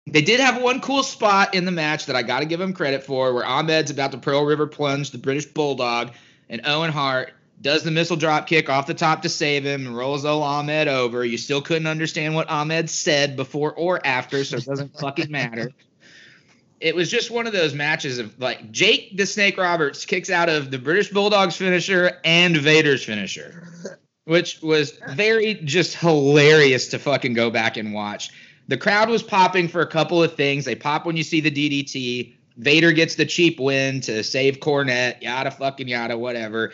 they 0.07 0.21
did 0.21 0.39
have 0.39 0.61
one 0.61 0.81
cool 0.81 1.03
spot 1.03 1.53
in 1.53 1.65
the 1.65 1.71
match 1.71 2.07
that 2.07 2.15
I 2.15 2.23
got 2.23 2.39
to 2.39 2.45
give 2.45 2.59
him 2.59 2.73
credit 2.73 3.03
for, 3.03 3.33
where 3.33 3.45
Ahmed's 3.45 3.91
about 3.91 4.11
to 4.11 4.17
Pearl 4.17 4.43
River 4.43 4.65
plunge 4.65 5.11
the 5.11 5.17
British 5.17 5.45
Bulldog, 5.45 6.11
and 6.49 6.61
Owen 6.65 6.91
Hart 6.91 7.33
does 7.61 7.83
the 7.83 7.91
missile 7.91 8.15
drop 8.15 8.47
kick 8.47 8.69
off 8.69 8.87
the 8.87 8.93
top 8.93 9.21
to 9.23 9.29
save 9.29 9.65
him 9.65 9.85
and 9.85 9.97
rolls 9.97 10.25
old 10.25 10.43
Ahmed 10.43 10.87
over. 10.87 11.25
You 11.25 11.37
still 11.37 11.61
couldn't 11.61 11.87
understand 11.87 12.35
what 12.35 12.49
Ahmed 12.49 12.89
said 12.89 13.35
before 13.35 13.73
or 13.73 14.05
after, 14.05 14.43
so 14.43 14.57
it 14.57 14.65
doesn't 14.65 14.97
fucking 14.97 15.29
matter. 15.31 15.71
it 16.79 16.95
was 16.95 17.11
just 17.11 17.29
one 17.29 17.47
of 17.47 17.53
those 17.53 17.73
matches 17.73 18.19
of 18.19 18.39
like 18.39 18.71
Jake 18.71 19.17
the 19.17 19.25
Snake 19.25 19.57
Roberts 19.57 20.05
kicks 20.05 20.29
out 20.29 20.49
of 20.49 20.71
the 20.71 20.79
British 20.79 21.09
Bulldogs 21.09 21.57
finisher 21.57 22.17
and 22.23 22.55
Vader's 22.55 23.03
finisher, 23.03 23.67
which 24.25 24.61
was 24.61 24.97
very 25.09 25.55
just 25.55 25.95
hilarious 25.95 26.87
to 26.89 26.99
fucking 26.99 27.33
go 27.33 27.49
back 27.49 27.77
and 27.77 27.93
watch. 27.93 28.29
The 28.67 28.77
crowd 28.77 29.09
was 29.09 29.23
popping 29.23 29.67
for 29.67 29.81
a 29.81 29.87
couple 29.87 30.21
of 30.21 30.35
things. 30.35 30.63
They 30.63 30.75
pop 30.75 31.05
when 31.05 31.17
you 31.17 31.23
see 31.23 31.41
the 31.41 31.51
DDT. 31.51 32.35
Vader 32.57 32.91
gets 32.91 33.15
the 33.15 33.25
cheap 33.25 33.59
win 33.59 34.01
to 34.01 34.23
save 34.23 34.59
Cornette, 34.59 35.21
yada 35.21 35.49
fucking 35.49 35.87
yada, 35.87 36.17
whatever. 36.17 36.73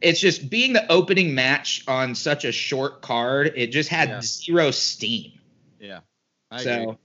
It's 0.00 0.20
just 0.20 0.50
being 0.50 0.72
the 0.74 0.90
opening 0.92 1.34
match 1.34 1.82
on 1.88 2.14
such 2.14 2.44
a 2.44 2.52
short 2.52 3.02
card, 3.02 3.52
it 3.56 3.68
just 3.68 3.88
had 3.88 4.08
Yeah. 4.08 4.20
zero 4.20 4.70
steam. 4.70 5.32
Yeah. 5.80 6.00
I 6.50 6.62
so 6.62 6.82
agree. 6.82 6.96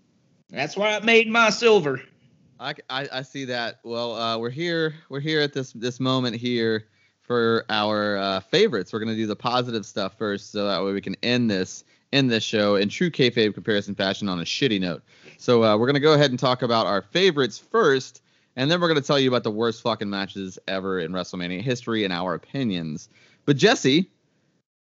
that's 0.50 0.76
why 0.76 0.96
I 0.96 1.00
made 1.00 1.28
my 1.30 1.50
silver. 1.50 2.02
I, 2.60 2.76
I, 2.90 3.08
I 3.12 3.22
see 3.24 3.46
that. 3.46 3.80
Well, 3.84 4.16
uh, 4.16 4.38
we're 4.38 4.50
here. 4.52 4.94
We're 5.10 5.20
here 5.20 5.42
at 5.42 5.54
this 5.54 5.72
this 5.74 6.00
moment 6.00 6.36
here 6.36 6.88
for 7.22 7.66
our 7.70 8.18
uh, 8.18 8.40
favorites. 8.42 8.94
We're 8.94 9.00
gonna 9.00 9.16
do 9.16 9.26
the 9.26 9.36
positive 9.36 9.86
stuff 9.86 10.18
first, 10.18 10.52
so 10.52 10.68
that 10.68 10.84
way 10.84 10.92
we 10.94 11.02
can 11.02 11.16
end 11.24 11.50
this 11.50 11.84
end 12.14 12.30
this 12.30 12.44
show 12.44 12.76
in 12.76 12.90
true 12.90 13.10
kayfabe 13.10 13.54
comparison 13.54 13.96
fashion 13.96 14.28
on 14.30 14.40
a 14.42 14.44
shitty 14.44 14.80
note. 14.80 15.02
So 15.38 15.64
uh, 15.64 15.76
we're 15.78 15.88
gonna 15.88 16.00
go 16.02 16.14
ahead 16.14 16.30
and 16.30 16.38
talk 16.40 16.62
about 16.62 16.86
our 16.86 17.02
favorites 17.02 17.58
first, 17.58 18.22
and 18.56 18.70
then 18.70 18.82
we're 18.82 18.88
gonna 18.88 19.02
tell 19.02 19.20
you 19.20 19.30
about 19.30 19.44
the 19.44 19.52
worst 19.52 19.82
fucking 19.82 20.10
matches 20.10 20.60
ever 20.68 21.00
in 21.00 21.12
WrestleMania 21.12 21.62
history 21.62 22.04
and 22.04 22.14
our 22.14 22.34
opinions. 22.34 23.10
But 23.46 23.58
Jesse, 23.58 24.10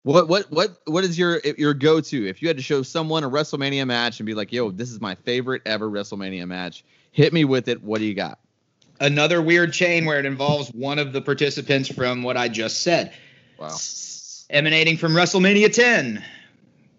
what 0.02 0.28
what 0.28 0.50
what 0.52 0.78
what 0.84 1.04
is 1.04 1.18
your 1.18 1.40
your 1.58 1.74
go 1.74 2.00
to 2.00 2.28
if 2.28 2.40
you 2.40 2.48
had 2.48 2.56
to 2.56 2.62
show 2.62 2.82
someone 2.82 3.24
a 3.24 3.30
WrestleMania 3.30 3.86
match 3.86 4.20
and 4.20 4.26
be 4.26 4.34
like, 4.34 4.52
yo, 4.52 4.70
this 4.70 4.90
is 4.90 5.00
my 5.00 5.14
favorite 5.16 5.62
ever 5.66 5.90
WrestleMania 5.90 6.46
match? 6.46 6.84
Hit 7.10 7.32
me 7.32 7.44
with 7.44 7.66
it. 7.68 7.82
What 7.82 7.98
do 7.98 8.04
you 8.04 8.14
got? 8.14 8.38
Another 9.00 9.42
weird 9.42 9.72
chain 9.72 10.04
where 10.04 10.18
it 10.18 10.24
involves 10.24 10.68
one 10.70 10.98
of 10.98 11.12
the 11.12 11.20
participants 11.20 11.88
from 11.92 12.22
what 12.22 12.36
I 12.36 12.48
just 12.48 12.82
said. 12.82 13.12
Wow. 13.58 13.76
Emanating 14.48 14.96
from 14.96 15.12
WrestleMania 15.12 15.72
10, 15.72 16.24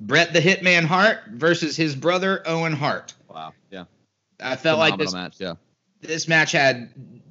Bret 0.01 0.33
the 0.33 0.39
Hitman 0.39 0.83
Hart 0.83 1.19
versus 1.29 1.77
his 1.77 1.95
brother 1.95 2.43
Owen 2.45 2.73
Hart. 2.73 3.13
Wow. 3.29 3.53
Yeah. 3.71 3.85
I 4.39 4.57
felt 4.57 4.79
like 4.79 4.95
Phenomenal 4.95 5.05
this 5.05 5.13
match. 5.13 5.35
Yeah. 5.39 5.53
This 6.01 6.27
match 6.27 6.51
had 6.51 6.89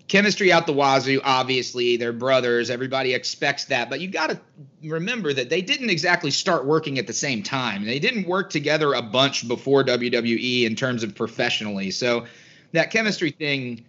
chemistry 0.09 0.53
out 0.53 0.67
the 0.67 0.73
wazoo. 0.73 1.21
Obviously, 1.25 1.97
they're 1.97 2.13
brothers. 2.13 2.71
Everybody 2.71 3.15
expects 3.15 3.67
that, 3.67 3.91
but 3.91 4.01
you 4.01 4.09
got 4.09 4.31
to 4.31 4.41
remember 4.83 5.33
that 5.33 5.51
they 5.51 5.63
didn't 5.63 5.91
exactly 5.91 6.31
start 6.31 6.65
working 6.65 6.99
at 6.99 7.07
the 7.07 7.13
same 7.13 7.43
time. 7.43 7.85
They 7.85 7.99
didn't 7.99 8.27
work 8.27 8.51
together 8.51 8.95
a 8.95 9.03
bunch 9.03 9.47
before 9.49 9.85
WWE 9.85 10.65
in 10.65 10.77
terms 10.77 11.03
of 11.03 11.15
professionally. 11.15 11.91
So 11.91 12.27
that 12.73 12.91
chemistry 12.91 13.31
thing, 13.31 13.85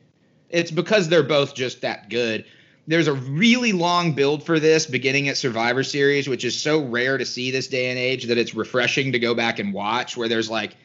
it's 0.50 0.72
because 0.72 1.10
they're 1.10 1.24
both 1.24 1.56
just 1.56 1.82
that 1.82 2.10
good. 2.10 2.46
There's 2.88 3.08
a 3.08 3.14
really 3.14 3.74
long 3.74 4.14
build 4.14 4.46
for 4.46 4.62
this 4.62 4.86
beginning 4.86 5.28
at 5.28 5.36
Survivor 5.36 5.84
Series, 5.84 6.30
which 6.30 6.46
is 6.46 6.58
so 6.58 6.82
rare 6.86 7.18
to 7.18 7.26
see 7.26 7.52
this 7.52 7.68
day 7.68 7.90
and 7.90 8.00
age 8.00 8.28
that 8.28 8.38
it's 8.38 8.56
refreshing 8.56 9.12
to 9.12 9.20
go 9.20 9.36
back 9.36 9.60
and 9.60 9.74
watch. 9.74 10.16
Where 10.16 10.30
there's 10.30 10.50
like 10.50 10.78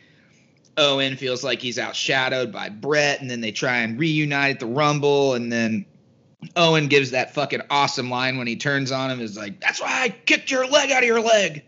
Owen 0.76 1.16
feels 1.16 1.44
like 1.44 1.60
he's 1.60 1.78
outshadowed 1.78 2.52
by 2.52 2.68
Bret, 2.68 3.20
and 3.20 3.30
then 3.30 3.40
they 3.40 3.52
try 3.52 3.78
and 3.78 3.98
reunite 3.98 4.54
at 4.54 4.60
the 4.60 4.66
Rumble, 4.66 5.34
and 5.34 5.52
then 5.52 5.84
Owen 6.56 6.88
gives 6.88 7.10
that 7.12 7.34
fucking 7.34 7.62
awesome 7.70 8.10
line 8.10 8.38
when 8.38 8.46
he 8.46 8.56
turns 8.56 8.90
on 8.90 9.10
him 9.10 9.20
is 9.20 9.36
like, 9.36 9.60
"That's 9.60 9.80
why 9.80 10.02
I 10.02 10.08
kicked 10.08 10.50
your 10.50 10.66
leg 10.66 10.90
out 10.90 11.02
of 11.02 11.06
your 11.06 11.20
leg," 11.20 11.62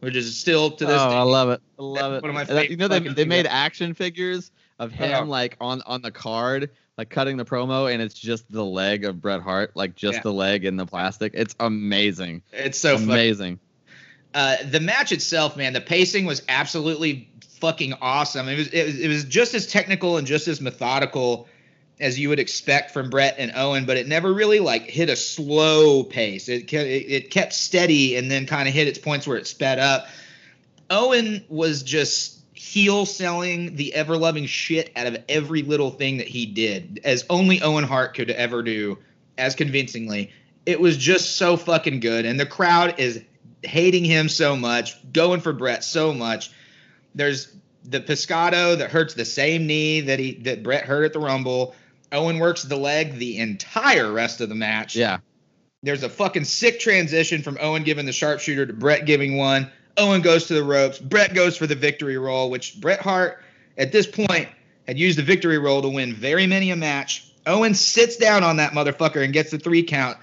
which 0.00 0.16
is 0.16 0.36
still 0.36 0.70
to 0.72 0.84
Oh, 0.84 0.88
day, 0.88 0.94
I 1.16 1.22
love 1.22 1.50
it. 1.50 1.60
I 1.78 1.82
love 1.82 2.12
it. 2.14 2.22
one 2.22 2.30
of 2.30 2.34
my 2.34 2.44
that- 2.44 2.70
you 2.70 2.76
know 2.76 2.88
they 2.88 2.98
favorite 2.98 3.16
they 3.16 3.24
made 3.24 3.46
action 3.46 3.94
figures 3.94 4.50
of 4.78 4.90
him 4.92 5.28
like 5.28 5.56
on 5.60 5.82
on 5.86 6.00
the 6.02 6.10
card, 6.10 6.70
like 6.96 7.10
cutting 7.10 7.36
the 7.36 7.44
promo, 7.44 7.92
and 7.92 8.00
it's 8.02 8.14
just 8.14 8.50
the 8.50 8.64
leg 8.64 9.04
of 9.04 9.20
Bret 9.20 9.42
Hart, 9.42 9.72
like 9.76 9.94
just 9.94 10.16
Yeah. 10.16 10.22
the 10.22 10.32
leg 10.32 10.64
in 10.64 10.76
the 10.76 10.86
plastic. 10.86 11.32
It's 11.34 11.54
amazing. 11.60 12.42
It's 12.52 12.78
so 12.78 12.96
amazing. 12.96 13.60
Uh, 14.32 14.56
the 14.70 14.78
match 14.80 15.10
itself, 15.12 15.56
man, 15.56 15.72
the 15.72 15.80
pacing 15.80 16.24
was 16.24 16.40
absolutely 16.48 17.29
fucking 17.60 17.94
awesome. 18.00 18.48
It 18.48 18.56
was, 18.56 18.68
it 18.68 18.86
was 18.86 19.00
it 19.00 19.08
was 19.08 19.24
just 19.24 19.54
as 19.54 19.66
technical 19.66 20.16
and 20.16 20.26
just 20.26 20.48
as 20.48 20.60
methodical 20.60 21.48
as 22.00 22.18
you 22.18 22.30
would 22.30 22.38
expect 22.38 22.92
from 22.92 23.10
Bret 23.10 23.36
and 23.38 23.52
Owen, 23.54 23.84
but 23.84 23.98
it 23.98 24.08
never 24.08 24.32
really 24.32 24.58
like 24.58 24.84
hit 24.84 25.10
a 25.10 25.16
slow 25.16 26.02
pace. 26.02 26.48
It 26.48 26.72
it 26.72 27.30
kept 27.30 27.52
steady 27.52 28.16
and 28.16 28.30
then 28.30 28.46
kind 28.46 28.66
of 28.66 28.74
hit 28.74 28.88
its 28.88 28.98
points 28.98 29.26
where 29.26 29.36
it 29.36 29.46
sped 29.46 29.78
up. 29.78 30.06
Owen 30.88 31.44
was 31.48 31.82
just 31.82 32.40
heel 32.54 33.06
selling 33.06 33.76
the 33.76 33.94
ever 33.94 34.16
loving 34.16 34.46
shit 34.46 34.90
out 34.96 35.06
of 35.06 35.16
every 35.28 35.62
little 35.62 35.90
thing 35.90 36.18
that 36.18 36.28
he 36.28 36.46
did, 36.46 37.00
as 37.04 37.24
only 37.30 37.62
Owen 37.62 37.84
Hart 37.84 38.14
could 38.14 38.30
ever 38.30 38.62
do, 38.62 38.98
as 39.38 39.54
convincingly. 39.54 40.30
It 40.66 40.80
was 40.80 40.96
just 40.96 41.36
so 41.36 41.56
fucking 41.56 42.00
good, 42.00 42.26
and 42.26 42.38
the 42.38 42.46
crowd 42.46 42.98
is 42.98 43.22
hating 43.62 44.04
him 44.04 44.28
so 44.28 44.56
much, 44.56 44.96
going 45.12 45.40
for 45.40 45.52
Bret 45.52 45.84
so 45.84 46.12
much. 46.12 46.50
There's 47.14 47.52
the 47.84 48.00
pescado 48.00 48.78
that 48.78 48.90
hurts 48.90 49.14
the 49.14 49.24
same 49.24 49.66
knee 49.66 50.02
that 50.02 50.18
he 50.18 50.34
that 50.42 50.62
Bret 50.62 50.84
hurt 50.84 51.04
at 51.04 51.12
the 51.12 51.18
Rumble. 51.18 51.74
Owen 52.12 52.38
works 52.38 52.62
the 52.62 52.76
leg 52.76 53.18
the 53.18 53.38
entire 53.38 54.10
rest 54.10 54.40
of 54.40 54.48
the 54.48 54.54
match. 54.54 54.96
Yeah. 54.96 55.18
There's 55.82 56.02
a 56.02 56.08
fucking 56.08 56.44
sick 56.44 56.80
transition 56.80 57.42
from 57.42 57.56
Owen 57.60 57.84
giving 57.84 58.04
the 58.04 58.12
sharpshooter 58.12 58.66
to 58.66 58.72
Bret 58.72 59.06
giving 59.06 59.36
one. 59.36 59.70
Owen 59.96 60.20
goes 60.20 60.46
to 60.46 60.54
the 60.54 60.62
ropes. 60.62 60.98
Bret 60.98 61.34
goes 61.34 61.56
for 61.56 61.66
the 61.66 61.74
victory 61.74 62.18
roll, 62.18 62.50
which 62.50 62.80
Bret 62.80 63.00
Hart 63.00 63.42
at 63.78 63.92
this 63.92 64.06
point 64.06 64.48
had 64.86 64.98
used 64.98 65.18
the 65.18 65.22
victory 65.22 65.58
roll 65.58 65.82
to 65.82 65.88
win 65.88 66.14
very 66.14 66.46
many 66.46 66.70
a 66.70 66.76
match. 66.76 67.32
Owen 67.46 67.74
sits 67.74 68.16
down 68.16 68.44
on 68.44 68.56
that 68.56 68.72
motherfucker 68.72 69.24
and 69.24 69.32
gets 69.32 69.50
the 69.50 69.58
three 69.58 69.82
count. 69.82 70.18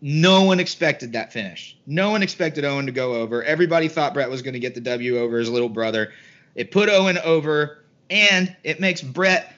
No 0.00 0.44
one 0.44 0.60
expected 0.60 1.12
that 1.12 1.32
finish. 1.32 1.76
No 1.86 2.10
one 2.10 2.22
expected 2.22 2.64
Owen 2.64 2.86
to 2.86 2.92
go 2.92 3.14
over. 3.14 3.42
Everybody 3.42 3.88
thought 3.88 4.14
Bret 4.14 4.30
was 4.30 4.42
going 4.42 4.54
to 4.54 4.60
get 4.60 4.74
the 4.74 4.80
W 4.80 5.18
over 5.18 5.38
his 5.38 5.50
little 5.50 5.68
brother. 5.68 6.12
It 6.54 6.70
put 6.70 6.88
Owen 6.88 7.18
over, 7.18 7.84
and 8.08 8.54
it 8.64 8.80
makes 8.80 9.00
Bret. 9.00 9.54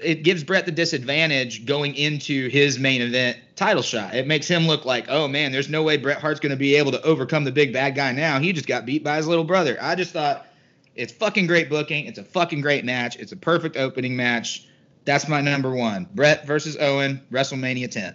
It 0.00 0.22
gives 0.22 0.44
Bret 0.44 0.64
the 0.64 0.72
disadvantage 0.72 1.66
going 1.66 1.94
into 1.94 2.48
his 2.48 2.78
main 2.78 3.02
event 3.02 3.36
title 3.56 3.82
shot. 3.82 4.14
It 4.14 4.26
makes 4.26 4.46
him 4.46 4.66
look 4.66 4.84
like, 4.84 5.06
oh 5.08 5.26
man, 5.26 5.50
there's 5.50 5.68
no 5.68 5.82
way 5.82 5.96
Bret 5.96 6.20
Hart's 6.20 6.40
going 6.40 6.50
to 6.50 6.56
be 6.56 6.76
able 6.76 6.92
to 6.92 7.02
overcome 7.02 7.44
the 7.44 7.52
big 7.52 7.72
bad 7.72 7.96
guy 7.96 8.12
now. 8.12 8.38
He 8.38 8.52
just 8.52 8.68
got 8.68 8.86
beat 8.86 9.02
by 9.02 9.16
his 9.16 9.26
little 9.26 9.44
brother. 9.44 9.76
I 9.80 9.96
just 9.96 10.12
thought 10.12 10.46
it's 10.94 11.12
fucking 11.12 11.46
great 11.46 11.68
booking. 11.68 12.06
It's 12.06 12.18
a 12.18 12.24
fucking 12.24 12.60
great 12.60 12.84
match. 12.84 13.16
It's 13.16 13.32
a 13.32 13.36
perfect 13.36 13.76
opening 13.76 14.16
match. 14.16 14.68
That's 15.04 15.26
my 15.26 15.40
number 15.40 15.74
one. 15.74 16.08
Bret 16.14 16.46
versus 16.46 16.76
Owen, 16.78 17.22
WrestleMania 17.32 17.90
10. 17.90 18.14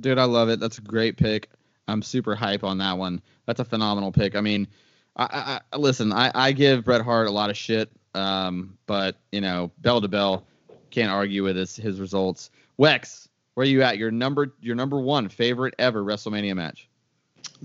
Dude, 0.00 0.18
I 0.18 0.24
love 0.24 0.48
it. 0.48 0.58
That's 0.58 0.78
a 0.78 0.82
great 0.82 1.16
pick. 1.16 1.50
I'm 1.88 2.02
super 2.02 2.34
hype 2.34 2.64
on 2.64 2.78
that 2.78 2.98
one. 2.98 3.20
That's 3.46 3.60
a 3.60 3.64
phenomenal 3.64 4.10
pick. 4.10 4.34
I 4.34 4.40
mean, 4.40 4.68
I, 5.16 5.60
I, 5.72 5.76
listen. 5.76 6.12
I, 6.12 6.30
I 6.34 6.52
give 6.52 6.84
Bret 6.84 7.02
Hart 7.02 7.28
a 7.28 7.30
lot 7.30 7.50
of 7.50 7.56
shit, 7.56 7.90
um, 8.14 8.78
but 8.86 9.16
you 9.30 9.40
know, 9.40 9.70
bell 9.78 10.00
to 10.00 10.08
bell, 10.08 10.46
can't 10.90 11.10
argue 11.10 11.42
with 11.42 11.56
his 11.56 11.76
his 11.76 12.00
results. 12.00 12.50
Wex, 12.78 13.28
where 13.54 13.64
are 13.64 13.68
you 13.68 13.82
at? 13.82 13.98
Your 13.98 14.10
number 14.10 14.54
your 14.60 14.74
number 14.74 14.98
one 14.98 15.28
favorite 15.28 15.74
ever 15.78 16.02
WrestleMania 16.02 16.54
match. 16.56 16.88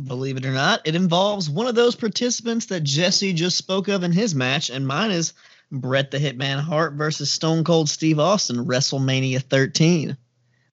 Believe 0.08 0.38
it 0.38 0.46
or 0.46 0.52
not, 0.52 0.82
it 0.86 0.96
involves 0.96 1.50
one 1.50 1.68
of 1.68 1.76
those 1.76 1.96
participants 1.96 2.68
that 2.68 2.84
Jesse 2.84 3.34
just 3.34 3.58
spoke 3.58 3.88
of 3.88 4.04
in 4.04 4.12
his 4.12 4.36
match, 4.36 4.70
and 4.70 4.86
mine 4.86 5.12
is 5.12 5.34
Bret 5.72 6.12
the 6.12 6.18
Hitman 6.18 6.60
Hart 6.60 6.94
versus 6.94 7.32
Stone 7.32 7.64
Cold 7.64 7.90
Steve 7.90 8.20
Austin, 8.20 8.66
WrestleMania 8.66 9.42
13, 9.42 10.18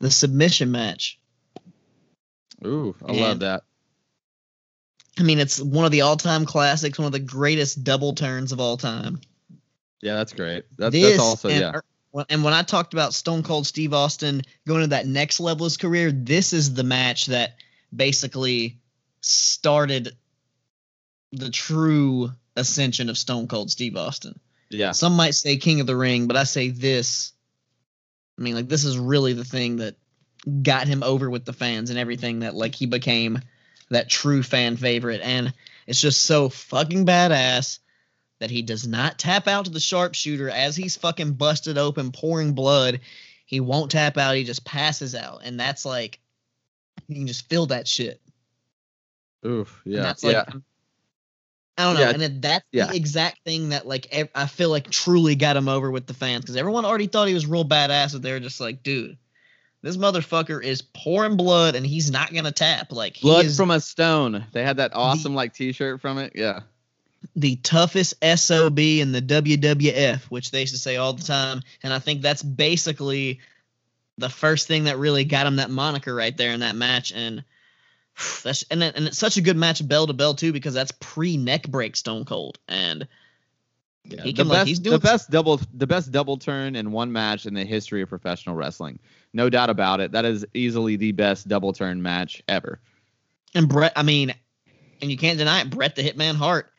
the 0.00 0.10
submission 0.10 0.70
match. 0.70 1.18
Ooh, 2.66 2.94
I 3.06 3.12
love 3.12 3.40
that. 3.40 3.62
I 5.18 5.22
mean, 5.22 5.38
it's 5.38 5.60
one 5.60 5.84
of 5.84 5.92
the 5.92 6.00
all-time 6.00 6.44
classics, 6.44 6.98
one 6.98 7.06
of 7.06 7.12
the 7.12 7.20
greatest 7.20 7.84
double 7.84 8.14
turns 8.14 8.52
of 8.52 8.60
all 8.60 8.76
time. 8.76 9.20
Yeah, 10.00 10.16
that's 10.16 10.32
great. 10.32 10.64
That's 10.76 10.92
this 10.92 11.16
that's 11.16 11.22
also 11.22 11.48
and, 11.48 11.60
yeah. 11.60 12.24
and 12.28 12.44
when 12.44 12.52
I 12.52 12.62
talked 12.62 12.92
about 12.92 13.14
Stone 13.14 13.42
Cold 13.42 13.66
Steve 13.66 13.94
Austin 13.94 14.42
going 14.66 14.82
to 14.82 14.86
that 14.88 15.06
next 15.06 15.40
level 15.40 15.64
of 15.64 15.70
his 15.70 15.76
career, 15.76 16.12
this 16.12 16.52
is 16.52 16.74
the 16.74 16.82
match 16.82 17.26
that 17.26 17.56
basically 17.94 18.78
started 19.20 20.14
the 21.32 21.50
true 21.50 22.30
ascension 22.56 23.08
of 23.08 23.16
Stone 23.16 23.48
Cold 23.48 23.70
Steve 23.70 23.96
Austin. 23.96 24.38
Yeah. 24.68 24.92
Some 24.92 25.14
might 25.14 25.34
say 25.34 25.56
King 25.56 25.80
of 25.80 25.86
the 25.86 25.96
Ring, 25.96 26.26
but 26.26 26.36
I 26.36 26.44
say 26.44 26.68
this. 26.68 27.32
I 28.38 28.42
mean, 28.42 28.54
like 28.54 28.68
this 28.68 28.84
is 28.84 28.98
really 28.98 29.32
the 29.32 29.44
thing 29.44 29.76
that 29.76 29.96
got 30.62 30.86
him 30.86 31.02
over 31.02 31.30
with 31.30 31.44
the 31.44 31.52
fans 31.52 31.90
and 31.90 31.98
everything 31.98 32.40
that 32.40 32.54
like 32.54 32.74
he 32.74 32.86
became 32.86 33.40
that 33.90 34.08
true 34.08 34.42
fan 34.42 34.76
favorite 34.76 35.20
and 35.22 35.52
it's 35.86 36.00
just 36.00 36.22
so 36.24 36.48
fucking 36.48 37.04
badass 37.06 37.78
that 38.40 38.50
he 38.50 38.62
does 38.62 38.86
not 38.86 39.18
tap 39.18 39.46
out 39.46 39.66
to 39.66 39.70
the 39.70 39.80
sharpshooter 39.80 40.48
as 40.50 40.76
he's 40.76 40.96
fucking 40.96 41.32
busted 41.34 41.78
open 41.78 42.10
pouring 42.12 42.52
blood 42.54 43.00
he 43.46 43.60
won't 43.60 43.90
tap 43.90 44.16
out 44.18 44.34
he 44.36 44.44
just 44.44 44.64
passes 44.64 45.14
out 45.14 45.40
and 45.44 45.58
that's 45.60 45.84
like 45.84 46.18
you 47.08 47.14
can 47.16 47.26
just 47.26 47.48
feel 47.48 47.66
that 47.66 47.86
shit 47.86 48.20
Oof. 49.46 49.82
and 49.84 49.94
Yeah. 49.94 50.02
that's 50.02 50.24
like 50.24 50.32
yeah. 50.34 50.44
I 51.76 51.82
don't 51.86 51.94
know, 51.94 52.00
Yeah. 52.02 52.10
and 52.10 52.22
it, 52.22 52.40
that's 52.42 52.64
Yeah. 52.70 52.86
the 52.86 52.94
exact 52.96 53.42
thing 53.44 53.70
that 53.70 53.84
like 53.86 54.06
ev- 54.12 54.28
I 54.34 54.46
feel 54.46 54.70
like 54.70 54.88
truly 54.90 55.34
got 55.34 55.56
him 55.56 55.68
over 55.68 55.90
with 55.90 56.06
the 56.06 56.14
fans 56.14 56.42
because 56.42 56.56
everyone 56.56 56.84
already 56.84 57.08
thought 57.08 57.26
he 57.26 57.34
was 57.34 57.46
real 57.46 57.64
badass, 57.64 58.12
but 58.12 58.22
they 58.22 58.30
were 58.30 58.38
just 58.38 58.60
like, 58.60 58.84
dude, 58.84 59.18
this 59.84 59.98
motherfucker 59.98 60.64
is 60.64 60.80
pouring 60.80 61.36
blood 61.36 61.74
and 61.74 61.84
he's 61.86 62.10
not 62.10 62.32
gonna 62.32 62.50
tap. 62.50 62.90
Like 62.90 63.20
Blood 63.20 63.52
from 63.54 63.70
a 63.70 63.80
stone. 63.80 64.46
They 64.52 64.64
had 64.64 64.78
that 64.78 64.92
awesome 64.94 65.34
like 65.34 65.52
T-shirt 65.52 66.00
from 66.00 66.16
it. 66.16 66.32
Yeah. 66.34 66.60
the 67.36 67.56
toughest 67.56 68.14
SOB 68.22 68.78
in 68.78 69.12
the 69.12 69.20
WWF, 69.20 70.22
which 70.30 70.50
they 70.50 70.60
used 70.60 70.72
to 70.72 70.80
say 70.80 70.96
all 70.96 71.12
the 71.12 71.22
time, 71.22 71.60
and 71.82 71.92
I 71.92 71.98
think 71.98 72.22
that's 72.22 72.42
basically 72.42 73.40
the 74.16 74.30
first 74.30 74.68
thing 74.68 74.84
that 74.84 74.96
really 74.96 75.24
got 75.24 75.46
him 75.46 75.56
that 75.56 75.70
moniker 75.70 76.14
right 76.14 76.34
there 76.34 76.52
in 76.52 76.60
that 76.60 76.76
match. 76.76 77.12
And 77.12 77.44
that's 78.42 78.62
and 78.70 78.82
and 78.82 79.06
it's 79.08 79.18
such 79.18 79.36
a 79.36 79.42
good 79.42 79.56
match 79.56 79.86
bell 79.86 80.06
to 80.06 80.14
bell 80.14 80.34
too 80.34 80.52
because 80.52 80.72
that's 80.72 80.92
pre 80.92 81.36
neck 81.36 81.68
break 81.68 81.94
Stone 81.94 82.24
Cold 82.24 82.58
and. 82.68 83.06
Yeah, 84.06 84.22
He 84.22 84.32
the 84.32 84.42
can, 84.42 84.48
like, 84.48 84.58
best, 84.58 84.68
he's 84.68 84.82
the 84.82 84.98
best 84.98 85.30
double, 85.30 85.58
the 85.72 85.86
best 85.86 86.12
double 86.12 86.36
turn 86.36 86.76
in 86.76 86.92
one 86.92 87.10
match 87.10 87.46
in 87.46 87.54
the 87.54 87.64
history 87.64 88.02
of 88.02 88.10
professional 88.10 88.54
wrestling. 88.54 88.98
No 89.34 89.50
doubt 89.50 89.68
about 89.68 90.00
it. 90.00 90.12
That 90.12 90.24
is 90.24 90.46
easily 90.54 90.96
the 90.96 91.12
best 91.12 91.48
double 91.48 91.72
turn 91.72 92.00
match 92.00 92.42
ever. 92.48 92.80
And 93.54 93.68
Bret, 93.68 93.92
I 93.96 94.02
mean, 94.02 94.32
and 95.02 95.10
you 95.10 95.16
can't 95.18 95.36
deny 95.38 95.60
it. 95.60 95.70
Bret 95.70 95.96
the 95.96 96.02
Hitman 96.08 96.36
Hart, 96.36 96.70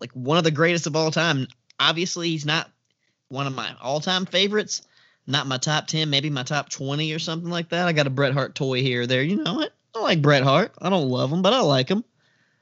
like 0.00 0.12
one 0.12 0.38
of 0.38 0.44
the 0.44 0.50
greatest 0.50 0.86
of 0.86 0.94
all 0.94 1.10
time. 1.10 1.48
Obviously, 1.80 2.28
he's 2.28 2.46
not 2.46 2.70
one 3.28 3.46
of 3.46 3.54
my 3.54 3.74
all-time 3.82 4.26
favorites. 4.26 4.82
Not 5.26 5.46
my 5.46 5.56
top 5.56 5.86
ten, 5.86 6.10
maybe 6.10 6.30
my 6.30 6.42
top 6.42 6.68
twenty 6.68 7.12
or 7.12 7.18
something 7.18 7.48
like 7.50 7.68
that. 7.70 7.86
I 7.88 7.92
got 7.92 8.06
a 8.06 8.10
Bret 8.10 8.32
Hart 8.34 8.54
toy 8.54 8.82
here 8.82 9.02
or 9.02 9.06
there. 9.06 9.22
You 9.22 9.36
know 9.42 9.54
what? 9.54 9.72
I 9.94 10.00
like 10.00 10.20
Bret 10.22 10.42
Hart. 10.42 10.72
I 10.80 10.90
don't 10.90 11.08
love 11.08 11.32
him, 11.32 11.42
but 11.42 11.52
I 11.52 11.60
like 11.60 11.88
him. 11.88 12.04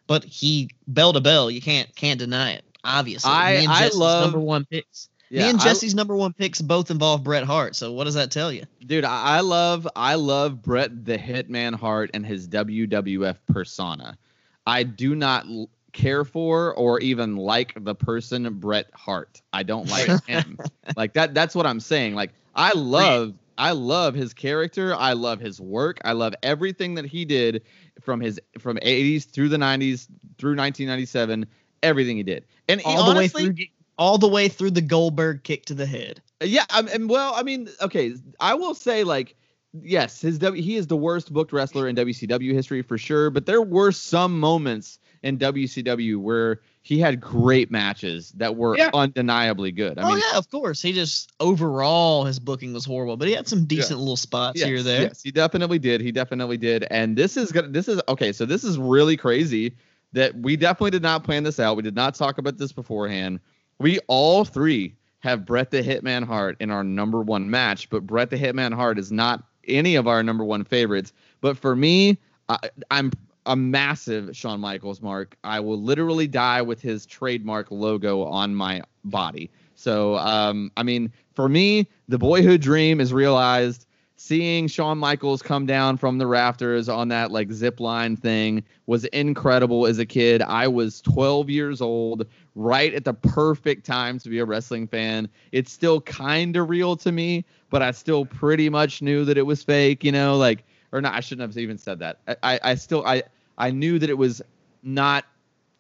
But 0.07 0.25
he 0.25 0.71
bell 0.87 1.13
to 1.13 1.21
bell, 1.21 1.51
you 1.51 1.61
can't 1.61 1.95
can't 1.97 2.19
deny 2.19 2.53
it. 2.53 2.65
Obviously, 2.85 3.31
I- 3.31 3.67
I 3.69 3.89
love- 3.95 4.25
number 4.33 4.41
one 4.41 4.65
picks. 4.65 5.09
Yeah, 5.31 5.45
me 5.45 5.51
and 5.51 5.61
I- 5.61 5.65
Jesse's 5.65 5.95
number 5.95 6.17
one 6.17 6.33
picks 6.33 6.61
both 6.61 6.91
involve 6.91 7.23
Bret 7.23 7.45
Hart. 7.45 7.77
So 7.77 7.93
what 7.93 8.05
does 8.05 8.15
that 8.15 8.31
tell 8.31 8.53
you? 8.53 8.65
dude, 8.85 9.05
I, 9.05 9.37
I 9.37 9.41
love, 9.41 9.87
I 9.95 10.17
love 10.17 10.61
Bret 10.63 11.05
the 11.05 11.17
Hitman 11.17 11.75
Hart 11.75 12.11
and 12.15 12.27
his 12.27 12.49
WWF 12.49 13.37
persona. 13.47 14.19
I 14.67 14.83
do 14.83 15.15
not 15.15 15.47
l- 15.47 15.69
care 15.93 16.25
for 16.25 16.75
or 16.75 17.01
even 17.01 17.37
like 17.37 17.73
the 17.77 17.95
person 17.95 18.53
Bret 18.55 18.87
Hart. 18.95 19.41
I 19.53 19.63
don't 19.63 19.89
like 19.89 20.25
him. 20.27 20.59
Like 20.97 21.15
that. 21.15 21.35
That's 21.35 21.55
what 21.55 21.67
I'm 21.67 21.81
saying. 21.81 22.15
Like 22.15 22.33
I 22.55 22.73
love, 22.73 23.35
I 23.59 23.73
love 23.73 24.15
his 24.15 24.35
character. 24.35 24.95
I 24.95 25.13
love 25.13 25.39
his 25.41 25.61
work. 25.61 26.01
I 26.05 26.13
love 26.13 26.35
everything 26.43 26.95
that 26.97 27.05
he 27.07 27.25
did 27.25 27.63
from 28.01 28.21
his 28.21 28.41
from 28.59 28.77
80s 28.79 29.29
through 29.31 29.49
the 29.51 29.57
90s 29.59 30.07
through 30.39 30.57
1997. 30.57 31.47
Everything 31.83 32.17
he 32.19 32.23
did, 32.23 32.45
and 32.69 32.81
he 32.81 32.87
All 32.87 33.05
the 33.07 33.13
way 33.13 33.19
honestly- 33.19 33.45
through, 33.47 33.55
all 34.01 34.17
the 34.19 34.27
way 34.27 34.49
through 34.49 34.71
the 34.71 34.81
Goldberg 34.81 35.45
kick 35.45 35.67
to 35.67 35.75
the 35.75 35.87
head. 35.87 36.21
Yeah, 36.43 36.65
I 36.71 36.81
and 36.81 37.09
well, 37.09 37.35
I 37.37 37.45
mean, 37.45 37.69
okay, 37.83 38.15
I 38.41 38.55
will 38.55 38.75
say 38.75 39.05
like 39.05 39.37
yes, 39.81 40.21
his 40.21 40.39
W 40.39 40.61
he 40.61 40.77
is 40.77 40.89
the 40.89 40.97
worst 40.97 41.33
booked 41.33 41.53
wrestler 41.53 41.87
in 41.87 41.95
WCW 41.95 42.53
history 42.53 42.83
for 42.83 42.99
sure, 42.99 43.31
but 43.31 43.47
there 43.47 43.63
were 43.63 43.93
some 43.93 44.41
moments 44.41 44.99
in 45.23 45.37
WCW 45.37 46.17
where 46.17 46.61
he 46.83 46.99
had 46.99 47.21
great 47.21 47.71
matches 47.71 48.33
that 48.39 48.57
were 48.57 48.75
Yeah. 48.75 48.89
undeniably 48.95 49.71
good. 49.71 49.99
I 49.99 50.03
oh 50.03 50.09
mean, 50.09 50.23
yeah, 50.33 50.39
of 50.39 50.51
course. 50.51 50.81
He 50.81 50.95
just 50.95 51.31
overall 51.39 52.25
his 52.25 52.39
booking 52.39 52.73
was 52.73 52.87
horrible, 52.87 53.19
but 53.19 53.29
he 53.29 53.35
had 53.35 53.47
some 53.47 53.67
decent 53.67 53.99
little 53.99 54.17
spots 54.17 54.59
yes, 54.59 54.67
here 54.67 54.79
or 54.79 54.83
there. 54.83 55.03
Yes, 55.03 55.23
he 55.23 55.31
definitely 55.31 55.79
did. 55.79 56.01
He 56.01 56.11
definitely 56.11 56.57
did. 56.57 56.87
And 56.91 57.17
this 57.17 57.37
is 57.37 57.53
gonna 57.53 57.69
this 57.69 57.87
is 57.87 58.01
okay, 58.09 58.33
so 58.33 58.47
this 58.47 58.65
is 58.65 58.79
really 58.79 59.19
crazy 59.19 59.77
that 60.13 60.35
we 60.35 60.57
definitely 60.57 60.91
did 60.91 61.03
not 61.03 61.23
plan 61.23 61.43
this 61.45 61.61
out. 61.61 61.77
We 61.77 61.83
did 61.83 61.95
not 61.95 62.15
talk 62.15 62.39
about 62.39 62.57
this 62.57 62.73
beforehand. 62.73 63.41
We 63.81 63.99
all 64.09 64.45
three 64.45 64.95
have 65.21 65.47
Bret 65.47 65.71
the 65.71 65.83
Hitman 65.83 66.25
Hart 66.25 66.57
in 66.61 66.71
our 66.71 66.85
number 66.85 67.23
one 67.23 67.51
match, 67.51 67.89
but 67.89 68.07
Bret 68.07 68.31
the 68.31 68.37
Hitman 68.37 68.75
Hart 68.75 68.99
is 68.99 69.11
not 69.11 69.43
any 69.67 69.97
of 69.97 70.07
our 70.07 70.23
number 70.23 70.45
one 70.45 70.65
favorites. 70.65 71.13
But 71.41 71.57
for 71.57 71.75
me, 71.75 72.19
I, 72.51 72.59
I'm 72.91 73.11
a 73.47 73.57
massive 73.57 74.37
Shawn 74.37 74.61
Michaels 74.61 75.01
mark. 75.01 75.37
I 75.45 75.61
will 75.61 75.81
literally 75.81 76.27
die 76.27 76.61
with 76.61 76.83
his 76.83 77.07
trademark 77.07 77.71
logo 77.71 78.23
on 78.25 78.55
my 78.55 78.83
body. 79.05 79.51
So, 79.77 80.17
um, 80.19 80.71
I 80.77 80.83
mean, 80.83 81.11
for 81.33 81.49
me, 81.49 81.89
the 82.09 82.19
boyhood 82.19 82.61
dream 82.61 83.01
is 83.01 83.15
realized. 83.15 83.87
Seeing 84.17 84.67
Shawn 84.69 84.99
Michaels 84.99 85.41
come 85.41 85.65
down 85.65 85.97
from 85.97 86.19
the 86.19 86.27
rafters 86.27 86.91
on 86.91 87.09
that 87.09 87.31
like 87.31 87.51
zip 87.51 87.81
line 87.81 88.17
thing 88.17 88.63
was 88.85 89.07
incredible 89.07 89.87
as 89.87 89.99
a 89.99 90.05
kid. 90.05 90.43
I 90.43 90.69
was 90.69 91.01
12 91.01 91.49
years 91.49 91.81
old, 91.81 92.27
right 92.55 92.93
at 92.95 93.05
the 93.05 93.15
perfect 93.15 93.87
time 93.87 94.19
to 94.19 94.29
be 94.29 94.39
a 94.39 94.45
wrestling 94.45 94.87
fan. 94.87 95.29
It's 95.53 95.73
still 95.73 96.01
kind 96.01 96.57
of 96.57 96.69
real 96.69 96.97
to 96.97 97.13
me, 97.13 97.45
but 97.71 97.83
I 97.83 97.91
still 97.93 98.25
pretty 98.27 98.69
much 98.69 99.03
knew 99.03 99.25
that 99.25 99.39
it 99.39 99.47
was 99.47 99.63
fake, 99.63 100.05
you 100.05 100.13
know, 100.13 100.37
like 100.37 100.65
or 100.93 101.01
not. 101.01 101.15
I 101.15 101.21
shouldn't 101.21 101.49
have 101.49 101.57
even 101.59 101.79
said 101.79 101.99
that. 102.01 102.19
I, 102.27 102.37
I, 102.43 102.61
I 102.63 102.75
still 102.75 103.05
I 103.07 103.23
I 103.59 103.71
knew 103.71 103.99
that 103.99 104.11
it 104.11 104.19
was 104.19 104.43
not. 104.83 105.25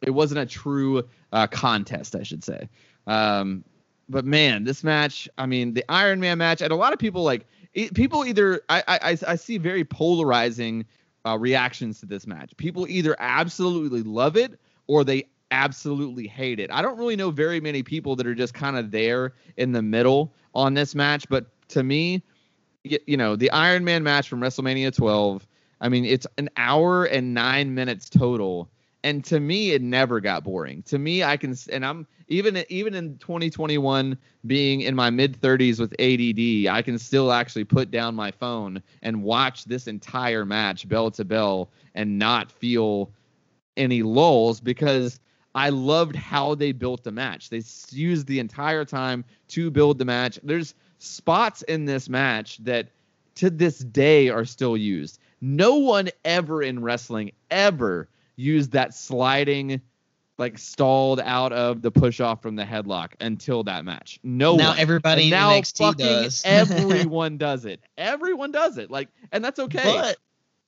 It 0.02 0.10
wasn't 0.10 0.40
a 0.40 0.46
true 0.46 1.06
uh, 1.32 1.46
contest, 1.46 2.16
I 2.16 2.22
should 2.22 2.42
say. 2.42 2.68
Um, 3.06 3.64
but 4.08 4.24
man, 4.24 4.64
this 4.64 4.82
match. 4.82 5.28
I 5.38 5.46
mean, 5.46 5.74
the 5.74 5.84
Iron 5.88 6.20
Man 6.20 6.38
match, 6.38 6.62
and 6.62 6.72
a 6.72 6.76
lot 6.76 6.92
of 6.92 6.98
people 6.98 7.22
like 7.22 7.46
it, 7.74 7.94
people 7.94 8.24
either. 8.24 8.62
I 8.68 8.82
I 8.86 9.18
I- 9.26 9.36
see 9.36 9.58
very 9.58 9.84
polarizing 9.84 10.84
uh, 11.26 11.36
reactions 11.38 12.00
to 12.00 12.06
this 12.06 12.26
match. 12.26 12.56
People 12.56 12.86
either 12.88 13.14
absolutely 13.18 14.02
love 14.02 14.36
it 14.36 14.58
or 14.86 15.04
they 15.04 15.26
absolutely 15.50 16.26
hate 16.26 16.60
it. 16.60 16.70
I 16.72 16.82
don't 16.82 16.98
really 16.98 17.16
know 17.16 17.30
very 17.30 17.60
many 17.60 17.82
people 17.82 18.16
that 18.16 18.26
are 18.26 18.34
just 18.34 18.54
kind 18.54 18.76
of 18.76 18.90
there 18.90 19.34
in 19.56 19.72
the 19.72 19.82
middle 19.82 20.32
on 20.54 20.74
this 20.74 20.94
match, 20.94 21.28
but 21.28 21.46
to 21.68 21.82
me, 21.82 22.22
you 22.84 23.16
know, 23.16 23.36
the 23.36 23.50
Iron 23.50 23.84
Man 23.84 24.02
match 24.02 24.28
from 24.28 24.40
WrestleMania 24.40 24.94
12, 24.94 25.46
I 25.80 25.88
mean, 25.88 26.04
it's 26.04 26.26
an 26.38 26.48
hour 26.56 27.04
and 27.04 27.34
9 27.34 27.74
minutes 27.74 28.08
total. 28.08 28.70
And 29.02 29.24
to 29.26 29.40
me 29.40 29.72
it 29.72 29.80
never 29.80 30.20
got 30.20 30.44
boring. 30.44 30.82
To 30.84 30.98
me 30.98 31.24
I 31.24 31.38
can 31.38 31.56
and 31.72 31.86
I'm 31.86 32.06
even 32.28 32.62
even 32.68 32.94
in 32.94 33.16
2021 33.18 34.16
being 34.46 34.82
in 34.82 34.94
my 34.94 35.08
mid 35.08 35.40
30s 35.40 35.80
with 35.80 35.92
ADD, 35.98 36.70
I 36.70 36.82
can 36.82 36.98
still 36.98 37.32
actually 37.32 37.64
put 37.64 37.90
down 37.90 38.14
my 38.14 38.30
phone 38.30 38.82
and 39.02 39.22
watch 39.22 39.64
this 39.64 39.86
entire 39.86 40.44
match 40.44 40.86
bell 40.86 41.10
to 41.12 41.24
bell 41.24 41.70
and 41.94 42.18
not 42.18 42.52
feel 42.52 43.10
any 43.76 44.02
lulls 44.02 44.60
because 44.60 45.18
I 45.54 45.70
loved 45.70 46.16
how 46.16 46.54
they 46.54 46.72
built 46.72 47.02
the 47.04 47.12
match. 47.12 47.50
They 47.50 47.62
used 47.90 48.26
the 48.26 48.38
entire 48.38 48.84
time 48.84 49.24
to 49.48 49.70
build 49.70 49.98
the 49.98 50.04
match. 50.04 50.38
There's 50.42 50.74
spots 50.98 51.62
in 51.62 51.84
this 51.84 52.08
match 52.08 52.58
that 52.58 52.88
to 53.36 53.50
this 53.50 53.78
day 53.78 54.28
are 54.28 54.44
still 54.44 54.76
used. 54.76 55.18
No 55.40 55.76
one 55.76 56.10
ever 56.24 56.62
in 56.62 56.82
wrestling 56.82 57.32
ever 57.50 58.08
used 58.36 58.72
that 58.72 58.94
sliding 58.94 59.80
like 60.38 60.56
stalled 60.56 61.20
out 61.20 61.52
of 61.52 61.82
the 61.82 61.90
push 61.90 62.18
off 62.18 62.40
from 62.40 62.56
the 62.56 62.64
headlock 62.64 63.12
until 63.20 63.62
that 63.64 63.84
match. 63.84 64.18
No 64.22 64.56
now 64.56 64.70
one. 64.70 64.78
everybody 64.78 65.22
And 65.24 65.30
now 65.30 65.50
NXT 65.52 65.78
fucking 65.78 66.06
does. 66.06 66.42
everyone 66.46 67.36
does 67.36 67.66
it. 67.66 67.80
Everyone 67.98 68.50
does 68.50 68.78
it. 68.78 68.90
Like 68.90 69.08
and 69.32 69.44
that's 69.44 69.58
okay. 69.58 69.82
But 69.84 70.16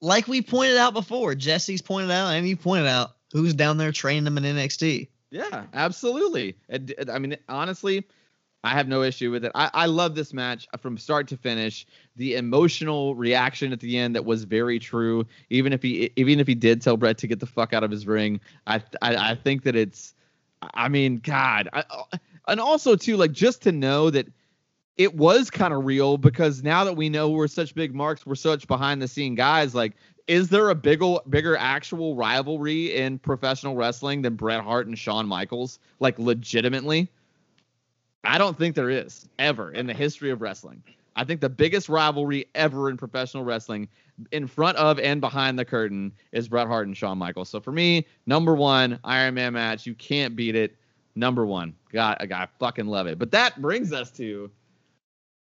like 0.00 0.28
we 0.28 0.42
pointed 0.42 0.76
out 0.76 0.92
before, 0.92 1.34
Jesse's 1.34 1.80
pointed 1.80 2.10
out, 2.10 2.32
and 2.32 2.46
you 2.46 2.56
pointed 2.56 2.86
out 2.86 3.12
who's 3.32 3.54
down 3.54 3.78
there 3.78 3.92
training 3.92 4.24
them 4.24 4.38
in 4.38 4.44
NXT. 4.44 5.09
Yeah, 5.30 5.64
absolutely. 5.72 6.56
I 7.10 7.18
mean, 7.18 7.36
honestly, 7.48 8.04
I 8.64 8.70
have 8.70 8.86
no 8.86 9.02
issue 9.02 9.30
with 9.30 9.44
it. 9.44 9.52
I, 9.54 9.70
I 9.72 9.86
love 9.86 10.14
this 10.14 10.32
match 10.32 10.68
from 10.78 10.98
start 10.98 11.28
to 11.28 11.36
finish. 11.36 11.86
The 12.16 12.36
emotional 12.36 13.14
reaction 13.14 13.72
at 13.72 13.80
the 13.80 13.98
end 13.98 14.14
that 14.14 14.24
was 14.24 14.44
very 14.44 14.78
true. 14.78 15.26
Even 15.50 15.72
if 15.72 15.82
he 15.82 16.10
even 16.16 16.38
if 16.38 16.46
he 16.46 16.54
did 16.54 16.82
tell 16.82 16.96
Bret 16.96 17.18
to 17.18 17.26
get 17.26 17.40
the 17.40 17.46
fuck 17.46 17.72
out 17.72 17.82
of 17.82 17.90
his 17.90 18.06
ring, 18.06 18.40
I 18.66 18.82
I, 19.00 19.16
I 19.30 19.34
think 19.34 19.64
that 19.64 19.74
it's. 19.74 20.14
I 20.74 20.88
mean, 20.88 21.16
God, 21.16 21.68
I, 21.72 21.82
and 22.46 22.60
also 22.60 22.94
too, 22.94 23.16
like 23.16 23.32
just 23.32 23.62
to 23.62 23.72
know 23.72 24.10
that 24.10 24.28
it 24.96 25.14
was 25.14 25.50
kind 25.50 25.72
of 25.72 25.84
real 25.84 26.16
because 26.18 26.62
now 26.62 26.84
that 26.84 26.96
we 26.96 27.09
know 27.09 27.30
we're 27.30 27.48
such 27.48 27.74
big 27.74 27.94
marks, 27.94 28.26
we're 28.26 28.34
such 28.34 28.68
behind 28.68 29.00
the 29.00 29.09
scene 29.09 29.34
guys. 29.34 29.74
Like, 29.74 29.94
is 30.27 30.49
there 30.49 30.70
a 30.70 30.74
bigger, 30.74 31.16
bigger 31.28 31.57
actual 31.57 32.15
rivalry 32.15 32.97
in 32.97 33.19
professional 33.19 33.74
wrestling 33.74 34.23
than 34.23 34.35
Bret 34.36 34.61
Hart 34.61 34.86
and 34.86 34.99
Shawn 34.99 35.27
Michaels? 35.27 35.78
Like, 36.01 36.19
legitimately, 36.19 37.11
I 38.24 38.39
don't 38.39 38.57
think 38.57 38.74
there 38.74 38.90
is 38.90 39.28
ever 39.39 39.73
in 39.73 39.86
the 39.86 39.94
history 39.94 40.31
of 40.31 40.40
wrestling. 40.40 40.82
I 41.16 41.24
think 41.24 41.40
the 41.40 41.49
biggest 41.49 41.89
rivalry 41.89 42.47
ever 42.55 42.89
in 42.89 42.97
professional 42.97 43.44
wrestling, 43.44 43.89
in 44.31 44.47
front 44.47 44.78
of 44.78 44.99
and 44.99 45.20
behind 45.20 45.59
the 45.59 45.65
curtain, 45.65 46.12
is 46.32 46.49
Bret 46.49 46.66
Hart 46.66 46.86
and 46.86 46.97
Shawn 46.97 47.19
Michaels. 47.19 47.51
So 47.51 47.61
for 47.61 47.73
me, 47.73 48.07
number 48.27 48.55
one 48.55 48.99
Iron 49.05 49.35
Man 49.35 49.53
match, 49.53 49.86
you 49.86 49.94
can't 49.94 50.35
beat 50.36 50.55
it. 50.55 50.77
Number 51.15 51.44
one, 51.44 51.74
God, 51.93 52.16
I 52.20 52.49
fucking 52.59 52.86
love 52.86 53.07
it. 53.07 53.19
But 53.19 53.31
that 53.32 53.61
brings 53.61 53.93
us 53.93 54.11
to 54.12 54.51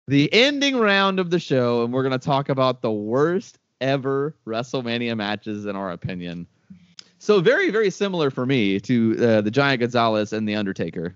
the 0.08 0.32
ending 0.34 0.76
round 0.76 1.20
of 1.20 1.30
the 1.30 1.40
show, 1.40 1.86
and 1.86 1.94
we're 1.94 2.04
gonna 2.04 2.20
talk 2.20 2.50
about 2.50 2.82
the 2.82 2.92
worst 2.92 3.60
ever 3.84 4.36
WrestleMania 4.48 5.16
matches 5.16 5.66
in 5.66 5.76
our 5.76 5.92
opinion. 5.92 6.48
So 7.20 7.42
very, 7.42 7.70
very 7.70 7.90
similar 7.90 8.32
for 8.32 8.46
me 8.46 8.80
to 8.80 9.16
uh, 9.18 9.42
the 9.42 9.52
Giant 9.52 9.82
Gonzalez 9.82 10.34
and 10.34 10.48
the 10.48 10.56
Undertaker. 10.56 11.16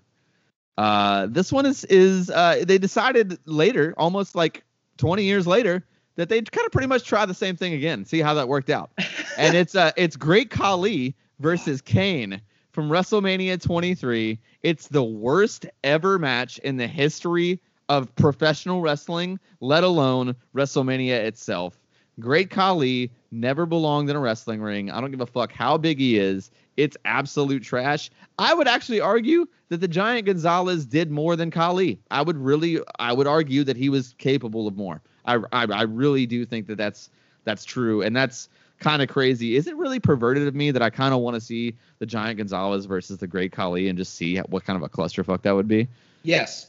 Uh, 0.78 1.28
this 1.28 1.52
one 1.52 1.66
is 1.66 1.84
is 1.86 2.30
uh, 2.30 2.64
they 2.66 2.78
decided 2.78 3.40
later, 3.46 3.94
almost 3.98 4.36
like 4.36 4.64
20 4.98 5.24
years 5.24 5.48
later, 5.48 5.84
that 6.16 6.30
they'd 6.30 6.52
kind 6.52 6.66
of 6.66 6.72
pretty 6.72 6.88
much 6.88 7.04
try 7.04 7.26
the 7.26 7.34
same 7.34 7.56
thing 7.56 7.74
again, 7.74 8.06
see 8.06 8.20
how 8.20 8.36
that 8.36 8.48
worked 8.48 8.70
out. 8.70 8.92
and 9.38 9.56
it's 9.56 9.76
uh 9.76 9.92
it's 9.98 10.16
Great 10.16 10.50
Khali 10.50 11.16
versus 11.40 11.82
Kane 11.82 12.42
from 12.72 12.90
WrestleMania 12.90 13.62
23. 13.62 14.40
It's 14.62 14.88
the 14.88 15.04
worst 15.04 15.66
ever 15.84 16.20
match 16.20 16.58
in 16.60 16.78
the 16.78 16.88
history 16.88 17.60
of 17.90 18.14
professional 18.16 18.82
wrestling, 18.82 19.40
let 19.62 19.84
alone 19.84 20.36
WrestleMania 20.56 21.24
itself. 21.26 21.78
Great 22.20 22.50
Khali 22.50 23.12
never 23.32 23.66
belonged 23.66 24.10
in 24.10 24.16
a 24.16 24.20
wrestling 24.20 24.62
ring. 24.62 24.90
I 24.90 25.00
don't 25.02 25.12
give 25.12 25.22
a 25.22 25.26
fuck 25.26 25.52
how 25.52 25.78
big 25.78 26.00
he 26.00 26.18
is. 26.18 26.50
It's 26.76 26.98
absolute 27.06 27.64
trash. 27.64 28.10
I 28.40 28.54
would 28.54 28.68
actually 28.68 29.02
argue 29.02 29.48
that 29.70 29.78
the 29.82 29.88
Giant 29.88 30.26
Gonzalez 30.26 30.86
did 30.86 31.12
more 31.12 31.36
than 31.36 31.52
Khali. 31.52 32.00
I 32.12 32.22
would 32.22 32.38
really, 32.38 32.80
I 33.00 33.14
would 33.14 33.28
argue 33.28 33.64
that 33.64 33.78
he 33.78 33.90
was 33.90 34.16
capable 34.18 34.68
of 34.68 34.78
more. 34.78 35.02
I, 35.26 35.36
I, 35.52 35.66
I 35.66 35.82
really 35.84 36.26
do 36.26 36.46
think 36.46 36.68
that 36.68 36.78
that's 36.78 37.10
that's 37.44 37.66
true, 37.66 38.02
and 38.02 38.16
that's 38.16 38.50
kind 38.80 39.02
of 39.02 39.10
crazy. 39.10 39.56
Is 39.56 39.68
it 39.68 39.76
really 39.76 40.00
perverted 40.00 40.48
of 40.48 40.56
me 40.56 40.72
that 40.72 40.82
I 40.82 40.90
kind 40.90 41.14
of 41.14 41.22
want 41.22 41.36
to 41.36 41.42
see 41.42 41.76
the 42.00 42.06
Giant 42.06 42.38
Gonzalez 42.38 42.86
versus 42.86 43.18
the 43.18 43.28
Great 43.28 43.52
Khali 43.52 43.88
and 43.88 43.98
just 43.98 44.16
see 44.16 44.38
what 44.38 44.66
kind 44.66 44.78
of 44.78 44.84
a 44.84 44.90
clusterfuck 44.90 45.42
that 45.44 45.56
would 45.56 45.68
be? 45.68 45.88
Yes. 46.24 46.68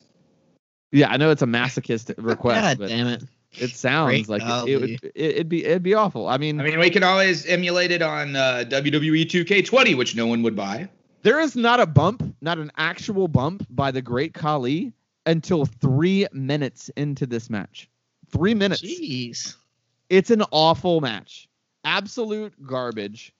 Yeah, 0.90 1.10
I 1.10 1.16
know 1.16 1.30
it's 1.30 1.42
a 1.42 1.46
masochist 1.46 2.14
request, 2.16 2.60
God 2.60 2.78
but 2.78 2.88
damn 2.88 3.06
it. 3.08 3.24
It 3.52 3.70
sounds 3.70 4.26
Great 4.26 4.28
like 4.28 4.42
it, 4.68 4.70
it 4.70 4.80
would 4.80 4.90
it, 4.90 5.12
it'd 5.14 5.48
be 5.48 5.64
it'd 5.64 5.82
be 5.82 5.94
awful. 5.94 6.28
I 6.28 6.36
mean, 6.38 6.60
I 6.60 6.64
mean, 6.64 6.78
we 6.78 6.90
could 6.90 7.02
always 7.02 7.46
emulate 7.46 7.90
it 7.90 8.02
on 8.02 8.36
uh, 8.36 8.64
WWE 8.68 9.24
2K20, 9.24 9.96
which 9.96 10.14
no 10.16 10.26
one 10.26 10.42
would 10.42 10.56
buy. 10.56 10.88
there 11.22 11.40
is 11.40 11.56
not 11.56 11.80
a 11.80 11.86
bump, 11.86 12.22
not 12.40 12.58
an 12.58 12.70
actual 12.76 13.28
bump 13.28 13.66
by 13.70 13.90
the 13.90 14.02
Great 14.02 14.34
Khali 14.34 14.92
until 15.26 15.66
three 15.66 16.26
minutes 16.32 16.90
into 16.96 17.26
this 17.26 17.50
match. 17.50 17.88
Three 18.30 18.54
minutes. 18.54 18.82
Jeez. 18.82 19.56
It's 20.08 20.30
an 20.30 20.42
awful 20.50 21.00
match. 21.00 21.48
Absolute 21.84 22.54
garbage. 22.66 23.32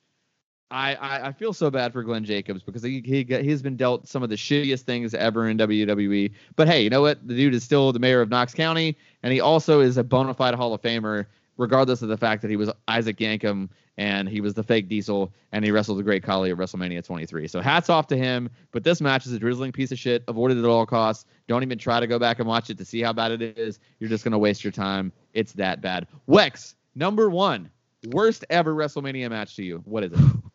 I, 0.70 0.95
I, 0.97 1.28
I 1.28 1.32
feel 1.32 1.53
so 1.53 1.70
bad 1.70 1.93
for 1.93 2.03
Glenn 2.03 2.24
Jacobs 2.24 2.62
because 2.62 2.82
he, 2.82 3.01
he 3.05 3.24
he's 3.24 3.62
been 3.62 3.77
dealt 3.77 4.07
some 4.07 4.23
of 4.23 4.28
the 4.28 4.36
shittiest 4.36 4.82
things 4.82 5.15
ever 5.15 5.49
in 5.49 5.57
WWE. 5.57 6.31
But 6.57 6.69
hey, 6.69 6.82
you 6.82 6.90
know 6.90 7.01
what? 7.01 7.27
The 7.27 7.35
dude 7.35 7.55
is 7.55 7.65
still 7.65 7.93
the 7.93 7.99
mayor 7.99 8.20
of 8.20 8.28
Knox 8.28 8.55
County, 8.55 8.97
and 9.23 9.32
he 9.32 9.40
also 9.40 9.81
is 9.81 9.97
a 9.97 10.05
bona 10.05 10.35
fide 10.35 10.55
Hall 10.55 10.74
of 10.74 10.82
Famer, 10.82 11.27
regardless 11.57 12.03
of 12.03 12.09
the 12.09 12.19
fact 12.19 12.43
that 12.43 12.51
he 12.51 12.57
was 12.57 12.70
Isaac 12.86 13.16
Yankem 13.16 13.70
and 13.99 14.28
he 14.28 14.40
was 14.40 14.55
the 14.55 14.62
fake 14.62 14.89
Diesel 14.89 15.32
and 15.51 15.65
he 15.65 15.73
wrestled 15.73 15.99
the 15.99 16.03
Great 16.05 16.23
Khali 16.23 16.51
at 16.51 16.57
WrestleMania 16.57 17.05
23. 17.05 17.49
So 17.49 17.61
hats 17.61 17.90
off 17.90 18.07
to 18.09 18.16
him. 18.16 18.49
But 18.70 18.85
this 18.85 19.01
match 19.01 19.27
is 19.27 19.32
a 19.32 19.39
drizzling 19.39 19.73
piece 19.73 19.90
of 19.90 19.99
shit. 19.99 20.23
Avoid 20.28 20.53
it 20.53 20.59
at 20.59 20.65
all 20.65 20.86
costs. 20.86 21.24
Don't 21.49 21.65
even 21.65 21.78
try 21.78 21.99
to 21.99 22.07
go 22.07 22.19
back 22.19 22.39
and 22.39 22.47
watch 22.47 22.70
it 22.70 22.78
to 22.78 22.85
see 22.85 23.03
how 23.03 23.12
bad 23.12 23.32
it 23.32 23.59
is. 23.59 23.81
You're 23.99 24.09
just 24.09 24.23
gonna 24.23 24.39
waste 24.39 24.62
your 24.62 24.70
time. 24.70 25.12
It's 25.35 25.53
that 25.55 25.81
bad. 25.81 26.07
Wex, 26.28 26.74
number 26.95 27.28
one, 27.28 27.70
worst 28.12 28.45
ever 28.51 28.73
WrestleMania 28.74 29.28
match 29.28 29.57
to 29.57 29.65
you. 29.65 29.82
What 29.85 30.05
is 30.05 30.12
it? 30.12 30.19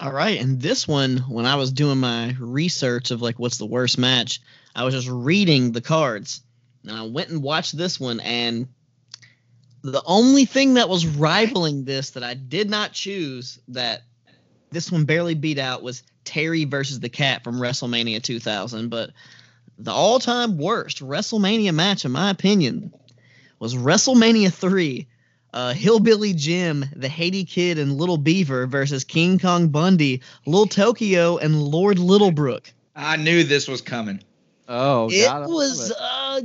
All 0.00 0.12
right, 0.12 0.40
and 0.40 0.60
this 0.60 0.88
one, 0.88 1.18
when 1.28 1.44
I 1.44 1.56
was 1.56 1.70
doing 1.70 1.98
my 1.98 2.34
research 2.38 3.10
of 3.10 3.20
like 3.20 3.38
what's 3.38 3.58
the 3.58 3.66
worst 3.66 3.98
match, 3.98 4.40
I 4.74 4.84
was 4.84 4.94
just 4.94 5.08
reading 5.08 5.72
the 5.72 5.82
cards, 5.82 6.42
and 6.82 6.92
I 6.96 7.02
went 7.02 7.28
and 7.28 7.42
watched 7.42 7.76
this 7.76 8.00
one, 8.00 8.20
and 8.20 8.68
the 9.82 10.02
only 10.06 10.44
thing 10.46 10.74
that 10.74 10.88
was 10.88 11.06
rivaling 11.06 11.84
this 11.84 12.10
that 12.10 12.22
I 12.22 12.34
did 12.34 12.70
not 12.70 12.92
choose 12.92 13.58
that 13.68 14.02
this 14.70 14.90
one 14.90 15.04
barely 15.04 15.34
beat 15.34 15.58
out 15.58 15.82
was 15.82 16.02
Terri 16.24 16.68
versus 16.68 17.00
the 17.00 17.08
Kat 17.10 17.44
from 17.44 17.56
WrestleMania 17.56 18.22
2000, 18.22 18.88
but 18.88 19.10
the 19.78 19.92
all-time 19.92 20.56
worst 20.56 21.00
WrestleMania 21.00 21.74
match, 21.74 22.04
in 22.04 22.12
my 22.12 22.30
opinion, 22.30 22.92
was 23.58 23.74
WrestleMania 23.74 24.52
3 24.52 25.06
uh, 25.52 25.74
Hillbilly 25.74 26.32
Jim, 26.32 26.84
the 26.94 27.08
Haiti 27.08 27.44
Kid, 27.44 27.78
and 27.78 27.96
Little 27.96 28.16
Beaver 28.16 28.66
versus 28.66 29.04
King 29.04 29.38
Kong 29.38 29.68
Bundy, 29.68 30.22
Lil 30.46 30.66
Tokyo, 30.66 31.36
and 31.36 31.62
Lord 31.62 31.98
Littlebrook. 31.98 32.72
I 32.94 33.16
knew 33.16 33.44
this 33.44 33.68
was 33.68 33.80
coming. 33.80 34.22
Oh, 34.68 35.08
it 35.10 35.24
God, 35.24 35.42
I 35.42 35.46
was 35.46 35.90
it. 35.90 35.96
uh, 35.98 36.40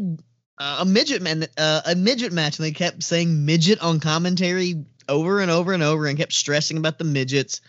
a 0.80 0.86
midget 0.86 1.22
man, 1.22 1.46
uh, 1.58 1.82
a 1.86 1.96
midget 1.96 2.34
match, 2.34 2.58
and 2.60 2.66
they 2.66 2.72
kept 2.72 3.04
saying 3.04 3.46
midget 3.46 3.82
on 3.82 4.00
commentary 4.00 4.86
over 5.08 5.40
and 5.40 5.52
over 5.52 5.74
and 5.74 5.84
over, 5.84 6.08
and 6.08 6.18
kept 6.18 6.34
stressing 6.34 6.78
about 6.78 6.98
the 6.98 7.04
midgets. 7.06 7.62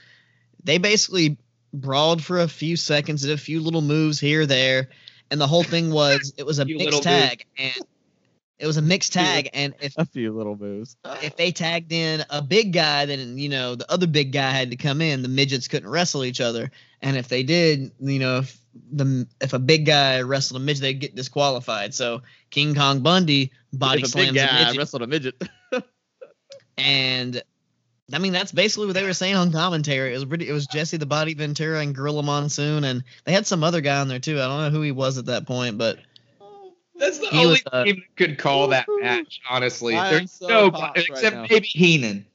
They 0.65 0.78
basically 0.78 1.36
brawled 1.73 2.24
for 2.24 2.40
a 2.40 2.48
few 2.48 2.77
seconds, 2.77 3.23
did 3.23 3.31
a 3.31 3.36
few 3.36 3.60
little 3.60 3.82
moves 3.82 4.19
here, 4.19 4.47
there, 4.47 4.89
and 5.31 5.40
the 5.40 5.47
whole 5.47 5.62
thing 5.62 5.90
was 5.90 6.32
it 6.36 6.47
was 6.47 6.59
a 6.59 6.65
Few 6.66 6.78
mixed 6.78 6.86
little 6.86 7.01
tag, 7.01 7.44
and 7.56 7.78
it 8.59 8.66
was 8.66 8.76
a 8.76 8.82
mixed 8.82 9.12
tag, 9.12 9.51
and 9.55 9.74
if 9.80 9.94
a 9.97 10.05
few 10.05 10.32
little 10.32 10.56
moves. 10.56 10.97
if 11.22 11.36
they 11.36 11.52
tagged 11.52 11.93
in 11.93 12.24
a 12.28 12.43
big 12.43 12.72
guy, 12.72 13.06
then 13.06 13.39
you 13.39 13.48
know 13.48 13.76
the 13.76 13.90
other 13.90 14.06
big 14.06 14.32
guy 14.32 14.51
had 14.51 14.70
to 14.70 14.76
come 14.76 15.01
in. 15.01 15.22
The 15.22 15.28
midgets 15.28 15.68
couldn't 15.68 15.89
wrestle 15.89 16.24
each 16.24 16.40
other, 16.40 16.70
and 17.01 17.16
if 17.16 17.28
they 17.28 17.44
did, 17.44 17.93
you 18.01 18.18
know, 18.18 18.39
if 18.39 18.59
the 18.93 19.26
if 19.40 19.52
a 19.52 19.59
big 19.59 19.86
guy 19.86 20.22
wrestled 20.22 20.60
a 20.60 20.64
midget, 20.64 20.82
they'd 20.82 21.01
get 21.01 21.14
disqualified. 21.14 21.94
So 21.94 22.22
King 22.51 22.74
Kong 22.74 23.01
Bundy 23.01 23.52
body 23.72 24.02
If 24.02 24.14
a 24.14 24.16
big 24.16 24.24
slams 24.24 24.30
a 24.30 24.35
guy 24.35 24.64
midget, 24.64 24.78
wrestled 24.78 25.02
a 25.02 25.06
midget. 25.06 25.43
and 26.78 27.43
I 28.12 28.18
mean 28.18 28.32
that's 28.32 28.52
basically 28.52 28.86
what 28.86 28.94
they 28.94 29.05
were 29.05 29.12
saying 29.12 29.36
on 29.36 29.52
commentary. 29.52 30.12
It 30.12 30.16
was 30.16 30.24
pretty. 30.24 30.48
It 30.48 30.52
was 30.52 30.66
Jesse 30.66 30.97
the 30.97 31.06
Body 31.06 31.35
Ventura 31.35 31.80
and 31.80 31.94
Gorilla 31.94 32.22
Monsoon, 32.22 32.85
and 32.85 33.05
they 33.24 33.32
had 33.32 33.47
some 33.47 33.62
other 33.62 33.80
guy 33.80 34.01
on 34.01 34.09
there 34.09 34.18
too. 34.18 34.40
I 34.40 34.48
don't 34.48 34.62
know 34.62 34.70
who 34.70 34.82
he 34.82 34.93
was 34.93 35.18
at 35.18 35.26
that 35.26 35.47
point, 35.47 35.78
but 35.78 35.98
That's 36.99 37.19
the 37.19 37.29
He 37.29 37.39
only 37.39 37.51
was, 37.51 37.62
uh, 37.73 37.85
team 37.85 37.97
that 37.97 38.16
could 38.16 38.39
call 38.39 38.69
that 38.69 38.87
match, 39.01 39.41
honestly. 39.49 39.97
I 39.97 40.11
There's 40.11 40.33
so 40.33 40.49
no 40.49 40.70
popped 40.70 40.99
right 40.99 41.09
except 41.09 41.37
now. 41.37 41.47
maybe 41.49 41.66
Heenan. 41.66 42.27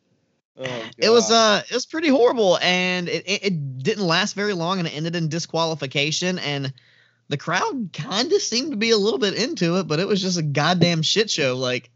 Oh, 0.56 0.84
it 1.00 1.10
was 1.10 1.32
uh 1.32 1.64
it 1.68 1.74
was 1.74 1.88
pretty 1.88 2.10
horrible 2.10 2.60
and 2.60 3.10
it, 3.10 3.24
it, 3.26 3.44
it 3.46 3.80
didn't 3.80 4.06
last 4.06 4.36
very 4.36 4.54
long 4.54 4.78
and 4.78 4.88
it 4.88 4.96
ended 4.96 5.16
in 5.16 5.28
disqualification 5.28 6.38
and 6.38 6.72
the 7.28 7.38
crowd 7.38 7.90
kind 7.92 8.32
of 8.32 8.40
seemed 8.40 8.70
to 8.70 8.78
be 8.78 8.92
a 8.92 8.98
little 8.98 9.18
bit 9.18 9.34
into 9.34 9.78
it 9.78 9.88
but 9.88 10.00
it 10.00 10.08
was 10.08 10.22
just 10.22 10.38
a 10.38 10.44
goddamn 10.44 11.02
shit 11.02 11.32
show 11.32 11.58
like 11.58 11.90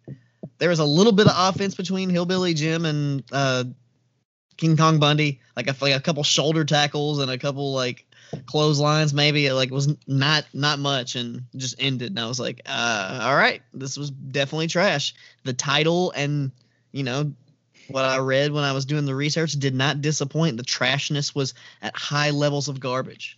there 0.58 0.70
was 0.70 0.80
a 0.80 0.86
little 0.86 1.12
bit 1.12 1.28
of 1.28 1.34
offense 1.36 1.76
between 1.76 2.10
hillbilly 2.10 2.56
jim 2.56 2.86
and 2.86 3.24
uh 3.32 3.64
king 4.58 4.76
kong 4.76 4.98
bundy 4.98 5.40
like 5.56 5.68
a, 5.68 5.76
like 5.80 5.96
a 5.96 6.00
couple 6.00 6.24
shoulder 6.24 6.66
tackles 6.66 7.20
and 7.20 7.30
a 7.30 7.38
couple 7.38 7.74
like 7.74 8.07
clotheslines 8.46 9.14
maybe 9.14 9.46
it 9.46 9.54
like 9.54 9.72
was 9.72 9.94
not 10.08 10.46
not 10.54 10.80
much 10.80 11.16
and 11.16 11.44
just 11.56 11.76
ended 11.80 12.10
and 12.10 12.20
i 12.20 12.28
was 12.28 12.40
like 12.40 12.62
uh 12.66 13.20
all 13.24 13.36
right 13.36 13.62
this 13.74 13.98
was 13.98 14.10
definitely 14.12 14.68
trash 14.68 15.14
the 15.44 15.54
title 15.54 16.12
and 16.12 16.52
you 16.92 17.04
know 17.04 17.32
what 17.90 18.04
I 18.04 18.18
read 18.18 18.52
when 18.52 18.64
I 18.66 18.74
was 18.74 18.86
doing 18.86 19.06
the 19.06 19.16
research 19.16 19.54
did 19.54 19.74
not 19.74 20.02
disappoint. 20.02 20.58
The 20.58 20.64
trashness 20.64 21.34
was 21.34 21.54
at 21.82 21.96
high 21.96 22.32
levels 22.32 22.68
of 22.68 22.80
garbage. 22.82 23.38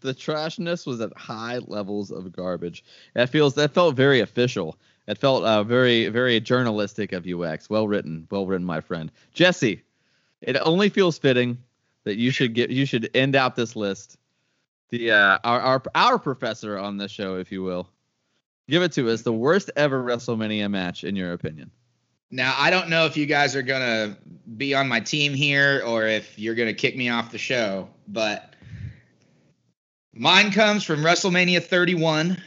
the 0.00 0.14
trashness 0.14 0.86
was 0.86 1.00
at 1.00 1.16
high 1.16 1.58
levels 1.58 2.10
of 2.10 2.30
garbage. 2.32 2.84
That 3.14 3.30
feels 3.30 3.54
that 3.54 3.74
felt 3.74 3.96
very 3.96 4.20
official. 4.20 4.76
It 5.08 5.18
felt 5.18 5.44
uh, 5.44 5.64
very 5.64 6.08
very 6.08 6.38
journalistic 6.40 7.12
of 7.12 7.26
UX. 7.26 7.68
Well 7.68 7.88
written, 7.88 8.28
well 8.30 8.46
written, 8.46 8.66
my 8.66 8.80
friend 8.80 9.10
Jesse. 9.32 9.82
It 10.40 10.56
only 10.62 10.88
feels 10.88 11.18
fitting 11.18 11.58
that 12.04 12.16
you 12.16 12.30
should 12.30 12.54
get 12.54 12.70
you 12.70 12.86
should 12.86 13.10
end 13.14 13.34
out 13.34 13.56
this 13.56 13.74
list. 13.74 14.18
The 14.90 15.10
uh, 15.10 15.38
our 15.44 15.60
our 15.60 15.82
our 15.94 16.18
professor 16.18 16.78
on 16.78 16.96
this 16.96 17.10
show, 17.10 17.36
if 17.36 17.50
you 17.50 17.62
will, 17.62 17.88
give 18.68 18.82
it 18.82 18.92
to 18.92 19.10
us. 19.10 19.22
The 19.22 19.32
worst 19.32 19.70
ever 19.76 20.02
WrestleMania 20.02 20.70
match 20.70 21.04
in 21.04 21.16
your 21.16 21.32
opinion. 21.32 21.70
Now 22.30 22.54
I 22.58 22.70
don't 22.70 22.88
know 22.88 23.06
if 23.06 23.16
you 23.16 23.26
guys 23.26 23.56
are 23.56 23.62
gonna 23.62 24.16
be 24.56 24.74
on 24.74 24.88
my 24.88 25.00
team 25.00 25.34
here 25.34 25.82
or 25.86 26.06
if 26.06 26.38
you're 26.38 26.54
gonna 26.54 26.74
kick 26.74 26.96
me 26.96 27.08
off 27.08 27.32
the 27.32 27.38
show, 27.38 27.88
but 28.08 28.54
mine 30.12 30.50
comes 30.52 30.84
from 30.84 31.00
WrestleMania 31.00 31.62
31, 31.62 32.40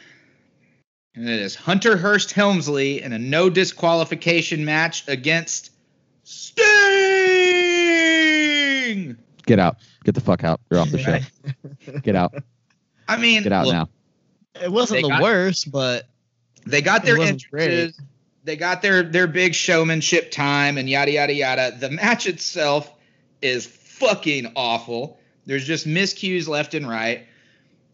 and 1.15 1.29
it 1.29 1.39
is 1.39 1.55
Hunter 1.55 1.97
Hearst 1.97 2.31
Helmsley 2.31 3.01
in 3.01 3.13
a 3.13 3.19
no 3.19 3.49
disqualification 3.49 4.63
match 4.63 5.07
against. 5.07 5.71
Get 9.47 9.57
out. 9.59 9.77
Get 10.03 10.13
the 10.13 10.21
fuck 10.21 10.43
out. 10.43 10.61
You're 10.69 10.79
off 10.79 10.91
the 10.91 10.97
show. 11.87 11.91
Get 12.03 12.15
out. 12.15 12.33
I 13.07 13.17
mean, 13.17 13.43
Get 13.43 13.51
out 13.53 13.65
look, 13.65 13.73
now. 13.73 13.89
It 14.61 14.71
wasn't 14.71 14.97
They 14.97 15.01
the 15.03 15.09
got- 15.09 15.21
worst, 15.23 15.71
but 15.71 16.07
They 16.65 16.81
got 16.81 17.03
their 17.03 17.17
wasn't 17.17 17.43
great. 17.49 17.69
entrances. 17.71 18.01
They 18.43 18.55
got 18.55 18.81
their 18.81 19.03
their 19.03 19.27
big 19.27 19.53
showmanship 19.55 20.31
time 20.31 20.77
and 20.77 20.89
yada 20.89 21.11
yada 21.11 21.33
yada. 21.33 21.75
The 21.79 21.89
match 21.89 22.27
itself 22.27 22.91
is 23.41 23.65
fucking 23.65 24.51
awful. 24.55 25.19
There's 25.45 25.65
just 25.65 25.85
miscues 25.87 26.47
left 26.47 26.73
and 26.73 26.87
right. 26.87 27.25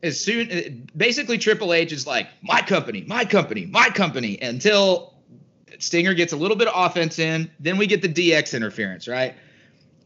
As 0.04 0.20
soon, 0.20 0.88
basically, 0.98 1.38
Triple 1.38 1.74
H 1.74 1.92
is 1.92 2.06
like, 2.06 2.28
"My 2.42 2.62
company, 2.62 3.04
my 3.08 3.26
company, 3.26 3.66
my 3.66 3.90
company," 3.90 4.38
until 4.42 5.14
Stinger 5.80 6.14
gets 6.14 6.34
a 6.34 6.38
little 6.38 6.58
bit 6.58 6.68
of 6.68 6.74
offense 6.76 7.18
in. 7.20 7.50
Then 7.60 7.78
we 7.78 7.88
get 7.88 8.02
the 8.02 8.10
DX 8.10 8.54
interference, 8.56 9.08
right? 9.08 9.34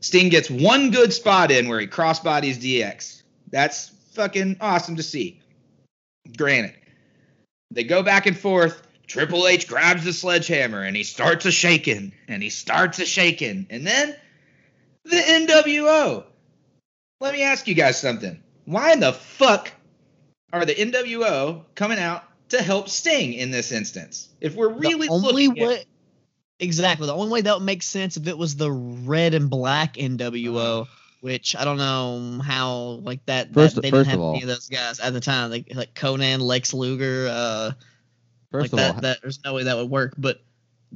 Sting 0.02 0.30
gets 0.30 0.50
one 0.50 0.92
good 0.92 1.14
spot 1.14 1.52
in 1.52 1.68
where 1.68 1.80
he 1.80 1.88
crossbodies 1.88 2.58
DX. 2.58 3.24
That's 3.52 3.90
fucking 4.14 4.58
awesome 4.62 4.98
to 4.98 5.04
see. 5.04 5.42
Granted, 6.36 6.76
they 7.72 7.84
go 7.84 8.04
back 8.04 8.26
and 8.26 8.38
forth. 8.38 8.84
Triple 9.08 9.48
H 9.48 9.68
grabs 9.68 10.04
the 10.04 10.12
sledgehammer 10.12 10.84
and 10.84 10.96
he 10.96 11.04
starts 11.04 11.46
a 11.46 11.52
shaking 11.52 12.14
and 12.28 12.44
he 12.44 12.50
starts 12.50 13.00
a 13.00 13.06
shaking. 13.06 13.68
And 13.70 13.88
then 13.88 14.16
the 15.06 15.16
NWO. 15.16 16.26
Let 17.22 17.34
me 17.34 17.44
ask 17.44 17.68
you 17.68 17.74
guys 17.74 18.00
something. 18.00 18.44
Why 18.66 18.92
in 18.92 19.00
the 19.00 19.14
fuck 19.14 19.72
are 20.52 20.66
the 20.66 20.76
NWO 20.76 21.64
coming 21.76 22.00
out 22.00 22.24
to 22.50 22.62
help 22.62 22.90
Sting 22.90 23.34
in 23.34 23.50
this 23.50 23.72
instance? 23.72 24.30
If 24.42 24.56
we're 24.56 24.74
really 24.74 25.08
the 25.08 25.14
only 25.14 25.48
looking 25.48 25.64
at- 25.64 25.68
way, 25.68 25.86
exactly 26.60 27.08
the 27.08 27.14
only 27.16 27.32
way 27.32 27.42
that 27.42 27.54
would 27.56 27.66
make 27.66 27.84
sense 27.84 28.18
if 28.18 28.28
it 28.28 28.38
was 28.38 28.56
the 28.56 28.72
red 28.72 29.34
and 29.34 29.50
black 29.50 29.94
NWO, 29.96 30.88
which 31.22 31.56
I 31.56 31.64
don't 31.66 31.78
know 31.78 32.40
how 32.44 33.00
like 33.04 33.26
that. 33.28 33.54
First- 33.54 33.76
that, 33.76 33.82
they 33.82 33.92
first 33.92 34.08
didn't 34.10 34.20
of 34.20 34.20
have 34.20 34.20
all- 34.22 34.34
any 34.34 34.44
of 34.44 34.48
those 34.50 34.68
guys 34.70 35.00
at 35.00 35.14
the 35.14 35.20
time, 35.22 35.52
like 35.52 35.72
like 35.76 35.94
Konnan, 35.94 36.40
Lex 36.42 36.74
Luger, 36.74 37.28
uh, 37.30 37.72
First 38.52 38.72
like 38.72 38.72
of 38.74 38.78
that. 38.78 38.96
all, 38.96 39.02
that 39.02 39.20
there's 39.22 39.40
no 39.44 39.54
way 39.54 39.64
that 39.64 39.78
would 39.78 39.90
work, 39.90 40.14
but. 40.18 40.42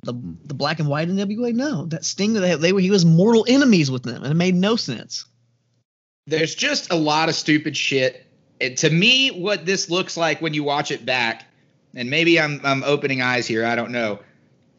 The, 0.04 0.14
Hmm. 0.14 0.36
the 0.46 0.54
black 0.54 0.80
and 0.80 0.88
white 0.88 1.10
NWA, 1.10 1.52
no, 1.54 1.86
that 1.88 2.06
Sting, 2.06 2.32
they, 2.32 2.56
they 2.56 2.72
were 2.72 2.80
he 2.80 2.90
was 2.90 3.04
mortal 3.04 3.44
enemies 3.50 3.92
with 3.92 4.04
them, 4.04 4.24
and 4.24 4.32
it 4.32 4.36
made 4.36 4.56
no 4.56 4.78
sense. 4.78 5.26
there's 6.28 6.56
just 6.56 6.94
a 6.94 6.96
lot 6.96 7.28
of 7.28 7.36
stupid 7.36 7.76
shit. 7.76 8.26
It, 8.62 8.78
to 8.78 8.90
me, 8.90 9.32
what 9.32 9.66
this 9.66 9.90
looks 9.90 10.16
like 10.16 10.42
when 10.42 10.54
you 10.54 10.64
watch 10.64 10.92
it 10.92 11.06
back, 11.06 11.44
and 11.94 12.10
maybe 12.10 12.40
I'm 12.40 12.62
I'm 12.64 12.86
opening 12.86 13.22
eyes 13.22 13.46
here, 13.46 13.66
I 13.66 13.76
don't 13.76 13.92
know. 13.92 14.20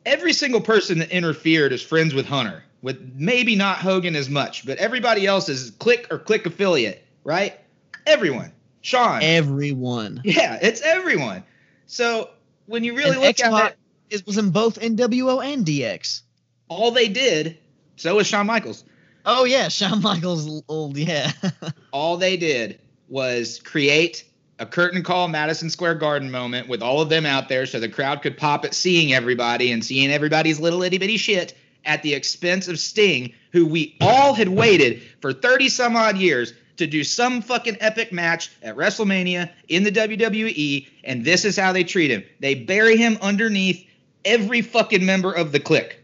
Every 0.05 0.33
single 0.33 0.61
person 0.61 0.99
that 0.99 1.11
interfered 1.11 1.73
is 1.73 1.83
friends 1.83 2.13
with 2.15 2.27
Hunter, 2.27 2.65
with 2.83 3.13
maybe 3.17 3.55
not 3.57 3.79
Hogan 3.79 4.17
as 4.17 4.29
much, 4.29 4.67
but 4.67 4.79
everybody 4.79 5.27
else 5.27 5.49
is 5.49 5.71
clique 5.79 6.09
or 6.11 6.19
clique 6.19 6.47
affiliate, 6.47 7.05
right? 7.25 7.59
Everyone. 8.07 8.53
Shawn. 8.81 9.23
Everyone. 9.23 10.21
yeah, 10.25 10.59
it's 10.61 10.81
everyone. 10.83 11.45
So 11.87 12.31
when 12.67 12.83
you 12.83 12.95
really 12.97 13.11
And 13.11 13.21
look 13.21 13.29
X-Pac 13.29 13.53
at 13.53 13.73
it, 13.73 13.79
It 14.21 14.27
was 14.27 14.39
in 14.39 14.51
both 14.51 14.81
NWO 14.81 15.45
and 15.45 15.65
DX. 15.65 16.23
all 16.69 16.91
they 16.91 17.09
did, 17.09 17.59
so 17.97 18.17
was 18.17 18.27
Shawn 18.27 18.47
Michaels. 18.47 18.85
Oh 19.25 19.45
yeah, 19.45 19.69
Shawn 19.69 20.03
Michaels 20.03 20.63
old, 20.69 20.97
yeah. 20.97 21.31
all 21.93 22.17
they 22.17 22.37
did 22.37 22.81
was 23.09 23.61
create 23.61 24.25
a 24.63 24.67
curtain 24.67 25.03
call 25.03 25.27
Madison 25.27 25.69
Square 25.69 25.97
Garden 25.97 26.31
moment 26.31 26.69
with 26.69 26.83
all 26.83 27.01
of 27.01 27.09
them 27.09 27.27
out 27.27 27.49
there 27.49 27.67
so 27.67 27.81
the 27.81 27.89
crowd 27.89 28.23
could 28.23 28.39
pop 28.39 28.65
at 28.65 28.75
seeing 28.75 29.13
everybody 29.13 29.73
and 29.73 29.85
seeing 29.85 30.09
everybody's 30.13 30.61
little 30.61 30.85
itty 30.85 30.99
bitty 30.99 31.17
shit 31.17 31.55
at 31.85 32.05
the 32.05 32.15
expense 32.15 32.69
of 32.69 32.79
Sting, 32.79 33.35
who 33.51 33.67
we 33.67 33.97
all 34.01 34.35
had 34.35 34.49
waited 34.49 35.03
for 35.21 35.33
30 35.33 35.69
some 35.69 35.97
odd 35.97 36.17
years 36.17 36.55
to 36.77 36.87
do 36.87 37.03
some 37.03 37.43
fucking 37.43 37.77
epic 37.81 38.13
match 38.13 38.53
at 38.63 38.77
WrestleMania 38.77 39.51
in 39.67 39.83
the 39.83 39.91
WWE, 39.91 40.87
and 41.03 41.25
this 41.25 41.45
is 41.45 41.57
how 41.57 41.73
they 41.73 41.83
treat 41.83 42.13
him. 42.13 42.23
They 42.39 42.55
bury 42.55 42.97
him 42.97 43.19
underneath 43.21 43.85
every 44.25 44.63
fucking 44.63 45.05
member 45.05 45.33
of 45.33 45.51
the 45.51 45.59
clique. 45.59 45.99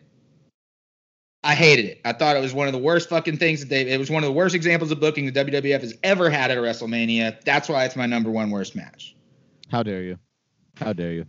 I 1.44 1.54
hated 1.54 1.84
it. 1.84 2.00
I 2.04 2.12
thought 2.12 2.36
it 2.36 2.40
was 2.40 2.52
one 2.52 2.66
of 2.66 2.72
the 2.72 2.78
worst 2.78 3.08
fucking 3.08 3.36
things 3.36 3.60
that 3.60 3.68
they. 3.68 3.88
It 3.88 3.98
was 3.98 4.10
one 4.10 4.24
of 4.24 4.28
the 4.28 4.32
worst 4.32 4.54
examples 4.54 4.90
of 4.90 4.98
booking 4.98 5.26
the 5.26 5.32
WWF 5.32 5.80
has 5.80 5.94
ever 6.02 6.28
had 6.30 6.50
at 6.50 6.58
a 6.58 6.60
WrestleMania. 6.60 7.40
That's 7.44 7.68
why 7.68 7.84
it's 7.84 7.96
my 7.96 8.06
number 8.06 8.30
one 8.30 8.50
worst 8.50 8.74
match. 8.74 9.14
How 9.70 9.82
dare 9.82 10.02
you? 10.02 10.18
How 10.76 10.92
dare 10.92 11.12
you? 11.12 11.26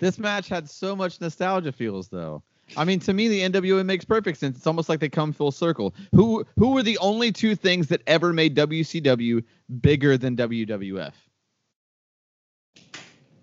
This 0.00 0.18
match 0.18 0.48
had 0.48 0.68
so 0.68 0.94
much 0.94 1.20
nostalgia 1.20 1.72
feels 1.72 2.08
though. 2.08 2.42
I 2.76 2.84
mean, 2.84 3.00
to 3.00 3.12
me, 3.12 3.28
the 3.28 3.40
NWA 3.40 3.84
makes 3.84 4.04
perfect 4.04 4.38
sense. 4.38 4.56
It's 4.56 4.66
almost 4.66 4.88
like 4.88 5.00
they 5.00 5.08
come 5.08 5.32
full 5.32 5.52
circle. 5.52 5.94
Who 6.14 6.44
who 6.58 6.70
were 6.72 6.82
the 6.82 6.98
only 6.98 7.32
two 7.32 7.54
things 7.54 7.88
that 7.88 8.02
ever 8.06 8.32
made 8.32 8.56
WCW 8.56 9.42
bigger 9.80 10.16
than 10.16 10.36
WWF? 10.36 11.12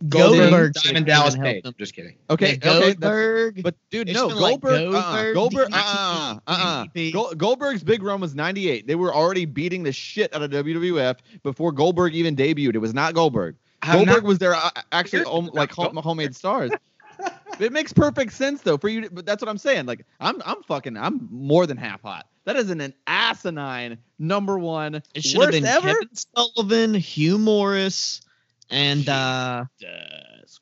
Goldberg 0.08 0.74
Diamond 0.74 1.06
Dallas 1.06 1.36
Page. 1.36 1.64
them. 1.64 1.74
Just 1.78 1.94
kidding. 1.96 2.16
Okay, 2.30 2.60
Yeah, 2.64 2.72
okay, 2.72 2.94
Goldberg. 2.94 3.64
but 3.64 3.76
dude, 3.90 4.08
no, 4.08 4.30
should've 4.30 4.38
like 4.38 4.62
Goldberg, 4.62 4.94
uh, 4.96 5.34
Goldberg, 5.34 5.36
Goldberg, 5.36 5.70
uh, 5.74 6.40
uh, 6.48 6.86
uh, 6.96 7.34
Goldberg's 7.36 7.84
big 7.84 8.04
run 8.04 8.22
was 8.22 8.36
'98. 8.36 8.88
They 8.88 8.96
were 8.96 9.14
already 9.14 9.46
beating 9.46 9.84
the 9.84 9.92
shit 9.92 10.34
out 10.34 10.42
of 10.42 10.52
WWF 10.52 11.18
before 11.44 11.72
Goldberg 11.72 12.14
even 12.16 12.36
debuted. 12.36 12.76
It 12.76 12.80
was 12.80 12.94
not 12.94 13.14
Goldberg. 13.14 13.56
I'm 13.82 13.98
Goldberg 13.98 14.24
not- 14.24 14.28
was 14.28 14.38
their 14.40 14.56
uh, 14.56 14.70
actually 14.92 15.22
about 15.22 15.54
like 15.54 15.72
home, 15.72 15.86
Goldberg. 15.86 16.04
homemade 16.04 16.36
stars. 16.36 16.72
it 17.60 17.72
makes 17.74 17.92
perfect 17.94 18.32
sense 18.34 18.62
though 18.62 18.78
for 18.78 18.88
you. 18.90 19.02
To, 19.02 19.10
but 19.12 19.26
that's 19.26 19.42
what 19.42 19.50
I'm 19.50 19.58
saying. 19.58 19.86
Like 19.86 20.06
I'm 20.20 20.42
I'm 20.46 20.64
fucking 20.64 20.98
I'm 20.98 21.28
more 21.32 21.66
than 21.66 21.78
half 21.78 22.02
hot. 22.02 22.26
That 22.46 22.56
is 22.56 22.70
an, 22.72 22.82
an 22.82 22.94
asinine 23.06 23.98
number 24.18 24.58
one 24.58 25.04
It 25.14 25.24
should 25.24 25.42
have 25.42 25.52
been 25.52 25.66
ever. 25.66 25.88
Kevin 25.94 26.10
Sullivan, 26.36 26.94
Hugh 26.96 27.38
Morrus, 27.38 28.22
and 28.70 29.08
uh, 29.08 29.66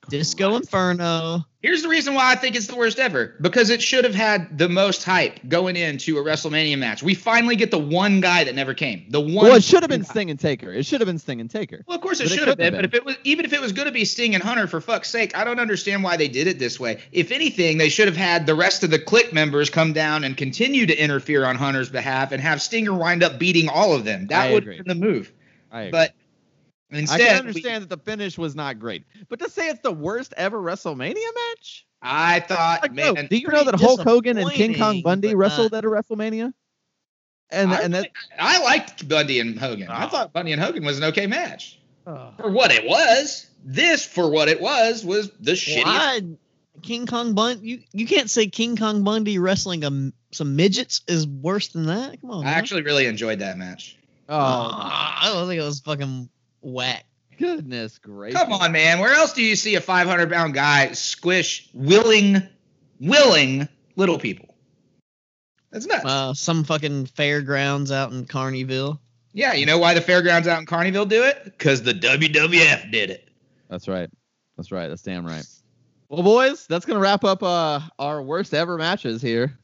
Disco 0.10 0.56
Inferno. 0.56 1.46
Here's 1.62 1.82
the 1.82 1.90
reason 1.90 2.14
why 2.14 2.32
I 2.32 2.36
think 2.36 2.56
it's 2.56 2.68
the 2.68 2.76
worst 2.76 3.00
ever. 3.00 3.36
Because 3.42 3.70
it 3.70 3.82
should 3.82 4.06
have 4.06 4.16
had 4.16 4.58
the 4.58 4.70
most 4.70 5.04
hype 5.04 5.40
going 5.50 5.76
into 5.76 6.18
a 6.18 6.24
WrestleMania 6.24 6.78
match. 6.78 7.04
We 7.04 7.14
finally 7.14 7.56
get 7.56 7.72
the 7.72 7.80
one 7.80 8.22
guy 8.22 8.46
that 8.46 8.56
never 8.56 8.74
came. 8.74 9.08
The 9.10 9.20
one. 9.20 9.48
Well, 9.48 9.56
it 9.56 9.64
should 9.64 9.84
have 9.84 9.90
been 9.90 10.04
guy. 10.04 10.08
Sting 10.08 10.30
and 10.30 10.40
Taker. 10.40 10.72
It 10.72 10.86
should 10.86 11.02
have 11.02 11.08
been 11.08 11.18
Sting 11.18 11.42
and 11.42 11.50
Taker. 11.50 11.84
Well, 11.86 11.98
of 11.98 12.02
course 12.02 12.20
it 12.20 12.26
But 12.26 12.32
it 12.32 12.36
should 12.36 12.48
have 12.48 12.58
couldn't 12.58 12.74
been, 12.74 12.78
but 12.78 12.86
if 12.86 12.94
it 12.94 13.06
was 13.06 13.18
even 13.24 13.44
if 13.44 13.54
it 13.54 13.60
was 13.60 13.74
going 13.74 13.88
to 13.88 13.92
be 13.92 14.06
Sting 14.06 14.34
and 14.36 14.44
Hunter, 14.44 14.68
for 14.68 14.80
fuck's 14.80 15.10
sake, 15.10 15.36
I 15.36 15.44
don't 15.44 15.60
understand 15.60 16.04
why 16.04 16.16
they 16.16 16.28
did 16.30 16.48
it 16.48 16.60
this 16.60 16.80
way. 16.80 17.02
If 17.12 17.32
anything, 17.32 17.78
they 17.78 17.90
should 17.90 18.08
have 18.08 18.18
had 18.18 18.46
the 18.46 18.56
rest 18.56 18.84
of 18.84 18.92
the 18.92 19.00
clique 19.00 19.34
members 19.34 19.70
come 19.70 19.94
down 19.94 20.24
and 20.24 20.38
continue 20.38 20.86
to 20.86 20.96
interfere 20.96 21.44
on 21.44 21.56
Hunter's 21.56 21.90
behalf 21.90 22.32
and 22.32 22.42
have 22.42 22.62
Stinger 22.62 22.94
wind 22.94 23.24
up 23.24 23.40
beating 23.40 23.68
all 23.68 23.94
of 23.94 24.06
them. 24.06 24.28
That 24.28 24.48
I 24.48 24.54
would 24.54 24.64
agree. 24.64 24.78
have 24.78 24.86
been 24.86 25.00
the 25.00 25.06
move. 25.06 25.34
I 25.72 25.82
agree. 25.82 25.92
But 25.92 26.14
I 26.92 26.98
instead, 27.00 27.20
can 27.20 27.44
we- 27.44 27.50
understand 27.50 27.82
that 27.84 27.90
the 27.90 27.98
finish 27.98 28.38
was 28.38 28.56
not 28.56 28.80
great, 28.80 29.04
but 29.30 29.40
to 29.40 29.50
say 29.50 29.68
it's 29.70 29.82
the 29.82 29.92
worst 29.92 30.34
ever 30.38 30.60
WrestleMania 30.60 31.16
match. 31.16 31.86
I 32.02 32.40
thought, 32.42 32.84
Like, 32.84 32.94
no, 32.94 33.14
do 33.16 33.36
you 33.38 33.48
know 33.48 33.64
that 33.64 33.76
Hulk 33.76 34.02
Hogan 34.02 34.38
and 34.38 34.50
King 34.52 34.76
Kong 34.76 35.02
Bundy 35.02 35.34
wrestled 35.36 35.72
not- 35.72 35.80
at 35.80 35.86
a 35.86 35.88
WrestleMania? 35.88 36.54
And 37.50 37.74
I, 37.74 37.82
and 37.82 37.94
that 37.94 38.12
I 38.38 38.62
liked 38.62 39.08
Bundy 39.08 39.40
and 39.40 39.58
Hogan. 39.58 39.88
I 39.90 40.06
Oh. 40.06 40.10
thought 40.10 40.34
Bundy 40.34 40.52
and 40.52 40.62
Hogan 40.62 40.84
was 40.86 40.98
an 40.98 41.06
okay 41.06 41.28
match 41.28 41.80
for 42.06 42.52
what 42.52 42.72
it 42.72 42.86
was. 42.86 43.48
This, 43.64 44.06
for 44.06 44.30
what 44.30 44.48
it 44.50 44.62
was, 44.62 45.04
was 45.06 45.32
the 45.40 45.54
shittiest. 45.54 45.84
Why? 45.86 46.22
King 46.84 47.08
Kong 47.08 47.34
Bundy. 47.34 47.68
You 47.68 47.80
you 47.94 48.06
can't 48.06 48.30
say 48.30 48.48
King 48.48 48.76
Kong 48.78 49.04
Bundy 49.04 49.40
wrestling 49.40 49.84
a, 49.84 50.12
some 50.36 50.56
midgets 50.56 51.02
is 51.08 51.26
worse 51.26 51.70
than 51.70 51.86
that. 51.88 52.22
Come 52.22 52.32
on. 52.32 52.42
I 52.42 52.50
man. 52.50 52.54
actually 52.54 52.84
really 52.84 53.06
enjoyed 53.08 53.40
that 53.40 53.58
match. 53.58 53.98
oh 54.30 54.36
Ah, 54.38 55.20
I 55.24 55.34
don't 55.34 55.48
think 55.48 55.60
it 55.60 55.64
was 55.66 55.80
fucking 55.80 56.30
whack. 56.62 57.06
goodness 57.38 57.98
gracious! 58.00 58.40
Come 58.40 58.54
on, 58.54 58.72
man. 58.72 59.00
Where 59.00 59.14
else 59.14 59.34
do 59.34 59.44
you 59.44 59.56
see 59.56 59.76
a 59.76 59.82
500 59.82 60.32
pound 60.32 60.54
guy 60.54 60.92
squish 60.94 61.70
willing, 61.74 62.42
willing 63.00 63.68
little 63.96 64.18
people? 64.20 64.56
That's 65.72 65.86
nuts. 65.86 66.06
Uh, 66.06 66.34
some 66.34 66.64
fucking 66.64 67.08
fairgrounds 67.08 67.92
out 67.92 68.12
in 68.12 68.26
Carneyville. 68.26 69.00
yeah, 69.34 69.54
you 69.54 69.66
know 69.66 69.78
why 69.78 69.94
the 69.94 70.02
fairgrounds 70.02 70.48
out 70.48 70.60
in 70.60 70.66
Carneyville 70.66 71.08
do 71.08 71.24
it? 71.24 71.44
Because 71.44 71.84
the 71.84 71.94
WWF 71.94 72.92
did 72.92 73.10
it. 73.10 73.30
That's 73.70 73.88
right. 73.88 74.10
That's 74.56 74.72
right. 74.72 74.88
That's 74.88 75.02
damn 75.02 75.26
right. 75.26 75.46
Well, 76.10 76.24
boys, 76.24 76.66
that's 76.68 76.86
gonna 76.86 77.02
wrap 77.02 77.24
up 77.26 77.44
uh, 77.44 77.82
our 78.00 78.22
worst 78.22 78.54
ever 78.54 78.78
matches 78.78 79.22
here, 79.22 79.60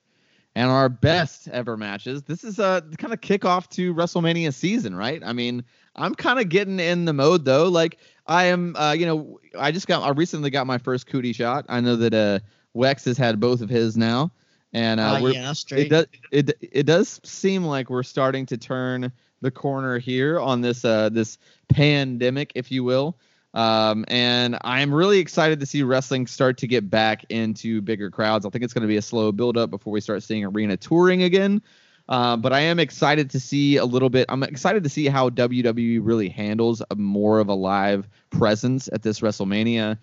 and 0.55 0.69
our 0.69 0.89
best 0.89 1.47
ever 1.47 1.77
matches. 1.77 2.21
This 2.23 2.43
is 2.43 2.59
a 2.59 2.83
kind 2.97 3.13
of 3.13 3.21
kickoff 3.21 3.69
to 3.69 3.93
WrestleMania 3.93 4.53
season, 4.53 4.93
right? 4.93 5.23
I 5.25 5.31
mean, 5.31 5.63
I'm 5.95 6.15
kind 6.15 6.39
of 6.39 6.49
getting 6.49 6.79
in 6.79 7.05
the 7.05 7.13
mode 7.13 7.45
though. 7.45 7.67
Like 7.67 7.97
I 8.27 8.45
am, 8.45 8.75
uh, 8.75 8.93
you 8.93 9.05
know, 9.05 9.39
I 9.57 9.71
just 9.71 9.87
got, 9.87 10.03
I 10.03 10.09
recently 10.11 10.49
got 10.49 10.65
my 10.65 10.77
first 10.77 11.07
cootie 11.07 11.33
shot. 11.33 11.65
I 11.69 11.81
know 11.81 11.95
that 11.97 12.13
uh, 12.13 12.39
Wex 12.75 13.05
has 13.05 13.17
had 13.17 13.39
both 13.39 13.61
of 13.61 13.69
his 13.69 13.95
now, 13.97 14.31
and 14.73 14.99
uh, 14.99 15.19
we're, 15.21 15.33
yeah, 15.33 15.53
it 15.71 15.89
does 15.89 16.05
it 16.31 16.57
it 16.61 16.83
does 16.85 17.21
seem 17.23 17.63
like 17.63 17.89
we're 17.89 18.03
starting 18.03 18.45
to 18.47 18.57
turn 18.57 19.11
the 19.41 19.51
corner 19.51 19.99
here 19.99 20.39
on 20.39 20.61
this 20.61 20.85
uh 20.85 21.09
this 21.09 21.37
pandemic 21.69 22.51
if 22.55 22.71
you 22.71 22.83
will. 22.83 23.17
Um 23.53 24.03
and 24.07 24.57
i'm 24.61 24.91
really 24.91 25.19
excited 25.19 25.59
to 25.59 25.67
see 25.67 25.83
wrestling 25.83 26.25
start 26.25 26.57
to 26.57 26.67
get 26.67 26.89
back 26.89 27.23
into 27.29 27.81
bigger 27.81 28.09
crowds. 28.09 28.47
I 28.47 28.49
think 28.49 28.63
it's 28.63 28.73
going 28.73 28.81
to 28.81 28.87
be 28.87 28.97
a 28.97 29.01
slow 29.01 29.31
build 29.31 29.57
up 29.57 29.69
before 29.69 29.93
we 29.93 30.01
start 30.01 30.23
seeing 30.23 30.43
arena 30.43 30.75
touring 30.75 31.21
again 31.21 31.61
uh, 32.09 32.35
but 32.37 32.51
I 32.51 32.61
am 32.61 32.79
excited 32.79 33.29
to 33.31 33.39
see 33.39 33.77
a 33.77 33.85
little 33.85 34.09
bit. 34.09 34.25
I'm 34.29 34.43
excited 34.43 34.83
to 34.83 34.89
see 34.89 35.07
how 35.07 35.29
WWE 35.29 35.99
really 36.01 36.29
handles 36.29 36.81
a 36.89 36.95
more 36.95 37.39
of 37.39 37.47
a 37.47 37.53
live 37.53 38.07
presence 38.29 38.89
at 38.91 39.03
this 39.03 39.21
WrestleMania. 39.21 39.97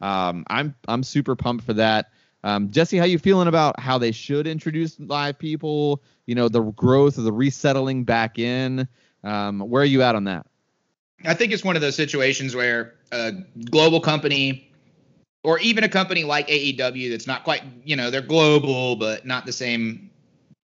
Um, 0.00 0.44
I'm 0.48 0.74
I'm 0.88 1.02
super 1.02 1.36
pumped 1.36 1.64
for 1.64 1.74
that. 1.74 2.10
Um, 2.44 2.70
Jesse, 2.70 2.98
how 2.98 3.04
you 3.04 3.18
feeling 3.18 3.48
about 3.48 3.78
how 3.78 3.98
they 3.98 4.10
should 4.10 4.46
introduce 4.46 4.98
live 4.98 5.38
people? 5.38 6.02
You 6.26 6.34
know, 6.34 6.48
the 6.48 6.62
growth 6.62 7.18
of 7.18 7.24
the 7.24 7.32
resettling 7.32 8.04
back 8.04 8.38
in. 8.38 8.88
Um, 9.22 9.60
where 9.60 9.82
are 9.82 9.86
you 9.86 10.02
at 10.02 10.14
on 10.14 10.24
that? 10.24 10.46
I 11.24 11.34
think 11.34 11.52
it's 11.52 11.62
one 11.62 11.76
of 11.76 11.82
those 11.82 11.94
situations 11.94 12.56
where 12.56 12.94
a 13.12 13.32
global 13.70 14.00
company 14.00 14.72
or 15.44 15.58
even 15.60 15.84
a 15.84 15.88
company 15.88 16.24
like 16.24 16.48
AEW 16.48 17.10
that's 17.10 17.26
not 17.26 17.44
quite, 17.44 17.62
you 17.84 17.94
know, 17.94 18.10
they're 18.10 18.20
global 18.20 18.96
but 18.96 19.24
not 19.24 19.46
the 19.46 19.52
same 19.52 20.10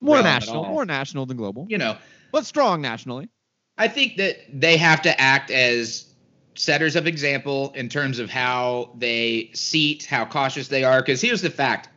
More 0.00 0.22
national, 0.22 0.64
more 0.64 0.84
national 0.84 1.26
than 1.26 1.36
global, 1.36 1.66
You 1.68 1.78
know, 1.78 1.96
but 2.32 2.46
strong 2.46 2.80
nationally. 2.80 3.28
I 3.76 3.88
think 3.88 4.16
that 4.16 4.36
they 4.52 4.76
have 4.76 5.02
to 5.02 5.20
act 5.20 5.50
as 5.50 6.06
setters 6.54 6.96
of 6.96 7.06
example 7.06 7.72
in 7.74 7.88
terms 7.88 8.18
of 8.18 8.28
how 8.30 8.90
they 8.96 9.50
seat, 9.54 10.04
how 10.04 10.24
cautious 10.24 10.68
they 10.68 10.84
are. 10.84 11.00
Because 11.00 11.20
here's 11.20 11.42
the 11.42 11.50
fact: 11.50 11.88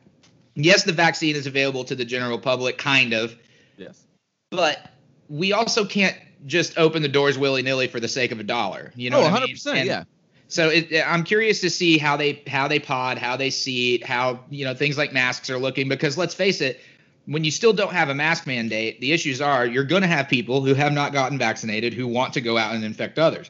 yes, 0.55 0.83
the 0.83 0.93
vaccine 0.93 1.35
is 1.35 1.45
available 1.47 1.83
to 1.85 1.95
the 1.95 2.05
general 2.05 2.39
public, 2.39 2.77
kind 2.77 3.13
of, 3.13 3.35
Yes. 3.77 4.03
but 4.49 4.91
we 5.29 5.53
also 5.53 5.85
can't 5.85 6.17
just 6.45 6.77
open 6.77 7.01
the 7.03 7.07
doors 7.07 7.37
willy 7.37 7.61
nilly 7.61 7.87
for 7.87 7.99
the 7.99 8.07
sake 8.07 8.31
of 8.31 8.39
a 8.39 8.43
dollar. 8.43 8.91
You 8.95 9.09
know, 9.11 9.17
oh, 9.17 9.21
what 9.21 9.29
I 9.29 9.33
100 9.33 9.45
mean? 9.47 9.55
percent. 9.55 9.85
Yeah. 9.85 10.03
So 10.47 10.67
it, 10.69 10.91
I'm 11.07 11.23
curious 11.23 11.61
to 11.61 11.69
see 11.69 11.97
how 11.97 12.17
they 12.17 12.43
how 12.47 12.67
they 12.67 12.79
pod, 12.79 13.17
how 13.17 13.37
they 13.37 13.49
seat, 13.49 14.05
how 14.05 14.41
you 14.49 14.65
know 14.65 14.73
things 14.73 14.97
like 14.97 15.13
masks 15.13 15.49
are 15.49 15.57
looking. 15.57 15.87
Because 15.87 16.17
let's 16.17 16.33
face 16.33 16.59
it, 16.59 16.81
when 17.25 17.43
you 17.43 17.51
still 17.51 17.73
don't 17.73 17.93
have 17.93 18.09
a 18.09 18.15
mask 18.15 18.47
mandate, 18.47 18.99
the 19.01 19.11
issues 19.13 19.41
are 19.41 19.65
you're 19.65 19.83
going 19.83 20.01
to 20.01 20.07
have 20.07 20.27
people 20.27 20.61
who 20.63 20.73
have 20.73 20.91
not 20.91 21.13
gotten 21.13 21.37
vaccinated 21.37 21.93
who 21.93 22.07
want 22.07 22.33
to 22.33 22.41
go 22.41 22.57
out 22.57 22.73
and 22.73 22.83
infect 22.83 23.19
others. 23.19 23.49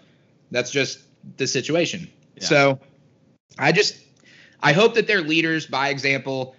That's 0.52 0.72
just 0.72 1.00
the 1.38 1.48
situation. 1.48 2.10
Yeah. 2.36 2.44
So 2.44 2.80
I 3.58 3.72
just 3.72 3.98
I 4.62 4.74
hope 4.74 4.96
that 4.96 5.08
their 5.08 5.22
leaders 5.22 5.66
by 5.68 5.90
example. 5.90 6.56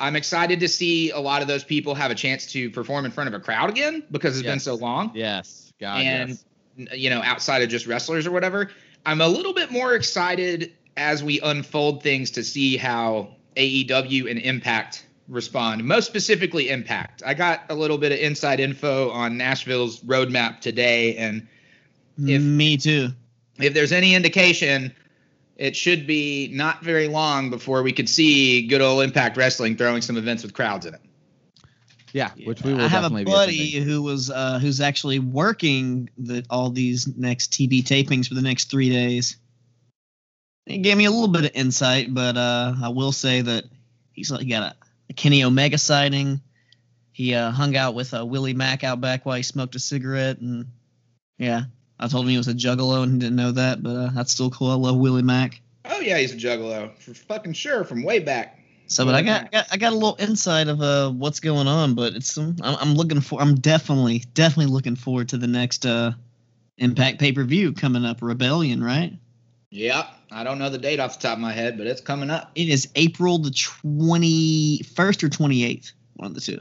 I'm 0.00 0.16
excited 0.16 0.58
to 0.60 0.68
see 0.68 1.12
a 1.12 1.20
lot 1.20 1.40
of 1.40 1.46
those 1.46 1.62
people 1.62 1.94
have 1.94 2.10
a 2.10 2.16
chance 2.16 2.50
to 2.52 2.68
perform 2.70 3.04
in 3.04 3.12
front 3.12 3.28
of 3.28 3.34
a 3.34 3.38
crowd 3.38 3.70
again 3.70 4.02
because 4.10 4.36
it's 4.36 4.44
been 4.44 4.58
so 4.58 4.74
long 4.74 5.12
Yes. 5.14 5.72
God. 5.80 6.00
And- 6.00 6.30
yes. 6.76 6.88
you 6.98 7.10
know, 7.10 7.22
outside 7.22 7.62
of 7.62 7.68
just 7.68 7.86
wrestlers 7.86 8.26
or 8.26 8.32
whatever. 8.32 8.70
I'm 9.06 9.20
a 9.20 9.28
little 9.28 9.54
bit 9.54 9.70
more 9.70 9.94
excited 9.94 10.72
as 10.96 11.22
we 11.22 11.38
unfold 11.40 12.02
things 12.02 12.32
to 12.32 12.42
see 12.42 12.76
how 12.76 13.36
AEW 13.56 14.28
and 14.28 14.40
Impact 14.40 15.06
respond. 15.28 15.84
Most 15.84 16.06
specifically, 16.06 16.68
Impact. 16.68 17.22
I 17.24 17.34
got 17.34 17.62
a 17.70 17.74
little 17.74 17.98
bit 17.98 18.12
of 18.12 18.18
inside 18.18 18.60
info 18.60 19.10
on 19.10 19.36
Nashville's 19.36 20.00
roadmap 20.00 20.60
today, 20.60 21.16
and 21.16 21.46
If- 22.18 22.42
Me 22.42 22.76
too. 22.76 23.10
if 23.58 23.74
there's 23.74 23.92
any 23.92 24.14
indication, 24.14 24.94
it 25.56 25.76
should 25.76 26.06
be 26.06 26.48
not 26.52 26.82
very 26.82 27.08
long 27.08 27.50
before 27.50 27.82
we 27.82 27.92
could 27.92 28.08
see 28.08 28.66
good 28.66 28.80
old 28.80 29.02
Impact 29.02 29.36
Wrestling 29.36 29.76
throwing 29.76 30.02
some 30.02 30.16
events 30.16 30.42
with 30.42 30.52
crowds 30.52 30.86
in 30.86 30.94
it. 30.94 31.00
Yeah, 32.12 32.30
which 32.44 32.62
we 32.62 32.72
will 32.72 32.82
I 32.82 32.86
have 32.86 33.12
a 33.12 33.24
buddy 33.24 33.72
who 33.72 34.00
was 34.00 34.30
uh, 34.30 34.60
who's 34.60 34.80
actually 34.80 35.18
working 35.18 36.08
the 36.16 36.44
all 36.48 36.70
these 36.70 37.08
next 37.16 37.52
TV 37.52 37.82
tapings 37.82 38.28
for 38.28 38.34
the 38.34 38.42
next 38.42 38.70
three 38.70 38.88
days. 38.88 39.36
He 40.66 40.78
gave 40.78 40.96
me 40.96 41.06
a 41.06 41.10
little 41.10 41.28
bit 41.28 41.44
of 41.44 41.50
insight, 41.54 42.14
but 42.14 42.36
uh, 42.36 42.74
I 42.80 42.90
will 42.90 43.10
say 43.10 43.40
that 43.40 43.64
he's 44.12 44.30
he 44.38 44.44
got 44.46 44.62
a, 44.62 44.76
a 45.10 45.12
Kenny 45.12 45.44
Omega 45.44 45.78
sighting. 45.78 46.40
He 47.12 47.34
uh, 47.34 47.50
hung 47.50 47.76
out 47.76 47.94
with 47.94 48.12
uh, 48.12 48.24
Willie 48.24 48.54
Mack 48.54 48.82
out 48.84 49.00
back 49.00 49.24
while 49.24 49.36
he 49.36 49.42
smoked 49.42 49.74
a 49.76 49.78
cigarette, 49.78 50.38
and 50.40 50.66
yeah, 51.38 51.64
I 51.98 52.08
told 52.08 52.24
him 52.24 52.30
he 52.30 52.36
was 52.36 52.48
a 52.48 52.54
juggalo 52.54 53.02
and 53.02 53.12
he 53.12 53.18
didn't 53.18 53.36
know 53.36 53.52
that, 53.52 53.82
but 53.82 53.90
uh, 53.90 54.10
that's 54.14 54.32
still 54.32 54.50
cool. 54.50 54.70
I 54.70 54.74
love 54.74 54.96
Willie 54.96 55.22
Mack. 55.22 55.60
Oh 55.84 56.00
yeah, 56.00 56.18
he's 56.18 56.32
a 56.32 56.36
juggalo 56.36 56.96
for 56.98 57.14
fucking 57.14 57.52
sure 57.52 57.84
from 57.84 58.02
way 58.02 58.18
back. 58.18 58.58
So, 58.86 59.04
but 59.04 59.14
I 59.14 59.22
got, 59.22 59.46
I 59.46 59.48
got 59.48 59.66
I 59.72 59.76
got 59.76 59.92
a 59.92 59.96
little 59.96 60.16
insight 60.18 60.68
of 60.68 60.80
uh 60.80 61.10
what's 61.10 61.40
going 61.40 61.66
on, 61.66 61.94
but 61.94 62.14
it's 62.14 62.36
um, 62.36 62.56
I'm, 62.62 62.76
I'm 62.80 62.94
looking 62.94 63.20
for 63.20 63.40
I'm 63.40 63.54
definitely 63.54 64.24
definitely 64.34 64.72
looking 64.72 64.96
forward 64.96 65.30
to 65.30 65.38
the 65.38 65.46
next 65.46 65.86
uh 65.86 66.12
Impact 66.76 67.20
pay 67.20 67.32
per 67.32 67.44
view 67.44 67.72
coming 67.72 68.04
up, 68.04 68.18
Rebellion, 68.20 68.82
right? 68.82 69.12
Yep. 69.70 70.06
I 70.34 70.42
don't 70.42 70.58
know 70.58 70.68
the 70.68 70.78
date 70.78 70.98
off 70.98 71.18
the 71.18 71.28
top 71.28 71.38
of 71.38 71.40
my 71.40 71.52
head, 71.52 71.78
but 71.78 71.86
it's 71.86 72.00
coming 72.00 72.28
up. 72.28 72.50
It 72.56 72.68
is 72.68 72.88
April 72.96 73.38
the 73.38 73.52
twenty 73.52 74.82
first 74.94 75.22
or 75.22 75.28
twenty 75.28 75.64
eighth, 75.64 75.92
one 76.14 76.26
of 76.26 76.34
the 76.34 76.40
two. 76.40 76.58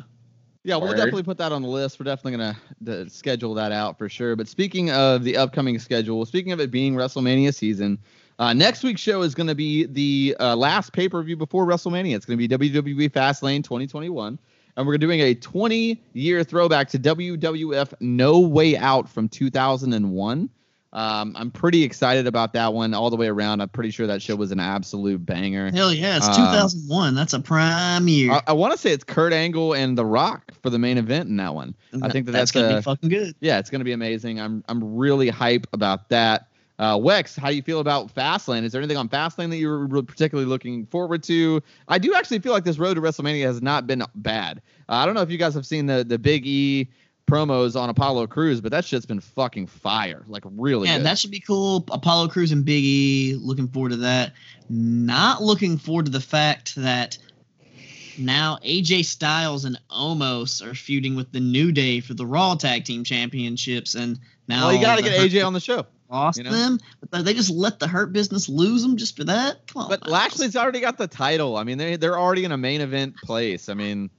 Yeah, 0.64 0.78
we'll 0.78 0.90
Word. 0.90 0.98
definitely 0.98 1.24
put 1.24 1.40
that 1.40 1.52
on 1.52 1.64
the 1.64 1.68
list. 1.68 2.00
We're 2.00 2.06
definitely 2.06 2.54
gonna 2.86 3.10
schedule 3.10 3.56
that 3.56 3.72
out 3.72 3.98
for 3.98 4.08
sure. 4.08 4.36
But 4.36 4.48
speaking 4.48 4.91
of 4.91 5.24
the 5.24 5.38
upcoming 5.38 5.80
schedule, 5.80 6.24
speaking 6.26 6.52
of 6.52 6.60
it 6.60 6.70
being 6.70 6.94
WrestleMania 6.94 7.54
season, 7.54 7.98
uh, 8.40 8.54
next 8.54 8.84
week's 8.84 9.02
show 9.02 9.22
is 9.22 9.36
going 9.36 9.48
to 9.48 9.56
be 9.56 9.86
the 9.86 10.36
uh, 10.40 10.56
last 10.56 10.94
pay 10.94 11.10
per 11.10 11.22
view 11.24 11.36
before 11.36 11.66
WrestleMania. 11.66 12.16
It's 12.16 12.26
going 12.26 12.38
to 12.38 12.48
be 12.48 12.70
WWE 12.70 13.10
Fastlane 13.10 13.64
2021, 13.64 14.40
and 14.78 14.88
we're 14.88 14.98
doing 14.98 15.20
a 15.22 15.36
20 15.36 16.02
year 16.14 16.44
throwback 16.44 16.90
to 16.90 17.00
WWF 17.00 17.94
No 18.00 18.40
Way 18.40 18.78
Out 18.78 19.10
from 19.10 19.30
2001. 19.30 20.50
Um, 20.94 21.36
I'm 21.36 21.49
pretty 21.49 21.84
excited 21.84 22.28
about 22.28 22.53
that 22.53 22.74
one 22.74 22.94
all 22.94 23.10
the 23.10 23.15
way 23.15 23.28
around. 23.28 23.61
I'm 23.61 23.70
pretty 23.70 23.90
sure 23.90 24.06
that 24.06 24.22
show 24.22 24.36
was 24.36 24.52
an 24.52 24.60
absolute 24.60 25.26
banger. 25.26 25.72
Hell 25.74 25.91
yeah, 25.91 26.18
it's 26.18 26.28
Um, 26.28 26.36
2001. 26.36 27.15
That's 27.15 27.34
a 27.34 27.40
prime 27.40 28.07
year. 28.07 28.32
I, 28.32 28.41
I 28.48 28.53
want 28.53 28.74
to 28.74 28.78
say 28.78 28.91
it's 28.91 29.03
Kurt 29.03 29.34
Angle 29.34 29.74
and 29.74 29.98
The 29.98 30.06
Rock 30.06 30.52
for 30.61 30.70
the 30.70 30.78
main 30.78 30.99
event 30.99 31.30
in 31.30 31.38
that 31.38 31.56
one. 31.56 31.74
I 32.02 32.10
think 32.10 32.28
that 32.28 32.34
that's, 32.34 32.52
gonna 32.52 32.68
uh, 32.68 32.76
be 32.76 32.82
fucking 32.84 33.10
good. 33.10 33.36
Yeah, 33.40 33.57
it's 33.57 33.72
going 33.72 33.80
to 33.80 33.86
be 33.86 33.91
amazing. 33.91 34.40
I'm 34.40 34.64
I'm 34.70 34.95
really 34.95 35.30
hype 35.30 35.65
about 35.74 36.10
that. 36.10 36.48
Uh, 36.80 36.98
Wex, 36.98 37.38
how 37.38 37.49
do 37.49 37.56
you 37.56 37.61
feel 37.61 37.80
about 37.80 38.14
Fastlane? 38.14 38.64
Is 38.64 38.72
there 38.72 38.82
anything 38.82 38.98
on 38.98 39.07
Fastlane 39.07 39.49
that 39.52 39.57
you're 39.57 39.88
particularly 40.03 40.49
looking 40.49 40.86
forward 40.88 41.24
to? 41.24 41.61
I 41.88 41.98
do 41.99 42.14
actually 42.15 42.40
feel 42.40 42.52
like 42.52 42.64
this 42.64 42.80
road 42.80 42.95
to 42.95 43.02
WrestleMania 43.02 43.45
has 43.45 43.61
not 43.61 43.86
been 43.86 44.03
bad. 44.15 44.61
Uh, 44.90 44.94
I 44.95 45.06
don't 45.06 45.14
know 45.14 45.22
if 45.22 45.30
you 45.30 45.38
guys 45.38 45.53
have 45.53 45.65
seen 45.65 45.86
the 45.86 46.03
the 46.03 46.20
Big 46.20 46.45
E 46.45 46.88
promos 47.34 47.80
on 47.80 47.90
Apollo 47.90 48.28
Crews, 48.28 48.62
but 48.62 48.72
that 48.72 48.86
shit's 48.86 49.06
been 49.06 49.20
fucking 49.20 49.68
fire. 49.68 50.24
Like 50.28 50.44
really 50.46 50.88
Yeah, 50.88 50.98
good. 50.98 51.06
that 51.08 51.18
should 51.18 51.32
be 51.32 51.40
cool. 51.40 51.84
Apollo 51.92 52.28
Crews 52.30 52.52
and 52.52 52.64
Big 52.64 52.84
E. 52.84 53.36
Looking 53.40 53.68
forward 53.68 53.90
to 53.90 53.98
that. 53.98 54.34
Not 54.70 55.42
looking 55.42 55.78
forward 55.78 56.06
to 56.06 56.12
the 56.12 56.22
fact 56.22 56.76
that 56.76 57.18
now 58.18 58.60
AJ 58.64 59.06
Styles 59.06 59.66
and 59.66 59.80
Omos 59.90 60.66
are 60.66 60.76
feuding 60.76 61.16
with 61.16 61.32
the 61.32 61.40
New 61.40 61.72
Day 61.72 62.00
for 62.00 62.14
the 62.14 62.26
Raw 62.26 62.56
Tag 62.56 62.86
Team 62.86 63.04
Championships, 63.04 63.96
and 63.96 64.20
now 64.48 64.68
well, 64.68 64.76
you 64.76 64.82
got 64.82 64.98
to 64.98 65.04
get 65.04 65.20
AJ 65.20 65.46
on 65.46 65.54
the 65.54 65.60
show. 65.60 65.86
lost 66.12 66.38
you 66.38 66.44
know? 66.44 66.52
them. 66.52 66.80
But 67.10 67.26
they 67.26 67.34
just 67.34 67.50
let 67.50 67.80
the 67.80 67.88
Hurt 67.88 68.14
Business 68.14 68.48
lose 68.48 68.84
them 68.84 68.98
just 68.98 69.16
for 69.18 69.24
that. 69.24 69.66
Come 69.68 69.84
on, 69.84 69.90
But 69.90 70.08
Lashley's 70.08 70.56
already 70.56 70.80
got 70.80 70.98
the 70.98 71.08
title. 71.08 71.58
I 71.58 71.64
mean, 71.64 71.78
they 71.80 71.96
they're 71.96 72.20
already 72.20 72.46
in 72.46 72.52
a 72.52 72.58
main 72.58 72.82
event 72.82 73.16
place. 73.18 73.70
I 73.70 73.74
mean, 73.74 74.12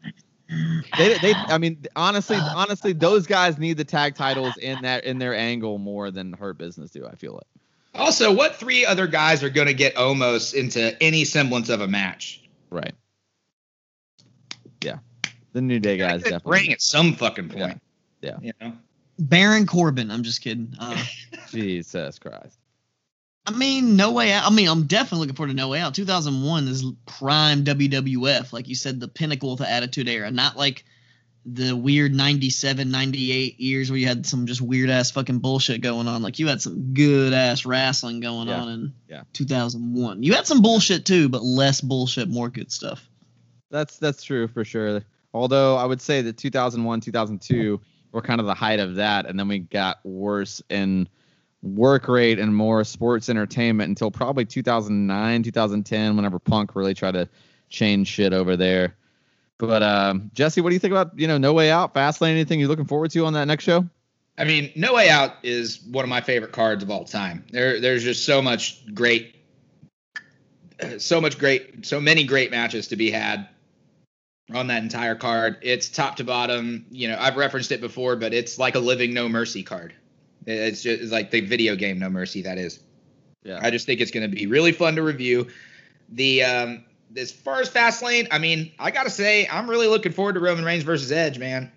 they 0.48 1.18
they 1.18 1.32
I 1.48 1.58
mean, 1.58 1.84
honestly, 1.96 2.36
honestly, 2.40 2.92
those 2.92 3.26
guys 3.26 3.58
need 3.58 3.76
the 3.76 3.84
tag 3.84 4.14
titles 4.14 4.56
in 4.56 4.82
that 4.82 5.04
in 5.04 5.18
their 5.18 5.34
angle 5.34 5.78
more 5.78 6.10
than 6.10 6.32
Hurt 6.32 6.58
Business 6.58 6.90
do. 6.90 7.06
I 7.06 7.14
feel 7.14 7.38
it. 7.38 7.46
Also, 7.94 8.32
what 8.32 8.56
three 8.56 8.84
other 8.84 9.06
guys 9.06 9.42
are 9.44 9.50
going 9.50 9.68
to 9.68 9.74
get 9.74 9.94
Omos 9.94 10.52
into 10.52 11.00
any 11.00 11.24
semblance 11.24 11.68
of 11.68 11.80
a 11.80 11.86
match? 11.86 12.42
Right. 12.70 12.92
Yeah. 14.82 14.98
The 15.52 15.60
New 15.62 15.78
Day 15.78 15.96
guys 15.96 16.24
Get 16.24 16.30
definitely. 16.30 16.60
ring 16.60 16.72
at 16.72 16.82
some 16.82 17.14
fucking 17.14 17.50
point. 17.50 17.80
Yeah. 18.20 18.38
You 18.42 18.52
know. 18.60 18.72
Baron 19.20 19.66
Corbin. 19.66 20.10
I'm 20.10 20.24
just 20.24 20.42
kidding. 20.42 20.74
Uh, 20.78 21.04
Jesus 21.50 22.18
Christ. 22.18 22.58
I 23.46 23.50
mean, 23.52 23.96
No 23.96 24.12
Way 24.12 24.32
Out. 24.32 24.50
I 24.50 24.54
mean, 24.54 24.68
I'm 24.68 24.84
definitely 24.86 25.20
looking 25.20 25.36
forward 25.36 25.50
to 25.50 25.54
No 25.56 25.68
Way 25.68 25.80
Out. 25.80 25.94
2001 25.94 26.66
is 26.68 26.84
prime 27.06 27.64
WWF, 27.64 28.52
like 28.52 28.68
you 28.68 28.74
said, 28.74 29.00
the 29.00 29.08
pinnacle 29.08 29.52
of 29.52 29.58
the 29.58 29.70
Attitude 29.70 30.08
Era. 30.08 30.30
Not 30.30 30.56
like 30.56 30.84
the 31.46 31.76
weird 31.76 32.14
97, 32.14 32.90
98 32.90 33.60
years 33.60 33.90
where 33.90 33.98
you 33.98 34.06
had 34.06 34.24
some 34.24 34.46
just 34.46 34.62
weird 34.62 34.88
ass 34.88 35.10
fucking 35.10 35.40
bullshit 35.40 35.82
going 35.82 36.08
on. 36.08 36.22
Like 36.22 36.38
you 36.38 36.46
had 36.48 36.62
some 36.62 36.94
good 36.94 37.34
ass 37.34 37.66
wrestling 37.66 38.20
going 38.20 38.48
Yeah. 38.48 38.60
on 38.62 38.68
in 38.70 38.92
Yeah. 39.10 39.22
2001. 39.34 40.22
You 40.22 40.32
had 40.32 40.46
some 40.46 40.62
bullshit 40.62 41.04
too, 41.04 41.28
but 41.28 41.42
less 41.42 41.82
bullshit, 41.82 42.30
more 42.30 42.48
good 42.48 42.72
stuff. 42.72 43.06
That's 43.70 43.98
that's 43.98 44.22
true 44.22 44.48
for 44.48 44.64
sure. 44.64 45.02
Although 45.34 45.76
I 45.76 45.84
would 45.84 46.00
say 46.00 46.22
that 46.22 46.38
2001, 46.38 47.00
2002 47.02 47.78
were 48.12 48.22
kind 48.22 48.40
of 48.40 48.46
the 48.46 48.54
height 48.54 48.80
of 48.80 48.94
that, 48.94 49.26
and 49.26 49.38
then 49.38 49.48
we 49.48 49.58
got 49.58 49.98
worse 50.04 50.62
in 50.70 51.08
work 51.64 52.08
rate 52.08 52.38
and 52.38 52.54
more 52.54 52.84
sports 52.84 53.28
entertainment 53.28 53.88
until 53.88 54.10
probably 54.10 54.44
2009, 54.44 55.42
2010, 55.42 56.16
whenever 56.16 56.38
Punk 56.38 56.76
really 56.76 56.94
tried 56.94 57.12
to 57.12 57.28
change 57.68 58.08
shit 58.08 58.32
over 58.32 58.56
there. 58.56 58.94
But 59.58 59.82
um, 59.82 60.30
Jesse, 60.34 60.60
what 60.60 60.70
do 60.70 60.74
you 60.74 60.80
think 60.80 60.92
about 60.92 61.18
you 61.18 61.26
know 61.26 61.38
No 61.38 61.52
Way 61.52 61.70
Out, 61.70 61.94
Fastlane? 61.94 62.32
Anything 62.32 62.60
you're 62.60 62.68
looking 62.68 62.86
forward 62.86 63.10
to 63.12 63.24
on 63.24 63.32
that 63.32 63.46
next 63.46 63.64
show? 63.64 63.88
I 64.36 64.44
mean, 64.44 64.72
No 64.74 64.94
Way 64.94 65.08
Out 65.08 65.36
is 65.42 65.80
one 65.82 66.04
of 66.04 66.08
my 66.08 66.20
favorite 66.20 66.52
cards 66.52 66.82
of 66.82 66.90
all 66.90 67.04
time. 67.04 67.44
There, 67.50 67.80
there's 67.80 68.02
just 68.02 68.24
so 68.24 68.42
much 68.42 68.84
great, 68.92 69.36
so 70.98 71.20
much 71.20 71.38
great, 71.38 71.86
so 71.86 72.00
many 72.00 72.24
great 72.24 72.50
matches 72.50 72.88
to 72.88 72.96
be 72.96 73.10
had 73.10 73.48
on 74.52 74.66
that 74.66 74.82
entire 74.82 75.14
card. 75.14 75.58
It's 75.62 75.88
top 75.88 76.16
to 76.16 76.24
bottom. 76.24 76.86
You 76.90 77.08
know, 77.08 77.16
I've 77.18 77.36
referenced 77.36 77.70
it 77.70 77.80
before, 77.80 78.16
but 78.16 78.34
it's 78.34 78.58
like 78.58 78.74
a 78.74 78.80
living 78.80 79.14
No 79.14 79.28
Mercy 79.28 79.62
card. 79.62 79.94
It's 80.46 80.82
just 80.82 81.02
it's 81.02 81.12
like 81.12 81.30
the 81.30 81.40
video 81.40 81.76
game 81.76 81.98
No 81.98 82.10
Mercy. 82.10 82.42
That 82.42 82.58
is. 82.58 82.80
Yeah. 83.42 83.60
I 83.62 83.70
just 83.70 83.86
think 83.86 84.00
it's 84.00 84.10
going 84.10 84.28
to 84.28 84.34
be 84.34 84.46
really 84.46 84.72
fun 84.72 84.96
to 84.96 85.02
review. 85.02 85.48
The 86.10 86.42
um, 86.44 86.84
as 87.16 87.30
far 87.30 87.60
as 87.60 87.70
Fastlane, 87.70 88.28
I 88.30 88.38
mean, 88.38 88.72
I 88.78 88.90
gotta 88.90 89.10
say, 89.10 89.46
I'm 89.48 89.68
really 89.68 89.86
looking 89.86 90.12
forward 90.12 90.34
to 90.34 90.40
Roman 90.40 90.64
Reigns 90.64 90.82
versus 90.82 91.12
Edge, 91.12 91.38
man. 91.38 91.70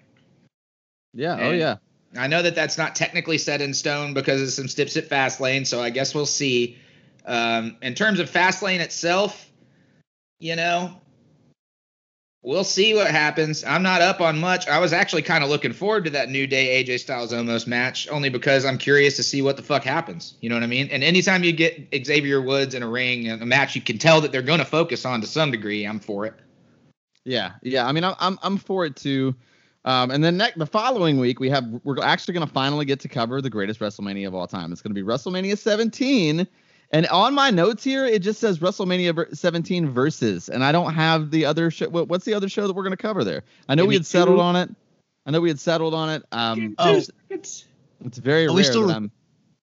Yeah. 1.14 1.38
Oh 1.40 1.52
yeah. 1.52 1.78
I 2.16 2.28
know 2.28 2.42
that 2.42 2.56
that's 2.56 2.78
not 2.78 2.96
technically 2.96 3.38
set 3.38 3.62
in 3.62 3.74
stone 3.74 4.14
because 4.14 4.42
of 4.42 4.50
some 4.50 4.68
steps 4.68 4.98
at 4.98 5.10
Fastlane, 5.10 5.68
so 5.68 5.82
I 5.82 5.90
guess 5.90 6.16
we'll 6.16 6.26
see. 6.26 6.78
Um, 7.26 7.76
in 7.82 7.94
terms 7.94 8.20
of 8.20 8.32
Fastlane 8.32 8.80
itself, 8.80 9.50
you 10.40 10.56
know, 10.56 11.02
we'll 12.48 12.64
see 12.64 12.94
what 12.94 13.08
happens. 13.08 13.66
I'm 13.66 13.84
not 13.84 14.02
up 14.02 14.22
on 14.22 14.40
much. 14.40 14.70
I 14.70 14.80
was 14.80 14.94
actually 14.94 15.22
kind 15.22 15.44
of 15.44 15.50
looking 15.50 15.74
forward 15.74 16.06
to 16.06 16.10
that 16.12 16.30
New 16.30 16.48
Day 16.48 16.82
AJ 16.82 17.02
Styles 17.02 17.34
Omos 17.34 17.68
match, 17.68 18.08
only 18.08 18.30
because 18.30 18.64
I'm 18.64 18.78
curious 18.78 19.18
to 19.18 19.24
see 19.24 19.42
what 19.42 19.58
the 19.58 19.64
fuck 19.64 19.84
happens. 19.84 20.36
You 20.40 20.48
know 20.48 20.56
what 20.56 20.64
I 20.64 20.68
mean? 20.68 20.88
And 20.90 21.04
anytime 21.04 21.44
you 21.44 21.52
get 21.52 21.90
Xavier 22.06 22.42
Woods 22.42 22.74
in 22.74 22.84
a 22.84 22.88
ring, 22.88 23.28
and 23.28 23.42
a 23.42 23.46
match 23.46 23.76
you 23.76 23.82
can 23.82 23.98
tell 23.98 24.22
that 24.22 24.32
they're 24.32 24.42
going 24.42 24.60
to 24.60 24.66
focus 24.66 25.06
on 25.06 25.20
to 25.22 25.28
some 25.28 25.52
degree, 25.52 25.86
I'm 25.86 26.00
for 26.00 26.26
it. 26.26 26.36
Yeah, 27.26 27.52
yeah. 27.62 27.86
I 27.86 27.92
mean, 27.92 28.06
I'm 28.06 28.16
I'm, 28.18 28.40
I'm 28.42 28.58
for 28.58 28.86
it 28.86 28.96
too. 28.96 29.36
Um, 29.84 30.12
and 30.12 30.24
then 30.24 30.38
next, 30.38 30.58
the 30.58 30.66
following 30.66 31.20
week, 31.20 31.42
we 31.42 31.50
have 31.50 31.66
we're 31.84 32.02
actually 32.02 32.34
going 32.34 32.48
to 32.48 32.54
finally 32.54 32.86
get 32.86 33.02
to 33.02 33.10
cover 33.10 33.42
the 33.42 33.50
greatest 33.50 33.82
WrestleMania 33.82 34.26
of 34.26 34.34
all 34.34 34.48
time. 34.48 34.72
It's 34.72 34.82
going 34.82 34.96
to 34.96 35.02
be 35.02 35.06
WrestleMania 35.06 35.58
17 35.58 36.48
and 36.92 37.06
on 37.08 37.34
my 37.34 37.50
notes 37.50 37.84
here, 37.84 38.06
it 38.06 38.22
just 38.22 38.40
says 38.40 38.60
WrestleMania 38.60 39.36
17 39.36 39.92
versus, 39.92 40.50
and 40.50 40.64
I 40.64 40.72
don't 40.72 40.94
have 40.94 41.32
the 41.32 41.46
other 41.46 41.70
show. 41.70 41.90
What's 41.90 42.26
the 42.26 42.34
other 42.34 42.48
show 42.48 42.68
that 42.68 42.74
we're 42.74 42.84
going 42.84 42.92
to 42.92 42.98
cover 42.98 43.24
there? 43.24 43.44
I 43.68 43.76
know 43.76 43.86
we 43.86 43.96
had 43.96 44.06
settled 44.06 44.40
on 44.40 44.56
it. 44.56 44.70
I 45.26 45.32
know 45.32 45.42
we 45.42 45.50
had 45.50 45.60
settled 45.60 45.94
on 45.94 46.10
it. 46.10 46.24
Um, 46.32 46.76
oh, 46.78 47.02
it's 47.30 47.66
it's 48.00 48.18
very 48.18 48.46
rare. 48.48 48.54
we 48.54 48.64
still, 48.64 48.88
that 48.88 48.96
I'm, 48.96 49.12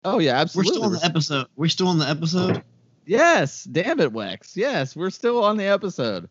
oh 0.05 0.19
yeah, 0.19 0.39
absolutely. 0.39 0.71
We're 0.71 0.75
still 0.75 0.85
on 0.85 0.93
the 0.93 1.05
episode. 1.05 1.47
We're 1.57 1.69
still 1.69 1.89
on 1.89 1.99
the 1.99 2.09
episode. 2.09 2.63
Yes, 3.07 3.65
damn 3.65 4.01
it, 4.01 4.13
Wex. 4.13 4.57
Yes, 4.57 4.95
we're 4.95 5.11
still 5.11 5.43
on 5.43 5.57
the 5.57 5.65
episode. 5.65 6.29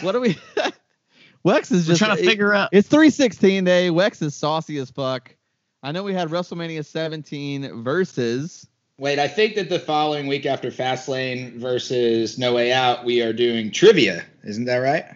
What 0.00 0.14
are 0.14 0.20
we? 0.20 0.38
Wex 1.44 1.72
is 1.72 1.86
just 1.86 2.00
we're 2.00 2.06
trying 2.06 2.18
to 2.18 2.24
figure 2.24 2.54
out. 2.54 2.70
It's 2.72 2.88
316 2.88 3.64
day. 3.64 3.88
Wex 3.88 4.22
is 4.22 4.34
saucy 4.34 4.78
as 4.78 4.90
fuck. 4.90 5.34
I 5.82 5.92
know 5.92 6.02
we 6.02 6.12
had 6.12 6.28
WrestleMania 6.28 6.84
17 6.84 7.82
versus 7.82 8.66
Wait, 9.00 9.18
I 9.18 9.28
think 9.28 9.54
that 9.54 9.70
the 9.70 9.78
following 9.78 10.26
week 10.26 10.44
after 10.44 10.70
Fastlane 10.70 11.54
versus 11.54 12.36
No 12.36 12.52
Way 12.52 12.70
Out, 12.70 13.02
we 13.02 13.22
are 13.22 13.32
doing 13.32 13.70
trivia. 13.70 14.26
Isn't 14.44 14.66
that 14.66 14.76
right? 14.76 15.06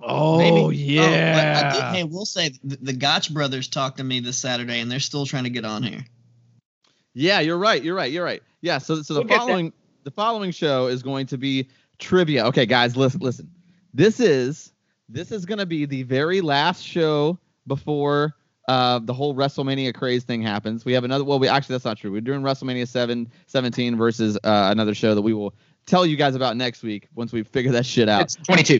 Oh 0.00 0.38
Maybe. 0.38 0.78
yeah. 0.78 1.70
Oh, 1.70 1.74
did, 1.74 1.82
uh, 1.82 1.92
hey, 1.92 2.04
we'll 2.04 2.24
say 2.24 2.52
the, 2.64 2.78
the 2.80 2.92
Gotch 2.94 3.34
brothers 3.34 3.68
talked 3.68 3.98
to 3.98 4.04
me 4.04 4.20
this 4.20 4.38
Saturday, 4.38 4.80
and 4.80 4.90
they're 4.90 5.00
still 5.00 5.26
trying 5.26 5.44
to 5.44 5.50
get 5.50 5.66
on 5.66 5.82
here. 5.82 6.02
Yeah, 7.12 7.40
you're 7.40 7.58
right. 7.58 7.84
You're 7.84 7.94
right. 7.94 8.10
You're 8.10 8.24
right. 8.24 8.42
Yeah. 8.62 8.78
So 8.78 9.02
so 9.02 9.12
the 9.12 9.20
we'll 9.20 9.36
following 9.36 9.74
the 10.04 10.10
following 10.10 10.52
show 10.52 10.86
is 10.86 11.02
going 11.02 11.26
to 11.26 11.36
be 11.36 11.68
trivia. 11.98 12.46
Okay, 12.46 12.64
guys, 12.64 12.96
listen. 12.96 13.20
Listen. 13.20 13.50
This 13.92 14.18
is 14.18 14.72
this 15.10 15.30
is 15.30 15.44
going 15.44 15.58
to 15.58 15.66
be 15.66 15.84
the 15.84 16.04
very 16.04 16.40
last 16.40 16.82
show 16.82 17.38
before 17.66 18.34
uh, 18.70 19.00
the 19.00 19.12
whole 19.12 19.34
WrestleMania 19.34 19.92
craze 19.92 20.22
thing 20.22 20.40
happens. 20.40 20.84
We 20.84 20.92
have 20.92 21.02
another. 21.02 21.24
Well, 21.24 21.40
we 21.40 21.48
actually 21.48 21.74
that's 21.74 21.84
not 21.84 21.98
true. 21.98 22.12
We're 22.12 22.20
doing 22.20 22.42
WrestleMania 22.42 22.86
7, 22.86 23.28
17 23.48 23.96
versus 23.96 24.36
uh, 24.44 24.68
another 24.70 24.94
show 24.94 25.12
that 25.16 25.22
we 25.22 25.34
will 25.34 25.54
tell 25.86 26.06
you 26.06 26.16
guys 26.16 26.36
about 26.36 26.56
next 26.56 26.84
week 26.84 27.08
once 27.16 27.32
we 27.32 27.42
figure 27.42 27.72
that 27.72 27.84
shit 27.84 28.08
out. 28.08 28.22
It's 28.22 28.36
22. 28.36 28.78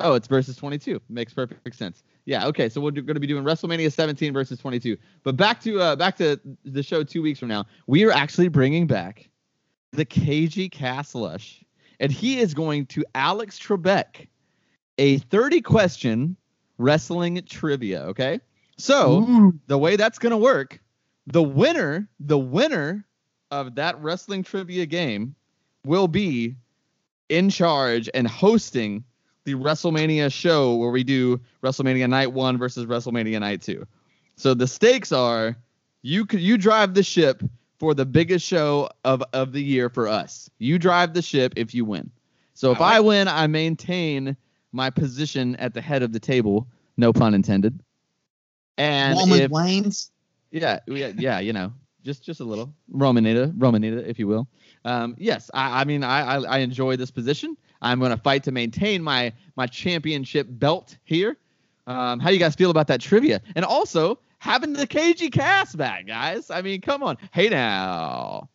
Oh, 0.00 0.14
it's 0.14 0.26
versus 0.26 0.56
22. 0.56 1.00
Makes 1.08 1.32
perfect 1.32 1.76
sense. 1.76 2.02
Yeah. 2.24 2.48
Okay. 2.48 2.68
So 2.68 2.80
we're 2.80 2.90
going 2.90 3.14
to 3.14 3.20
be 3.20 3.28
doing 3.28 3.44
WrestleMania 3.44 3.92
17 3.92 4.32
versus 4.32 4.58
22. 4.58 4.96
But 5.22 5.36
back 5.36 5.60
to 5.60 5.80
uh, 5.80 5.94
back 5.94 6.16
to 6.16 6.40
the 6.64 6.82
show 6.82 7.04
two 7.04 7.22
weeks 7.22 7.38
from 7.38 7.48
now. 7.48 7.66
We 7.86 8.04
are 8.04 8.12
actually 8.12 8.48
bringing 8.48 8.88
back 8.88 9.30
the 9.92 10.04
KG 10.04 10.72
Caslush, 10.72 11.62
and 12.00 12.10
he 12.10 12.40
is 12.40 12.52
going 12.52 12.86
to 12.86 13.04
Alex 13.14 13.60
Trebek 13.60 14.26
a 14.98 15.18
30 15.18 15.60
question 15.60 16.36
wrestling 16.78 17.40
trivia. 17.46 18.02
Okay. 18.06 18.40
So 18.80 19.22
Ooh. 19.22 19.60
the 19.66 19.78
way 19.78 19.96
that's 19.96 20.18
gonna 20.18 20.38
work, 20.38 20.80
the 21.26 21.42
winner, 21.42 22.08
the 22.18 22.38
winner 22.38 23.04
of 23.50 23.74
that 23.74 24.00
wrestling 24.00 24.42
trivia 24.42 24.86
game 24.86 25.34
will 25.84 26.08
be 26.08 26.56
in 27.28 27.50
charge 27.50 28.08
and 28.14 28.26
hosting 28.26 29.04
the 29.44 29.54
WrestleMania 29.54 30.32
show 30.32 30.76
where 30.76 30.90
we 30.90 31.04
do 31.04 31.40
WrestleMania 31.62 32.08
Night 32.08 32.32
One 32.32 32.58
versus 32.58 32.86
WrestleMania 32.86 33.40
Night 33.40 33.62
Two. 33.62 33.86
So 34.36 34.54
the 34.54 34.66
stakes 34.66 35.12
are 35.12 35.56
you 36.02 36.24
could 36.24 36.40
you 36.40 36.56
drive 36.56 36.94
the 36.94 37.02
ship 37.02 37.42
for 37.78 37.94
the 37.94 38.06
biggest 38.06 38.46
show 38.46 38.88
of 39.04 39.22
of 39.32 39.52
the 39.52 39.62
year 39.62 39.88
for 39.88 40.08
us. 40.08 40.50
You 40.58 40.78
drive 40.78 41.14
the 41.14 41.22
ship 41.22 41.52
if 41.56 41.74
you 41.74 41.84
win. 41.84 42.10
So 42.54 42.72
if 42.72 42.80
I, 42.80 42.84
like 42.84 42.96
I 42.96 43.00
win, 43.00 43.28
I 43.28 43.46
maintain 43.46 44.36
my 44.72 44.90
position 44.90 45.56
at 45.56 45.74
the 45.74 45.80
head 45.80 46.02
of 46.02 46.12
the 46.12 46.20
table. 46.20 46.66
No 46.96 47.12
pun 47.12 47.34
intended. 47.34 47.80
And 48.78 49.18
Roman 49.18 49.40
if, 49.40 49.50
Waynes. 49.50 50.10
Yeah, 50.50 50.80
yeah, 50.86 51.12
yeah, 51.16 51.38
you 51.38 51.52
know, 51.52 51.72
just 52.02 52.24
just 52.24 52.40
a 52.40 52.44
little 52.44 52.74
Romanita, 52.90 53.52
Romanita, 53.56 54.08
if 54.08 54.18
you 54.18 54.26
will. 54.26 54.48
Um, 54.84 55.14
yes, 55.18 55.50
I, 55.54 55.82
I 55.82 55.84
mean, 55.84 56.02
I, 56.02 56.36
I, 56.36 56.42
I 56.42 56.58
enjoy 56.58 56.96
this 56.96 57.10
position. 57.10 57.56
I'm 57.82 57.98
going 57.98 58.10
to 58.10 58.16
fight 58.16 58.44
to 58.44 58.52
maintain 58.52 59.02
my 59.02 59.32
my 59.56 59.66
championship 59.66 60.46
belt 60.48 60.96
here. 61.04 61.36
Um, 61.86 62.20
how 62.20 62.28
do 62.28 62.34
you 62.34 62.40
guys 62.40 62.54
feel 62.54 62.70
about 62.70 62.88
that 62.88 63.00
trivia? 63.00 63.40
And 63.54 63.64
also 63.64 64.18
having 64.38 64.72
the 64.72 64.86
KG 64.86 65.32
cast 65.32 65.76
back, 65.76 66.06
guys. 66.06 66.50
I 66.50 66.62
mean, 66.62 66.80
come 66.80 67.02
on, 67.02 67.18
hey 67.32 67.48
now. 67.48 68.48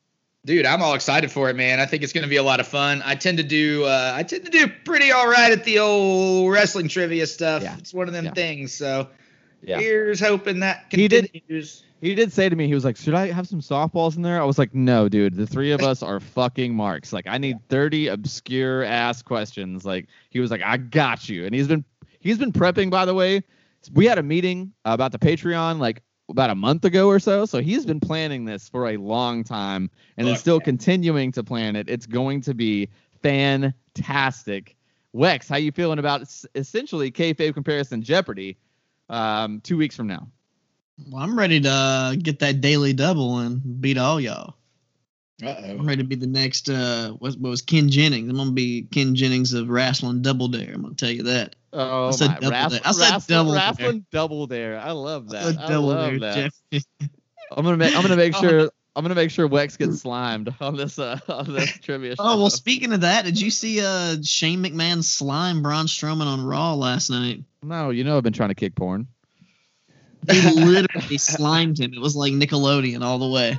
Dude, 0.45 0.67
I'm 0.67 0.83
all 0.83 0.93
excited 0.93 1.31
for 1.31 1.49
it, 1.49 1.55
man. 1.55 1.79
I 1.79 1.87
think 1.87 2.03
it's 2.03 2.13
going 2.13 2.23
to 2.23 2.29
be 2.29 2.35
a 2.35 2.43
lot 2.43 2.59
of 2.59 2.67
fun. 2.67 3.01
I 3.03 3.15
tend 3.15 3.39
to 3.39 3.43
do, 3.43 3.83
uh, 3.85 4.13
I 4.15 4.21
tend 4.21 4.45
to 4.45 4.51
do 4.51 4.67
pretty 4.67 5.11
all 5.11 5.27
right 5.27 5.51
at 5.51 5.63
the 5.63 5.79
old 5.79 6.51
wrestling 6.51 6.87
trivia 6.87 7.25
stuff. 7.25 7.63
Yeah. 7.63 7.75
It's 7.79 7.95
one 7.95 8.07
of 8.07 8.13
them 8.13 8.25
yeah. 8.25 8.33
things. 8.33 8.71
So 8.71 9.09
yeah. 9.61 9.80
Here's 9.80 10.19
hoping 10.19 10.60
that 10.60 10.90
continues. 10.90 11.30
He 11.32 11.41
did. 11.48 11.82
He 12.02 12.14
did 12.14 12.32
say 12.32 12.49
to 12.49 12.56
me, 12.56 12.68
he 12.68 12.73
was 12.73 12.86
like, 12.86 12.98
"Should 12.98 13.15
I 13.15 13.32
have 13.32 13.48
some 13.48 13.61
softballs 13.61 14.15
in 14.15 14.22
there?" 14.22 14.40
I 14.40 14.45
was 14.45 14.60
like, 14.60 14.76
"No, 14.76 15.10
dude. 15.10 15.36
The 15.36 15.48
three 15.48 15.72
of 15.72 15.82
us 15.82 16.03
are 16.03 16.19
fucking 16.19 16.76
marks. 16.76 17.11
Like, 17.11 17.26
I 17.27 17.38
need 17.38 17.57
30 17.69 18.07
obscure 18.10 18.84
ass 18.84 19.22
questions." 19.22 19.86
Like, 19.86 20.07
he 20.30 20.40
was 20.40 20.52
like, 20.52 20.61
"I 20.61 20.77
got 20.77 21.27
you." 21.30 21.45
And 21.45 21.56
he's 21.56 21.68
been 21.68 21.84
he's 22.19 22.38
been 22.38 22.52
prepping. 22.52 22.91
By 22.91 23.06
the 23.06 23.14
way, 23.14 23.44
we 23.94 24.06
had 24.06 24.18
a 24.18 24.23
meeting 24.23 24.73
about 24.84 25.11
the 25.11 25.19
Patreon 25.19 25.80
like 25.80 26.02
about 26.30 26.49
a 26.49 26.56
month 26.56 26.86
ago 26.86 27.07
or 27.07 27.19
so. 27.19 27.45
So 27.45 27.61
he's 27.61 27.86
been 27.86 27.99
planning 27.99 28.45
this 28.45 28.68
for 28.68 28.90
a 28.90 28.98
long 28.98 29.44
time 29.44 29.90
and 30.18 30.27
Look, 30.27 30.36
is 30.36 30.40
still 30.41 30.57
man. 30.57 30.65
continuing 30.65 31.32
to 31.34 31.44
plan 31.44 31.76
it. 31.76 31.90
It's 31.90 32.06
going 32.06 32.41
to 32.41 32.53
be 32.53 32.90
fantastic. 33.22 34.76
Wex, 35.15 35.48
how 35.48 35.57
you 35.57 35.72
feeling 35.72 35.99
about 35.99 36.23
essentially 36.56 37.11
kayfabe 37.11 37.53
comparison 37.53 38.02
Jeopardy? 38.02 38.57
Um, 39.10 39.61
two 39.61 39.77
weeks 39.77 39.95
from 39.95 40.07
now. 40.07 40.27
Well, 41.10 41.22
I'm 41.22 41.38
ready 41.38 41.60
to 41.61 41.69
uh, 41.69 42.15
get 42.15 42.40
that 42.40 42.61
daily 42.61 42.94
double 42.94 43.40
and 43.40 43.82
beat 43.82 43.98
all 43.98 44.19
y'all. 44.19 44.56
Uh-oh. 45.44 45.72
I'm 45.72 45.86
ready 45.86 46.02
to 46.02 46.07
be 46.07 46.15
the 46.15 46.27
next. 46.27 46.69
Uh, 46.69 47.11
what, 47.11 47.36
what 47.36 47.49
was 47.49 47.61
Ken 47.61 47.90
Jennings? 47.90 48.30
I'm 48.30 48.38
gonna 48.38 48.52
be 48.52 48.84
Ken 48.84 49.15
Jennings 49.15 49.52
of 49.53 49.69
wrestling 49.69 50.22
double 50.22 50.48
dare. 50.48 50.73
I'm 50.73 50.84
gonna 50.84 50.95
tell 50.95 51.10
you 51.10 51.23
that. 51.23 51.57
Oh 51.73 52.07
I 52.07 52.11
said 52.11 52.30
my! 52.30 52.36
Double 52.36 52.69
dare. 52.69 52.80
I 52.86 52.91
said 52.91 53.11
wrestling, 53.11 53.38
double 53.38 53.53
wrestling 53.53 53.91
dare. 53.91 54.06
double 54.11 54.48
dare. 54.48 54.80
I 54.80 54.91
love 54.91 55.30
that. 55.32 55.57
I, 55.60 55.73
I 55.73 55.76
love 55.76 56.19
dare, 56.19 56.49
that. 56.72 56.84
I'm 57.52 57.65
gonna 57.65 57.76
make. 57.76 57.94
I'm 57.94 58.02
gonna 58.02 58.15
make 58.15 58.36
sure. 58.36 58.72
I'm 58.95 59.03
gonna 59.03 59.15
make 59.15 59.30
sure 59.30 59.49
Wex 59.49 59.77
gets 59.77 60.01
slimed 60.01 60.53
on 60.61 60.77
this 60.77 60.97
uh, 60.97 61.19
on 61.30 61.53
this 61.53 61.72
trivia. 61.80 62.15
Show. 62.15 62.23
Oh 62.23 62.38
well, 62.38 62.49
speaking 62.49 62.93
of 62.93 63.01
that, 63.01 63.26
did 63.26 63.39
you 63.39 63.51
see 63.51 63.81
uh 63.81 64.15
Shane 64.23 64.63
McMahon 64.63 65.03
slime 65.03 65.61
Braun 65.61 65.88
Strowman 65.88 66.27
on 66.27 66.45
Raw 66.45 66.76
last 66.76 67.09
night? 67.09 67.43
No, 67.61 67.89
you 67.89 68.03
know 68.03 68.17
I've 68.17 68.23
been 68.23 68.34
trying 68.34 68.49
to 68.49 68.55
kick 68.55 68.76
porn. 68.76 69.07
They 70.23 70.41
literally 70.53 71.17
slimed 71.17 71.80
him. 71.80 71.93
It 71.93 71.99
was 71.99 72.15
like 72.15 72.31
Nickelodeon 72.31 73.03
all 73.03 73.19
the 73.19 73.27
way. 73.27 73.57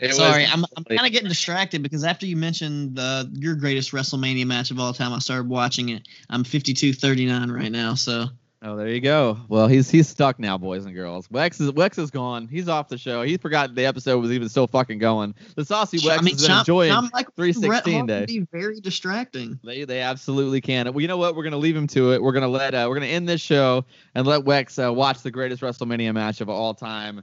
It 0.00 0.14
Sorry, 0.14 0.46
I'm 0.46 0.64
I'm 0.76 0.84
kind 0.84 1.06
of 1.06 1.12
getting 1.12 1.28
distracted 1.28 1.82
because 1.82 2.04
after 2.04 2.24
you 2.24 2.36
mentioned 2.36 2.94
the 2.94 3.28
your 3.34 3.56
greatest 3.56 3.92
WrestleMania 3.92 4.46
match 4.46 4.70
of 4.70 4.78
all 4.78 4.94
time, 4.94 5.12
I 5.12 5.18
started 5.18 5.48
watching 5.48 5.88
it. 5.88 6.06
I'm 6.30 6.44
52-39 6.44 7.54
right 7.54 7.72
now, 7.72 7.94
so 7.94 8.26
Oh, 8.60 8.74
there 8.74 8.88
you 8.88 9.00
go. 9.00 9.38
Well, 9.48 9.68
he's 9.68 9.88
he's 9.88 10.08
stuck 10.08 10.40
now, 10.40 10.58
boys 10.58 10.84
and 10.84 10.92
girls. 10.92 11.28
Wex 11.28 11.60
is 11.60 11.70
Wex 11.70 11.96
is 11.96 12.10
gone. 12.10 12.48
He's 12.48 12.68
off 12.68 12.88
the 12.88 12.98
show. 12.98 13.22
He 13.22 13.36
forgot 13.36 13.72
the 13.72 13.84
episode 13.84 14.18
was 14.18 14.32
even 14.32 14.48
still 14.48 14.66
fucking 14.66 14.98
going. 14.98 15.36
The 15.54 15.64
saucy 15.64 15.98
Wex 15.98 16.18
I 16.18 16.22
mean, 16.22 16.34
has 16.34 16.46
been 16.46 16.58
enjoying 16.58 16.90
Tom, 16.90 17.08
like 17.14 17.32
316 17.36 18.06
day. 18.06 18.26
Be 18.26 18.40
very 18.50 18.80
distracting. 18.80 19.60
They 19.62 19.84
they 19.84 20.00
absolutely 20.00 20.60
can. 20.60 20.92
Well, 20.92 21.00
you 21.00 21.06
know 21.06 21.18
what? 21.18 21.36
We're 21.36 21.44
gonna 21.44 21.56
leave 21.56 21.76
him 21.76 21.86
to 21.88 22.14
it. 22.14 22.20
We're 22.20 22.32
gonna 22.32 22.48
let 22.48 22.74
uh, 22.74 22.86
we're 22.88 22.96
gonna 22.96 23.06
end 23.06 23.28
this 23.28 23.40
show 23.40 23.84
and 24.16 24.26
let 24.26 24.40
Wex 24.44 24.84
uh, 24.84 24.92
watch 24.92 25.22
the 25.22 25.30
greatest 25.30 25.62
WrestleMania 25.62 26.12
match 26.12 26.40
of 26.40 26.48
all 26.48 26.74
time. 26.74 27.22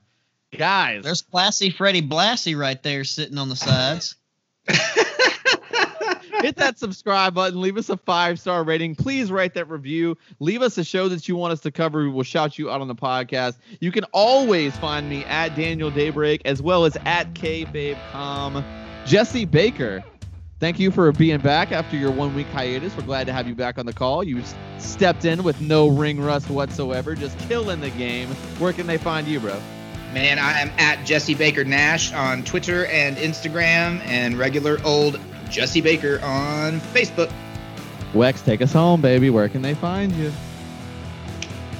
Guys, 0.58 1.04
there's 1.04 1.22
classy 1.22 1.70
Freddie 1.70 2.02
Blassie 2.02 2.58
right 2.58 2.82
there 2.82 3.04
sitting 3.04 3.38
on 3.38 3.50
the 3.50 3.58
sides. 3.58 4.16
hit 6.46 6.58
that 6.58 6.78
subscribe 6.78 7.34
button. 7.34 7.60
Leave 7.60 7.76
us 7.76 7.90
a 7.90 7.98
five 7.98 8.40
star 8.40 8.64
rating. 8.64 8.94
Please 8.94 9.32
write 9.32 9.56
that 9.56 9.68
review. 9.68 10.16
Leave 10.40 10.62
us 10.62 10.78
a 10.78 10.84
show 10.84 11.10
that 11.10 11.28
you 11.28 11.36
want 11.36 11.54
us 11.54 11.62
to 11.62 11.72
cover. 11.72 12.04
We 12.04 12.10
will 12.10 12.24
shout 12.24 12.60
you 12.60 12.70
out 12.70 12.82
on 12.82 12.88
the 12.88 12.96
podcast. 12.96 13.56
You 13.80 13.92
can 13.92 14.04
always 14.06 14.78
find 14.78 15.10
me 15.10 15.24
at 15.26 15.56
Daniel 15.56 15.90
Daybreak 15.90 16.44
as 16.46 16.62
well 16.62 16.86
as 16.86 16.98
at 17.06 17.34
KFaveCom. 17.34 18.64
Jesse 19.08 19.46
Baker, 19.46 20.04
thank 20.60 20.80
you 20.80 20.92
for 20.92 21.12
being 21.12 21.40
back 21.40 21.72
after 21.72 21.98
your 21.98 22.12
one 22.12 22.36
week 22.36 22.48
hiatus. 22.48 22.96
We're 22.96 23.04
glad 23.04 23.26
to 23.26 23.34
have 23.34 23.48
you 23.48 23.56
back 23.56 23.80
on 23.80 23.88
the 23.88 23.94
call. 23.94 24.24
You 24.24 24.44
stepped 24.78 25.26
in 25.26 25.44
with 25.44 25.60
no 25.62 25.88
ring 25.88 26.22
rust 26.22 26.52
whatsoever, 26.52 27.16
just 27.16 27.40
killing 27.40 27.82
the 27.82 27.90
game. 27.92 28.30
Where 28.60 28.72
can 28.72 28.86
they 28.86 29.00
find 29.00 29.28
you, 29.28 29.40
bro? 29.40 29.60
Man, 30.14 30.38
I 30.38 30.60
am 30.60 30.70
at 30.78 31.06
Jesse 31.06 31.34
Baker 31.34 31.66
Nash 31.66 32.14
on 32.14 32.44
Twitter 32.44 32.86
and 32.86 33.18
Instagram 33.18 34.00
and 34.06 34.38
regular 34.38 34.78
old 34.86 35.20
Jesse 35.56 35.80
Baker 35.80 36.20
on 36.22 36.82
Facebook. 36.82 37.32
Wex, 38.12 38.44
take 38.44 38.62
us 38.62 38.74
home, 38.74 39.00
baby. 39.00 39.30
Where 39.30 39.48
can 39.48 39.62
they 39.62 39.74
find 39.74 40.12
you? 40.12 40.30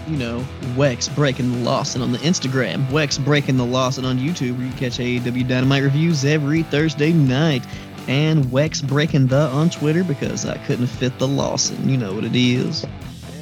You 0.08 0.16
know, 0.16 0.46
Wex 0.76 1.14
Breaking 1.14 1.52
the 1.52 1.58
Lawson 1.58 2.02
on 2.02 2.14
the 2.14 2.18
Instagram, 2.20 2.88
Wex 2.88 3.24
Breaking 3.24 3.58
the 3.58 3.66
Lawson 3.66 4.06
on 4.06 4.18
YouTube, 4.18 4.58
where 4.58 4.68
you 4.68 4.74
catch 4.74 5.00
AEW 5.00 5.46
Dynamite 5.46 5.84
reviews 5.84 6.24
every 6.24 6.64
Thursday 6.64 7.12
night, 7.12 7.66
and 8.08 8.46
Wex 8.46 8.86
Breaking 8.86 9.28
the 9.28 9.48
on 9.48 9.70
Twitter 9.70 10.06
because 10.06 10.46
I 10.46 10.58
couldn't 10.60 10.88
fit 10.88 11.20
the 11.20 11.28
Lawson. 11.28 11.90
You 11.90 11.98
know 11.98 12.14
what 12.14 12.24
it 12.24 12.36
is. 12.36 12.86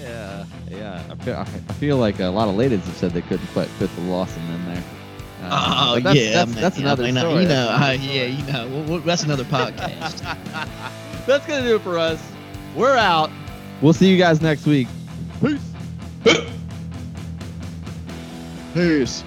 Yeah, 0.01 0.45
yeah. 0.71 1.03
I 1.11 1.15
feel, 1.23 1.35
I 1.35 1.45
feel 1.73 1.97
like 1.97 2.19
a 2.19 2.29
lot 2.29 2.47
of 2.47 2.55
ladies 2.55 2.83
have 2.85 2.95
said 2.95 3.11
they 3.11 3.21
couldn't 3.21 3.45
quite 3.47 3.67
fit 3.67 3.93
the 3.95 4.01
Lawson 4.01 4.41
in 4.51 4.65
there. 4.65 4.83
Uh, 5.45 5.89
Oh 5.89 5.95
but 5.95 6.03
that's, 6.03 6.19
yeah, 6.19 6.31
that's, 6.33 6.51
man, 6.53 6.61
that's 6.61 6.77
another 6.77 7.03
I 7.03 7.11
story. 7.11 7.43
You 7.43 7.49
know, 7.49 7.67
That's 7.67 7.81
I, 7.81 7.93
yeah, 8.01 8.23
you 8.25 8.51
know, 8.51 8.67
well, 8.67 8.83
well, 8.83 8.99
that's 8.99 9.23
another 9.23 9.43
podcast. 9.43 10.21
That's 11.25 11.47
gonna 11.47 11.61
do 11.65 11.77
it 11.77 11.81
for 11.81 11.97
us. 11.97 12.21
We're 12.75 12.97
out. 12.97 13.31
We'll 13.81 13.93
see 13.93 14.09
you 14.09 14.17
guys 14.17 14.41
next 14.41 14.65
week. 14.65 14.89
Peace. 15.41 15.61
Peace. 18.73 19.23